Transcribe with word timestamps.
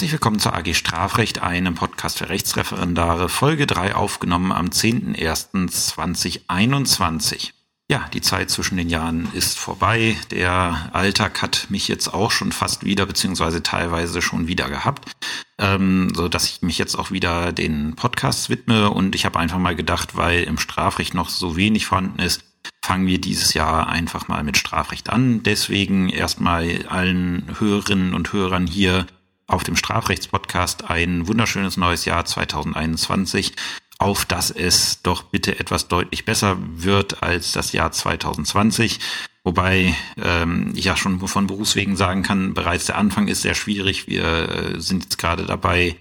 Herzlich 0.00 0.12
willkommen 0.12 0.38
zur 0.38 0.56
AG 0.56 0.72
Strafrecht, 0.72 1.42
einem 1.42 1.74
Podcast 1.74 2.16
für 2.16 2.30
Rechtsreferendare, 2.30 3.28
Folge 3.28 3.66
3 3.66 3.94
aufgenommen 3.94 4.50
am 4.50 4.68
10.01.2021. 4.68 7.50
Ja, 7.90 8.08
die 8.14 8.22
Zeit 8.22 8.48
zwischen 8.48 8.78
den 8.78 8.88
Jahren 8.88 9.28
ist 9.34 9.58
vorbei. 9.58 10.16
Der 10.30 10.88
Alltag 10.94 11.42
hat 11.42 11.66
mich 11.68 11.86
jetzt 11.86 12.14
auch 12.14 12.30
schon 12.30 12.50
fast 12.50 12.86
wieder, 12.86 13.04
beziehungsweise 13.04 13.62
teilweise 13.62 14.22
schon 14.22 14.46
wieder 14.46 14.70
gehabt, 14.70 15.12
ähm, 15.58 16.14
so 16.14 16.28
dass 16.28 16.46
ich 16.46 16.62
mich 16.62 16.78
jetzt 16.78 16.94
auch 16.94 17.10
wieder 17.10 17.52
den 17.52 17.94
Podcasts 17.94 18.48
widme. 18.48 18.88
Und 18.88 19.14
ich 19.14 19.26
habe 19.26 19.38
einfach 19.38 19.58
mal 19.58 19.76
gedacht, 19.76 20.16
weil 20.16 20.44
im 20.44 20.56
Strafrecht 20.56 21.12
noch 21.12 21.28
so 21.28 21.56
wenig 21.56 21.84
vorhanden 21.84 22.22
ist, 22.22 22.42
fangen 22.82 23.06
wir 23.06 23.20
dieses 23.20 23.52
Jahr 23.52 23.90
einfach 23.90 24.28
mal 24.28 24.44
mit 24.44 24.56
Strafrecht 24.56 25.10
an. 25.10 25.42
Deswegen 25.42 26.08
erstmal 26.08 26.86
allen 26.86 27.54
Hörerinnen 27.58 28.14
und 28.14 28.32
Hörern 28.32 28.66
hier 28.66 29.06
auf 29.50 29.64
dem 29.64 29.76
Strafrechtspodcast 29.76 30.90
ein 30.90 31.26
wunderschönes 31.28 31.76
neues 31.76 32.04
Jahr 32.04 32.24
2021 32.24 33.54
auf 34.00 34.24
dass 34.24 34.50
es 34.50 35.02
doch 35.02 35.24
bitte 35.24 35.60
etwas 35.60 35.88
deutlich 35.88 36.24
besser 36.24 36.56
wird 36.58 37.22
als 37.22 37.52
das 37.52 37.72
Jahr 37.72 37.92
2020. 37.92 38.98
Wobei 39.44 39.94
ähm, 40.16 40.72
ich 40.74 40.86
ja 40.86 40.96
schon 40.96 41.26
von 41.28 41.46
Berufswegen 41.46 41.96
sagen 41.96 42.22
kann, 42.22 42.54
bereits 42.54 42.86
der 42.86 42.96
Anfang 42.96 43.28
ist 43.28 43.42
sehr 43.42 43.54
schwierig. 43.54 44.06
Wir 44.06 44.24
äh, 44.48 44.80
sind 44.80 45.04
jetzt 45.04 45.18
gerade 45.18 45.44
dabei, 45.44 45.96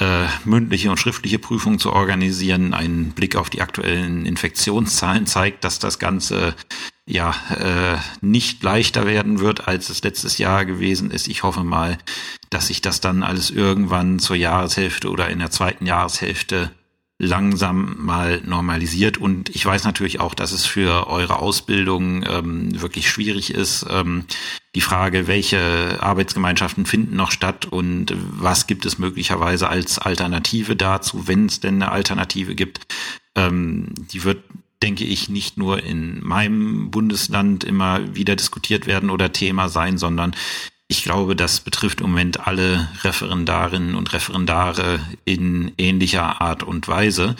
äh, 0.00 0.26
mündliche 0.44 0.90
und 0.90 0.98
schriftliche 0.98 1.38
Prüfungen 1.38 1.78
zu 1.78 1.92
organisieren. 1.92 2.74
Ein 2.74 3.10
Blick 3.10 3.36
auf 3.36 3.50
die 3.50 3.60
aktuellen 3.60 4.26
Infektionszahlen 4.26 5.26
zeigt, 5.26 5.62
dass 5.62 5.78
das 5.78 5.98
Ganze 5.98 6.54
ja 7.06 7.34
äh, 7.50 7.98
nicht 8.20 8.62
leichter 8.62 9.06
werden 9.06 9.40
wird, 9.40 9.68
als 9.68 9.90
es 9.90 10.02
letztes 10.02 10.38
Jahr 10.38 10.64
gewesen 10.64 11.10
ist. 11.10 11.28
Ich 11.28 11.42
hoffe 11.42 11.64
mal, 11.64 11.98
dass 12.48 12.68
sich 12.68 12.80
das 12.80 13.00
dann 13.00 13.22
alles 13.22 13.50
irgendwann 13.50 14.18
zur 14.18 14.36
Jahreshälfte 14.36 15.10
oder 15.10 15.28
in 15.28 15.38
der 15.38 15.50
zweiten 15.50 15.86
Jahreshälfte 15.86 16.70
langsam 17.20 17.96
mal 17.98 18.40
normalisiert. 18.44 19.18
Und 19.18 19.50
ich 19.50 19.64
weiß 19.64 19.84
natürlich 19.84 20.20
auch, 20.20 20.34
dass 20.34 20.52
es 20.52 20.64
für 20.64 21.06
eure 21.06 21.38
Ausbildung 21.38 22.24
ähm, 22.26 22.80
wirklich 22.80 23.08
schwierig 23.10 23.52
ist. 23.52 23.86
Ähm, 23.90 24.24
die 24.74 24.80
Frage, 24.80 25.26
welche 25.26 25.98
Arbeitsgemeinschaften 26.00 26.86
finden 26.86 27.16
noch 27.16 27.30
statt 27.30 27.66
und 27.66 28.14
was 28.16 28.66
gibt 28.66 28.86
es 28.86 28.98
möglicherweise 28.98 29.68
als 29.68 29.98
Alternative 29.98 30.76
dazu, 30.76 31.28
wenn 31.28 31.46
es 31.46 31.60
denn 31.60 31.82
eine 31.82 31.92
Alternative 31.92 32.54
gibt, 32.54 32.80
ähm, 33.36 33.88
die 34.12 34.24
wird 34.24 34.38
denke 34.82 35.04
ich, 35.04 35.28
nicht 35.28 35.58
nur 35.58 35.82
in 35.82 36.26
meinem 36.26 36.90
Bundesland 36.90 37.64
immer 37.64 38.14
wieder 38.14 38.34
diskutiert 38.34 38.86
werden 38.86 39.10
oder 39.10 39.30
Thema 39.30 39.68
sein, 39.68 39.98
sondern 39.98 40.34
ich 40.90 41.04
glaube, 41.04 41.36
das 41.36 41.60
betrifft 41.60 42.00
im 42.00 42.08
Moment 42.10 42.48
alle 42.48 42.88
Referendarinnen 43.04 43.94
und 43.94 44.12
Referendare 44.12 44.98
in 45.24 45.72
ähnlicher 45.78 46.40
Art 46.40 46.64
und 46.64 46.88
Weise. 46.88 47.36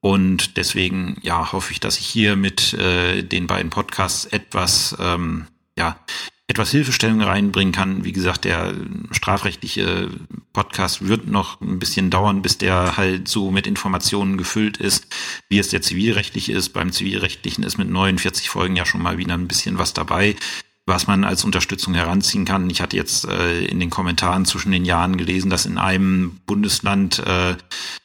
Und 0.00 0.58
deswegen, 0.58 1.16
ja, 1.22 1.50
hoffe 1.50 1.72
ich, 1.72 1.80
dass 1.80 1.98
ich 1.98 2.04
hier 2.04 2.36
mit 2.36 2.74
äh, 2.74 3.22
den 3.22 3.46
beiden 3.46 3.70
Podcasts 3.70 4.26
etwas, 4.26 4.94
ähm, 5.00 5.46
ja, 5.78 5.98
etwas 6.46 6.72
Hilfestellung 6.72 7.22
reinbringen 7.22 7.72
kann. 7.72 8.04
Wie 8.04 8.12
gesagt, 8.12 8.44
der 8.44 8.74
strafrechtliche 9.12 10.10
Podcast 10.52 11.08
wird 11.08 11.26
noch 11.26 11.58
ein 11.62 11.78
bisschen 11.78 12.10
dauern, 12.10 12.42
bis 12.42 12.58
der 12.58 12.98
halt 12.98 13.28
so 13.28 13.50
mit 13.50 13.66
Informationen 13.66 14.36
gefüllt 14.36 14.76
ist, 14.76 15.06
wie 15.48 15.58
es 15.58 15.68
der 15.68 15.80
zivilrechtliche 15.80 16.52
ist. 16.52 16.74
Beim 16.74 16.92
zivilrechtlichen 16.92 17.64
ist 17.64 17.78
mit 17.78 17.88
49 17.88 18.50
Folgen 18.50 18.76
ja 18.76 18.84
schon 18.84 19.00
mal 19.00 19.16
wieder 19.16 19.32
ein 19.32 19.48
bisschen 19.48 19.78
was 19.78 19.94
dabei 19.94 20.36
was 20.86 21.06
man 21.06 21.24
als 21.24 21.44
Unterstützung 21.44 21.94
heranziehen 21.94 22.44
kann. 22.44 22.68
Ich 22.70 22.80
hatte 22.80 22.96
jetzt 22.96 23.26
äh, 23.26 23.64
in 23.64 23.80
den 23.80 23.90
Kommentaren 23.90 24.44
zwischen 24.44 24.72
den 24.72 24.84
Jahren 24.84 25.16
gelesen, 25.16 25.50
dass 25.50 25.66
in 25.66 25.78
einem 25.78 26.40
Bundesland 26.46 27.20
äh, 27.20 27.56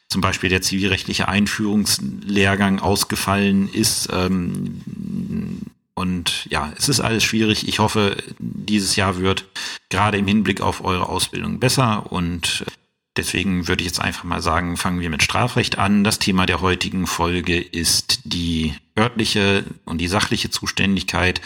zum 0.08 0.20
Beispiel 0.20 0.50
der 0.50 0.62
zivilrechtliche 0.62 1.28
Einführungslehrgang 1.28 2.78
ausgefallen 2.80 3.68
ist. 3.68 4.08
Ähm, 4.12 4.80
und 5.94 6.46
ja, 6.50 6.72
es 6.76 6.88
ist 6.88 7.00
alles 7.00 7.24
schwierig. 7.24 7.66
Ich 7.66 7.78
hoffe, 7.78 8.16
dieses 8.38 8.96
Jahr 8.96 9.18
wird 9.18 9.46
gerade 9.88 10.18
im 10.18 10.26
Hinblick 10.26 10.60
auf 10.60 10.84
eure 10.84 11.08
Ausbildung 11.08 11.58
besser 11.58 12.12
und 12.12 12.64
Deswegen 13.16 13.66
würde 13.66 13.82
ich 13.82 13.86
jetzt 13.86 14.00
einfach 14.00 14.24
mal 14.24 14.42
sagen, 14.42 14.76
fangen 14.76 15.00
wir 15.00 15.08
mit 15.08 15.22
Strafrecht 15.22 15.78
an. 15.78 16.04
Das 16.04 16.18
Thema 16.18 16.44
der 16.44 16.60
heutigen 16.60 17.06
Folge 17.06 17.58
ist 17.58 18.20
die 18.24 18.74
örtliche 18.98 19.64
und 19.86 19.98
die 19.98 20.08
sachliche 20.08 20.50
Zuständigkeit 20.50 21.40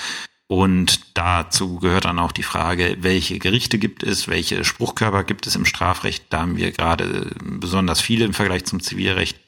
und 0.51 1.17
dazu 1.17 1.79
gehört 1.79 2.07
dann 2.07 2.19
auch 2.19 2.33
die 2.33 2.43
Frage, 2.43 2.97
welche 3.03 3.39
Gerichte 3.39 3.79
gibt 3.79 4.03
es, 4.03 4.27
welche 4.27 4.65
Spruchkörper 4.65 5.23
gibt 5.23 5.47
es 5.47 5.55
im 5.55 5.65
Strafrecht. 5.65 6.25
Da 6.31 6.41
haben 6.41 6.57
wir 6.57 6.73
gerade 6.73 7.31
besonders 7.41 8.01
viele 8.01 8.25
im 8.25 8.35
Vergleich 8.35 8.65
zum 8.65 8.81
Zivilrecht. 8.81 9.39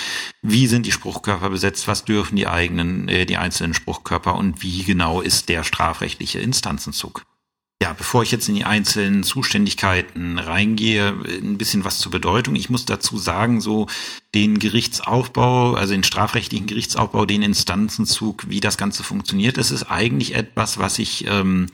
Wie 0.43 0.69
sind 0.69 0.87
die 0.87 0.93
Spruchkörper 0.93 1.51
besetzt? 1.51 1.89
Was 1.89 2.05
dürfen 2.05 2.37
die 2.37 2.47
eigenen, 2.47 3.09
äh, 3.09 3.27
die 3.27 3.37
einzelnen 3.37 3.75
Spruchkörper 3.75 4.37
und 4.37 4.63
wie 4.63 4.85
genau 4.85 5.21
ist 5.21 5.49
der 5.49 5.65
strafrechtliche 5.65 6.39
Instanzenzug? 6.39 7.25
Ja, 7.83 7.95
bevor 7.95 8.23
ich 8.23 8.31
jetzt 8.31 8.49
in 8.49 8.55
die 8.55 8.65
einzelnen 8.65 9.25
Zuständigkeiten 9.25 10.39
reingehe, 10.39 11.17
ein 11.27 11.59
bisschen 11.59 11.85
was 11.85 11.99
zur 11.99 12.13
Bedeutung. 12.13 12.55
Ich 12.55 12.71
muss 12.71 12.85
dazu 12.85 13.19
sagen, 13.19 13.61
so 13.61 13.89
den 14.37 14.61
Gerichtsaufbau, 14.61 15.75
also 15.75 15.93
den 15.93 16.05
strafrechtlichen 16.05 16.69
Gerichtsaufbau, 16.69 17.27
den 17.27 17.43
Instanzenzug, 17.43 18.49
wie 18.49 18.61
das 18.61 18.79
Ganze 18.79 19.03
funktioniert, 19.03 19.57
das 19.57 19.73
ist 19.73 19.91
eigentlich 19.91 20.37
etwas, 20.37 20.79
was 20.79 21.01
ich 21.01 21.27
ähm, 21.27 21.71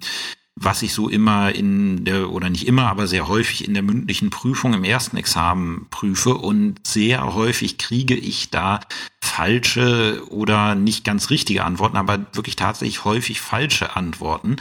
was 0.57 0.81
ich 0.81 0.95
so 0.95 1.11
immer 1.11 1.55
in 1.55 2.07
der, 2.07 2.31
oder 2.31 2.49
nicht 2.49 2.67
immer, 2.67 2.89
aber 2.89 3.07
sehr 3.07 3.29
häufig 3.29 3.69
in 3.69 3.75
der 3.75 3.83
mündlichen 3.83 4.31
Prüfung 4.31 4.73
im 4.73 4.85
ersten 4.85 5.19
Examen 5.19 5.89
prüfe 5.91 6.35
und 6.35 6.87
sehr 6.87 7.35
häufig 7.35 7.77
kriege 7.77 8.17
ich 8.17 8.49
da 8.49 8.81
falsche 9.21 10.23
oder 10.31 10.75
nicht 10.75 11.05
ganz 11.05 11.29
richtige 11.29 11.65
Antworten, 11.65 11.99
aber 11.99 12.27
wirklich 12.33 12.57
tatsächlich 12.57 13.05
häufig 13.05 13.43
falsche 13.43 13.95
Antworten. 13.95 14.57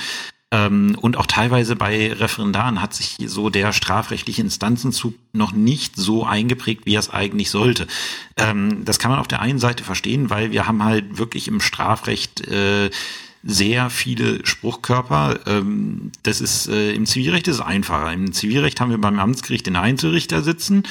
Ähm, 0.50 0.98
und 1.02 1.18
auch 1.18 1.26
teilweise 1.26 1.76
bei 1.76 2.14
Referendaren 2.14 2.82
hat 2.82 2.94
sich 2.94 3.18
so 3.26 3.50
der 3.50 3.74
strafrechtliche 3.74 4.42
Instanzenzug 4.42 5.14
noch 5.34 5.52
nicht 5.52 5.98
so 5.98 6.26
eingeprägt, 6.26 6.86
wie 6.86 6.96
er 6.96 7.00
es 7.00 7.10
eigentlich 7.10 7.50
sollte. 7.50 7.88
Ähm, 8.38 8.86
das 8.86 8.98
kann 8.98 9.12
man 9.12 9.20
auf 9.20 9.28
der 9.28 9.42
einen 9.42 9.60
Seite 9.60 9.84
verstehen, 9.84 10.30
weil 10.30 10.52
wir 10.52 10.66
haben 10.66 10.84
halt 10.84 11.18
wirklich 11.18 11.50
im 11.50 11.60
Strafrecht 11.60 12.48
äh, 12.48 12.90
sehr 13.44 13.90
viele 13.90 14.46
Spruchkörper. 14.46 15.40
Ähm, 15.48 16.12
das 16.24 16.40
ist 16.40 16.68
äh, 16.68 16.94
im 16.94 17.06
Zivilrecht 17.06 17.48
ist 17.50 17.56
es 17.56 17.62
einfacher. 17.62 18.14
Im 18.14 18.32
Zivilrecht 18.32 18.80
haben 18.80 18.92
wir 18.92 19.02
beim 19.02 19.20
Amtsgericht 19.20 19.68
den 19.68 19.76
Einzelrichter 19.76 20.44
sitzen. 20.44 20.84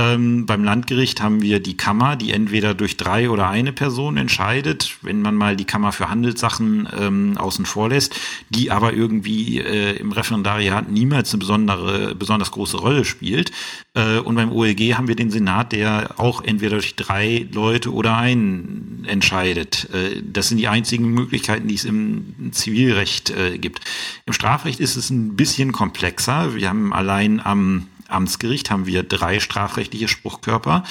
Ähm, 0.00 0.46
beim 0.46 0.64
Landgericht 0.64 1.20
haben 1.20 1.42
wir 1.42 1.60
die 1.60 1.76
Kammer, 1.76 2.16
die 2.16 2.32
entweder 2.32 2.72
durch 2.72 2.96
drei 2.96 3.28
oder 3.28 3.50
eine 3.50 3.70
Person 3.70 4.16
entscheidet, 4.16 4.96
wenn 5.02 5.20
man 5.20 5.34
mal 5.34 5.56
die 5.56 5.66
Kammer 5.66 5.92
für 5.92 6.08
Handelssachen 6.08 6.88
ähm, 6.98 7.36
außen 7.36 7.66
vor 7.66 7.90
lässt, 7.90 8.18
die 8.48 8.70
aber 8.70 8.94
irgendwie 8.94 9.58
äh, 9.58 9.96
im 9.98 10.12
Referendariat 10.12 10.90
niemals 10.90 11.32
eine 11.32 11.40
besondere, 11.40 12.14
besonders 12.14 12.50
große 12.50 12.78
Rolle 12.78 13.04
spielt. 13.04 13.52
Äh, 13.92 14.18
und 14.20 14.36
beim 14.36 14.52
OLG 14.52 14.94
haben 14.94 15.08
wir 15.08 15.16
den 15.16 15.30
Senat, 15.30 15.72
der 15.72 16.18
auch 16.18 16.42
entweder 16.42 16.76
durch 16.76 16.96
drei 16.96 17.46
Leute 17.52 17.92
oder 17.92 18.16
einen 18.16 19.04
entscheidet. 19.06 19.86
Äh, 19.92 20.22
das 20.24 20.48
sind 20.48 20.58
die 20.58 20.68
einzigen 20.68 21.10
Möglichkeiten, 21.10 21.68
die 21.68 21.74
es 21.74 21.84
im 21.84 22.52
Zivilrecht 22.52 23.30
äh, 23.30 23.58
gibt. 23.58 23.82
Im 24.24 24.32
Strafrecht 24.32 24.80
ist 24.80 24.96
es 24.96 25.10
ein 25.10 25.36
bisschen 25.36 25.72
komplexer. 25.72 26.54
Wir 26.54 26.70
haben 26.70 26.94
allein 26.94 27.44
am 27.44 27.88
Amtsgericht 28.10 28.70
haben 28.70 28.86
wir 28.86 29.02
drei 29.02 29.40
strafrechtliche 29.40 30.08
Spruchkörper, 30.08 30.84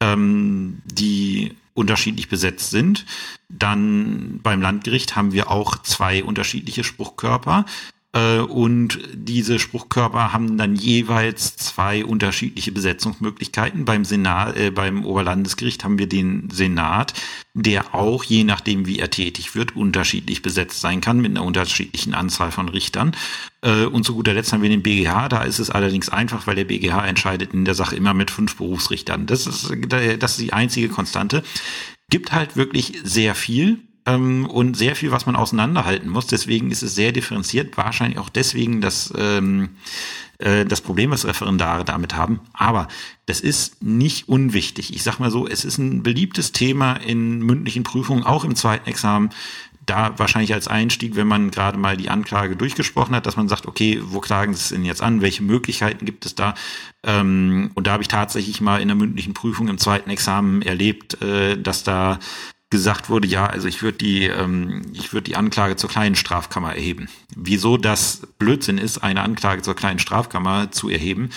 ähm, 0.00 0.82
die 0.84 1.54
unterschiedlich 1.74 2.28
besetzt 2.28 2.70
sind. 2.70 3.06
Dann 3.48 4.40
beim 4.42 4.60
Landgericht 4.60 5.16
haben 5.16 5.32
wir 5.32 5.50
auch 5.50 5.80
zwei 5.82 6.24
unterschiedliche 6.24 6.84
Spruchkörper. 6.84 7.64
Äh, 8.12 8.38
und 8.38 8.98
diese 9.12 9.58
Spruchkörper 9.58 10.32
haben 10.32 10.56
dann 10.56 10.74
jeweils 10.74 11.56
zwei 11.56 12.04
unterschiedliche 12.04 12.72
Besetzungsmöglichkeiten. 12.72 13.84
Beim 13.84 14.04
Senat, 14.04 14.56
äh, 14.56 14.70
beim 14.70 15.04
Oberlandesgericht 15.04 15.84
haben 15.84 15.98
wir 15.98 16.08
den 16.08 16.48
Senat, 16.50 17.12
der 17.52 17.94
auch, 17.94 18.24
je 18.24 18.44
nachdem 18.44 18.86
wie 18.86 18.98
er 18.98 19.10
tätig 19.10 19.54
wird, 19.54 19.76
unterschiedlich 19.76 20.40
besetzt 20.40 20.80
sein 20.80 21.00
kann 21.00 21.20
mit 21.20 21.32
einer 21.32 21.44
unterschiedlichen 21.44 22.14
Anzahl 22.14 22.50
von 22.50 22.70
Richtern. 22.70 23.14
Äh, 23.60 23.84
und 23.84 24.04
zu 24.04 24.14
guter 24.14 24.32
Letzt 24.32 24.52
haben 24.52 24.62
wir 24.62 24.70
den 24.70 24.82
BGH. 24.82 25.28
Da 25.28 25.42
ist 25.42 25.58
es 25.58 25.68
allerdings 25.68 26.08
einfach, 26.08 26.46
weil 26.46 26.56
der 26.56 26.64
BGH 26.64 27.06
entscheidet 27.06 27.52
in 27.52 27.66
der 27.66 27.74
Sache 27.74 27.96
immer 27.96 28.14
mit 28.14 28.30
fünf 28.30 28.56
Berufsrichtern. 28.56 29.26
Das 29.26 29.46
ist, 29.46 29.70
das 30.18 30.32
ist 30.32 30.40
die 30.40 30.52
einzige 30.54 30.88
Konstante. 30.88 31.42
Gibt 32.10 32.32
halt 32.32 32.56
wirklich 32.56 32.94
sehr 33.04 33.34
viel 33.34 33.80
ähm, 34.08 34.46
und 34.46 34.76
sehr 34.76 34.96
viel, 34.96 35.10
was 35.10 35.26
man 35.26 35.36
auseinanderhalten 35.36 36.08
muss. 36.08 36.26
Deswegen 36.26 36.70
ist 36.70 36.82
es 36.82 36.94
sehr 36.94 37.12
differenziert. 37.12 37.76
Wahrscheinlich 37.76 38.18
auch 38.18 38.28
deswegen 38.28 38.80
das, 38.80 39.12
ähm, 39.16 39.70
äh, 40.38 40.64
das 40.64 40.80
Problem, 40.80 41.10
was 41.10 41.26
Referendare 41.26 41.84
damit 41.84 42.16
haben. 42.16 42.40
Aber 42.52 42.88
das 43.26 43.40
ist 43.40 43.82
nicht 43.82 44.28
unwichtig. 44.28 44.94
Ich 44.94 45.02
sag 45.02 45.18
mal 45.18 45.30
so, 45.30 45.46
es 45.46 45.64
ist 45.64 45.78
ein 45.78 46.02
beliebtes 46.02 46.52
Thema 46.52 46.94
in 46.94 47.40
mündlichen 47.40 47.82
Prüfungen, 47.82 48.24
auch 48.24 48.44
im 48.44 48.56
zweiten 48.56 48.88
Examen 48.88 49.30
da 49.84 50.18
wahrscheinlich 50.18 50.52
als 50.52 50.68
Einstieg, 50.68 51.16
wenn 51.16 51.26
man 51.26 51.50
gerade 51.50 51.78
mal 51.78 51.96
die 51.96 52.10
Anklage 52.10 52.56
durchgesprochen 52.56 53.14
hat, 53.14 53.24
dass 53.24 53.36
man 53.36 53.48
sagt, 53.48 53.66
okay, 53.66 54.00
wo 54.02 54.20
klagen 54.20 54.52
Sie 54.52 54.60
es 54.60 54.68
denn 54.68 54.84
jetzt 54.84 55.02
an? 55.02 55.22
Welche 55.22 55.42
Möglichkeiten 55.42 56.04
gibt 56.04 56.26
es 56.26 56.34
da? 56.34 56.54
Ähm, 57.02 57.70
und 57.74 57.86
da 57.86 57.92
habe 57.92 58.02
ich 58.02 58.08
tatsächlich 58.08 58.60
mal 58.60 58.82
in 58.82 58.88
der 58.88 58.96
mündlichen 58.96 59.32
Prüfung 59.32 59.68
im 59.68 59.78
zweiten 59.78 60.10
Examen 60.10 60.60
erlebt, 60.60 61.22
äh, 61.22 61.56
dass 61.56 61.84
da 61.84 62.18
gesagt 62.70 63.08
wurde, 63.08 63.26
ja, 63.26 63.46
also 63.46 63.66
ich 63.66 63.82
würde 63.82 63.98
die, 63.98 64.24
ähm, 64.24 64.82
ich 64.92 65.12
würde 65.12 65.24
die 65.24 65.36
Anklage 65.36 65.76
zur 65.76 65.88
kleinen 65.88 66.16
Strafkammer 66.16 66.74
erheben. 66.74 67.08
Wieso 67.34 67.76
das 67.76 68.26
Blödsinn 68.38 68.78
ist, 68.78 68.98
eine 68.98 69.22
Anklage 69.22 69.62
zur 69.62 69.74
kleinen 69.74 69.98
Strafkammer 69.98 70.70
zu 70.70 70.90
erheben, 70.90 71.30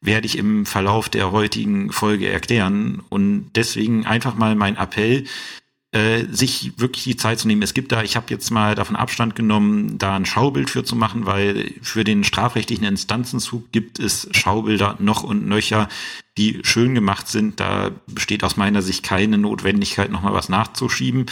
werde 0.00 0.26
ich 0.26 0.36
im 0.36 0.66
Verlauf 0.66 1.08
der 1.08 1.32
heutigen 1.32 1.90
Folge 1.90 2.28
erklären. 2.28 3.02
Und 3.08 3.50
deswegen 3.56 4.06
einfach 4.06 4.34
mal 4.34 4.54
mein 4.54 4.76
Appell, 4.76 5.24
äh, 5.92 6.24
sich 6.30 6.72
wirklich 6.78 7.04
die 7.04 7.16
Zeit 7.16 7.38
zu 7.38 7.48
nehmen. 7.48 7.62
Es 7.62 7.72
gibt 7.72 7.92
da, 7.92 8.02
ich 8.02 8.16
habe 8.16 8.26
jetzt 8.28 8.50
mal 8.50 8.74
davon 8.74 8.94
Abstand 8.94 9.34
genommen, 9.34 9.96
da 9.96 10.16
ein 10.16 10.26
Schaubild 10.26 10.68
für 10.68 10.84
zu 10.84 10.96
machen, 10.96 11.24
weil 11.24 11.72
für 11.80 12.04
den 12.04 12.24
strafrechtlichen 12.24 12.84
Instanzenzug 12.84 13.72
gibt 13.72 13.98
es 13.98 14.28
Schaubilder 14.32 14.96
noch 14.98 15.22
und 15.22 15.46
nöcher, 15.46 15.88
die 16.36 16.60
schön 16.62 16.94
gemacht 16.94 17.28
sind. 17.28 17.58
Da 17.58 17.90
besteht 18.06 18.44
aus 18.44 18.56
meiner 18.56 18.82
Sicht 18.82 19.02
keine 19.02 19.38
Notwendigkeit, 19.38 20.10
nochmal 20.10 20.34
was 20.34 20.48
nachzuschieben 20.48 21.26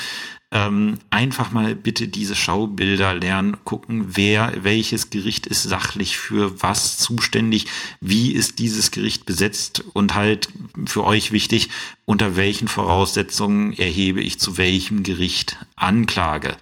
ähm, 0.53 0.99
einfach 1.11 1.51
mal 1.51 1.75
bitte 1.75 2.07
diese 2.07 2.37
Schaubilder 2.37 3.15
lernen, 3.15 3.57
gucken, 3.65 4.17
wer, 4.17 4.53
welches 4.63 5.11
Gericht 5.11 5.47
ist 5.47 5.65
sachlich 5.65 6.17
für 6.17 6.63
was 6.63 6.99
zuständig, 6.99 7.67
wie 8.01 8.33
ist 8.33 8.61
dieses 8.61 8.93
Gericht 8.93 9.27
besetzt 9.27 9.85
und 9.93 10.15
halt 10.15 10.49
für 10.87 11.05
euch 11.05 11.33
wichtig, 11.33 11.69
unter 12.05 12.37
welchen 12.37 12.69
Voraussetzungen 12.69 13.73
erhebe 13.73 14.21
ich 14.21 14.39
zu 14.39 14.57
welchem 14.57 15.03
Gericht 15.03 15.57
Anklage. 15.75 16.57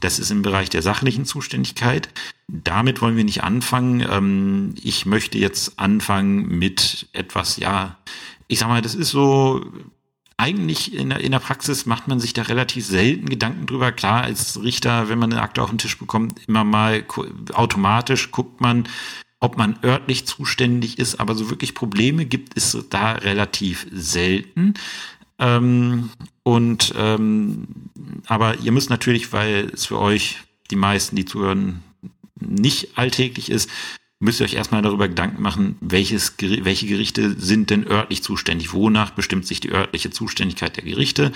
Das 0.00 0.18
ist 0.18 0.30
im 0.30 0.42
Bereich 0.42 0.70
der 0.70 0.82
sachlichen 0.82 1.26
Zuständigkeit. 1.26 2.08
Damit 2.48 3.02
wollen 3.02 3.16
wir 3.16 3.24
nicht 3.24 3.42
anfangen. 3.44 4.00
Ähm, 4.00 4.74
ich 4.82 5.04
möchte 5.04 5.36
jetzt 5.36 5.78
anfangen 5.78 6.58
mit 6.58 7.08
etwas, 7.12 7.58
ja, 7.58 7.98
ich 8.48 8.58
sag 8.58 8.68
mal, 8.68 8.82
das 8.82 8.94
ist 8.94 9.10
so 9.10 9.64
eigentlich 10.38 10.94
in 10.94 11.10
der, 11.10 11.20
in 11.20 11.32
der 11.32 11.38
Praxis 11.38 11.86
macht 11.86 12.08
man 12.08 12.20
sich 12.20 12.34
da 12.34 12.42
relativ 12.42 12.84
selten 12.84 13.28
Gedanken 13.28 13.66
drüber. 13.66 13.92
Klar, 13.92 14.22
als 14.22 14.62
Richter, 14.62 15.08
wenn 15.08 15.18
man 15.18 15.32
eine 15.32 15.42
Akte 15.42 15.62
auf 15.62 15.70
den 15.70 15.78
Tisch 15.78 15.98
bekommt, 15.98 16.40
immer 16.46 16.64
mal 16.64 17.04
automatisch 17.54 18.30
guckt 18.30 18.60
man, 18.60 18.86
ob 19.40 19.56
man 19.56 19.78
örtlich 19.82 20.26
zuständig 20.26 20.98
ist, 20.98 21.20
aber 21.20 21.34
so 21.34 21.50
wirklich 21.50 21.74
Probleme 21.74 22.26
gibt 22.26 22.56
es 22.56 22.76
da 22.90 23.12
relativ 23.12 23.86
selten. 23.92 24.74
Ähm, 25.38 26.10
und 26.42 26.94
ähm, 26.96 27.66
aber 28.26 28.58
ihr 28.58 28.72
müsst 28.72 28.90
natürlich, 28.90 29.32
weil 29.32 29.70
es 29.72 29.86
für 29.86 29.98
euch 29.98 30.38
die 30.70 30.76
meisten, 30.76 31.16
die 31.16 31.24
zuhören, 31.24 31.82
nicht 32.40 32.98
alltäglich 32.98 33.50
ist, 33.50 33.70
müsst 34.18 34.40
ihr 34.40 34.44
euch 34.44 34.54
erstmal 34.54 34.82
darüber 34.82 35.08
Gedanken 35.08 35.42
machen, 35.42 35.76
welches, 35.80 36.34
welche 36.38 36.86
Gerichte 36.86 37.38
sind 37.38 37.70
denn 37.70 37.86
örtlich 37.86 38.22
zuständig? 38.22 38.72
Wonach 38.72 39.10
bestimmt 39.10 39.46
sich 39.46 39.60
die 39.60 39.72
örtliche 39.72 40.10
Zuständigkeit 40.10 40.76
der 40.76 40.84
Gerichte? 40.84 41.32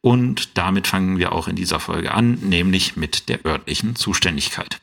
Und 0.00 0.56
damit 0.56 0.86
fangen 0.86 1.18
wir 1.18 1.32
auch 1.32 1.48
in 1.48 1.56
dieser 1.56 1.80
Folge 1.80 2.12
an, 2.12 2.38
nämlich 2.42 2.96
mit 2.96 3.28
der 3.28 3.44
örtlichen 3.44 3.96
Zuständigkeit. 3.96 4.80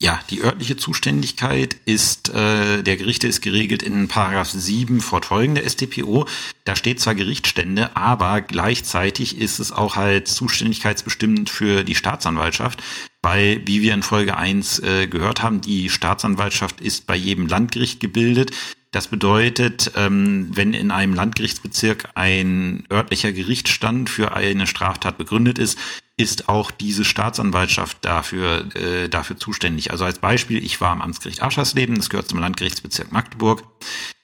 Ja, 0.00 0.20
die 0.30 0.42
örtliche 0.42 0.76
Zuständigkeit 0.76 1.76
ist 1.84 2.28
äh, 2.28 2.84
der 2.84 2.96
Gerichte 2.96 3.26
ist 3.26 3.40
geregelt 3.40 3.82
in 3.82 4.06
Paragraph 4.06 4.48
7 4.48 5.00
fortfolgende 5.00 5.68
StPO. 5.68 6.24
Da 6.64 6.76
steht 6.76 7.00
zwar 7.00 7.16
Gerichtsstände, 7.16 7.96
aber 7.96 8.40
gleichzeitig 8.40 9.38
ist 9.38 9.58
es 9.58 9.72
auch 9.72 9.96
halt 9.96 10.28
zuständigkeitsbestimmend 10.28 11.50
für 11.50 11.82
die 11.82 11.96
Staatsanwaltschaft, 11.96 12.80
weil, 13.28 13.60
wie 13.66 13.82
wir 13.82 13.92
in 13.92 14.02
Folge 14.02 14.38
1 14.38 14.78
äh, 14.78 15.06
gehört 15.06 15.42
haben, 15.42 15.60
die 15.60 15.90
Staatsanwaltschaft 15.90 16.80
ist 16.80 17.06
bei 17.06 17.14
jedem 17.14 17.46
Landgericht 17.46 18.00
gebildet. 18.00 18.52
Das 18.90 19.08
bedeutet, 19.08 19.92
ähm, 19.96 20.48
wenn 20.54 20.72
in 20.72 20.90
einem 20.90 21.12
Landgerichtsbezirk 21.12 22.08
ein 22.14 22.84
örtlicher 22.90 23.32
Gerichtsstand 23.32 24.08
für 24.08 24.32
eine 24.32 24.66
Straftat 24.66 25.18
begründet 25.18 25.58
ist, 25.58 25.78
ist 26.16 26.48
auch 26.48 26.70
diese 26.70 27.04
Staatsanwaltschaft 27.04 27.98
dafür, 28.00 28.74
äh, 28.74 29.10
dafür 29.10 29.36
zuständig. 29.36 29.90
Also 29.90 30.06
als 30.06 30.20
Beispiel, 30.20 30.64
ich 30.64 30.80
war 30.80 30.92
am 30.92 31.02
Amtsgericht 31.02 31.42
Aschersleben, 31.42 31.96
das 31.96 32.08
gehört 32.08 32.30
zum 32.30 32.38
Landgerichtsbezirk 32.38 33.12
Magdeburg. 33.12 33.62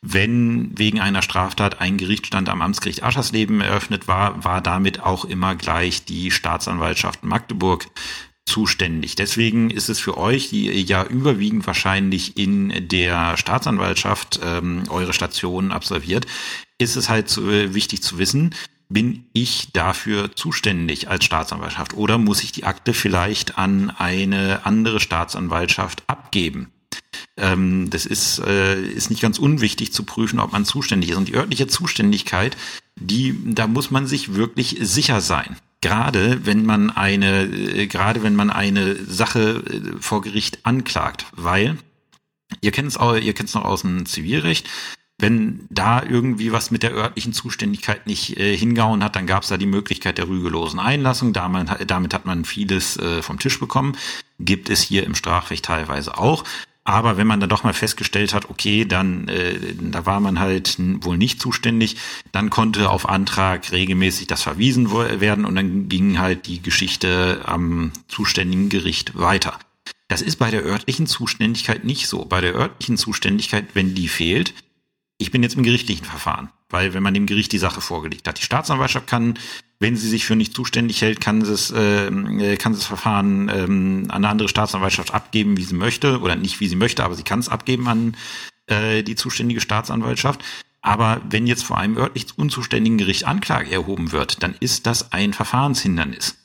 Wenn 0.01 0.79
wegen 0.79 0.99
einer 0.99 1.21
Straftat 1.21 1.83
ein 1.83 1.99
Gerichtsstand 1.99 2.49
am 2.49 2.63
Amtsgericht 2.63 3.03
Aschersleben 3.03 3.61
eröffnet 3.61 4.09
war, 4.09 4.45
war 4.45 4.63
damit 4.63 5.01
auch 5.01 5.27
immer 5.27 5.57
gleich 5.57 6.07
die 6.07 6.31
Staatsanwaltschaft 6.31 7.23
Magdeburg 7.23 7.87
zuständig. 8.47 9.15
Deswegen 9.15 9.71
ist 9.71 9.89
es 9.89 9.99
für 9.99 10.19
euch, 10.19 10.51
die 10.51 10.67
ja 10.83 11.05
überwiegend 11.05 11.67
wahrscheinlich 11.67 12.37
in 12.37 12.89
der 12.89 13.37
Staatsanwaltschaft 13.37 14.41
ähm, 14.43 14.85
eure 14.91 15.13
Stationen 15.13 15.73
absolviert, 15.73 16.27
ist 16.79 16.97
es 16.97 17.09
halt 17.09 17.37
äh, 17.39 17.75
wichtig 17.75 18.03
zu 18.03 18.19
wissen, 18.19 18.55
bin 18.89 19.25
ich 19.33 19.73
dafür 19.73 20.37
zuständig 20.37 21.09
als 21.09 21.25
Staatsanwaltschaft 21.25 21.95
oder 21.95 22.19
muss 22.19 22.43
ich 22.43 22.53
die 22.53 22.65
Akte 22.65 22.93
vielleicht 22.93 23.57
an 23.59 23.91
eine 23.91 24.67
andere 24.67 25.01
Staatsanwaltschaft 25.01 26.05
abgeben? 26.07 26.71
Ähm, 27.37 27.89
das 27.91 28.07
ist, 28.07 28.39
äh, 28.41 28.81
ist 28.81 29.11
nicht 29.11 29.23
ganz 29.23 29.39
unwichtig 29.39 29.93
zu 29.93 30.05
prüfen, 30.05 30.39
ob 30.39 30.53
man 30.53 30.65
zuständig 30.65 31.11
ist. 31.11 31.17
Und 31.17 31.29
die 31.29 31.35
örtliche 31.35 31.67
Zuständigkeit, 31.67 32.57
die, 32.97 33.37
da 33.55 33.67
muss 33.67 33.91
man 33.91 34.07
sich 34.07 34.35
wirklich 34.35 34.77
sicher 34.81 35.21
sein 35.21 35.57
gerade 35.85 36.47
wenn 36.47 36.65
man 36.65 36.91
eine, 36.91 37.43
äh, 37.43 37.87
gerade 37.87 38.23
wenn 38.23 38.35
man 38.35 38.51
eine 38.51 38.97
Sache 39.05 39.63
äh, 39.69 40.01
vor 40.01 40.23
Gericht 40.23 40.65
anklagt, 40.65 41.27
weil 41.37 41.77
ihr 42.63 42.73
kennt 42.73 42.89
es 42.89 42.97
auch, 42.97 43.15
ihr 43.15 43.35
kennt 43.35 43.51
es 43.51 43.55
noch 43.55 43.67
aus 43.67 43.83
dem 43.83 44.07
Zivilrecht. 44.07 44.67
Wenn 45.19 45.67
da 45.71 46.03
irgendwie 46.03 46.53
was 46.53 46.71
mit 46.71 46.83
der 46.83 46.93
örtlichen 46.95 47.35
Zuständigkeit 47.35 48.07
nicht 48.07 48.39
äh, 48.39 48.57
hingehauen 48.57 49.05
hat, 49.05 49.15
dann 49.15 49.27
gab 49.27 49.43
es 49.43 49.51
da 49.51 49.59
die 49.59 49.67
Möglichkeit 49.67 50.17
der 50.17 50.27
rügelosen 50.27 50.81
Einlassung. 50.81 51.35
Damit, 51.35 51.69
damit 51.87 52.15
hat 52.15 52.25
man 52.25 52.47
vieles 52.47 52.97
äh, 52.97 53.21
vom 53.21 53.39
Tisch 53.39 53.61
bekommen. 53.61 53.95
Gibt 54.41 54.71
es 54.71 54.81
hier 54.81 55.05
im 55.05 55.15
Strafrecht 55.15 55.67
teilweise 55.67 56.17
auch. 56.17 56.45
Aber 56.85 57.17
wenn 57.17 57.27
man 57.27 57.41
dann 57.41 57.49
doch 57.49 57.65
mal 57.65 57.73
festgestellt 57.73 58.35
hat, 58.35 58.51
okay, 58.51 58.85
dann 58.85 59.27
äh, 59.29 59.75
da 59.81 60.05
war 60.05 60.21
man 60.21 60.39
halt 60.39 60.77
wohl 60.79 61.17
nicht 61.17 61.41
zuständig, 61.41 61.97
dann 62.31 62.51
konnte 62.51 62.91
auf 62.91 63.09
Antrag 63.09 63.73
regelmäßig 63.73 64.27
das 64.27 64.43
verwiesen 64.43 64.93
werden 64.93 65.47
und 65.47 65.55
dann 65.55 65.89
ging 65.89 66.19
halt 66.19 66.47
die 66.47 66.61
Geschichte 66.61 67.41
am 67.47 67.93
zuständigen 68.09 68.69
Gericht 68.69 69.19
weiter. 69.19 69.59
Das 70.09 70.21
ist 70.21 70.37
bei 70.37 70.51
der 70.51 70.63
örtlichen 70.63 71.07
Zuständigkeit 71.07 71.85
nicht 71.85 72.07
so. 72.07 72.27
Bei 72.27 72.43
der 72.43 72.55
örtlichen 72.55 72.99
Zuständigkeit, 72.99 73.69
wenn 73.73 73.95
die 73.95 74.09
fehlt, 74.09 74.53
ich 75.17 75.31
bin 75.31 75.43
jetzt 75.43 75.57
im 75.57 75.63
gerichtlichen 75.63 76.05
Verfahren, 76.05 76.51
weil 76.69 76.93
wenn 76.93 77.03
man 77.03 77.15
dem 77.15 77.25
Gericht 77.25 77.53
die 77.53 77.59
Sache 77.59 77.81
vorgelegt 77.81 78.29
hat, 78.29 78.39
die 78.39 78.45
Staatsanwaltschaft 78.45 79.07
kann 79.07 79.39
wenn 79.85 79.99
sie 79.99 80.09
sich 80.09 80.25
für 80.25 80.35
nicht 80.35 80.55
zuständig 80.55 81.03
hält, 81.03 81.21
kann 81.21 81.41
das, 81.41 81.71
ähm, 81.77 82.41
äh, 82.41 82.57
kann 82.57 82.73
das 82.73 82.87
Verfahren 82.87 83.51
ähm, 83.51 84.05
an 84.09 84.25
eine 84.25 84.31
andere 84.31 84.49
Staatsanwaltschaft 84.49 85.13
abgeben, 85.13 85.59
wie 85.59 85.63
sie 85.63 85.75
möchte, 85.75 86.21
oder 86.21 86.37
nicht 86.37 86.59
wie 86.61 86.69
sie 86.69 86.75
möchte, 86.75 87.05
aber 87.05 87.17
sie 87.17 87.23
kann 87.23 87.39
es 87.39 87.51
abgeben 87.51 87.87
an 87.87 88.17
äh, 88.67 89.03
die 89.03 89.15
zuständige 89.15 89.61
Staatsanwaltschaft. 89.61 90.43
Aber 90.81 91.21
wenn 91.29 91.47
jetzt 91.47 91.65
vor 91.65 91.77
einem 91.77 91.99
örtlich 91.99 92.29
unzuständigen 92.35 92.97
Gericht 92.97 93.27
Anklage 93.27 93.73
erhoben 93.73 94.11
wird, 94.11 94.43
dann 94.43 94.55
ist 94.59 94.87
das 94.87 95.13
ein 95.13 95.35
Verfahrenshindernis. 95.35 96.39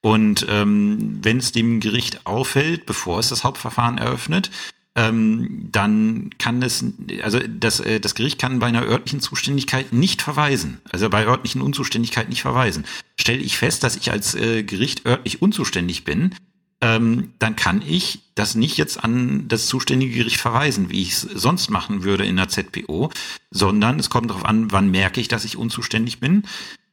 Und 0.00 0.46
ähm, 0.48 1.18
wenn 1.20 1.38
es 1.38 1.50
dem 1.50 1.80
Gericht 1.80 2.24
auffällt, 2.28 2.86
bevor 2.86 3.18
es 3.18 3.28
das 3.28 3.42
Hauptverfahren 3.42 3.98
eröffnet, 3.98 4.52
ähm, 4.96 5.68
dann 5.72 6.30
kann 6.38 6.62
es, 6.62 6.84
also 7.22 7.40
das, 7.48 7.80
äh, 7.80 8.00
das 8.00 8.14
Gericht 8.14 8.40
kann 8.40 8.60
bei 8.60 8.66
einer 8.66 8.84
örtlichen 8.84 9.20
Zuständigkeit 9.20 9.92
nicht 9.92 10.22
verweisen, 10.22 10.80
also 10.90 11.10
bei 11.10 11.26
örtlichen 11.26 11.62
Unzuständigkeit 11.62 12.28
nicht 12.28 12.42
verweisen. 12.42 12.84
Stelle 13.18 13.40
ich 13.40 13.56
fest, 13.56 13.82
dass 13.82 13.96
ich 13.96 14.12
als 14.12 14.34
äh, 14.34 14.62
Gericht 14.62 15.04
örtlich 15.04 15.42
unzuständig 15.42 16.04
bin, 16.04 16.34
ähm, 16.80 17.32
dann 17.38 17.56
kann 17.56 17.82
ich 17.86 18.20
das 18.34 18.54
nicht 18.54 18.76
jetzt 18.76 19.02
an 19.02 19.48
das 19.48 19.66
zuständige 19.66 20.18
Gericht 20.18 20.40
verweisen, 20.40 20.90
wie 20.90 21.02
ich 21.02 21.12
es 21.12 21.22
sonst 21.22 21.70
machen 21.70 22.04
würde 22.04 22.24
in 22.24 22.36
der 22.36 22.48
ZPO, 22.48 23.10
sondern 23.50 23.98
es 23.98 24.10
kommt 24.10 24.30
darauf 24.30 24.44
an, 24.44 24.70
wann 24.70 24.90
merke 24.90 25.20
ich, 25.20 25.28
dass 25.28 25.44
ich 25.44 25.56
unzuständig 25.56 26.20
bin 26.20 26.44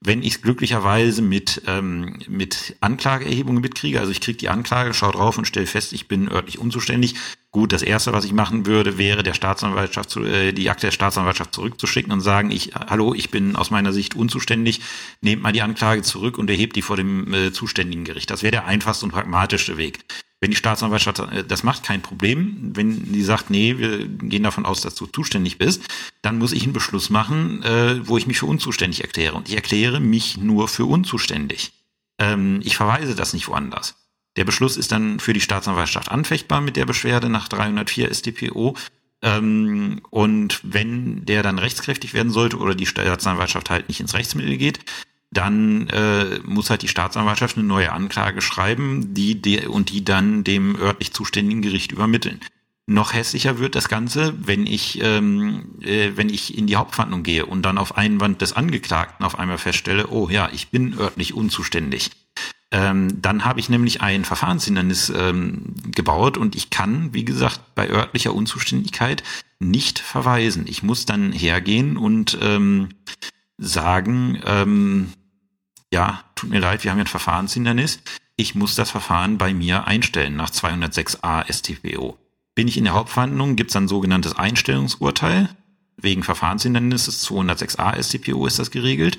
wenn 0.03 0.24
ich 0.24 0.41
glücklicherweise 0.41 1.22
mit, 1.22 1.62
ähm, 1.67 2.17
mit 2.27 2.75
Anklageerhebungen 2.81 3.62
mitkriege, 3.62 4.00
also 4.00 4.12
ich 4.12 4.20
kriege 4.20 4.38
die 4.38 4.50
Anklage, 4.50 4.96
schaue 4.96 5.12
drauf 5.12 5.38
und 5.38 5.46
stelle 5.46 5.67
fest, 5.67 5.93
ich 5.93 6.08
bin 6.08 6.27
örtlich 6.27 6.58
unzuständig. 6.58 7.15
Gut, 7.51 7.72
das 7.72 7.84
Erste, 7.84 8.12
was 8.12 8.25
ich 8.25 8.34
machen 8.34 8.65
würde, 8.65 8.98
wäre 8.98 9.22
der 9.22 9.36
Staatsanwaltschaft 9.36 10.10
zu, 10.10 10.24
äh, 10.24 10.53
die 10.53 10.72
Akte 10.72 10.88
der 10.88 10.91
Staatsanwaltschaft 10.91 11.53
zurückzuschicken 11.53 12.12
und 12.12 12.22
sagen, 12.22 12.50
ich, 12.50 12.74
hallo, 12.74 13.13
ich 13.13 13.29
bin 13.29 13.55
aus 13.55 13.70
meiner 13.70 13.93
Sicht 13.93 14.15
unzuständig, 14.15 14.81
nehmt 15.22 15.43
mal 15.43 15.51
die 15.51 15.62
Anklage 15.62 16.01
zurück 16.01 16.39
und 16.39 16.50
erhebt 16.50 16.75
die 16.75 16.81
vor 16.81 16.98
dem 16.98 17.31
äh, 17.31 17.51
zuständigen 17.51 18.03
Gericht. 18.03 18.31
Das 18.31 18.41
wäre 18.41 18.51
der 18.51 18.65
einfachste 18.65 19.05
und 19.05 19.12
pragmatischste 19.12 19.77
Weg. 19.77 20.00
Wenn 20.41 20.50
die 20.50 20.57
Staatsanwaltschaft 20.57 21.19
äh, 21.19 21.43
das 21.43 21.63
macht, 21.63 21.83
kein 21.83 22.01
Problem. 22.01 22.71
Wenn 22.74 23.13
die 23.13 23.21
sagt, 23.21 23.50
nee, 23.51 23.77
wir 23.77 24.07
gehen 24.07 24.43
davon 24.43 24.65
aus, 24.65 24.81
dass 24.81 24.95
du 24.95 25.05
zuständig 25.05 25.60
bist, 25.60 25.83
dann 26.24 26.39
muss 26.39 26.51
ich 26.51 26.63
einen 26.63 26.74
Beschluss 26.74 27.10
machen, 27.10 27.63
äh, 27.63 28.05
wo 28.05 28.17
ich 28.17 28.27
mich 28.27 28.39
für 28.39 28.48
unzuständig 28.48 29.01
erkläre. 29.01 29.36
Und 29.36 29.48
ich 29.48 29.55
erkläre 29.55 30.00
mich 30.00 30.38
nur 30.38 30.67
für 30.67 30.86
unzuständig. 30.86 31.71
Ähm, 32.19 32.60
ich 32.63 32.75
verweise 32.75 33.15
das 33.15 33.33
nicht 33.33 33.48
woanders. 33.48 33.95
Der 34.36 34.45
Beschluss 34.45 34.77
ist 34.77 34.91
dann 34.91 35.19
für 35.19 35.33
die 35.33 35.41
Staatsanwaltschaft 35.41 36.10
anfechtbar 36.10 36.62
mit 36.62 36.75
der 36.75 36.86
Beschwerde 36.86 37.29
nach 37.29 37.48
304 37.48 38.12
StPO. 38.12 38.75
Ähm, 39.21 40.01
und 40.10 40.60
wenn 40.63 41.24
der 41.25 41.43
dann 41.43 41.60
rechtskräftig 41.60 42.15
werden 42.15 42.31
sollte 42.31 42.57
oder 42.57 42.74
die 42.74 42.88
Staatsanwaltschaft 42.88 43.69
halt 43.69 43.89
nicht 43.89 44.00
ins 44.00 44.15
Rechtsmittel 44.15 44.57
geht, 44.57 44.79
dann 45.32 45.88
äh, 45.88 46.40
muss 46.44 46.70
halt 46.70 46.82
die 46.82 46.90
Staatsanwaltschaft 46.90 47.58
eine 47.58 47.66
neue 47.66 47.94
Anklage 47.94 48.42
schreiben, 48.42 49.14
die, 49.14 49.42
die 49.42 49.66
und 49.66 49.90
die 49.90 50.04
dann 50.04 50.44
dem 50.44 50.76
örtlich 50.76 51.14
zuständigen 51.14 51.62
Gericht 51.62 51.92
übermitteln. 51.92 52.42
Noch 52.86 53.14
hässlicher 53.14 53.58
wird 53.58 53.76
das 53.76 53.88
Ganze, 53.88 54.34
wenn 54.46 54.68
ich, 54.68 55.02
ähm, 55.02 55.76
äh, 55.82 56.12
wenn 56.16 56.28
ich 56.28 56.58
in 56.58 56.68
die 56.68 56.76
Hauptverhandlung 56.76 57.24
gehe 57.24 57.46
und 57.46 57.62
dann 57.62 57.78
auf 57.78 57.96
Einwand 57.96 58.42
des 58.42 58.54
Angeklagten 58.54 59.26
auf 59.26 59.40
einmal 59.40 59.58
feststelle, 59.58 60.08
oh 60.08 60.28
ja, 60.30 60.50
ich 60.52 60.70
bin 60.70 60.98
örtlich 61.00 61.34
unzuständig. 61.34 62.12
Ähm, 62.72 63.22
dann 63.22 63.46
habe 63.46 63.60
ich 63.60 63.70
nämlich 63.70 64.02
ein 64.02 64.26
Verfahrenshindernis 64.26 65.12
ähm, 65.16 65.76
gebaut 65.86 66.38
und 66.38 66.56
ich 66.56 66.70
kann, 66.70 67.14
wie 67.14 67.24
gesagt, 67.24 67.62
bei 67.76 67.90
örtlicher 67.90 68.34
Unzuständigkeit 68.34 69.24
nicht 69.60 70.00
verweisen. 70.00 70.66
Ich 70.68 70.82
muss 70.82 71.06
dann 71.06 71.32
hergehen 71.32 71.96
und 71.96 72.38
ähm, 72.42 72.90
sagen, 73.58 74.42
ähm, 74.46 75.14
ja, 75.93 76.24
tut 76.36 76.50
mir 76.50 76.60
leid, 76.60 76.83
wir 76.83 76.91
haben 76.91 76.98
ja 76.98 77.03
ein 77.03 77.07
Verfahrenshindernis. 77.07 78.00
Ich 78.36 78.55
muss 78.55 78.75
das 78.75 78.89
Verfahren 78.89 79.38
bei 79.38 79.53
mir 79.53 79.86
einstellen 79.88 80.36
nach 80.36 80.50
206a 80.50 81.51
StPO. 81.51 82.17
Bin 82.55 82.67
ich 82.67 82.77
in 82.77 82.86
der 82.86 82.93
Hauptverhandlung, 82.93 83.55
gibt 83.55 83.69
es 83.69 83.75
ein 83.75 83.88
sogenanntes 83.88 84.36
Einstellungsurteil. 84.36 85.50
Wegen 85.98 86.24
Verfahrenshindernisses 86.24 87.27
206a 87.27 88.01
StPO 88.01 88.48
ist 88.48 88.60
das 88.60 88.71
geregelt. 88.71 89.17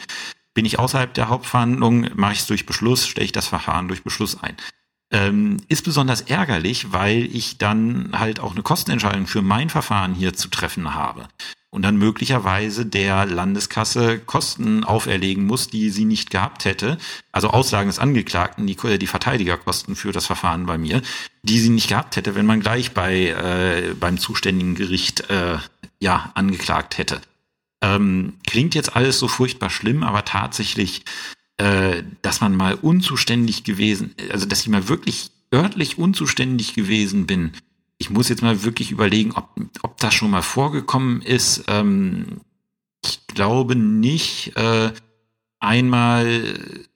Bin 0.55 0.65
ich 0.65 0.79
außerhalb 0.79 1.15
der 1.15 1.29
Hauptverhandlung, 1.29 2.09
mache 2.15 2.33
ich 2.33 2.41
es 2.41 2.47
durch 2.47 2.67
Beschluss, 2.67 3.07
stelle 3.07 3.25
ich 3.25 3.33
das 3.33 3.47
Verfahren 3.47 3.89
durch 3.89 4.03
Beschluss 4.03 4.43
ein. 4.43 4.57
Ähm, 5.13 5.59
ist 5.69 5.85
besonders 5.85 6.23
ärgerlich, 6.23 6.93
weil 6.93 7.29
ich 7.35 7.59
dann 7.59 8.11
halt 8.19 8.41
auch 8.41 8.53
eine 8.53 8.63
Kostenentscheidung 8.63 9.27
für 9.27 9.43
mein 9.43 9.69
Verfahren 9.69 10.15
hier 10.15 10.33
zu 10.33 10.49
treffen 10.49 10.95
habe 10.95 11.29
und 11.73 11.83
dann 11.83 11.97
möglicherweise 11.97 12.85
der 12.85 13.25
Landeskasse 13.25 14.19
Kosten 14.19 14.85
auferlegen 14.85 15.47
muss, 15.47 15.69
die 15.69 15.89
sie 15.89 16.05
nicht 16.05 16.31
gehabt 16.31 16.67
hätte. 16.67 16.99
Also 17.33 17.49
Aussagen 17.49 17.89
des 17.89 17.99
Angeklagten, 17.99 18.67
die, 18.67 18.77
die 18.99 19.07
Verteidigerkosten 19.07 19.97
für 19.97 20.13
das 20.13 20.27
Verfahren 20.27 20.67
bei 20.67 20.77
mir, 20.77 21.01
die 21.43 21.59
sie 21.59 21.71
nicht 21.71 21.89
gehabt 21.89 22.17
hätte, 22.17 22.35
wenn 22.35 22.45
man 22.45 22.61
gleich 22.61 22.93
bei 22.93 23.29
äh, 23.29 23.95
beim 23.99 24.19
zuständigen 24.19 24.75
Gericht 24.75 25.31
äh, 25.31 25.57
ja 25.99 26.31
angeklagt 26.35 26.99
hätte. 26.99 27.23
Ähm, 27.81 28.35
klingt 28.47 28.75
jetzt 28.75 28.95
alles 28.95 29.19
so 29.19 29.27
furchtbar 29.27 29.71
schlimm, 29.71 30.03
aber 30.03 30.27
tatsächlich, 30.27 31.05
äh, 31.59 32.03
dass 32.23 32.41
man 32.41 32.57
mal 32.57 32.75
unzuständig 32.75 33.65
gewesen, 33.65 34.15
also 34.31 34.47
dass 34.47 34.61
ich 34.61 34.69
mal 34.69 34.89
wirklich 34.89 35.31
örtlich 35.53 35.99
unzuständig 35.99 36.75
gewesen 36.75 37.27
bin, 37.27 37.53
ich 37.99 38.11
muss 38.11 38.29
jetzt 38.29 38.43
mal 38.43 38.65
wirklich 38.65 38.91
überlegen, 38.91 39.33
ob, 39.33 39.49
ob 39.83 39.97
das 39.99 40.13
schon 40.15 40.31
mal 40.31 40.43
vorgekommen 40.43 41.23
ist. 41.23 41.65
Ähm, 41.69 42.41
ich 43.05 43.27
glaube 43.29 43.77
nicht. 43.77 44.57
Äh, 44.57 44.93
einmal 45.61 46.89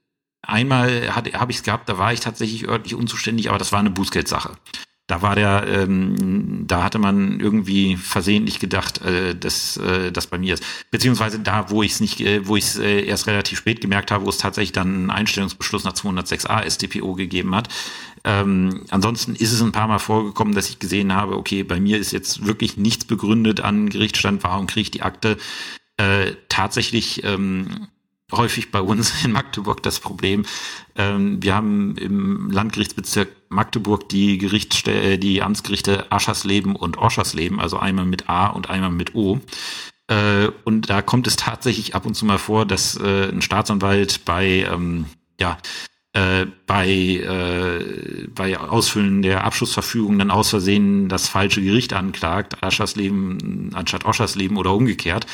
einmal 0.42 1.14
habe 1.14 1.50
ich 1.50 1.58
es 1.58 1.62
gehabt, 1.62 1.88
da 1.88 1.98
war 1.98 2.12
ich 2.12 2.20
tatsächlich 2.20 2.68
örtlich 2.68 2.94
unzuständig, 2.94 3.48
aber 3.48 3.58
das 3.58 3.72
war 3.72 3.80
eine 3.80 3.90
Bußgeldsache. 3.90 4.56
Da 5.08 5.22
war 5.22 5.36
der, 5.36 5.64
ähm, 5.68 6.64
da 6.66 6.82
hatte 6.82 6.98
man 6.98 7.38
irgendwie 7.38 7.96
versehentlich 7.96 8.58
gedacht, 8.58 9.00
äh, 9.02 9.36
dass 9.36 9.76
äh, 9.76 10.10
das 10.10 10.26
bei 10.26 10.36
mir 10.36 10.54
ist. 10.54 10.64
Beziehungsweise 10.90 11.38
da, 11.38 11.70
wo 11.70 11.84
ich 11.84 11.92
es 11.92 12.00
nicht, 12.00 12.20
äh, 12.20 12.46
wo 12.46 12.56
ich 12.56 12.64
es 12.64 12.78
äh, 12.78 13.02
erst 13.02 13.28
relativ 13.28 13.58
spät 13.58 13.80
gemerkt 13.80 14.10
habe, 14.10 14.24
wo 14.24 14.30
es 14.30 14.38
tatsächlich 14.38 14.72
dann 14.72 14.88
einen 14.88 15.10
Einstellungsbeschluss 15.10 15.84
nach 15.84 15.92
206a 15.92 16.68
StPO 16.68 17.14
gegeben 17.14 17.54
hat. 17.54 17.68
Ähm, 18.24 18.84
ansonsten 18.90 19.36
ist 19.36 19.52
es 19.52 19.62
ein 19.62 19.70
paar 19.70 19.86
Mal 19.86 20.00
vorgekommen, 20.00 20.56
dass 20.56 20.70
ich 20.70 20.80
gesehen 20.80 21.14
habe, 21.14 21.36
okay, 21.36 21.62
bei 21.62 21.78
mir 21.78 21.98
ist 21.98 22.10
jetzt 22.10 22.44
wirklich 22.44 22.76
nichts 22.76 23.04
begründet 23.04 23.60
an 23.60 23.88
Gerichtsstand, 23.88 24.42
warum 24.42 24.66
kriege 24.66 24.82
ich 24.82 24.90
die 24.90 25.02
Akte? 25.02 25.36
Äh, 25.98 26.32
tatsächlich 26.48 27.22
ähm, 27.22 27.86
häufig 28.32 28.72
bei 28.72 28.80
uns 28.80 29.24
in 29.24 29.30
Magdeburg 29.30 29.82
das 29.84 30.00
Problem. 30.00 30.44
Ähm, 30.96 31.42
wir 31.42 31.54
haben 31.54 31.96
im 31.96 32.50
Landgerichtsbezirk 32.50 33.28
Magdeburg 33.48 34.08
die 34.08 34.38
Gerichtsstelle, 34.38 35.14
äh, 35.14 35.18
die 35.18 35.42
Amtsgerichte 35.42 36.10
Aschersleben 36.10 36.76
und 36.76 36.98
Oschersleben, 36.98 37.60
also 37.60 37.78
einmal 37.78 38.04
mit 38.04 38.28
A 38.28 38.48
und 38.48 38.70
einmal 38.70 38.90
mit 38.90 39.14
O. 39.14 39.40
Äh, 40.08 40.48
und 40.64 40.88
da 40.88 41.02
kommt 41.02 41.26
es 41.26 41.36
tatsächlich 41.36 41.94
ab 41.94 42.06
und 42.06 42.14
zu 42.14 42.24
mal 42.24 42.38
vor, 42.38 42.66
dass 42.66 42.96
äh, 42.96 43.28
ein 43.28 43.42
Staatsanwalt 43.42 44.24
bei 44.24 44.66
ähm, 44.70 45.06
ja 45.40 45.58
äh, 46.12 46.46
bei, 46.66 48.26
bei 48.34 48.58
Ausfüllen 48.58 49.20
der 49.20 49.44
Abschlussverfügung 49.44 50.18
dann 50.18 50.30
aus 50.30 50.48
Versehen 50.48 51.10
das 51.10 51.28
falsche 51.28 51.60
Gericht 51.60 51.92
anklagt, 51.92 52.62
Aschersleben 52.62 53.70
anstatt 53.74 54.06
Oschersleben 54.06 54.56
oder 54.56 54.72
umgekehrt 54.72 55.26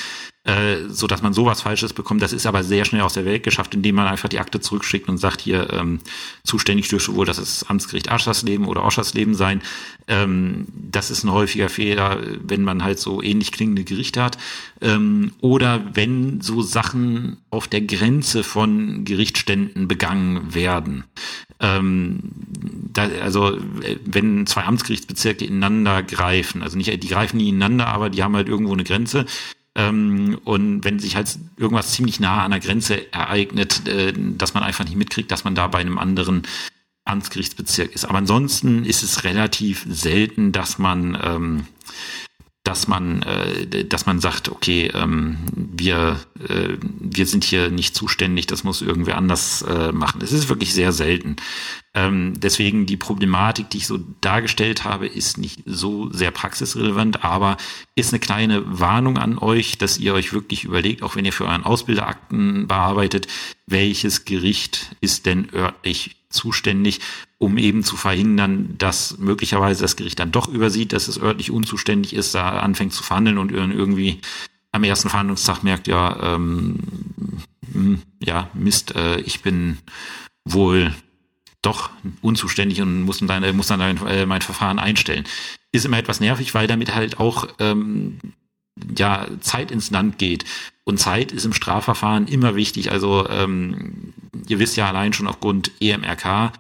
äh, 0.45 0.89
so 0.89 1.07
dass 1.07 1.23
man 1.23 1.33
sowas 1.33 1.63
Falsches 1.63 1.93
bekommt. 1.93 2.21
Das 2.21 2.33
ist 2.33 2.47
aber 2.47 2.65
sehr 2.65 2.85
schnell 2.85 3.03
aus 3.03 3.15
der 3.15 3.25
Welt 3.25 3.45
geschafft, 3.45 3.75
indem 3.75 3.95
man 3.95 4.09
einfach 4.09 4.29
die 4.29 4.41
Akte 4.41 4.61
zurückschickt 4.61 5.09
und 5.09 5.19
sagt, 5.19 5.41
hier 5.41 5.73
ähm, 5.73 6.01
zuständig 6.43 6.89
dürfte 6.89 7.15
wohl 7.15 7.27
das 7.27 7.65
Amtsgericht 7.69 8.11
Aschersleben 8.11 8.67
oder 8.67 8.83
Oschersleben 8.83 9.35
sein. 9.35 9.63
Ähm, 10.09 10.67
das 10.75 11.13
ist 11.13 11.23
ein 11.23 11.31
häufiger 11.31 11.69
Fehler, 11.69 12.19
wenn 12.43 12.65
man 12.65 12.83
halt 12.83 12.99
so 12.99 13.23
ähnlich 13.23 13.53
klingende 13.53 13.85
Gerichte 13.85 14.21
hat. 14.21 14.37
Ähm, 14.81 15.33
oder 15.41 15.85
wenn 15.95 16.41
so 16.41 16.61
Sachen 16.61 17.37
auf 17.51 17.69
der 17.69 17.83
Grenze 17.83 18.43
von 18.43 19.05
Gerichtsständen 19.05 19.87
begangen 19.87 20.57
werden. 20.57 21.05
Ähm, 21.61 22.19
da, 22.93 23.09
also 23.23 23.57
wenn 24.05 24.47
zwei 24.49 24.65
Amtsgerichtsbezirke 24.65 25.45
ineinander 25.45 26.03
greifen, 26.03 26.65
also 26.65 26.77
nicht, 26.77 27.01
die 27.01 27.09
greifen 27.09 27.37
nie 27.37 27.51
ineinander, 27.51 27.87
aber 27.87 28.11
die 28.11 28.25
haben 28.25 28.35
halt 28.35 28.49
irgendwo 28.49 28.73
eine 28.73 28.83
Grenze, 28.83 29.25
ähm, 29.75 30.39
und 30.45 30.85
wenn 30.85 30.99
sich 30.99 31.17
halt 31.17 31.39
irgendwas 31.57 31.93
ziemlich 31.93 32.21
nah 32.21 32.45
an 32.45 32.51
der 32.51 32.61
Grenze 32.61 33.13
ereignet, 33.13 33.87
äh, 33.89 34.13
dass 34.17 34.55
man 34.55 34.63
einfach 34.63 34.85
nicht 34.85 34.97
mitkriegt, 34.97 35.31
dass 35.31 35.45
man 35.45 35.55
da 35.55 35.67
bei 35.69 35.79
einem 35.79 35.99
anderen 35.99 36.43
Amtsgerichtsbezirk 37.05 37.93
ist. 37.95 38.05
Aber 38.05 38.19
ansonsten 38.19 38.85
ist 38.85 39.03
es 39.03 39.25
relativ 39.25 39.85
selten, 39.89 40.53
dass 40.53 40.79
man 40.79 41.19
ähm, 41.23 41.67
dass 42.65 42.87
man, 42.87 43.23
äh, 43.23 43.85
dass 43.85 44.07
man 44.07 44.21
sagt, 44.21 44.49
okay, 44.49 44.91
ähm, 44.95 45.39
wir, 45.55 46.21
äh, 46.49 46.77
wir 46.81 47.27
sind 47.27 47.43
hier 47.43 47.71
nicht 47.71 47.97
zuständig, 47.97 48.47
das 48.47 48.63
muss 48.63 48.83
irgendwer 48.83 49.17
anders 49.17 49.63
äh, 49.63 49.91
machen. 49.91 50.21
Es 50.23 50.31
ist 50.31 50.49
wirklich 50.49 50.73
sehr 50.73 50.93
selten. 50.93 51.37
Ähm, 51.95 52.35
deswegen 52.39 52.87
die 52.87 52.97
Problematik, 52.97 53.69
die 53.69 53.79
ich 53.79 53.87
so 53.87 53.99
dargestellt 54.23 54.85
habe, 54.85 55.07
ist 55.07 55.37
nicht 55.37 55.63
so 55.67 56.11
sehr 56.11 56.31
praxisrelevant, 56.31 57.23
aber 57.23 57.59
ist 57.95 58.13
eine 58.13 58.21
kleine 58.21 58.81
Warnung 58.81 59.19
an 59.19 59.37
euch, 59.37 59.77
dass 59.77 59.99
ihr 59.99 60.15
euch 60.15 60.33
wirklich 60.33 60.65
überlegt, 60.65 61.03
auch 61.03 61.17
wenn 61.17 61.27
ihr 61.27 61.35
für 61.35 61.45
euren 61.45 61.65
Ausbilderakten 61.65 62.67
bearbeitet, 62.67 63.27
welches 63.67 64.25
Gericht 64.25 64.97
ist 65.03 65.27
denn 65.27 65.49
örtlich 65.53 66.17
zuständig, 66.31 67.01
um 67.37 67.59
eben 67.59 67.85
zu 67.85 67.99
verhindern, 67.99 68.75
dass 68.79 69.19
möglicherweise 69.19 69.83
das 69.83 69.97
Gericht 69.97 70.19
dann 70.19 70.33
doch 70.33 70.49
übersieht, 70.49 70.95
dass 70.95 71.09
es 71.09 71.21
örtlich 71.21 71.51
unzuständig 71.51 72.15
ist, 72.15 72.35
da 72.35 72.61
anfängt 72.61 72.95
zu 72.95 73.03
verhandeln 73.03 73.37
und 73.37 73.53
irgendwie 73.53 74.21
am 74.73 74.85
ersten 74.85 75.11
Verhandlungstag 75.11 75.63
merkt, 75.63 75.89
ja, 75.89 76.35
ähm, 76.35 76.79
hm, 77.71 78.03
ja, 78.23 78.49
Mist, 78.55 78.95
äh, 78.95 79.21
ich 79.21 79.43
bin 79.43 79.77
wohl 80.47 80.95
doch 81.63 81.91
unzuständig 82.21 82.83
und 82.83 83.03
muss 83.03 83.19
dann, 83.19 83.57
muss 83.57 83.69
dann 83.69 83.79
mein, 83.79 84.07
äh, 84.07 84.27
mein 84.27 84.43
Verfahren 84.43 84.79
einstellen. 84.79 85.25
Ist 85.71 85.85
immer 85.85 85.99
etwas 85.99 86.21
nervig, 86.21 86.55
weil 86.55 86.67
damit 86.67 86.95
halt 86.95 87.19
auch 87.19 87.49
ähm, 87.61 88.19
ja 88.97 89.27
Zeit 89.41 89.71
ins 89.71 89.91
Land 89.91 90.19
geht. 90.19 90.45
Und 90.85 90.99
Zeit 90.99 91.31
ist 91.31 91.45
im 91.45 91.53
Strafverfahren 91.53 92.27
immer 92.27 92.57
wichtig. 92.57 92.91
Also 92.91 93.29
ähm, 93.29 94.13
ihr 94.49 94.59
wisst 94.59 94.77
ja 94.77 94.89
allein 94.89 95.13
schon 95.13 95.29
aufgrund 95.29 95.71
EMRK, 95.81 96.53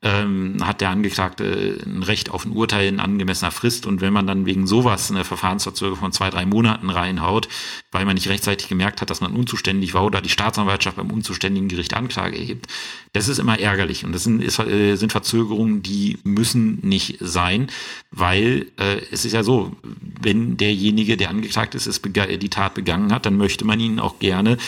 ähm, 0.00 0.58
hat 0.64 0.80
der 0.80 0.90
Angeklagte 0.90 1.78
ein 1.84 2.04
Recht 2.04 2.30
auf 2.30 2.44
ein 2.44 2.52
Urteil 2.52 2.86
in 2.86 3.00
angemessener 3.00 3.50
Frist. 3.50 3.84
Und 3.84 4.00
wenn 4.00 4.12
man 4.12 4.28
dann 4.28 4.46
wegen 4.46 4.66
sowas 4.66 5.10
eine 5.10 5.24
Verfahrensverzögerung 5.24 5.98
von 5.98 6.12
zwei, 6.12 6.30
drei 6.30 6.46
Monaten 6.46 6.90
reinhaut, 6.90 7.48
weil 7.90 8.04
man 8.04 8.14
nicht 8.14 8.28
rechtzeitig 8.28 8.68
gemerkt 8.68 9.00
hat, 9.00 9.10
dass 9.10 9.20
man 9.20 9.34
unzuständig 9.34 9.94
war 9.94 10.04
oder 10.04 10.20
die 10.20 10.28
Staatsanwaltschaft 10.28 10.96
beim 10.96 11.10
unzuständigen 11.10 11.68
Gericht 11.68 11.94
Anklage 11.94 12.38
erhebt, 12.38 12.66
das 13.12 13.26
ist 13.26 13.38
immer 13.38 13.58
ärgerlich. 13.58 14.04
Und 14.04 14.12
das 14.12 14.22
sind, 14.22 14.40
ist, 14.40 14.60
äh, 14.60 14.94
sind 14.94 15.10
Verzögerungen, 15.10 15.82
die 15.82 16.18
müssen 16.22 16.78
nicht 16.82 17.16
sein, 17.20 17.68
weil 18.12 18.66
äh, 18.76 19.00
es 19.10 19.24
ist 19.24 19.32
ja 19.32 19.42
so, 19.42 19.72
wenn 19.82 20.56
derjenige, 20.56 21.16
der 21.16 21.30
angeklagt 21.30 21.74
ist, 21.74 21.86
es 21.86 22.00
die 22.00 22.48
Tat 22.50 22.74
begangen 22.74 23.12
hat, 23.12 23.26
dann 23.26 23.36
möchte 23.36 23.64
man 23.64 23.80
ihn 23.80 23.98
auch 23.98 24.20
gerne 24.20 24.58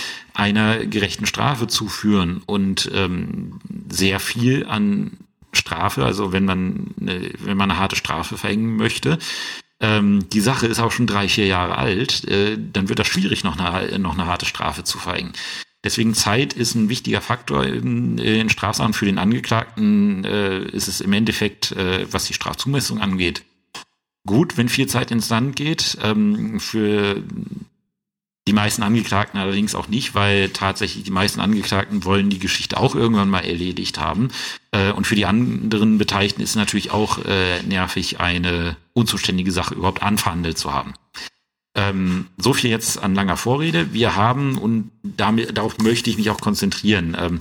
einer 0.40 0.86
gerechten 0.86 1.26
Strafe 1.26 1.68
zuführen. 1.68 2.42
Und 2.46 2.90
ähm, 2.94 3.60
sehr 3.90 4.18
viel 4.18 4.66
an 4.66 5.18
Strafe, 5.52 6.04
also 6.04 6.32
wenn 6.32 6.44
man, 6.44 6.94
eine, 7.00 7.30
wenn 7.40 7.56
man 7.56 7.70
eine 7.70 7.78
harte 7.78 7.96
Strafe 7.96 8.38
verhängen 8.38 8.76
möchte, 8.76 9.18
ähm, 9.80 10.28
die 10.30 10.40
Sache 10.40 10.66
ist 10.66 10.80
auch 10.80 10.92
schon 10.92 11.06
drei, 11.06 11.28
vier 11.28 11.46
Jahre 11.46 11.76
alt, 11.76 12.24
äh, 12.28 12.56
dann 12.72 12.88
wird 12.88 12.98
das 12.98 13.06
schwierig, 13.06 13.44
noch 13.44 13.58
eine, 13.58 13.98
noch 13.98 14.14
eine 14.14 14.26
harte 14.26 14.46
Strafe 14.46 14.84
zu 14.84 14.98
verhängen. 14.98 15.32
Deswegen 15.84 16.14
Zeit 16.14 16.52
ist 16.52 16.74
ein 16.74 16.88
wichtiger 16.88 17.20
Faktor 17.20 17.64
in, 17.64 18.18
in 18.18 18.50
Strafsachen 18.50 18.92
für 18.92 19.06
den 19.06 19.18
Angeklagten. 19.18 20.24
Äh, 20.24 20.64
ist 20.64 20.88
es 20.88 21.00
im 21.00 21.12
Endeffekt, 21.12 21.72
äh, 21.72 22.06
was 22.10 22.26
die 22.26 22.34
Strafzumessung 22.34 23.00
angeht, 23.00 23.42
gut, 24.26 24.58
wenn 24.58 24.68
viel 24.68 24.86
Zeit 24.86 25.10
ins 25.10 25.30
Land 25.30 25.56
geht. 25.56 25.96
Ähm, 26.02 26.60
für 26.60 27.22
die 28.48 28.52
meisten 28.52 28.82
Angeklagten 28.82 29.38
allerdings 29.38 29.74
auch 29.74 29.88
nicht, 29.88 30.14
weil 30.14 30.48
tatsächlich 30.48 31.04
die 31.04 31.10
meisten 31.10 31.40
Angeklagten 31.40 32.04
wollen 32.04 32.30
die 32.30 32.38
Geschichte 32.38 32.78
auch 32.78 32.94
irgendwann 32.94 33.28
mal 33.28 33.44
erledigt 33.44 33.98
haben. 33.98 34.28
Äh, 34.72 34.92
und 34.92 35.06
für 35.06 35.14
die 35.14 35.26
anderen 35.26 35.98
Beteiligten 35.98 36.42
ist 36.42 36.56
natürlich 36.56 36.90
auch 36.90 37.24
äh, 37.24 37.62
nervig, 37.62 38.18
eine 38.20 38.76
unzuständige 38.92 39.52
Sache 39.52 39.74
überhaupt 39.74 40.02
anverhandelt 40.02 40.58
zu 40.58 40.72
haben. 40.72 40.94
Ähm, 41.74 42.26
so 42.38 42.52
viel 42.52 42.70
jetzt 42.70 42.98
an 42.98 43.14
langer 43.14 43.36
Vorrede. 43.36 43.92
Wir 43.92 44.16
haben, 44.16 44.58
und 44.58 44.90
damit, 45.02 45.56
darauf 45.56 45.78
möchte 45.78 46.10
ich 46.10 46.16
mich 46.16 46.30
auch 46.30 46.40
konzentrieren, 46.40 47.16
ähm, 47.18 47.38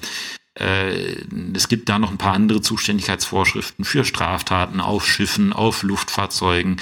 äh, 0.60 1.16
es 1.54 1.68
gibt 1.70 1.90
da 1.90 1.98
noch 1.98 2.12
ein 2.12 2.18
paar 2.18 2.34
andere 2.34 2.62
Zuständigkeitsvorschriften 2.62 3.86
für 3.86 4.06
Straftaten 4.06 4.82
auf 4.82 5.08
Schiffen, 5.08 5.54
auf 5.54 5.84
Luftfahrzeugen, 5.84 6.78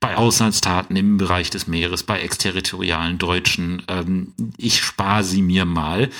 bei 0.00 0.16
Auslandstaten 0.16 0.96
im 0.96 1.16
Bereich 1.16 1.50
des 1.50 1.66
Meeres, 1.66 2.02
bei 2.02 2.20
exterritorialen 2.20 3.18
Deutschen. 3.18 3.82
Ähm, 3.88 4.34
ich 4.56 4.82
spare 4.82 5.24
sie 5.24 5.42
mir 5.42 5.64
mal. 5.64 6.10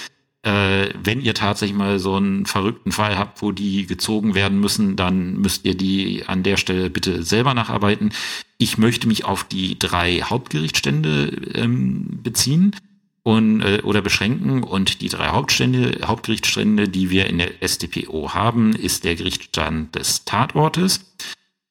Äh, 0.45 0.90
wenn 1.02 1.23
ihr 1.23 1.35
tatsächlich 1.35 1.76
mal 1.76 1.99
so 1.99 2.16
einen 2.16 2.45
verrückten 2.45 2.93
Fall 2.93 3.16
habt, 3.16 3.40
wo 3.40 3.50
die 3.50 3.87
gezogen 3.87 4.35
werden 4.35 4.61
müssen, 4.61 4.95
dann 4.95 5.38
müsst 5.38 5.64
ihr 5.64 5.75
die 5.75 6.25
an 6.26 6.43
der 6.43 6.59
Stelle 6.59 6.90
bitte 6.90 7.23
selber 7.23 7.54
nacharbeiten. 7.54 8.12
Ich 8.59 8.76
möchte 8.76 9.09
mich 9.09 9.25
auf 9.25 9.45
die 9.45 9.78
drei 9.78 10.21
Hauptgerichtsstände 10.21 11.28
ähm, 11.54 12.21
beziehen 12.23 12.76
und 13.23 13.62
äh, 13.62 13.81
oder 13.85 14.02
beschränken 14.02 14.62
und 14.62 15.00
die 15.00 15.09
drei 15.09 15.28
Hauptstände, 15.28 16.00
Hauptgerichtsstände, 16.04 16.90
die 16.90 17.09
wir 17.09 17.26
in 17.26 17.38
der 17.38 17.52
StPO 17.66 18.35
haben, 18.35 18.75
ist 18.75 19.04
der 19.04 19.16
Gerichtsstand 19.16 19.97
des 19.97 20.26
Tatortes, 20.26 21.14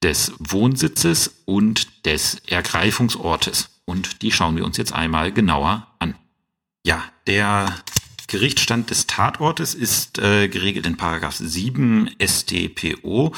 des 0.03 0.33
Wohnsitzes 0.39 1.43
und 1.45 2.05
des 2.05 2.41
Ergreifungsortes. 2.47 3.69
Und 3.85 4.21
die 4.21 4.31
schauen 4.31 4.55
wir 4.55 4.65
uns 4.65 4.77
jetzt 4.77 4.93
einmal 4.93 5.31
genauer 5.31 5.87
an. 5.99 6.15
Ja, 6.85 7.03
der 7.27 7.73
Gerichtsstand 8.27 8.89
des 8.89 9.07
Tatortes 9.07 9.73
ist 9.73 10.19
äh, 10.19 10.47
geregelt 10.47 10.85
in 10.85 10.97
Paragraph 10.97 11.35
7 11.35 12.09
StPO. 12.21 13.33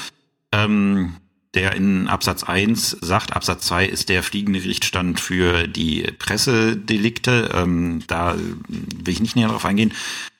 Ähm, 0.52 1.16
der 1.56 1.74
in 1.74 2.06
Absatz 2.06 2.44
1 2.44 2.98
sagt, 3.00 3.34
Absatz 3.34 3.66
2 3.66 3.86
ist 3.86 4.08
der 4.08 4.22
fliegende 4.22 4.60
Gerichtsstand 4.60 5.18
für 5.18 5.66
die 5.66 6.02
Pressedelikte. 6.18 7.50
Ähm, 7.54 8.04
da 8.06 8.36
will 8.68 9.12
ich 9.12 9.20
nicht 9.20 9.34
näher 9.34 9.48
darauf 9.48 9.64
eingehen. 9.64 9.92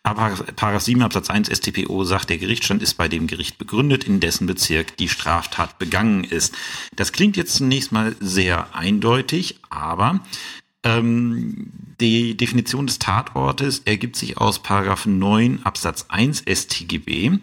Aber 0.02 0.36
Paragraph 0.54 0.82
7 0.82 1.02
Absatz 1.02 1.30
1 1.30 1.48
StPO 1.48 2.04
sagt, 2.04 2.30
der 2.30 2.38
Gerichtsstand 2.38 2.80
ist 2.80 2.94
bei 2.94 3.08
dem 3.08 3.26
Gericht 3.26 3.58
begründet, 3.58 4.04
in 4.04 4.20
dessen 4.20 4.46
Bezirk 4.46 4.96
die 4.98 5.08
Straftat 5.08 5.80
begangen 5.80 6.22
ist. 6.22 6.54
Das 6.94 7.10
klingt 7.10 7.36
jetzt 7.36 7.56
zunächst 7.56 7.90
mal 7.90 8.14
sehr 8.20 8.72
eindeutig, 8.72 9.56
aber 9.68 10.20
ähm, 10.84 11.72
die 12.00 12.36
Definition 12.36 12.86
des 12.86 13.00
Tatortes 13.00 13.80
ergibt 13.80 14.14
sich 14.14 14.38
aus 14.38 14.62
Paragraph 14.62 15.06
9 15.06 15.64
Absatz 15.64 16.06
1 16.08 16.44
StGB. 16.48 17.38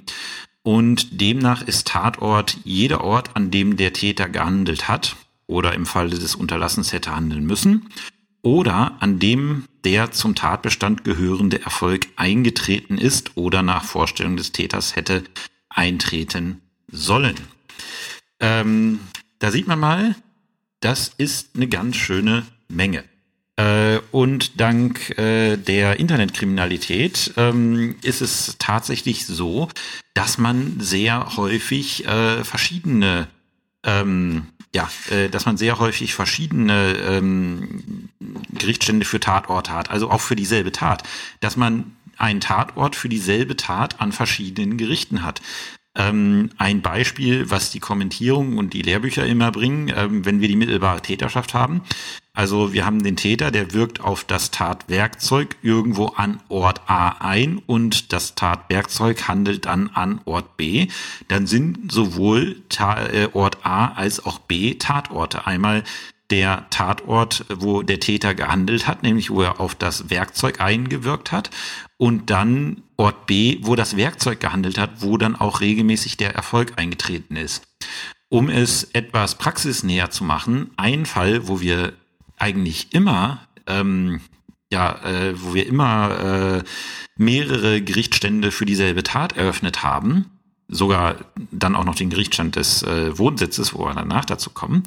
Und 0.63 1.21
demnach 1.21 1.61
ist 1.61 1.87
Tatort 1.87 2.57
jeder 2.63 3.03
Ort, 3.03 3.35
an 3.35 3.51
dem 3.51 3.75
der 3.75 3.93
Täter 3.93 4.29
gehandelt 4.29 4.87
hat 4.87 5.17
oder 5.45 5.73
im 5.73 5.85
Falle 5.85 6.17
des 6.17 6.35
Unterlassens 6.35 6.93
hätte 6.93 7.15
handeln 7.15 7.45
müssen 7.45 7.89
oder 8.41 8.97
an 8.99 9.19
dem 9.19 9.65
der 9.83 10.11
zum 10.11 10.35
Tatbestand 10.35 11.03
gehörende 11.03 11.61
Erfolg 11.61 12.07
eingetreten 12.15 12.97
ist 12.97 13.35
oder 13.35 13.63
nach 13.63 13.83
Vorstellung 13.83 14.37
des 14.37 14.53
Täters 14.53 14.95
hätte 14.95 15.23
eintreten 15.69 16.61
sollen. 16.87 17.35
Ähm, 18.39 18.99
da 19.39 19.51
sieht 19.51 19.67
man 19.67 19.79
mal, 19.79 20.15
das 20.79 21.09
ist 21.17 21.55
eine 21.55 21.67
ganz 21.67 21.97
schöne 21.97 22.45
Menge. 22.69 23.03
Äh, 23.55 23.99
und 24.11 24.59
dank 24.59 25.17
äh, 25.17 25.57
der 25.57 25.99
Internetkriminalität 25.99 27.33
ähm, 27.37 27.95
ist 28.01 28.21
es 28.21 28.55
tatsächlich 28.57 29.27
so, 29.27 29.69
dass 30.15 30.39
man 30.39 30.79
sehr 30.79 31.37
häufig 31.37 32.07
äh, 32.07 32.43
verschiedene 32.43 33.27
ähm, 33.85 34.47
ja, 34.75 34.89
äh, 35.11 35.29
dass 35.29 35.45
man 35.45 35.57
sehr 35.57 35.79
häufig 35.79 36.15
verschiedene 36.15 36.95
ähm, 37.05 38.09
Gerichtsstände 38.51 39.05
für 39.05 39.19
Tatorte 39.19 39.71
hat, 39.71 39.91
also 39.91 40.09
auch 40.09 40.21
für 40.21 40.35
dieselbe 40.35 40.71
Tat, 40.71 41.03
dass 41.41 41.57
man 41.57 41.95
einen 42.17 42.41
Tatort 42.41 42.95
für 42.95 43.09
dieselbe 43.09 43.55
Tat 43.55 44.01
an 44.01 44.11
verschiedenen 44.11 44.77
Gerichten 44.77 45.23
hat. 45.23 45.41
Ähm, 45.95 46.49
ein 46.57 46.81
Beispiel, 46.81 47.51
was 47.51 47.69
die 47.69 47.79
Kommentierung 47.79 48.57
und 48.57 48.73
die 48.73 48.81
Lehrbücher 48.81 49.25
immer 49.27 49.51
bringen, 49.51 49.93
ähm, 49.95 50.25
wenn 50.25 50.41
wir 50.41 50.47
die 50.47 50.55
mittelbare 50.55 51.01
Täterschaft 51.01 51.53
haben. 51.53 51.81
Also 52.35 52.73
wir 52.73 52.83
haben 52.83 53.03
den 53.03 53.15
Täter, 53.15 53.51
der 53.51 53.73
wirkt 53.73 54.01
auf 54.01 54.23
das 54.23 54.49
Tatwerkzeug 54.49 55.55
irgendwo 55.61 56.07
an 56.07 56.39
Ort 56.49 56.81
A 56.87 57.09
ein 57.19 57.59
und 57.67 58.11
das 58.11 58.33
Tatwerkzeug 58.33 59.27
handelt 59.27 59.65
dann 59.67 59.91
an 59.93 60.19
Ort 60.25 60.57
B. 60.57 60.87
Dann 61.27 61.45
sind 61.45 61.91
sowohl 61.91 62.61
Ta 62.69 63.05
äh, 63.05 63.29
Ort 63.33 63.63
A 63.63 63.89
als 63.89 64.25
auch 64.25 64.39
B 64.39 64.73
Tatorte. 64.73 65.45
Einmal 65.45 65.83
der 66.31 66.65
Tatort, 66.71 67.45
wo 67.53 67.83
der 67.83 67.99
Täter 67.99 68.33
gehandelt 68.33 68.87
hat, 68.87 69.03
nämlich 69.03 69.29
wo 69.29 69.43
er 69.43 69.59
auf 69.59 69.75
das 69.75 70.09
Werkzeug 70.09 70.59
eingewirkt 70.59 71.31
hat 71.31 71.51
und 71.97 72.31
dann 72.31 72.81
Ort 72.97 73.27
B, 73.27 73.59
wo 73.61 73.75
das 73.75 73.95
Werkzeug 73.95 74.39
gehandelt 74.39 74.79
hat, 74.79 75.03
wo 75.03 75.17
dann 75.17 75.35
auch 75.35 75.61
regelmäßig 75.61 76.17
der 76.17 76.33
Erfolg 76.33 76.73
eingetreten 76.77 77.35
ist. 77.35 77.61
Um 78.29 78.49
es 78.49 78.85
etwas 78.93 79.37
praxisnäher 79.37 80.09
zu 80.09 80.23
machen, 80.23 80.71
ein 80.77 81.05
Fall, 81.05 81.47
wo 81.47 81.61
wir 81.61 81.93
eigentlich 82.43 82.93
immer, 82.93 83.47
ähm, 83.67 84.19
ja, 84.71 84.99
äh, 85.05 85.33
wo 85.41 85.53
wir 85.53 85.65
immer 85.65 86.59
äh, 86.59 86.63
mehrere 87.15 87.81
Gerichtsstände 87.81 88.51
für 88.51 88.65
dieselbe 88.65 89.03
Tat 89.03 89.37
eröffnet 89.37 89.81
haben, 89.81 90.25
sogar 90.67 91.15
dann 91.51 91.75
auch 91.75 91.85
noch 91.85 91.95
den 91.95 92.09
Gerichtsstand 92.09 92.57
des 92.57 92.83
äh, 92.83 93.17
Wohnsitzes, 93.17 93.73
wo 93.73 93.85
wir 93.85 93.93
danach 93.93 94.25
dazu 94.25 94.49
kommen, 94.49 94.83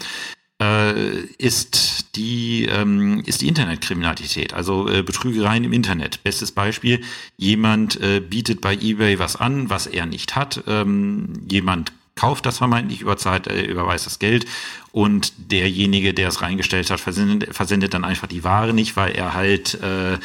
äh, 0.61 1.21
ist 1.39 2.17
die 2.17 2.67
ähm, 2.67 3.23
ist 3.25 3.41
die 3.41 3.49
Internetkriminalität, 3.49 4.53
also 4.53 4.89
äh, 4.89 5.03
Betrügereien 5.03 5.65
im 5.65 5.73
Internet. 5.73 6.23
Bestes 6.25 6.53
Beispiel: 6.53 7.03
Jemand 7.37 8.01
äh, 8.01 8.21
bietet 8.21 8.61
bei 8.61 8.75
eBay 8.75 9.19
was 9.19 9.37
an, 9.37 9.71
was 9.71 9.87
er 9.87 10.05
nicht 10.07 10.37
hat. 10.37 10.65
Ähm, 10.67 11.45
jemand 11.51 11.93
kauft 12.17 12.47
das 12.47 12.59
vermeintlich 12.59 13.03
überzahlt, 13.03 13.47
äh, 13.47 13.63
überweist 13.63 14.07
das 14.07 14.19
Geld 14.19 14.47
und 14.91 15.33
derjenige, 15.37 16.15
der 16.15 16.29
es 16.29 16.43
reingestellt 16.43 16.91
hat, 16.91 16.99
versendet, 16.99 17.55
versendet 17.55 17.95
dann 17.95 18.05
einfach 18.05 18.27
die 18.27 18.43
Ware 18.43 18.73
nicht, 18.73 18.97
weil 18.97 19.13
er 19.13 19.35
halt 19.35 19.75
äh, 19.83 20.19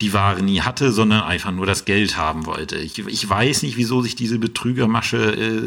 die 0.00 0.12
Ware 0.12 0.42
nie 0.42 0.60
hatte, 0.60 0.92
sondern 0.92 1.22
einfach 1.22 1.52
nur 1.52 1.64
das 1.64 1.84
Geld 1.84 2.16
haben 2.16 2.44
wollte. 2.46 2.76
Ich, 2.76 2.98
ich 2.98 3.28
weiß 3.28 3.62
nicht, 3.62 3.76
wieso 3.76 4.02
sich 4.02 4.16
diese 4.16 4.38
Betrügermasche 4.38 5.16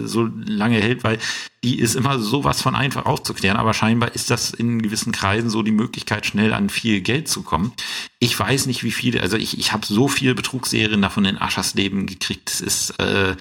äh, 0.03 0.07
so 0.07 0.29
lange 0.45 0.77
hält, 0.77 1.03
weil 1.03 1.19
die 1.63 1.79
ist 1.79 1.95
immer 1.95 2.19
sowas 2.19 2.61
von 2.61 2.75
einfach 2.75 3.05
aufzuklären, 3.05 3.57
aber 3.57 3.73
scheinbar 3.73 4.13
ist 4.13 4.29
das 4.29 4.51
in 4.51 4.81
gewissen 4.81 5.13
Kreisen 5.13 5.49
so 5.49 5.63
die 5.63 5.71
Möglichkeit, 5.71 6.25
schnell 6.25 6.53
an 6.53 6.69
viel 6.69 7.01
Geld 7.01 7.27
zu 7.27 7.43
kommen. 7.43 7.71
Ich 8.19 8.37
weiß 8.37 8.65
nicht, 8.65 8.83
wie 8.83 8.91
viele, 8.91 9.21
also 9.21 9.37
ich, 9.37 9.57
ich 9.57 9.71
habe 9.71 9.85
so 9.85 10.07
viele 10.07 10.35
Betrugsserien 10.35 11.01
davon 11.01 11.25
in 11.25 11.41
Aschers 11.41 11.73
Leben 11.73 12.05
gekriegt, 12.05 12.49
das 12.49 12.61
ist 12.61 12.99
äh, 12.99 13.35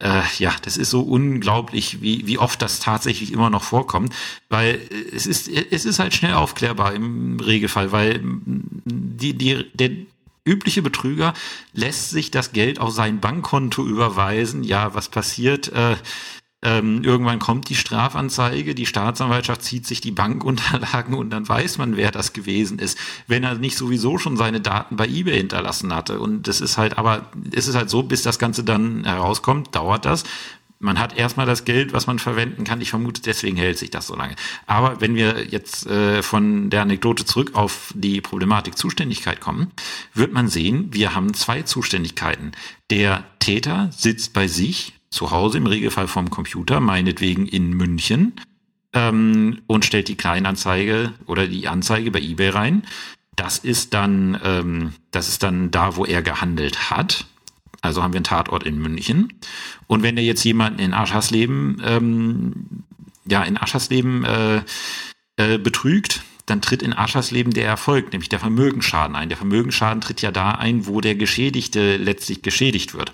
äh, 0.00 0.22
ja, 0.38 0.54
das 0.62 0.76
ist 0.76 0.90
so 0.90 1.00
unglaublich, 1.00 2.00
wie, 2.00 2.26
wie 2.26 2.38
oft 2.38 2.62
das 2.62 2.78
tatsächlich 2.80 3.32
immer 3.32 3.50
noch 3.50 3.64
vorkommt, 3.64 4.14
weil 4.48 4.80
es 5.12 5.26
ist, 5.26 5.48
es 5.48 5.84
ist 5.84 5.98
halt 5.98 6.14
schnell 6.14 6.34
aufklärbar 6.34 6.94
im 6.94 7.40
Regelfall, 7.40 7.90
weil 7.92 8.20
die, 8.22 9.34
die, 9.34 9.66
der, 9.74 9.90
übliche 10.48 10.82
Betrüger 10.82 11.34
lässt 11.74 12.10
sich 12.10 12.30
das 12.30 12.52
Geld 12.52 12.80
auf 12.80 12.92
sein 12.92 13.20
Bankkonto 13.20 13.86
überweisen. 13.86 14.64
Ja, 14.64 14.94
was 14.94 15.10
passiert? 15.10 15.68
Äh, 15.68 15.96
ähm, 16.60 17.04
irgendwann 17.04 17.38
kommt 17.38 17.68
die 17.68 17.76
Strafanzeige, 17.76 18.74
die 18.74 18.86
Staatsanwaltschaft 18.86 19.62
zieht 19.62 19.86
sich 19.86 20.00
die 20.00 20.10
Bankunterlagen 20.10 21.14
und 21.14 21.30
dann 21.30 21.48
weiß 21.48 21.78
man, 21.78 21.96
wer 21.96 22.10
das 22.10 22.32
gewesen 22.32 22.80
ist, 22.80 22.98
wenn 23.28 23.44
er 23.44 23.54
nicht 23.54 23.76
sowieso 23.76 24.18
schon 24.18 24.36
seine 24.36 24.60
Daten 24.60 24.96
bei 24.96 25.06
eBay 25.06 25.36
hinterlassen 25.36 25.94
hatte. 25.94 26.18
Und 26.18 26.48
das 26.48 26.60
ist 26.60 26.76
halt, 26.76 26.98
aber 26.98 27.30
es 27.52 27.68
ist 27.68 27.76
halt 27.76 27.90
so, 27.90 28.02
bis 28.02 28.22
das 28.22 28.40
Ganze 28.40 28.64
dann 28.64 29.04
herauskommt, 29.04 29.74
dauert 29.74 30.04
das 30.04 30.24
man 30.80 30.98
hat 30.98 31.16
erstmal 31.16 31.46
das 31.46 31.64
Geld, 31.64 31.92
was 31.92 32.06
man 32.06 32.18
verwenden 32.18 32.64
kann. 32.64 32.80
Ich 32.80 32.90
vermute, 32.90 33.20
deswegen 33.22 33.56
hält 33.56 33.78
sich 33.78 33.90
das 33.90 34.06
so 34.06 34.14
lange. 34.14 34.36
Aber 34.66 35.00
wenn 35.00 35.14
wir 35.14 35.46
jetzt 35.46 35.86
äh, 35.86 36.22
von 36.22 36.70
der 36.70 36.82
Anekdote 36.82 37.24
zurück 37.24 37.52
auf 37.54 37.92
die 37.96 38.20
Problematik 38.20 38.78
Zuständigkeit 38.78 39.40
kommen, 39.40 39.72
wird 40.14 40.32
man 40.32 40.48
sehen, 40.48 40.88
wir 40.92 41.14
haben 41.14 41.34
zwei 41.34 41.62
Zuständigkeiten. 41.62 42.52
Der 42.90 43.24
Täter 43.40 43.90
sitzt 43.92 44.32
bei 44.32 44.46
sich 44.46 44.94
zu 45.10 45.30
Hause, 45.30 45.58
im 45.58 45.66
Regelfall 45.66 46.06
vom 46.06 46.30
Computer, 46.30 46.80
meinetwegen 46.80 47.46
in 47.46 47.70
München, 47.70 48.34
ähm, 48.92 49.62
und 49.66 49.84
stellt 49.84 50.08
die 50.08 50.16
Kleinanzeige 50.16 51.12
oder 51.26 51.46
die 51.46 51.68
Anzeige 51.68 52.10
bei 52.10 52.20
eBay 52.20 52.50
rein. 52.50 52.82
Das 53.36 53.58
ist 53.58 53.94
dann, 53.94 54.38
ähm, 54.44 54.92
das 55.10 55.28
ist 55.28 55.42
dann 55.42 55.70
da, 55.70 55.96
wo 55.96 56.04
er 56.04 56.22
gehandelt 56.22 56.90
hat. 56.90 57.26
Also 57.80 58.02
haben 58.02 58.12
wir 58.12 58.18
einen 58.18 58.24
Tatort 58.24 58.64
in 58.64 58.78
München. 58.78 59.32
Und 59.86 60.02
wenn 60.02 60.16
er 60.16 60.24
jetzt 60.24 60.44
jemanden 60.44 60.80
in 60.80 60.94
Aschersleben, 60.94 61.80
ähm, 61.84 62.84
ja, 63.26 63.42
in 63.42 63.56
Aschersleben 63.56 64.24
äh, 64.24 64.62
äh, 65.36 65.58
betrügt, 65.58 66.22
dann 66.46 66.62
tritt 66.62 66.82
in 66.82 66.96
Aschersleben 66.96 67.52
der 67.52 67.66
Erfolg, 67.66 68.12
nämlich 68.12 68.28
der 68.28 68.40
Vermögensschaden 68.40 69.16
ein. 69.16 69.28
Der 69.28 69.36
Vermögensschaden 69.36 70.00
tritt 70.00 70.22
ja 70.22 70.30
da 70.30 70.52
ein, 70.52 70.86
wo 70.86 71.00
der 71.00 71.14
Geschädigte 71.14 71.96
letztlich 71.96 72.42
geschädigt 72.42 72.94
wird. 72.94 73.12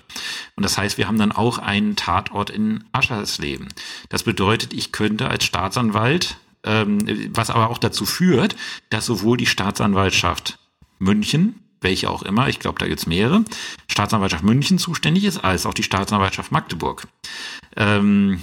Und 0.55 0.63
das 0.63 0.77
heißt, 0.77 0.97
wir 0.97 1.07
haben 1.07 1.19
dann 1.19 1.31
auch 1.31 1.57
einen 1.57 1.95
Tatort 1.95 2.49
in 2.49 2.85
Aschersleben. 2.93 3.67
Das 4.09 4.23
bedeutet, 4.23 4.73
ich 4.73 4.91
könnte 4.91 5.27
als 5.27 5.43
Staatsanwalt, 5.43 6.37
ähm, 6.63 6.99
was 7.33 7.49
aber 7.49 7.69
auch 7.69 7.77
dazu 7.77 8.05
führt, 8.05 8.55
dass 8.89 9.05
sowohl 9.05 9.37
die 9.37 9.45
Staatsanwaltschaft 9.45 10.57
München, 10.99 11.59
welche 11.85 12.09
auch 12.09 12.23
immer, 12.23 12.49
ich 12.49 12.59
glaube, 12.59 12.79
da 12.79 12.87
gibt's 12.87 13.05
mehrere, 13.05 13.45
Staatsanwaltschaft 13.87 14.43
München 14.43 14.77
zuständig 14.77 15.23
ist, 15.23 15.37
als 15.37 15.65
auch 15.65 15.73
die 15.73 15.83
Staatsanwaltschaft 15.83 16.51
Magdeburg. 16.51 17.07
Ähm, 17.77 18.41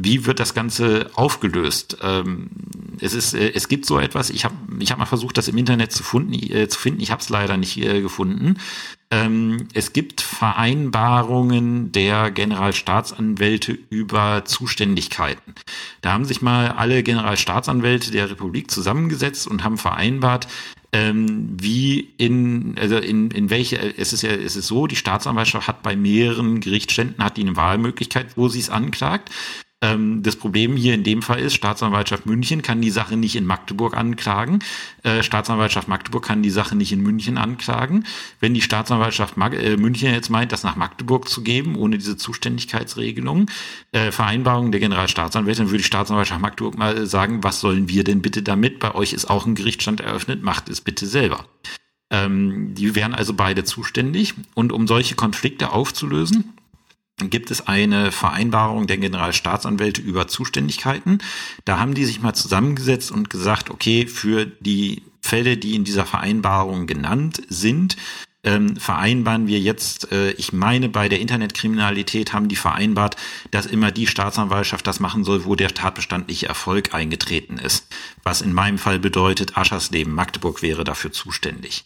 wie 0.00 0.26
wird 0.26 0.40
das 0.40 0.54
Ganze 0.54 1.10
aufgelöst? 1.14 1.98
Ähm, 2.02 2.50
es 3.00 3.14
ist, 3.14 3.34
äh, 3.34 3.52
es 3.54 3.68
gibt 3.68 3.86
so 3.86 3.98
etwas. 3.98 4.30
Ich 4.30 4.44
habe, 4.44 4.54
ich 4.78 4.90
habe 4.90 5.00
mal 5.00 5.06
versucht, 5.06 5.36
das 5.36 5.48
im 5.48 5.58
Internet 5.58 5.92
zu, 5.92 6.02
funden, 6.02 6.34
äh, 6.34 6.68
zu 6.68 6.78
finden. 6.78 7.00
Ich 7.00 7.10
habe 7.10 7.20
es 7.20 7.28
leider 7.28 7.56
nicht 7.56 7.76
äh, 7.78 8.00
gefunden. 8.00 8.56
Ähm, 9.10 9.68
es 9.72 9.92
gibt 9.92 10.20
Vereinbarungen 10.20 11.92
der 11.92 12.30
Generalstaatsanwälte 12.30 13.78
über 13.90 14.44
Zuständigkeiten. 14.44 15.54
Da 16.02 16.12
haben 16.12 16.24
sich 16.24 16.42
mal 16.42 16.68
alle 16.68 17.02
Generalstaatsanwälte 17.02 18.10
der 18.10 18.30
Republik 18.30 18.70
zusammengesetzt 18.70 19.46
und 19.46 19.64
haben 19.64 19.78
vereinbart, 19.78 20.46
ähm, 20.92 21.56
wie 21.60 22.00
in, 22.18 22.76
also 22.78 22.96
in, 22.96 23.30
in 23.30 23.50
welche, 23.50 23.76
es 23.98 24.12
ist 24.12 24.22
ja, 24.22 24.30
es 24.30 24.56
ist 24.56 24.66
so, 24.66 24.86
die 24.86 24.96
Staatsanwaltschaft 24.96 25.68
hat 25.68 25.82
bei 25.82 25.96
mehreren 25.96 26.60
Gerichtsständen 26.60 27.22
hat 27.22 27.36
die 27.36 27.42
eine 27.42 27.56
Wahlmöglichkeit, 27.56 28.36
wo 28.36 28.48
sie 28.48 28.60
es 28.60 28.70
anklagt. 28.70 29.30
Ähm, 29.80 30.24
das 30.24 30.34
Problem 30.34 30.76
hier 30.76 30.94
in 30.94 31.04
dem 31.04 31.22
Fall 31.22 31.38
ist, 31.38 31.54
Staatsanwaltschaft 31.54 32.26
München 32.26 32.62
kann 32.62 32.80
die 32.80 32.90
Sache 32.90 33.16
nicht 33.16 33.36
in 33.36 33.46
Magdeburg 33.46 33.96
anklagen. 33.96 34.58
Äh, 35.04 35.22
Staatsanwaltschaft 35.22 35.86
Magdeburg 35.86 36.24
kann 36.24 36.42
die 36.42 36.50
Sache 36.50 36.74
nicht 36.74 36.90
in 36.90 37.00
München 37.00 37.38
anklagen. 37.38 38.04
Wenn 38.40 38.54
die 38.54 38.60
Staatsanwaltschaft 38.60 39.36
Mag 39.36 39.54
äh, 39.54 39.76
München 39.76 40.12
jetzt 40.12 40.30
meint, 40.30 40.50
das 40.50 40.64
nach 40.64 40.74
Magdeburg 40.74 41.28
zu 41.28 41.42
geben, 41.42 41.76
ohne 41.76 41.96
diese 41.96 42.16
Zuständigkeitsregelung, 42.16 43.48
äh, 43.92 44.10
Vereinbarung 44.10 44.72
der 44.72 44.80
Generalstaatsanwältin, 44.80 45.66
würde 45.66 45.78
die 45.78 45.84
Staatsanwaltschaft 45.84 46.40
Magdeburg 46.40 46.76
mal 46.76 47.06
sagen, 47.06 47.44
was 47.44 47.60
sollen 47.60 47.88
wir 47.88 48.02
denn 48.02 48.20
bitte 48.20 48.42
damit? 48.42 48.80
Bei 48.80 48.96
euch 48.96 49.12
ist 49.12 49.30
auch 49.30 49.46
ein 49.46 49.54
Gerichtsstand 49.54 50.00
eröffnet, 50.00 50.42
macht 50.42 50.68
es 50.68 50.80
bitte 50.80 51.06
selber. 51.06 51.44
Ähm, 52.10 52.74
die 52.74 52.96
wären 52.96 53.14
also 53.14 53.34
beide 53.34 53.62
zuständig. 53.62 54.34
Und 54.54 54.72
um 54.72 54.88
solche 54.88 55.14
Konflikte 55.14 55.70
aufzulösen, 55.72 56.57
gibt 57.18 57.50
es 57.50 57.66
eine 57.66 58.12
Vereinbarung 58.12 58.86
der 58.86 58.98
Generalstaatsanwälte 58.98 60.00
über 60.00 60.28
Zuständigkeiten. 60.28 61.18
Da 61.64 61.78
haben 61.78 61.94
die 61.94 62.04
sich 62.04 62.20
mal 62.20 62.34
zusammengesetzt 62.34 63.10
und 63.10 63.30
gesagt, 63.30 63.70
okay, 63.70 64.06
für 64.06 64.46
die 64.46 65.02
Fälle, 65.20 65.56
die 65.56 65.74
in 65.74 65.84
dieser 65.84 66.06
Vereinbarung 66.06 66.86
genannt 66.86 67.42
sind, 67.48 67.96
ähm, 68.44 68.76
vereinbaren 68.76 69.48
wir 69.48 69.58
jetzt, 69.58 70.12
äh, 70.12 70.30
ich 70.32 70.52
meine, 70.52 70.88
bei 70.88 71.08
der 71.08 71.20
Internetkriminalität 71.20 72.32
haben 72.32 72.48
die 72.48 72.56
vereinbart, 72.56 73.16
dass 73.50 73.66
immer 73.66 73.90
die 73.90 74.06
Staatsanwaltschaft 74.06 74.86
das 74.86 75.00
machen 75.00 75.24
soll, 75.24 75.44
wo 75.44 75.56
der 75.56 75.74
tatbestandliche 75.74 76.46
Erfolg 76.46 76.94
eingetreten 76.94 77.58
ist. 77.58 77.88
Was 78.22 78.40
in 78.40 78.52
meinem 78.52 78.78
Fall 78.78 79.00
bedeutet, 79.00 79.58
Aschersleben, 79.58 80.14
Magdeburg 80.14 80.62
wäre 80.62 80.84
dafür 80.84 81.12
zuständig. 81.12 81.84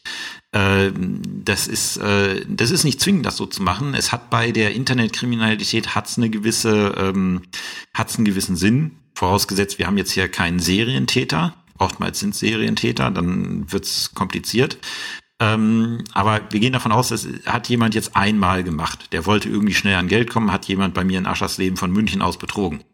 Äh, 0.53 0.93
das 0.95 1.69
ist, 1.69 1.97
äh, 1.97 2.45
das 2.47 2.71
ist 2.71 2.85
nicht 2.85 3.01
zwingend, 3.01 3.25
das 3.25 3.39
so 3.39 3.47
zu 3.47 3.63
machen. 3.63 3.95
Es 3.95 4.13
hat 4.13 4.29
bei 4.29 4.53
der 4.53 4.75
Internetkriminalität 4.75 5.95
hat's 5.95 6.19
eine 6.19 6.29
gewisse, 6.29 6.95
ähm, 6.99 7.43
hat's 7.95 8.17
einen 8.17 8.27
gewissen 8.27 8.57
Sinn. 8.57 8.99
Vorausgesetzt, 9.15 9.79
wir 9.79 9.87
haben 9.87 9.97
jetzt 9.99 10.13
hier 10.13 10.29
keinen 10.29 10.59
Serientäter. 10.59 11.55
Oftmals 11.79 12.21
sind 12.21 12.35
Serientäter, 12.35 13.11
dann 13.11 13.73
wird's 13.73 14.15
kompliziert. 14.15 14.79
Ähm, 15.43 16.05
aber 16.13 16.41
wir 16.51 16.61
gehen 16.61 16.73
davon 16.73 16.93
aus, 16.93 17.09
das 17.09 17.27
hat 17.47 17.69
jemand 17.69 17.97
jetzt 17.97 18.15
einmal 18.15 18.63
gemacht. 18.63 19.09
Der 19.11 19.27
wollte 19.27 19.49
irgendwie 19.49 19.75
schnell 19.75 19.97
an 19.97 20.07
Geld 20.07 20.31
kommen, 20.31 20.53
hat 20.53 20.67
jemand 20.67 20.95
bei 20.95 21.03
mir 21.03 21.19
in 21.19 21.27
Aschersleben 21.27 21.77
von 21.77 21.91
München 21.91 22.23
aus 22.23 22.39
betrogen. 22.39 22.85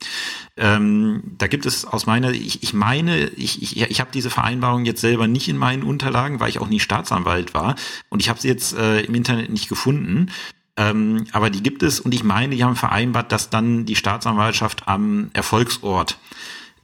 Ähm, 0.57 1.23
da 1.37 1.47
gibt 1.47 1.67
es 1.67 1.85
aus 1.85 2.07
meiner, 2.07 2.31
ich, 2.31 2.63
ich 2.63 2.73
meine, 2.73 3.27
ich, 3.27 3.61
ich, 3.63 3.91
ich 3.91 4.01
habe 4.01 4.11
diese 4.15 4.31
Vereinbarung 4.31 4.87
jetzt 4.87 5.03
selber 5.03 5.29
nicht 5.29 5.49
in 5.49 5.59
meinen 5.59 5.83
Unterlagen, 5.83 6.41
weil 6.41 6.49
ich 6.49 6.59
auch 6.59 6.69
nie 6.69 6.81
Staatsanwalt 6.81 7.53
war. 7.53 7.75
Und 8.09 8.21
ich 8.23 8.31
habe 8.31 8.41
sie 8.41 8.49
jetzt 8.49 8.75
äh, 8.75 9.01
im 9.01 9.15
Internet 9.15 9.51
nicht 9.51 9.69
gefunden. 9.69 10.31
Ähm, 10.79 11.27
aber 11.33 11.51
die 11.51 11.63
gibt 11.63 11.83
es 11.83 12.01
und 12.01 12.15
ich 12.15 12.25
meine, 12.25 12.57
die 12.57 12.65
haben 12.65 12.77
vereinbart, 12.77 13.31
dass 13.31 13.51
dann 13.51 13.85
die 13.85 13.97
Staatsanwaltschaft 13.97 14.89
am 14.89 15.29
Erfolgsort 15.35 16.19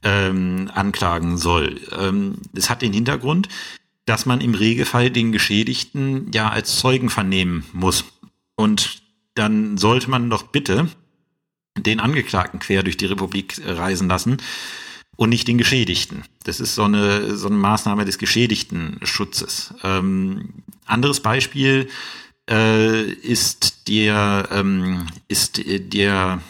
ähm, 0.03 0.69
anklagen 0.75 1.37
soll. 1.37 1.79
Ähm, 1.97 2.35
hat 2.69 2.83
den 2.83 2.93
Hintergrund, 2.93 3.49
dass 4.05 4.25
man 4.25 4.41
im 4.41 4.53
Regelfall 4.53 5.09
den 5.09 5.31
Geschädigten 5.31 6.31
ja 6.33 6.49
als 6.49 6.77
Zeugen 6.77 7.09
vernehmen 7.09 7.65
muss. 7.73 8.05
Und 8.55 9.01
dann 9.33 9.77
sollte 9.77 10.09
man 10.09 10.29
doch 10.29 10.43
bitte 10.43 10.87
den 11.77 11.99
Angeklagten 11.99 12.59
quer 12.59 12.83
durch 12.83 12.97
die 12.97 13.05
Republik 13.05 13.61
reisen 13.65 14.07
lassen 14.07 14.37
und 15.17 15.29
nicht 15.29 15.47
den 15.47 15.57
Geschädigten. 15.57 16.23
Das 16.43 16.59
ist 16.59 16.75
so 16.75 16.83
eine, 16.83 17.35
so 17.35 17.47
eine 17.47 17.57
Maßnahme 17.57 18.05
des 18.05 18.17
Geschädigten-Schutzes. 18.17 19.73
Ähm, 19.83 20.49
anderes 20.85 21.19
Beispiel 21.19 21.89
äh, 22.49 23.03
ist 23.03 23.87
der, 23.87 24.47
ähm, 24.51 25.07
ist 25.27 25.61
der, 25.65 26.41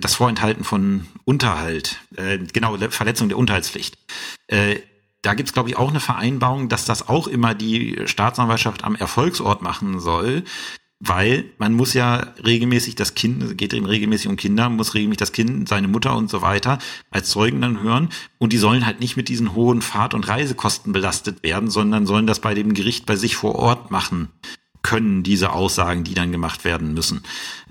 das 0.00 0.14
Vorenthalten 0.14 0.64
von 0.64 1.06
Unterhalt, 1.24 1.98
äh, 2.16 2.38
genau, 2.38 2.76
Verletzung 2.90 3.28
der 3.28 3.38
Unterhaltspflicht. 3.38 3.96
Äh, 4.46 4.76
da 5.22 5.34
gibt's 5.34 5.52
glaube 5.52 5.70
ich, 5.70 5.76
auch 5.76 5.90
eine 5.90 6.00
Vereinbarung, 6.00 6.68
dass 6.68 6.84
das 6.84 7.08
auch 7.08 7.26
immer 7.28 7.54
die 7.54 8.02
Staatsanwaltschaft 8.06 8.84
am 8.84 8.96
Erfolgsort 8.96 9.62
machen 9.62 10.00
soll, 10.00 10.44
weil 11.04 11.46
man 11.58 11.74
muss 11.74 11.94
ja 11.94 12.28
regelmäßig 12.44 12.94
das 12.94 13.14
Kind, 13.14 13.42
es 13.42 13.56
geht 13.56 13.74
eben 13.74 13.86
regelmäßig 13.86 14.28
um 14.28 14.36
Kinder, 14.36 14.68
muss 14.68 14.94
regelmäßig 14.94 15.18
das 15.18 15.32
Kind, 15.32 15.68
seine 15.68 15.88
Mutter 15.88 16.16
und 16.16 16.30
so 16.30 16.42
weiter 16.42 16.78
als 17.10 17.30
Zeugen 17.30 17.60
dann 17.60 17.82
hören 17.82 18.08
und 18.38 18.52
die 18.52 18.58
sollen 18.58 18.86
halt 18.86 19.00
nicht 19.00 19.16
mit 19.16 19.28
diesen 19.28 19.54
hohen 19.54 19.82
Fahrt- 19.82 20.14
und 20.14 20.28
Reisekosten 20.28 20.92
belastet 20.92 21.42
werden, 21.42 21.70
sondern 21.70 22.06
sollen 22.06 22.28
das 22.28 22.40
bei 22.40 22.54
dem 22.54 22.72
Gericht 22.72 23.06
bei 23.06 23.16
sich 23.16 23.34
vor 23.34 23.56
Ort 23.56 23.90
machen 23.90 24.28
können, 24.82 25.22
diese 25.22 25.52
Aussagen, 25.52 26.04
die 26.04 26.14
dann 26.14 26.32
gemacht 26.32 26.64
werden 26.64 26.94
müssen. 26.94 27.22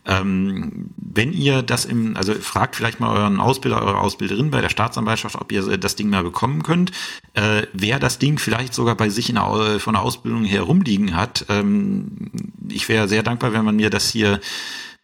Ähm, 0.05 0.89
wenn 0.97 1.31
ihr 1.31 1.61
das 1.61 1.85
im, 1.85 2.17
also 2.17 2.33
fragt 2.33 2.75
vielleicht 2.75 2.99
mal 2.99 3.15
euren 3.15 3.39
Ausbilder, 3.39 3.81
eure 3.81 3.99
Ausbilderin 3.99 4.49
bei 4.49 4.61
der 4.61 4.69
Staatsanwaltschaft, 4.69 5.35
ob 5.35 5.51
ihr 5.51 5.77
das 5.77 5.95
Ding 5.95 6.09
mal 6.09 6.23
bekommen 6.23 6.63
könnt. 6.63 6.91
Äh, 7.33 7.63
wer 7.73 7.99
das 7.99 8.19
Ding 8.19 8.39
vielleicht 8.39 8.73
sogar 8.73 8.95
bei 8.95 9.09
sich 9.09 9.29
in 9.29 9.35
der, 9.35 9.79
von 9.79 9.93
der 9.93 10.01
Ausbildung 10.01 10.43
her 10.43 10.63
rumliegen 10.63 11.15
hat, 11.15 11.45
ähm, 11.49 12.31
ich 12.69 12.89
wäre 12.89 13.07
sehr 13.07 13.23
dankbar, 13.23 13.53
wenn 13.53 13.63
man 13.63 13.77
mir 13.77 13.89
das 13.89 14.09
hier 14.09 14.41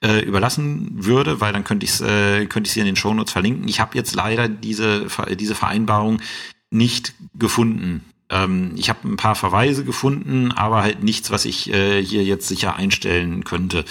äh, 0.03 0.19
überlassen 0.25 0.89
würde, 0.93 1.39
weil 1.39 1.53
dann 1.53 1.63
könnte 1.63 1.85
ich 1.85 1.91
es 1.91 2.01
äh, 2.01 2.45
könnte 2.45 2.67
ich 2.67 2.73
hier 2.73 2.83
in 2.83 2.87
den 2.87 2.95
Shownotes 2.95 3.31
verlinken. 3.31 3.67
Ich 3.67 3.79
habe 3.79 3.97
jetzt 3.97 4.13
leider 4.13 4.47
diese 4.49 5.07
diese 5.39 5.55
Vereinbarung 5.55 6.21
nicht 6.69 7.13
gefunden. 7.33 8.03
Ähm, 8.29 8.73
ich 8.75 8.89
habe 8.89 9.07
ein 9.07 9.17
paar 9.17 9.35
Verweise 9.35 9.85
gefunden, 9.85 10.51
aber 10.51 10.83
halt 10.83 11.03
nichts, 11.03 11.31
was 11.31 11.45
ich 11.45 11.71
äh, 11.73 12.03
hier 12.03 12.23
jetzt 12.23 12.47
sicher 12.47 12.75
einstellen 12.75 13.43
könnte. 13.43 13.85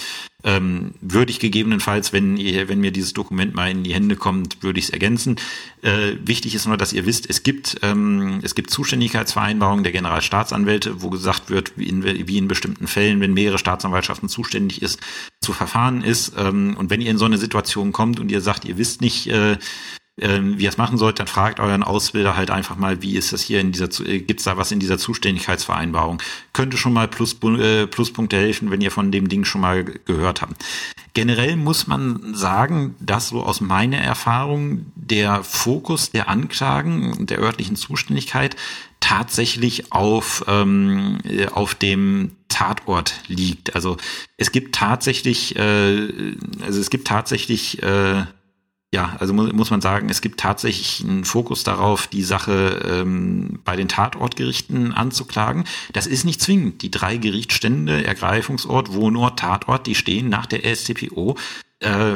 Ähm, 0.44 0.94
würde 1.00 1.32
ich 1.32 1.40
gegebenenfalls, 1.40 2.12
wenn 2.12 2.36
ihr, 2.36 2.68
wenn 2.68 2.80
mir 2.80 2.92
dieses 2.92 3.14
Dokument 3.14 3.54
mal 3.54 3.70
in 3.70 3.82
die 3.82 3.94
Hände 3.94 4.14
kommt, 4.14 4.62
würde 4.62 4.78
ich 4.78 4.86
es 4.86 4.90
ergänzen. 4.90 5.36
Äh, 5.82 6.12
wichtig 6.24 6.54
ist 6.54 6.66
nur, 6.66 6.76
dass 6.76 6.92
ihr 6.92 7.06
wisst, 7.06 7.28
es 7.28 7.42
gibt 7.42 7.78
ähm, 7.82 8.40
es 8.42 8.54
gibt 8.54 8.70
Zuständigkeitsvereinbarungen 8.70 9.82
der 9.82 9.92
Generalstaatsanwälte, 9.92 11.02
wo 11.02 11.10
gesagt 11.10 11.50
wird, 11.50 11.72
wie 11.76 11.88
in, 11.88 12.04
wie 12.04 12.38
in 12.38 12.46
bestimmten 12.46 12.86
Fällen, 12.86 13.20
wenn 13.20 13.34
mehrere 13.34 13.58
Staatsanwaltschaften 13.58 14.28
zuständig 14.28 14.82
ist, 14.82 15.00
zu 15.40 15.52
verfahren 15.52 16.04
ist. 16.04 16.34
Ähm, 16.36 16.76
und 16.78 16.90
wenn 16.90 17.00
ihr 17.00 17.10
in 17.10 17.18
so 17.18 17.24
eine 17.24 17.38
Situation 17.38 17.92
kommt 17.92 18.20
und 18.20 18.30
ihr 18.30 18.40
sagt, 18.40 18.66
ihr 18.66 18.78
wisst 18.78 19.00
nicht, 19.00 19.26
äh, 19.28 19.56
ähm, 20.18 20.58
wie 20.58 20.64
ihr 20.64 20.70
es 20.70 20.78
machen 20.78 20.96
sollt, 20.96 21.18
dann 21.18 21.26
fragt 21.26 21.60
euren 21.60 21.82
Ausbilder 21.82 22.36
halt 22.36 22.50
einfach 22.50 22.76
mal, 22.76 23.02
wie 23.02 23.16
ist 23.16 23.32
das 23.32 23.42
hier 23.42 23.60
in 23.60 23.72
dieser, 23.72 23.88
äh, 24.06 24.20
gibt's 24.20 24.44
da 24.44 24.56
was 24.56 24.72
in 24.72 24.80
dieser 24.80 24.96
Zuständigkeitsvereinbarung? 24.96 26.22
Könnte 26.54 26.78
schon 26.78 26.94
mal 26.94 27.06
Plus, 27.06 27.36
äh, 27.42 27.86
Pluspunkte 27.86 28.36
helfen, 28.36 28.70
wenn 28.70 28.80
ihr 28.80 28.90
von 28.90 29.12
dem 29.12 29.28
Ding 29.28 29.44
schon 29.44 29.60
mal 29.60 29.84
gehört 29.84 30.40
habt. 30.40 30.64
Generell 31.12 31.56
muss 31.56 31.86
man 31.86 32.34
sagen, 32.34 32.94
dass 32.98 33.28
so 33.28 33.42
aus 33.42 33.60
meiner 33.60 33.98
Erfahrung 33.98 34.86
der 34.94 35.44
Fokus 35.44 36.10
der 36.10 36.28
Anklagen 36.28 37.26
der 37.26 37.38
örtlichen 37.38 37.76
Zuständigkeit 37.76 38.56
tatsächlich 39.00 39.92
auf, 39.92 40.44
ähm, 40.48 41.18
äh, 41.24 41.46
auf 41.48 41.74
dem 41.74 42.32
Tatort 42.48 43.14
liegt. 43.28 43.74
Also 43.74 43.98
es 44.36 44.50
gibt 44.50 44.74
tatsächlich, 44.74 45.56
äh, 45.56 46.34
also 46.62 46.80
es 46.80 46.90
gibt 46.90 47.06
tatsächlich 47.06 47.82
äh, 47.82 48.24
ja, 48.96 49.14
also 49.18 49.34
mu 49.34 49.42
muss 49.52 49.70
man 49.70 49.82
sagen, 49.82 50.08
es 50.08 50.22
gibt 50.22 50.40
tatsächlich 50.40 51.04
einen 51.04 51.26
Fokus 51.26 51.64
darauf, 51.64 52.06
die 52.06 52.22
Sache 52.22 52.80
ähm, 52.88 53.58
bei 53.62 53.76
den 53.76 53.88
Tatortgerichten 53.88 54.92
anzuklagen. 54.94 55.64
Das 55.92 56.06
ist 56.06 56.24
nicht 56.24 56.40
zwingend. 56.40 56.80
Die 56.80 56.90
drei 56.90 57.18
Gerichtsstände, 57.18 58.06
Ergreifungsort, 58.06 58.94
Wohnort, 58.94 59.38
Tatort, 59.38 59.86
die 59.86 59.94
stehen 59.94 60.30
nach 60.30 60.46
der 60.46 60.74
SCPO 60.74 61.36
äh, 61.80 62.14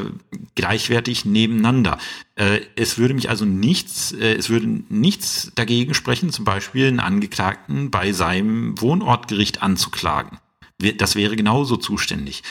gleichwertig 0.55 1.27
nebeneinander. 1.27 1.99
Äh, 2.35 2.61
es 2.77 2.97
würde 2.97 3.13
mich 3.13 3.29
also 3.29 3.45
nichts, 3.45 4.13
äh, 4.13 4.33
es 4.33 4.49
würde 4.49 4.67
nichts 4.89 5.53
dagegen 5.55 5.93
sprechen, 5.93 6.33
zum 6.33 6.47
Beispiel 6.47 6.87
einen 6.87 7.01
Angeklagten 7.01 7.91
bei 7.91 8.13
seinem 8.13 8.81
Wohnortgericht 8.81 9.63
anzuklagen. 9.63 10.39
Das 10.97 11.15
wäre 11.15 11.37
genauso 11.37 11.77
zuständig 11.77 12.43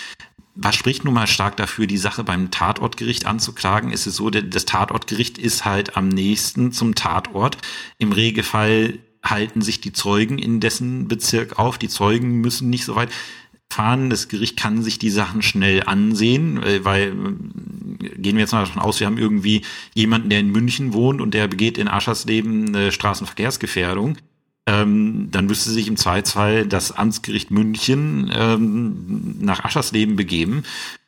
was 0.61 0.75
spricht 0.75 1.05
nun 1.05 1.13
mal 1.13 1.27
stark 1.27 1.55
dafür, 1.57 1.87
die 1.87 1.97
Sache 1.97 2.23
beim 2.23 2.51
Tatortgericht 2.51 3.25
anzuklagen? 3.25 3.91
Ist 3.91 4.07
es 4.07 4.15
so, 4.15 4.29
das 4.29 4.65
Tatortgericht 4.65 5.37
ist 5.37 5.63
halt 5.63 5.95
am 5.95 6.09
nächsten 6.09 6.71
zum 6.71 6.95
Tatort. 6.95 7.57
Im 7.97 8.11
Regelfall 8.11 8.99
halten 9.23 9.61
sich 9.61 9.79
die 9.79 9.93
Zeugen 9.93 10.37
in 10.37 10.59
dessen 10.59 11.07
Bezirk 11.07 11.59
auf. 11.59 11.77
Die 11.77 11.87
Zeugen 11.87 12.41
müssen 12.41 12.69
nicht 12.69 12.83
so 12.83 12.95
weit 12.95 13.09
fahren. 13.71 14.09
Das 14.09 14.27
Gericht 14.27 14.57
kann 14.57 14.83
sich 14.83 14.99
die 14.99 15.09
Sachen 15.09 15.41
schnell 15.41 15.83
ansehen, 15.83 16.61
äh, 16.61 16.83
weil 16.83 17.07
äh, 17.07 18.09
gehen 18.17 18.35
wir 18.35 18.41
jetzt 18.41 18.51
mal 18.51 18.65
davon 18.65 18.81
aus, 18.81 18.99
wir 18.99 19.07
haben 19.07 19.17
irgendwie 19.17 19.61
jemanden, 19.93 20.29
der 20.29 20.39
in 20.39 20.51
München 20.51 20.93
wohnt 20.93 21.21
und 21.21 21.33
der 21.33 21.47
begeht 21.47 21.77
in 21.77 21.87
Aschersleben 21.87 22.75
eine 22.75 22.91
Straßenverkehrsgefährdung 22.91 24.17
ähm, 24.69 25.29
dann 25.32 25.47
müsste 25.47 25.71
sich 25.71 25.88
im 25.88 25.97
Zweifelsfall 25.97 26.67
das 26.67 26.91
Amtsgericht 26.91 27.49
München 27.49 28.32
ähm, 28.32 29.36
nach 29.39 29.63
Aschersleben 29.63 30.15
begeben, 30.15 30.63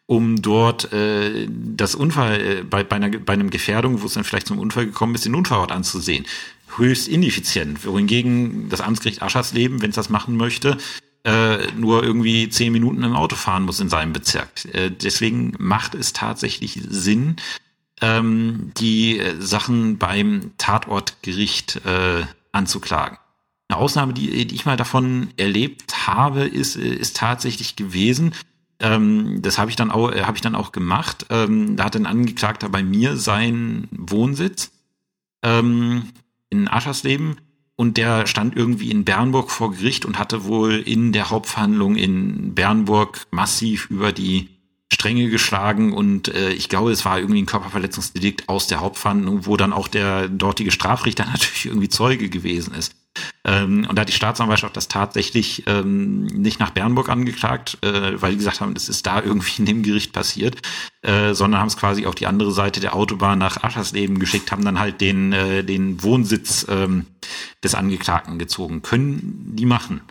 um 0.07 0.41
dort 0.41 0.91
äh, 0.93 1.47
das 1.47 1.93
Unfall 1.93 2.41
äh, 2.41 2.63
bei, 2.63 2.83
bei, 2.83 2.95
einer, 2.95 3.09
bei 3.09 3.33
einem 3.33 3.51
Gefährdung, 3.51 4.01
wo 4.01 4.07
es 4.07 4.13
dann 4.13 4.23
vielleicht 4.23 4.47
zum 4.47 4.57
Unfall 4.57 4.87
gekommen 4.87 5.13
ist, 5.13 5.25
den 5.25 5.35
Unfallort 5.35 5.71
anzusehen. 5.71 6.25
Höchst 6.75 7.07
ineffizient. 7.07 7.85
Wohingegen 7.85 8.69
das 8.69 8.81
Amtsgericht 8.81 9.21
Aschersleben, 9.21 9.81
wenn 9.81 9.91
es 9.91 9.95
das 9.95 10.09
machen 10.09 10.37
möchte, 10.37 10.77
äh, 11.23 11.71
nur 11.77 12.03
irgendwie 12.03 12.49
zehn 12.49 12.73
Minuten 12.73 13.03
im 13.03 13.15
Auto 13.15 13.35
fahren 13.35 13.63
muss 13.63 13.79
in 13.79 13.89
seinem 13.89 14.11
Bezirk. 14.11 14.49
Äh, 14.73 14.89
deswegen 14.89 15.53
macht 15.59 15.93
es 15.93 16.13
tatsächlich 16.13 16.81
Sinn, 16.89 17.35
ähm, 18.01 18.71
die 18.79 19.21
Sachen 19.37 19.99
beim 19.99 20.53
Tatortgericht 20.57 21.81
äh, 21.85 22.23
anzuklagen. 22.51 23.19
Eine 23.71 23.79
Ausnahme, 23.79 24.11
die, 24.11 24.45
die 24.45 24.55
ich 24.55 24.65
mal 24.65 24.75
davon 24.75 25.29
erlebt 25.37 26.05
habe, 26.05 26.41
ist, 26.41 26.75
ist 26.75 27.15
tatsächlich 27.15 27.77
gewesen, 27.77 28.33
ähm, 28.81 29.41
das 29.41 29.57
habe 29.57 29.69
ich 29.69 29.77
dann 29.77 29.91
auch, 29.91 30.13
habe 30.13 30.35
ich 30.35 30.41
dann 30.41 30.55
auch 30.55 30.73
gemacht. 30.73 31.27
Ähm, 31.29 31.77
da 31.77 31.85
hat 31.85 31.95
ein 31.95 32.05
Angeklagter 32.05 32.67
bei 32.67 32.83
mir 32.83 33.15
seinen 33.15 33.87
Wohnsitz 33.91 34.71
ähm, 35.41 36.03
in 36.49 36.67
Aschersleben 36.67 37.37
und 37.77 37.95
der 37.95 38.27
stand 38.27 38.57
irgendwie 38.57 38.91
in 38.91 39.05
Bernburg 39.05 39.51
vor 39.51 39.71
Gericht 39.71 40.03
und 40.03 40.19
hatte 40.19 40.43
wohl 40.43 40.73
in 40.73 41.13
der 41.13 41.29
Hauptverhandlung 41.29 41.95
in 41.95 42.53
Bernburg 42.53 43.25
massiv 43.31 43.89
über 43.89 44.11
die 44.11 44.49
Stränge 44.91 45.29
geschlagen 45.29 45.93
und 45.93 46.27
äh, 46.27 46.51
ich 46.51 46.67
glaube, 46.67 46.91
es 46.91 47.05
war 47.05 47.19
irgendwie 47.19 47.41
ein 47.41 47.45
Körperverletzungsdelikt 47.45 48.49
aus 48.49 48.67
der 48.67 48.81
Hauptverhandlung, 48.81 49.45
wo 49.45 49.55
dann 49.55 49.71
auch 49.71 49.87
der 49.87 50.27
dortige 50.27 50.71
Strafrichter 50.71 51.25
natürlich 51.31 51.67
irgendwie 51.67 51.87
Zeuge 51.87 52.27
gewesen 52.27 52.73
ist. 52.73 52.93
Ähm, 53.43 53.85
und 53.89 53.95
da 53.95 54.01
hat 54.01 54.09
die 54.09 54.13
Staatsanwaltschaft 54.13 54.77
das 54.77 54.87
tatsächlich 54.87 55.63
ähm, 55.67 56.25
nicht 56.25 56.59
nach 56.59 56.71
Bernburg 56.71 57.09
angeklagt, 57.09 57.77
äh, 57.81 58.21
weil 58.21 58.31
die 58.31 58.37
gesagt 58.37 58.61
haben, 58.61 58.73
das 58.73 58.89
ist 58.89 59.05
da 59.07 59.21
irgendwie 59.21 59.59
in 59.59 59.65
dem 59.65 59.83
Gericht 59.83 60.13
passiert, 60.13 60.57
äh, 61.01 61.33
sondern 61.33 61.59
haben 61.59 61.67
es 61.67 61.77
quasi 61.77 62.05
auf 62.05 62.15
die 62.15 62.27
andere 62.27 62.51
Seite 62.51 62.79
der 62.79 62.95
Autobahn 62.95 63.39
nach 63.39 63.63
Aschersleben 63.63 64.19
geschickt, 64.19 64.51
haben 64.51 64.65
dann 64.65 64.79
halt 64.79 65.01
den, 65.01 65.33
äh, 65.33 65.63
den 65.63 66.03
Wohnsitz 66.03 66.65
ähm, 66.69 67.05
des 67.63 67.75
Angeklagten 67.75 68.39
gezogen. 68.39 68.81
Können 68.81 69.55
die 69.55 69.65
machen. 69.65 70.01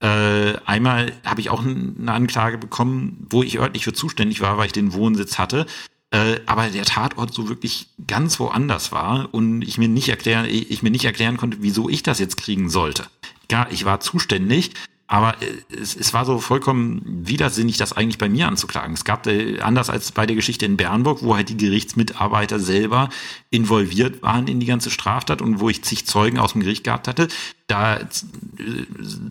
Äh, 0.00 0.54
einmal 0.64 1.12
habe 1.24 1.40
ich 1.40 1.50
auch 1.50 1.64
eine 1.64 2.12
Anklage 2.12 2.58
bekommen, 2.58 3.26
wo 3.30 3.42
ich 3.42 3.58
örtlich 3.58 3.84
für 3.84 3.92
zuständig 3.92 4.40
war, 4.40 4.58
weil 4.58 4.66
ich 4.66 4.72
den 4.72 4.92
Wohnsitz 4.92 5.38
hatte 5.38 5.66
äh, 6.10 6.40
aber 6.46 6.68
der 6.68 6.84
Tatort 6.84 7.34
so 7.34 7.48
wirklich 7.48 7.88
ganz 8.06 8.40
woanders 8.40 8.92
war 8.92 9.28
und 9.32 9.62
ich 9.62 9.76
mir 9.76 9.88
nicht 9.88 10.08
erklären, 10.08 10.46
ich 10.46 10.82
mir 10.82 10.90
nicht 10.90 11.04
erklären 11.04 11.36
konnte, 11.36 11.58
wieso 11.60 11.88
ich 11.88 12.02
das 12.02 12.18
jetzt 12.18 12.38
kriegen 12.38 12.70
sollte. 12.70 13.06
Ja, 13.50 13.66
ich 13.70 13.84
war 13.84 14.00
zuständig, 14.00 14.72
aber 15.06 15.42
äh, 15.42 15.76
es, 15.80 15.96
es 15.96 16.14
war 16.14 16.24
so 16.24 16.38
vollkommen 16.38 17.02
widersinnig, 17.04 17.78
das 17.78 17.94
eigentlich 17.94 18.18
bei 18.18 18.28
mir 18.28 18.46
anzuklagen. 18.46 18.94
Es 18.94 19.04
gab, 19.04 19.26
äh, 19.26 19.60
anders 19.60 19.90
als 19.90 20.12
bei 20.12 20.26
der 20.26 20.36
Geschichte 20.36 20.66
in 20.66 20.76
Bernburg, 20.76 21.22
wo 21.22 21.34
halt 21.34 21.48
die 21.48 21.56
Gerichtsmitarbeiter 21.56 22.60
selber 22.60 23.08
involviert 23.50 24.22
waren 24.22 24.46
in 24.48 24.60
die 24.60 24.66
ganze 24.66 24.90
Straftat 24.90 25.42
und 25.42 25.60
wo 25.60 25.70
ich 25.70 25.82
zig 25.82 26.06
Zeugen 26.06 26.38
aus 26.38 26.52
dem 26.52 26.60
Gericht 26.60 26.84
gehabt 26.84 27.08
hatte, 27.08 27.28
da, 27.66 27.96
äh, 27.96 28.06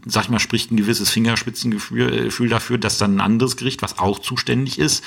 sag 0.06 0.24
ich 0.24 0.30
mal, 0.30 0.40
spricht 0.40 0.72
ein 0.72 0.78
gewisses 0.78 1.12
Fingerspitzengefühl 1.12 2.48
äh, 2.48 2.50
dafür, 2.50 2.80
dass 2.80 2.98
dann 2.98 3.16
ein 3.16 3.22
anderes 3.22 3.56
Gericht, 3.56 3.84
was 3.84 4.00
auch 4.00 4.20
zuständig 4.20 4.80
ist, 4.80 5.04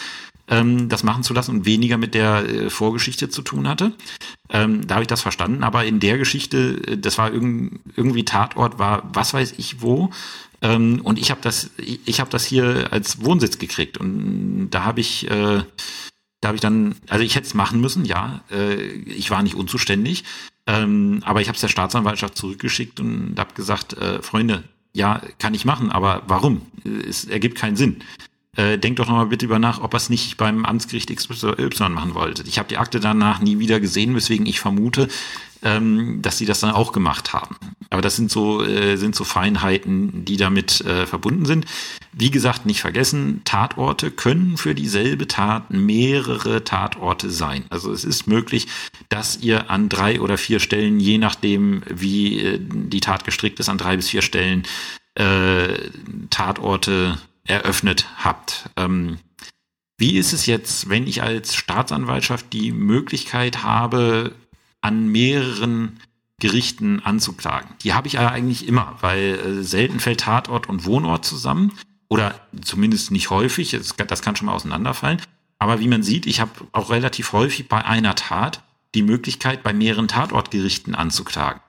ähm, 0.51 0.89
das 0.89 1.05
machen 1.05 1.23
zu 1.23 1.33
lassen 1.33 1.53
und 1.53 1.65
weniger 1.65 1.97
mit 1.97 2.15
der 2.15 2.49
äh, 2.49 2.71
Vorgeschichte 2.71 3.29
zu 3.31 3.43
tun 3.43 3.69
hatte. 3.69 3.93
Ähm, 4.51 4.87
da 4.87 4.97
habe 4.97 5.05
ich 5.05 5.09
das 5.09 5.23
verstanden. 5.23 5.63
Aber 5.63 5.85
in 5.85 6.01
der 6.01 6.19
Geschichte, 6.19 6.83
äh, 6.87 6.99
das 6.99 7.17
war 7.17 7.33
irg 7.33 7.45
irgendwie 7.97 8.25
Tatort, 8.25 8.79
war 8.79 9.09
was 9.15 9.33
weiß 9.33 9.55
ich 9.57 9.81
wo. 9.81 10.11
Ähm, 10.61 11.01
und 11.05 11.19
ich 11.19 11.31
habe 11.31 11.41
das, 11.41 11.71
ich, 11.79 12.01
ich 12.05 12.21
habe 12.21 12.31
das 12.31 12.45
hier 12.45 12.89
als 12.91 13.25
Wohnsitz 13.25 13.59
gekriegt. 13.59 13.97
Und 13.99 14.71
da 14.71 14.85
habe 14.85 15.01
ich, 15.01 15.31
äh, 15.31 15.63
da 16.41 16.49
habe 16.49 16.57
ich 16.57 16.61
dann, 16.61 16.97
also 17.09 17.25
ich 17.25 17.37
hätte 17.37 17.47
es 17.47 17.55
machen 17.55 17.81
müssen, 17.81 18.05
ja. 18.05 18.43
Äh, 18.51 18.75
ich 18.75 19.31
war 19.31 19.43
nicht 19.43 19.55
unzuständig. 19.55 20.25
Ähm, 20.67 21.23
aber 21.25 21.41
ich 21.41 21.49
habe 21.49 21.55
es 21.55 21.61
der 21.63 21.69
Staatsanwaltschaft 21.69 22.37
zurückgeschickt 22.37 23.01
und 23.01 23.37
habe 23.39 23.55
gesagt, 23.55 23.95
äh, 23.95 24.21
Freunde, 24.21 24.65
ja, 24.93 25.23
kann 25.39 25.55
ich 25.55 25.65
machen, 25.65 25.93
aber 25.93 26.23
warum? 26.27 26.63
Es 27.09 27.25
ergibt 27.25 27.57
keinen 27.57 27.77
Sinn 27.77 28.03
äh, 28.61 28.79
denkt 28.79 28.99
doch 28.99 29.07
nochmal 29.07 29.27
bitte 29.27 29.47
über 29.47 29.59
nach, 29.59 29.81
ob 29.81 29.95
er 29.95 29.97
es 29.97 30.11
nicht 30.11 30.37
beim 30.37 30.65
Amtsgericht 30.67 31.15
XY 31.15 31.55
machen 31.91 32.15
wollte. 32.15 32.43
Ich 32.47 32.59
habe 32.59 32.69
die 32.69 32.77
Akte 32.77 33.01
danach 33.01 33.41
nie 33.41 33.59
wieder 33.59 33.81
gesehen, 33.81 34.15
weswegen 34.15 34.45
ich 34.45 34.61
vermute, 34.61 35.09
ähm, 35.63 36.21
dass 36.21 36.37
sie 36.39 36.47
das 36.47 36.61
dann 36.61 36.71
auch 36.71 36.93
gemacht 36.93 37.33
haben. 37.33 37.57
Aber 37.89 38.03
das 38.03 38.17
sind 38.17 38.31
so, 38.31 38.63
äh, 38.63 38.97
sind 38.97 39.15
so 39.15 39.25
Feinheiten, 39.25 40.25
die 40.25 40.37
damit 40.37 40.81
äh, 40.83 41.07
verbunden 41.07 41.47
sind. 41.47 41.65
Wie 42.13 42.31
gesagt, 42.31 42.67
nicht 42.67 42.81
vergessen, 42.81 43.43
Tatorte 43.45 44.11
können 44.11 44.57
für 44.57 44.75
dieselbe 44.75 45.27
Tat 45.27 45.71
mehrere 45.71 46.63
Tatorte 46.63 47.31
sein. 47.31 47.65
Also 47.71 47.93
es 47.93 48.05
ist 48.05 48.27
möglich, 48.27 48.69
dass 49.09 49.39
ihr 49.39 49.71
an 49.71 49.89
drei 49.89 50.21
oder 50.21 50.37
vier 50.37 50.61
Stellen, 50.61 51.01
je 51.01 51.19
nachdem, 51.19 51.83
wie 51.89 52.41
äh, 52.41 52.59
die 52.61 53.01
Tat 53.01 53.25
gestrickt 53.25 53.59
ist, 53.59 53.71
an 53.71 53.79
drei 53.79 53.97
bis 53.97 54.11
vier 54.11 54.23
Stellen 54.23 54.65
äh, 55.15 55.91
Tatorte 56.31 57.19
eröffnet 57.45 58.07
habt. 58.19 58.71
Ähm, 58.77 59.19
wie 59.99 60.17
ist 60.17 60.33
es 60.33 60.47
jetzt, 60.47 60.89
wenn 60.89 61.07
ich 61.07 61.23
als 61.23 61.55
Staatsanwaltschaft 61.55 62.53
die 62.53 62.73
Möglichkeit 62.73 63.63
habe, 63.63 64.35
an 64.81 65.09
mehreren 65.09 66.01
Gerichten 66.39 67.01
anzuklagen? 67.01 67.69
Die 67.83 67.93
habe 67.93 68.07
ich 68.07 68.15
ja 68.15 68.29
eigentlich 68.29 68.67
immer, 68.67 68.97
weil 69.01 69.39
äh, 69.39 69.63
selten 69.63 70.01
fällt 70.01 70.21
Tatort 70.21 70.69
und 70.69 70.87
Wohnort 70.87 71.25
zusammen 71.27 71.73
oder 72.09 72.35
zumindest 72.63 73.11
nicht 73.11 73.31
häufig. 73.31 73.71
Das, 73.73 73.95
das 73.95 74.23
kann 74.23 74.37
schon 74.37 74.47
mal 74.47 74.55
auseinanderfallen. 74.55 75.21
Aber 75.59 75.81
wie 75.81 75.89
man 75.89 76.03
sieht, 76.03 76.27
ich 76.27 76.41
habe 76.41 76.51
auch 76.73 76.89
relativ 76.91 77.33
häufig 77.33 77.69
bei 77.69 77.85
einer 77.85 78.15
Tat 78.15 78.63
die 78.95 79.03
Möglichkeit, 79.03 79.63
bei 79.63 79.73
mehreren 79.73 80.09
Tatortgerichten 80.09 80.95
anzuklagen. 80.95 81.61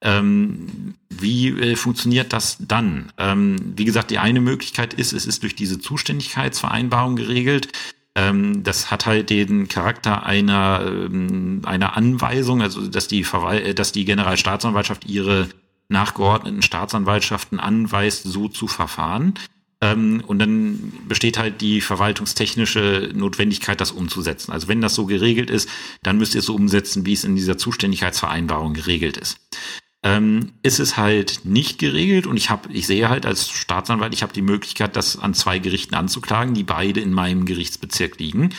Ähm, 0.00 0.94
wie 1.08 1.48
äh, 1.48 1.76
funktioniert 1.76 2.32
das 2.32 2.56
dann? 2.60 3.12
Ähm, 3.18 3.56
wie 3.76 3.84
gesagt, 3.84 4.10
die 4.10 4.18
eine 4.18 4.40
Möglichkeit 4.40 4.94
ist, 4.94 5.12
es 5.12 5.26
ist 5.26 5.42
durch 5.42 5.56
diese 5.56 5.80
Zuständigkeitsvereinbarung 5.80 7.16
geregelt. 7.16 7.68
Ähm, 8.14 8.62
das 8.62 8.90
hat 8.90 9.06
halt 9.06 9.30
den 9.30 9.68
Charakter 9.68 10.24
einer, 10.24 10.82
ähm, 10.86 11.62
einer 11.64 11.96
Anweisung, 11.96 12.62
also 12.62 12.86
dass 12.86 13.08
die, 13.08 13.24
Verwal 13.24 13.58
äh, 13.58 13.74
dass 13.74 13.90
die 13.90 14.04
Generalstaatsanwaltschaft 14.04 15.06
ihre 15.06 15.48
nachgeordneten 15.88 16.62
Staatsanwaltschaften 16.62 17.58
anweist, 17.58 18.22
so 18.24 18.48
zu 18.48 18.68
verfahren. 18.68 19.34
Ähm, 19.80 20.22
und 20.26 20.38
dann 20.38 20.92
besteht 21.08 21.38
halt 21.38 21.60
die 21.60 21.80
verwaltungstechnische 21.80 23.10
Notwendigkeit, 23.14 23.80
das 23.80 23.90
umzusetzen. 23.90 24.52
Also 24.52 24.68
wenn 24.68 24.80
das 24.80 24.94
so 24.94 25.06
geregelt 25.06 25.50
ist, 25.50 25.68
dann 26.04 26.18
müsst 26.18 26.34
ihr 26.34 26.40
es 26.40 26.46
so 26.46 26.54
umsetzen, 26.54 27.06
wie 27.06 27.14
es 27.14 27.24
in 27.24 27.34
dieser 27.34 27.58
Zuständigkeitsvereinbarung 27.58 28.74
geregelt 28.74 29.16
ist 29.16 29.40
ähm, 30.02 30.52
ist 30.62 30.78
es 30.78 30.96
halt 30.96 31.40
nicht 31.44 31.78
geregelt 31.78 32.26
und 32.26 32.36
ich 32.36 32.50
habe, 32.50 32.72
ich 32.72 32.86
sehe 32.86 33.08
halt 33.08 33.26
als 33.26 33.50
Staatsanwalt, 33.50 34.14
ich 34.14 34.22
habe 34.22 34.32
die 34.32 34.42
Möglichkeit, 34.42 34.96
das 34.96 35.18
an 35.18 35.34
zwei 35.34 35.58
Gerichten 35.58 35.94
anzuklagen, 35.94 36.54
die 36.54 36.64
beide 36.64 37.00
in 37.00 37.12
meinem 37.12 37.44
Gerichtsbezirk 37.44 38.18
liegen. 38.18 38.50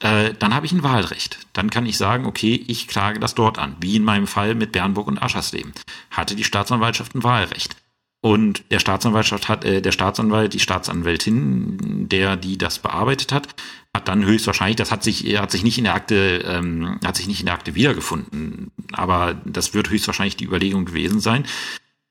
Äh, 0.00 0.34
dann 0.38 0.54
habe 0.54 0.66
ich 0.66 0.72
ein 0.72 0.82
Wahlrecht. 0.82 1.38
Dann 1.52 1.70
kann 1.70 1.86
ich 1.86 1.96
sagen, 1.96 2.26
okay, 2.26 2.62
ich 2.66 2.88
klage 2.88 3.20
das 3.20 3.34
dort 3.34 3.58
an, 3.58 3.76
wie 3.80 3.96
in 3.96 4.04
meinem 4.04 4.26
Fall 4.26 4.54
mit 4.54 4.72
Bernburg 4.72 5.06
und 5.06 5.22
Aschersleben. 5.22 5.72
Hatte 6.10 6.34
die 6.34 6.44
Staatsanwaltschaft 6.44 7.14
ein 7.14 7.22
Wahlrecht. 7.22 7.76
Und 8.20 8.62
der 8.70 8.78
Staatsanwaltschaft 8.78 9.48
hat, 9.48 9.64
äh, 9.64 9.80
der 9.80 9.92
Staatsanwalt, 9.92 10.54
die 10.54 10.60
Staatsanwältin, 10.60 12.08
der 12.08 12.36
die 12.36 12.58
das 12.58 12.78
bearbeitet 12.78 13.32
hat, 13.32 13.48
hat 13.94 14.08
dann 14.08 14.24
höchstwahrscheinlich, 14.24 14.76
das 14.76 14.90
hat 14.90 15.02
sich, 15.02 15.38
hat 15.38 15.50
sich 15.50 15.64
nicht 15.64 15.78
in 15.78 15.84
der 15.84 15.94
Akte, 15.94 16.42
ähm, 16.46 16.98
hat 17.04 17.16
sich 17.16 17.26
nicht 17.26 17.40
in 17.40 17.46
der 17.46 17.54
Akte 17.54 17.74
wiedergefunden, 17.74 18.70
aber 18.94 19.34
das 19.44 19.74
wird 19.74 19.90
höchstwahrscheinlich 19.90 20.36
die 20.36 20.44
Überlegung 20.44 20.84
gewesen 20.84 21.20
sein, 21.20 21.44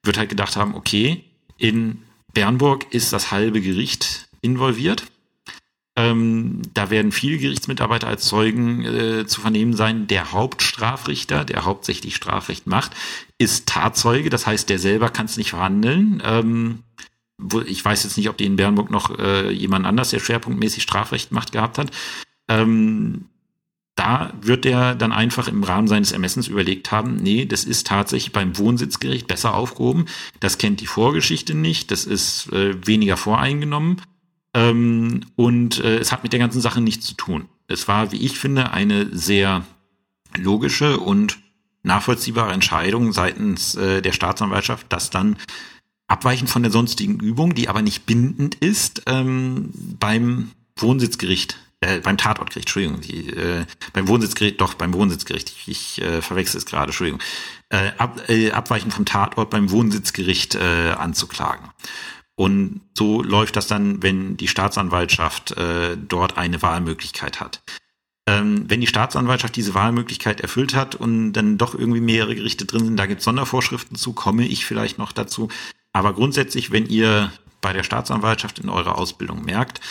wird 0.04 0.18
halt 0.18 0.30
gedacht 0.30 0.56
haben, 0.56 0.76
okay, 0.76 1.24
in 1.58 2.00
Bernburg 2.34 2.92
ist 2.94 3.14
das 3.14 3.32
halbe 3.32 3.62
Gericht 3.62 4.30
involviert. 4.42 5.06
Ähm, 5.98 6.62
da 6.74 6.90
werden 6.90 7.12
viele 7.12 7.38
Gerichtsmitarbeiter 7.38 8.08
als 8.08 8.26
Zeugen 8.26 8.86
äh, 8.86 9.28
zu 9.28 9.42
vernehmen 9.42 9.74
sein. 9.74 10.08
Der 10.08 10.32
Hauptstrafrichter, 10.32 11.44
der 11.44 11.66
hauptsächlich 11.66 12.16
Strafrecht 12.16 12.66
macht, 12.66 12.94
ist 13.38 13.68
Tatzeuge. 13.68 14.30
Das 14.30 14.48
heißt, 14.48 14.70
der 14.70 14.80
selber 14.80 15.10
kann 15.10 15.26
es 15.26 15.36
nicht 15.36 15.50
verhandeln. 15.50 16.22
Ähm, 16.26 16.84
ich 17.66 17.84
weiß 17.84 18.04
jetzt 18.04 18.18
nicht, 18.18 18.30
ob 18.30 18.38
die 18.38 18.46
in 18.46 18.56
Bernburg 18.56 18.90
noch 18.90 19.18
äh, 19.20 19.52
jemand 19.52 19.86
anders, 19.86 20.12
der 20.12 20.20
schwerpunktmäßig 20.20 20.84
Strafrecht 20.84 21.32
macht, 21.32 21.52
gehabt 21.52 21.78
hat. 21.78 21.92
Ähm, 22.48 23.26
da 23.96 24.34
wird 24.42 24.66
er 24.66 24.96
dann 24.96 25.12
einfach 25.12 25.48
im 25.48 25.64
Rahmen 25.64 25.88
seines 25.88 26.12
Ermessens 26.12 26.48
überlegt 26.48 26.92
haben, 26.92 27.18
nee, 27.18 27.46
das 27.46 27.66
ist 27.66 27.88
tatsächlich 27.88 28.32
beim 28.32 28.58
Wohnsitzgericht 28.58 29.28
besser 29.28 29.54
aufgehoben. 29.54 30.06
Das 30.40 30.58
kennt 30.58 30.80
die 30.80 30.88
Vorgeschichte 30.88 31.54
nicht, 31.54 31.92
das 31.92 32.06
ist 32.06 32.52
äh, 32.52 32.76
weniger 32.88 33.18
voreingenommen 33.18 34.02
ähm, 34.54 35.22
und 35.36 35.80
äh, 35.80 35.98
es 35.98 36.12
hat 36.12 36.24
mit 36.24 36.34
der 36.34 36.40
ganzen 36.40 36.62
Sache 36.62 36.82
nichts 36.82 37.06
zu 37.06 37.14
tun. 37.16 37.48
Es 37.68 37.88
war, 37.88 38.12
wie 38.12 38.26
ich 38.26 38.38
finde, 38.38 38.72
eine 38.72 39.08
sehr 39.16 39.66
logische 40.38 41.00
und 41.00 41.40
nachvollziehbare 41.84 42.54
Entscheidung 42.54 43.14
seitens 43.14 43.76
äh, 43.76 44.02
der 44.02 44.12
Staatsanwaltschaft, 44.12 44.88
dass 44.90 45.10
dann 45.10 45.38
abweichend 46.08 46.50
von 46.50 46.64
der 46.64 46.72
sonstigen 46.72 47.20
Übung, 47.20 47.56
die 47.56 47.70
aber 47.70 47.82
nicht 47.82 48.06
bindend 48.06 48.56
ist, 48.56 49.04
ähm, 49.08 49.72
beim 50.00 50.52
Wohnsitzgericht, 50.76 51.58
äh, 51.82 52.00
beim 52.00 52.18
Tatortgericht, 52.18 52.68
Entschuldigung, 52.68 53.02
die, 53.02 53.30
äh, 53.30 53.66
beim 53.94 54.08
Wohnsitzgericht, 54.08 54.62
doch, 54.62 54.76
beim 54.76 54.94
Wohnsitzgericht, 54.94 55.50
ich, 55.50 55.68
ich 55.68 56.02
äh, 56.02 56.22
verwechsel 56.22 56.58
es 56.58 56.66
gerade, 56.66 56.88
Entschuldigung, 56.88 57.22
äh, 57.70 57.92
ab, 57.98 58.30
äh, 58.30 58.52
abweichend 58.52 58.94
vom 58.94 59.06
Tatort 59.06 59.50
beim 59.50 59.72
Wohnsitzgericht 59.72 60.56
äh, 60.56 60.92
anzuklagen. 60.92 61.70
Und 62.36 62.82
so 62.98 63.22
läuft 63.22 63.56
das 63.56 63.68
dann, 63.68 64.02
wenn 64.02 64.38
die 64.38 64.48
Staatsanwaltschaft 64.48 65.52
äh, 65.58 65.98
dort 65.98 66.38
eine 66.38 66.62
Wahlmöglichkeit 66.62 67.40
hat. 67.40 67.62
Ähm, 68.28 68.66
wenn 68.68 68.82
die 68.82 68.88
Staatsanwaltschaft 68.88 69.56
diese 69.56 69.74
Wahlmöglichkeit 69.74 70.42
erfüllt 70.42 70.76
hat 70.76 70.96
und 70.96 71.34
dann 71.34 71.58
doch 71.58 71.74
irgendwie 71.74 72.02
mehrere 72.02 72.36
Gerichte 72.36 72.66
drin 72.66 72.86
sind, 72.86 72.98
da 72.98 73.08
gibt 73.08 73.20
es 73.20 73.26
Sondervorschriften 73.26 73.98
zu, 73.98 74.14
komme 74.14 74.46
ich 74.46 74.66
vielleicht 74.66 74.98
noch 75.00 75.12
dazu. 75.12 75.50
Aber 75.94 76.14
grundsätzlich, 76.14 76.72
wenn 76.72 76.86
ihr 76.86 77.32
bei 77.60 77.74
der 77.74 77.84
Staatsanwaltschaft 77.84 78.60
in 78.60 78.70
eurer 78.70 78.98
Ausbildung 78.98 79.44
merkt, 79.44 79.82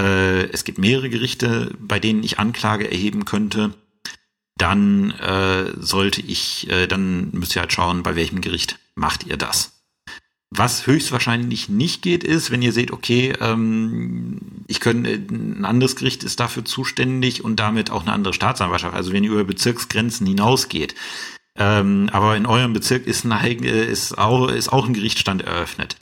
äh, 0.00 0.44
es 0.52 0.64
gibt 0.64 0.78
mehrere 0.78 1.10
Gerichte, 1.10 1.74
bei 1.78 2.00
denen 2.00 2.22
ich 2.22 2.38
Anklage 2.38 2.90
erheben 2.90 3.24
könnte, 3.24 3.74
dann 4.56 5.10
äh, 5.12 5.72
sollte 5.78 6.20
ich, 6.20 6.68
äh, 6.70 6.86
dann 6.86 7.30
müsst 7.32 7.56
ihr 7.56 7.60
halt 7.60 7.72
schauen, 7.72 8.02
bei 8.02 8.16
welchem 8.16 8.40
Gericht 8.40 8.78
macht 8.94 9.26
ihr 9.26 9.36
das. 9.36 9.72
Was 10.50 10.86
höchstwahrscheinlich 10.86 11.68
nicht 11.68 12.02
geht, 12.02 12.24
ist, 12.24 12.50
wenn 12.50 12.60
ihr 12.60 12.72
seht, 12.72 12.90
okay, 12.90 13.32
ähm, 13.40 14.64
ich 14.66 14.80
könnte, 14.80 15.10
ein 15.10 15.64
anderes 15.64 15.94
Gericht 15.94 16.24
ist 16.24 16.40
dafür 16.40 16.64
zuständig 16.64 17.44
und 17.44 17.56
damit 17.56 17.90
auch 17.90 18.02
eine 18.02 18.12
andere 18.12 18.34
Staatsanwaltschaft. 18.34 18.94
Also 18.94 19.12
wenn 19.12 19.22
ihr 19.22 19.30
über 19.30 19.44
Bezirksgrenzen 19.44 20.26
hinausgeht, 20.26 20.96
ähm, 21.56 22.08
aber 22.12 22.36
in 22.36 22.46
eurem 22.46 22.72
Bezirk 22.72 23.06
ist, 23.06 23.24
ein, 23.24 23.62
ist, 23.62 24.18
auch, 24.18 24.48
ist 24.48 24.72
auch 24.72 24.86
ein 24.86 24.94
Gerichtsstand 24.94 25.42
eröffnet. 25.42 25.96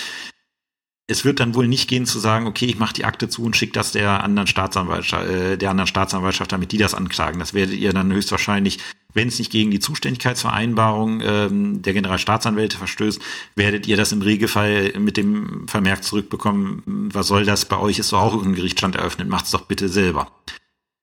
Es 1.10 1.24
wird 1.24 1.40
dann 1.40 1.54
wohl 1.54 1.66
nicht 1.66 1.88
gehen 1.88 2.04
zu 2.04 2.18
sagen, 2.18 2.46
okay, 2.46 2.66
ich 2.66 2.78
mache 2.78 2.92
die 2.92 3.06
Akte 3.06 3.30
zu 3.30 3.42
und 3.42 3.56
schicke 3.56 3.72
das 3.72 3.92
der 3.92 4.22
anderen 4.22 4.46
Staatsanwaltschaft, 4.46 5.26
äh, 5.26 5.56
der 5.56 5.70
anderen 5.70 5.86
Staatsanwaltschaft, 5.86 6.52
damit 6.52 6.70
die 6.70 6.76
das 6.76 6.92
anklagen. 6.92 7.38
Das 7.38 7.54
werdet 7.54 7.78
ihr 7.78 7.94
dann 7.94 8.12
höchstwahrscheinlich, 8.12 8.78
wenn 9.14 9.28
es 9.28 9.38
nicht 9.38 9.50
gegen 9.50 9.70
die 9.70 9.80
Zuständigkeitsvereinbarung 9.80 11.22
ähm, 11.22 11.80
der 11.80 11.94
Generalstaatsanwälte 11.94 12.76
verstößt, 12.76 13.22
werdet 13.56 13.86
ihr 13.86 13.96
das 13.96 14.12
im 14.12 14.20
Regelfall 14.20 14.92
mit 14.98 15.16
dem 15.16 15.66
Vermerk 15.66 16.04
zurückbekommen, 16.04 16.82
was 16.86 17.26
soll 17.26 17.46
das, 17.46 17.64
bei 17.64 17.78
euch 17.78 17.98
ist 17.98 18.12
doch 18.12 18.20
auch 18.20 18.44
ein 18.44 18.54
Gerichtsstand 18.54 18.94
eröffnet, 18.94 19.28
macht's 19.28 19.50
doch 19.50 19.62
bitte 19.62 19.88
selber 19.88 20.30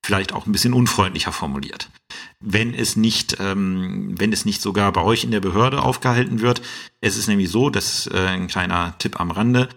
vielleicht 0.06 0.32
auch 0.32 0.46
ein 0.46 0.52
bisschen 0.52 0.72
unfreundlicher 0.72 1.32
formuliert. 1.32 1.90
Wenn 2.38 2.74
es 2.74 2.94
nicht, 2.94 3.38
ähm, 3.40 4.14
wenn 4.16 4.32
es 4.32 4.44
nicht 4.44 4.62
sogar 4.62 4.92
bei 4.92 5.02
euch 5.02 5.24
in 5.24 5.32
der 5.32 5.40
Behörde 5.40 5.82
aufgehalten 5.82 6.40
wird. 6.40 6.62
Es 7.00 7.16
ist 7.16 7.26
nämlich 7.26 7.50
so, 7.50 7.70
das 7.70 8.06
äh, 8.06 8.18
ein 8.18 8.46
kleiner 8.46 8.94
Tipp 8.98 9.18
am 9.20 9.32
Rande. 9.32 9.68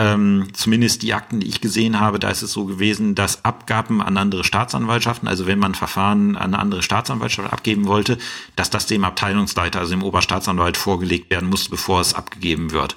Ähm, 0.00 0.46
zumindest 0.52 1.02
die 1.02 1.12
Akten, 1.12 1.40
die 1.40 1.48
ich 1.48 1.60
gesehen 1.60 1.98
habe, 1.98 2.20
da 2.20 2.30
ist 2.30 2.42
es 2.42 2.52
so 2.52 2.66
gewesen, 2.66 3.16
dass 3.16 3.44
Abgaben 3.44 4.00
an 4.00 4.16
andere 4.16 4.44
Staatsanwaltschaften, 4.44 5.26
also 5.26 5.48
wenn 5.48 5.58
man 5.58 5.74
Verfahren 5.74 6.36
an 6.36 6.54
andere 6.54 6.82
Staatsanwaltschaft 6.84 7.52
abgeben 7.52 7.88
wollte, 7.88 8.16
dass 8.54 8.70
das 8.70 8.86
dem 8.86 9.02
Abteilungsleiter, 9.02 9.80
also 9.80 9.90
dem 9.90 10.04
Oberstaatsanwalt 10.04 10.76
vorgelegt 10.76 11.30
werden 11.30 11.48
muss, 11.48 11.68
bevor 11.68 12.00
es 12.00 12.14
abgegeben 12.14 12.70
wird. 12.70 12.94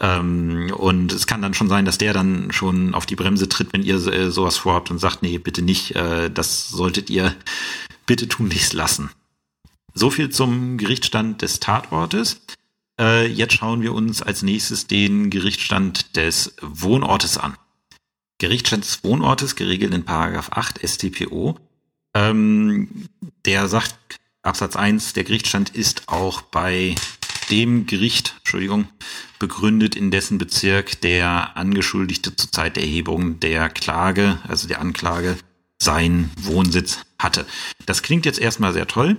Ähm, 0.00 0.72
und 0.76 1.12
es 1.12 1.28
kann 1.28 1.40
dann 1.40 1.54
schon 1.54 1.68
sein, 1.68 1.84
dass 1.84 1.98
der 1.98 2.14
dann 2.14 2.50
schon 2.50 2.94
auf 2.94 3.06
die 3.06 3.16
Bremse 3.16 3.48
tritt, 3.48 3.72
wenn 3.72 3.84
ihr 3.84 4.04
äh, 4.08 4.32
sowas 4.32 4.56
vorhabt 4.56 4.90
und 4.90 4.98
sagt, 4.98 5.22
nee, 5.22 5.38
bitte 5.38 5.62
nicht, 5.62 5.94
äh, 5.94 6.32
das 6.32 6.68
solltet 6.68 7.10
ihr 7.10 7.32
bitte 8.06 8.26
tunlichst 8.26 8.72
lassen. 8.72 9.10
So 9.94 10.10
viel 10.10 10.30
zum 10.30 10.78
Gerichtsstand 10.78 11.42
des 11.42 11.60
Tatortes. 11.60 12.40
Äh, 13.00 13.26
jetzt 13.26 13.54
schauen 13.54 13.80
wir 13.80 13.94
uns 13.94 14.20
als 14.20 14.42
nächstes 14.42 14.86
den 14.86 15.30
Gerichtsstand 15.30 16.16
des 16.16 16.54
Wohnortes 16.60 17.38
an. 17.38 17.56
Gerichtsstand 18.38 18.84
des 18.84 19.02
Wohnortes, 19.02 19.56
geregelt 19.56 19.94
in 19.94 20.04
Paragraph 20.04 20.50
8 20.52 20.80
StPO. 20.86 21.58
Ähm, 22.14 23.08
der 23.46 23.68
sagt, 23.68 23.96
Absatz 24.42 24.76
1, 24.76 25.14
der 25.14 25.24
Gerichtsstand 25.24 25.70
ist 25.70 26.08
auch 26.08 26.42
bei 26.42 26.94
dem 27.50 27.86
Gericht, 27.86 28.34
Entschuldigung, 28.38 28.88
begründet, 29.38 29.96
in 29.96 30.10
dessen 30.10 30.38
Bezirk 30.38 31.00
der 31.00 31.56
Angeschuldigte 31.56 32.36
zur 32.36 32.52
Zeit 32.52 32.76
der 32.76 32.84
Erhebung 32.84 33.40
der 33.40 33.70
Klage, 33.70 34.38
also 34.46 34.68
der 34.68 34.80
Anklage, 34.80 35.36
seinen 35.78 36.30
Wohnsitz 36.38 36.98
hatte. 37.18 37.46
Das 37.86 38.02
klingt 38.02 38.26
jetzt 38.26 38.38
erstmal 38.38 38.74
sehr 38.74 38.86
toll. 38.86 39.16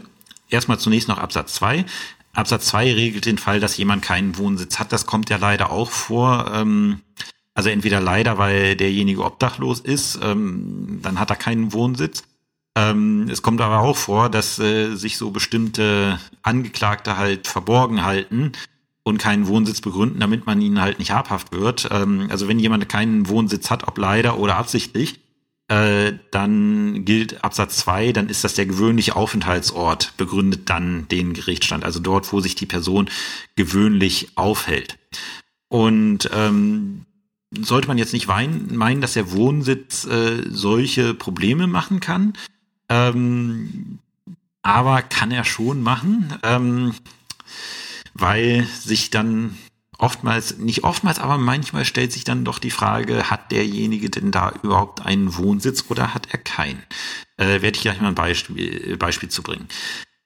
Erstmal 0.50 0.80
zunächst 0.80 1.08
noch 1.08 1.18
Absatz 1.18 1.54
2. 1.56 1.86
Absatz 2.34 2.68
2 2.68 2.94
regelt 2.94 3.26
den 3.26 3.38
Fall, 3.38 3.60
dass 3.60 3.78
jemand 3.78 4.02
keinen 4.02 4.38
Wohnsitz 4.38 4.80
hat. 4.80 4.92
Das 4.92 5.06
kommt 5.06 5.30
ja 5.30 5.38
leider 5.38 5.72
auch 5.72 5.92
vor. 5.92 6.52
Ähm, 6.54 7.02
also 7.54 7.70
entweder 7.70 8.00
leider, 8.00 8.38
weil 8.38 8.76
derjenige 8.76 9.26
obdachlos 9.26 9.80
ist, 9.80 10.20
ähm, 10.24 11.00
dann 11.02 11.20
hat 11.20 11.30
er 11.30 11.36
keinen 11.36 11.74
Wohnsitz. 11.74 12.24
Ähm, 12.76 13.28
es 13.30 13.42
kommt 13.42 13.60
aber 13.60 13.80
auch 13.80 13.98
vor, 13.98 14.30
dass 14.30 14.58
äh, 14.60 14.96
sich 14.96 15.18
so 15.18 15.32
bestimmte 15.32 16.20
Angeklagte 16.42 17.18
halt 17.18 17.48
verborgen 17.48 18.06
halten 18.06 18.54
und 19.04 19.18
keinen 19.18 19.48
Wohnsitz 19.48 19.82
begründen, 19.82 20.20
damit 20.20 20.46
man 20.46 20.62
ihnen 20.62 20.80
halt 20.80 21.00
nicht 21.00 21.12
habhaft 21.12 21.52
wird. 21.52 21.90
Ähm, 21.92 22.28
also 22.30 22.48
wenn 22.48 22.60
jemand 22.60 22.88
keinen 22.88 23.28
Wohnsitz 23.28 23.70
hat, 23.70 23.88
ob 23.88 23.98
leider 23.98 24.40
oder 24.40 24.56
absichtlich, 24.56 25.20
äh, 25.72 26.18
dann 26.32 27.06
gilt 27.06 27.46
Absatz 27.46 27.78
2, 27.78 28.12
dann 28.12 28.28
ist 28.28 28.44
das 28.44 28.56
der 28.56 28.66
gewöhnliche 28.66 29.16
Aufenthaltsort, 29.16 30.12
begründet 30.18 30.70
dann 30.70 31.08
den 31.08 31.32
Gerichtsstand, 31.34 31.86
also 31.86 32.02
dort, 32.02 32.34
wo 32.34 32.42
sich 32.42 32.56
die 32.56 32.66
Person 32.66 33.10
gewöhnlich 33.56 34.32
aufhält. 34.36 34.98
Und 35.70 36.30
ähm, 36.34 37.06
sollte 37.58 37.88
man 37.88 37.98
jetzt 37.98 38.12
nicht 38.12 38.28
wein, 38.28 38.68
meinen, 38.74 39.00
dass 39.00 39.14
der 39.14 39.32
Wohnsitz 39.32 40.04
äh, 40.04 40.44
solche 40.50 41.14
Probleme 41.14 41.68
machen 41.68 42.02
kann, 42.02 42.34
ähm, 42.90 44.00
aber 44.64 45.02
kann 45.02 45.32
er 45.32 45.46
schon 45.46 45.82
machen, 45.82 46.34
ähm, 46.44 46.94
weil 48.14 48.68
sich 48.84 49.10
dann 49.10 49.58
oftmals, 50.02 50.58
nicht 50.58 50.84
oftmals, 50.84 51.20
aber 51.20 51.38
manchmal 51.38 51.86
stellt 51.86 52.12
sich 52.12 52.24
dann 52.24 52.44
doch 52.44 52.60
die 52.60 52.72
Frage, 52.72 53.30
hat 53.30 53.52
derjenige 53.52 54.10
denn 54.10 54.32
da 54.32 54.54
überhaupt 54.64 55.06
einen 55.06 55.38
Wohnsitz 55.38 55.86
oder 55.90 56.14
hat 56.14 56.28
er 56.32 56.40
keinen? 56.40 56.82
Äh, 57.38 57.62
werde 57.62 57.76
ich 57.76 57.82
gleich 57.82 58.02
mal 58.02 58.10
ein 58.10 58.16
Beispiel, 58.16 58.98
Beispiel 58.98 59.30
zu 59.30 59.44
bringen. 59.44 59.68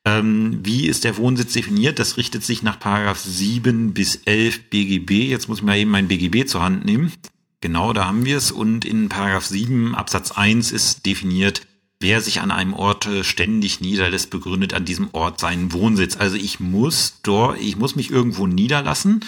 Ähm, 0.06 0.60
wie 0.64 0.88
ist 0.88 1.04
der 1.04 1.18
Wohnsitz 1.18 1.54
definiert? 1.54 2.00
Das 2.00 2.18
richtet 2.18 2.44
sich 2.44 2.64
nach 2.64 2.80
Paragraph 2.80 3.20
7 3.20 3.94
bis 3.94 4.22
11 4.26 4.70
BGB. 4.70 5.30
Jetzt 5.30 5.50
muss 5.50 5.58
ich 5.58 5.64
mal 5.64 5.78
eben 5.78 5.92
mein 5.92 6.08
BGB 6.08 6.48
zur 6.48 6.64
Hand 6.64 6.86
nehmen. 6.86 7.12
Genau, 7.60 7.92
da 7.92 8.06
haben 8.06 8.24
wir 8.24 8.38
es. 8.38 8.52
Und 8.52 8.86
in 8.86 9.10
Paragraph 9.10 9.46
7 9.46 9.96
Absatz 9.96 10.32
1 10.32 10.72
ist 10.72 11.06
definiert, 11.06 11.64
wer 12.00 12.22
sich 12.22 12.40
an 12.40 12.52
einem 12.52 12.74
Ort 12.74 13.10
ständig 13.24 13.82
niederlässt, 13.82 14.30
begründet 14.30 14.73
an 14.73 14.86
diesem 14.86 15.10
Ort 15.13 15.40
seinen 15.40 15.73
Wohnsitz. 15.73 16.15
Also 16.15 16.38
ich 16.38 16.60
muss 16.60 17.19
dort, 17.23 17.60
ich 17.60 17.76
muss 17.76 17.96
mich 17.96 18.12
irgendwo 18.12 18.46
niederlassen 18.46 19.26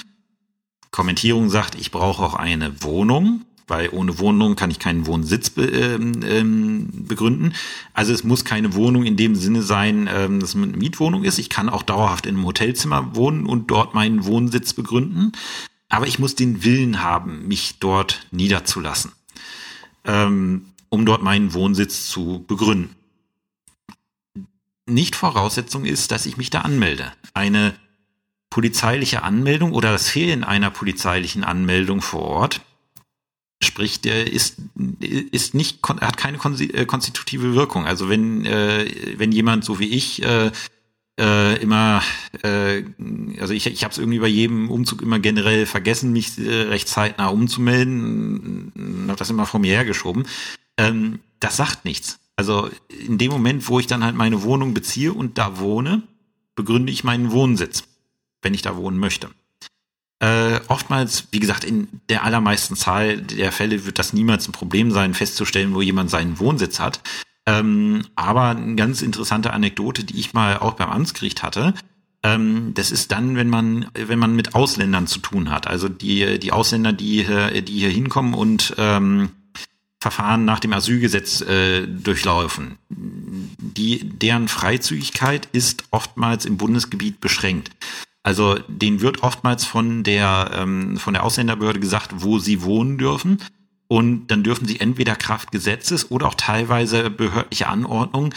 Kommentierung 0.97 1.51
sagt, 1.51 1.75
ich 1.75 1.91
brauche 1.91 2.23
auch 2.23 2.33
eine 2.33 2.81
Wohnung, 2.81 3.45
weil 3.67 3.89
ohne 3.89 4.17
Wohnung 4.17 4.55
kann 4.55 4.71
ich 4.71 4.79
keinen 4.79 5.05
Wohnsitz 5.05 5.51
be, 5.51 5.65
ähm, 5.65 6.21
ähm, 6.23 6.89
begründen. 7.07 7.53
Also 7.93 8.13
es 8.13 8.23
muss 8.23 8.45
keine 8.45 8.73
Wohnung 8.73 9.03
in 9.03 9.15
dem 9.15 9.35
Sinne 9.35 9.61
sein, 9.61 10.09
ähm, 10.11 10.39
dass 10.39 10.49
es 10.49 10.55
eine 10.55 10.65
Mietwohnung 10.65 11.23
ist. 11.23 11.37
Ich 11.37 11.51
kann 11.51 11.69
auch 11.69 11.83
dauerhaft 11.83 12.25
in 12.25 12.33
einem 12.33 12.47
Hotelzimmer 12.47 13.15
wohnen 13.15 13.45
und 13.45 13.69
dort 13.69 13.93
meinen 13.93 14.25
Wohnsitz 14.25 14.73
begründen. 14.73 15.33
aber 15.87 16.07
ich 16.07 16.17
muss 16.17 16.33
den 16.33 16.63
Willen 16.63 17.03
haben, 17.03 17.47
mich 17.47 17.77
dort 17.79 18.25
niederzulassen, 18.31 19.11
ähm, 20.03 20.65
um 20.89 21.05
dort 21.05 21.21
meinen 21.21 21.53
Wohnsitz 21.53 22.07
zu 22.07 22.43
begründen. 22.47 22.95
Nicht 24.87 25.15
Voraussetzung 25.15 25.85
ist, 25.85 26.09
dass 26.09 26.25
ich 26.25 26.37
mich 26.37 26.49
da 26.49 26.61
anmelde. 26.61 27.13
Eine 27.35 27.75
polizeiliche 28.49 29.23
Anmeldung 29.23 29.73
oder 29.73 29.91
das 29.91 30.09
Fehlen 30.09 30.43
einer 30.43 30.71
polizeilichen 30.71 31.43
Anmeldung 31.43 32.01
vor 32.01 32.21
Ort 32.21 32.61
Sprich, 33.59 34.01
der 34.01 34.31
ist, 34.31 34.57
ist 34.99 35.55
nicht, 35.55 35.79
hat 35.83 36.15
keine 36.15 36.37
äh, 36.37 36.85
konstitutive 36.85 37.55
Wirkung. 37.55 37.87
Also 37.87 38.07
wenn, 38.07 38.45
äh, 38.45 38.85
wenn 39.17 39.31
jemand 39.31 39.65
so 39.65 39.79
wie 39.79 39.87
ich 39.87 40.21
äh, 40.21 40.51
äh, 41.19 41.59
immer, 41.59 42.03
äh, 42.43 42.83
also 43.39 43.55
ich, 43.55 43.65
ich 43.65 43.83
habe 43.83 43.91
es 43.91 43.97
irgendwie 43.97 44.19
bei 44.19 44.27
jedem 44.27 44.69
Umzug 44.69 45.01
immer 45.01 45.17
generell 45.17 45.65
vergessen, 45.65 46.13
mich 46.13 46.37
äh, 46.37 46.63
recht 46.63 46.87
zeitnah 46.87 47.29
umzumelden, 47.29 49.07
habe 49.07 49.17
das 49.17 49.31
immer 49.31 49.47
vor 49.47 49.59
mir 49.59 49.73
hergeschoben. 49.73 50.27
Ähm, 50.77 51.17
das 51.39 51.57
sagt 51.57 51.83
nichts. 51.83 52.19
Also 52.35 52.69
in 52.89 53.17
dem 53.17 53.31
Moment, 53.31 53.67
wo 53.67 53.79
ich 53.79 53.87
dann 53.87 54.03
halt 54.03 54.15
meine 54.15 54.43
Wohnung 54.43 54.75
beziehe 54.75 55.11
und 55.13 55.39
da 55.39 55.57
wohne, 55.57 56.03
begründe 56.55 56.91
ich 56.91 57.03
meinen 57.03 57.31
Wohnsitz, 57.31 57.85
wenn 58.41 58.53
ich 58.53 58.61
da 58.61 58.75
wohnen 58.75 58.97
möchte. 58.97 59.29
Äh, 60.19 60.59
oftmals, 60.67 61.27
wie 61.31 61.39
gesagt, 61.39 61.63
in 61.63 61.87
der 62.09 62.23
allermeisten 62.23 62.75
Zahl 62.75 63.17
der 63.21 63.51
Fälle 63.51 63.85
wird 63.85 63.99
das 63.99 64.13
niemals 64.13 64.47
ein 64.47 64.51
Problem 64.51 64.91
sein, 64.91 65.13
festzustellen, 65.13 65.75
wo 65.75 65.81
jemand 65.81 66.09
seinen 66.09 66.39
Wohnsitz 66.39 66.79
hat. 66.79 67.01
Ähm, 67.45 68.03
aber 68.15 68.49
eine 68.49 68.75
ganz 68.75 69.01
interessante 69.01 69.53
Anekdote, 69.53 70.03
die 70.03 70.19
ich 70.19 70.33
mal 70.33 70.57
auch 70.57 70.73
beim 70.73 70.89
Amtsgericht 70.89 71.43
hatte, 71.43 71.75
ähm, 72.23 72.73
das 72.73 72.91
ist 72.91 73.11
dann, 73.11 73.35
wenn 73.35 73.49
man, 73.49 73.89
wenn 73.93 74.17
man 74.17 74.35
mit 74.35 74.55
Ausländern 74.55 75.05
zu 75.05 75.19
tun 75.19 75.51
hat. 75.51 75.67
Also 75.67 75.87
die, 75.87 76.39
die 76.39 76.51
Ausländer, 76.51 76.93
die, 76.93 77.25
die 77.63 77.79
hier 77.79 77.89
hinkommen 77.89 78.33
und 78.33 78.73
ähm, 78.77 79.29
Verfahren 79.99 80.45
nach 80.45 80.59
dem 80.59 80.73
Asylgesetz 80.73 81.41
äh, 81.41 81.87
durchlaufen. 81.87 82.77
Die, 82.89 83.99
deren 84.07 84.47
Freizügigkeit 84.47 85.47
ist 85.53 85.85
oftmals 85.91 86.45
im 86.45 86.57
Bundesgebiet 86.57 87.19
beschränkt. 87.19 87.71
Also 88.27 88.59
denen 88.67 88.99
wird 88.99 89.23
oftmals 89.23 89.63
von 89.63 90.03
der, 90.03 90.51
ähm, 90.53 90.97
von 90.97 91.13
der 91.13 91.23
Ausländerbehörde 91.23 91.79
gesagt, 91.79 92.11
wo 92.17 92.39
sie 92.39 92.61
wohnen 92.61 92.97
dürfen. 92.97 93.37
Und 93.87 94.27
dann 94.27 94.43
dürfen 94.43 94.67
sie 94.67 94.81
entweder 94.81 95.15
Kraft 95.15 95.53
Gesetzes 95.53 96.11
oder 96.11 96.27
auch 96.27 96.33
teilweise 96.33 97.09
behördliche 97.09 97.69
Anordnung 97.69 98.33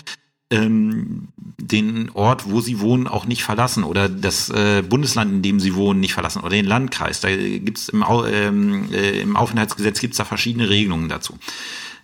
ähm, 0.53 1.27
den 1.37 2.09
Ort, 2.11 2.49
wo 2.49 2.61
sie 2.61 2.79
wohnen, 2.79 3.09
auch 3.09 3.27
nicht 3.27 3.43
verlassen 3.43 3.83
oder 3.83 4.09
das 4.09 4.49
äh, 4.51 4.85
Bundesland, 4.89 5.33
in 5.33 5.43
dem 5.43 5.59
sie 5.59 5.75
wohnen, 5.75 5.99
nicht 5.99 6.15
verlassen 6.15 6.43
oder 6.43 6.51
den 6.51 6.67
Landkreis. 6.67 7.19
Da 7.19 7.35
gibt's 7.35 7.89
im, 7.89 8.05
ähm, 8.29 8.93
äh, 8.93 9.21
im 9.21 9.35
Aufenthaltsgesetz 9.35 9.99
gibt's 9.99 10.19
da 10.19 10.25
verschiedene 10.25 10.71
Regelungen 10.71 11.09
dazu. 11.09 11.37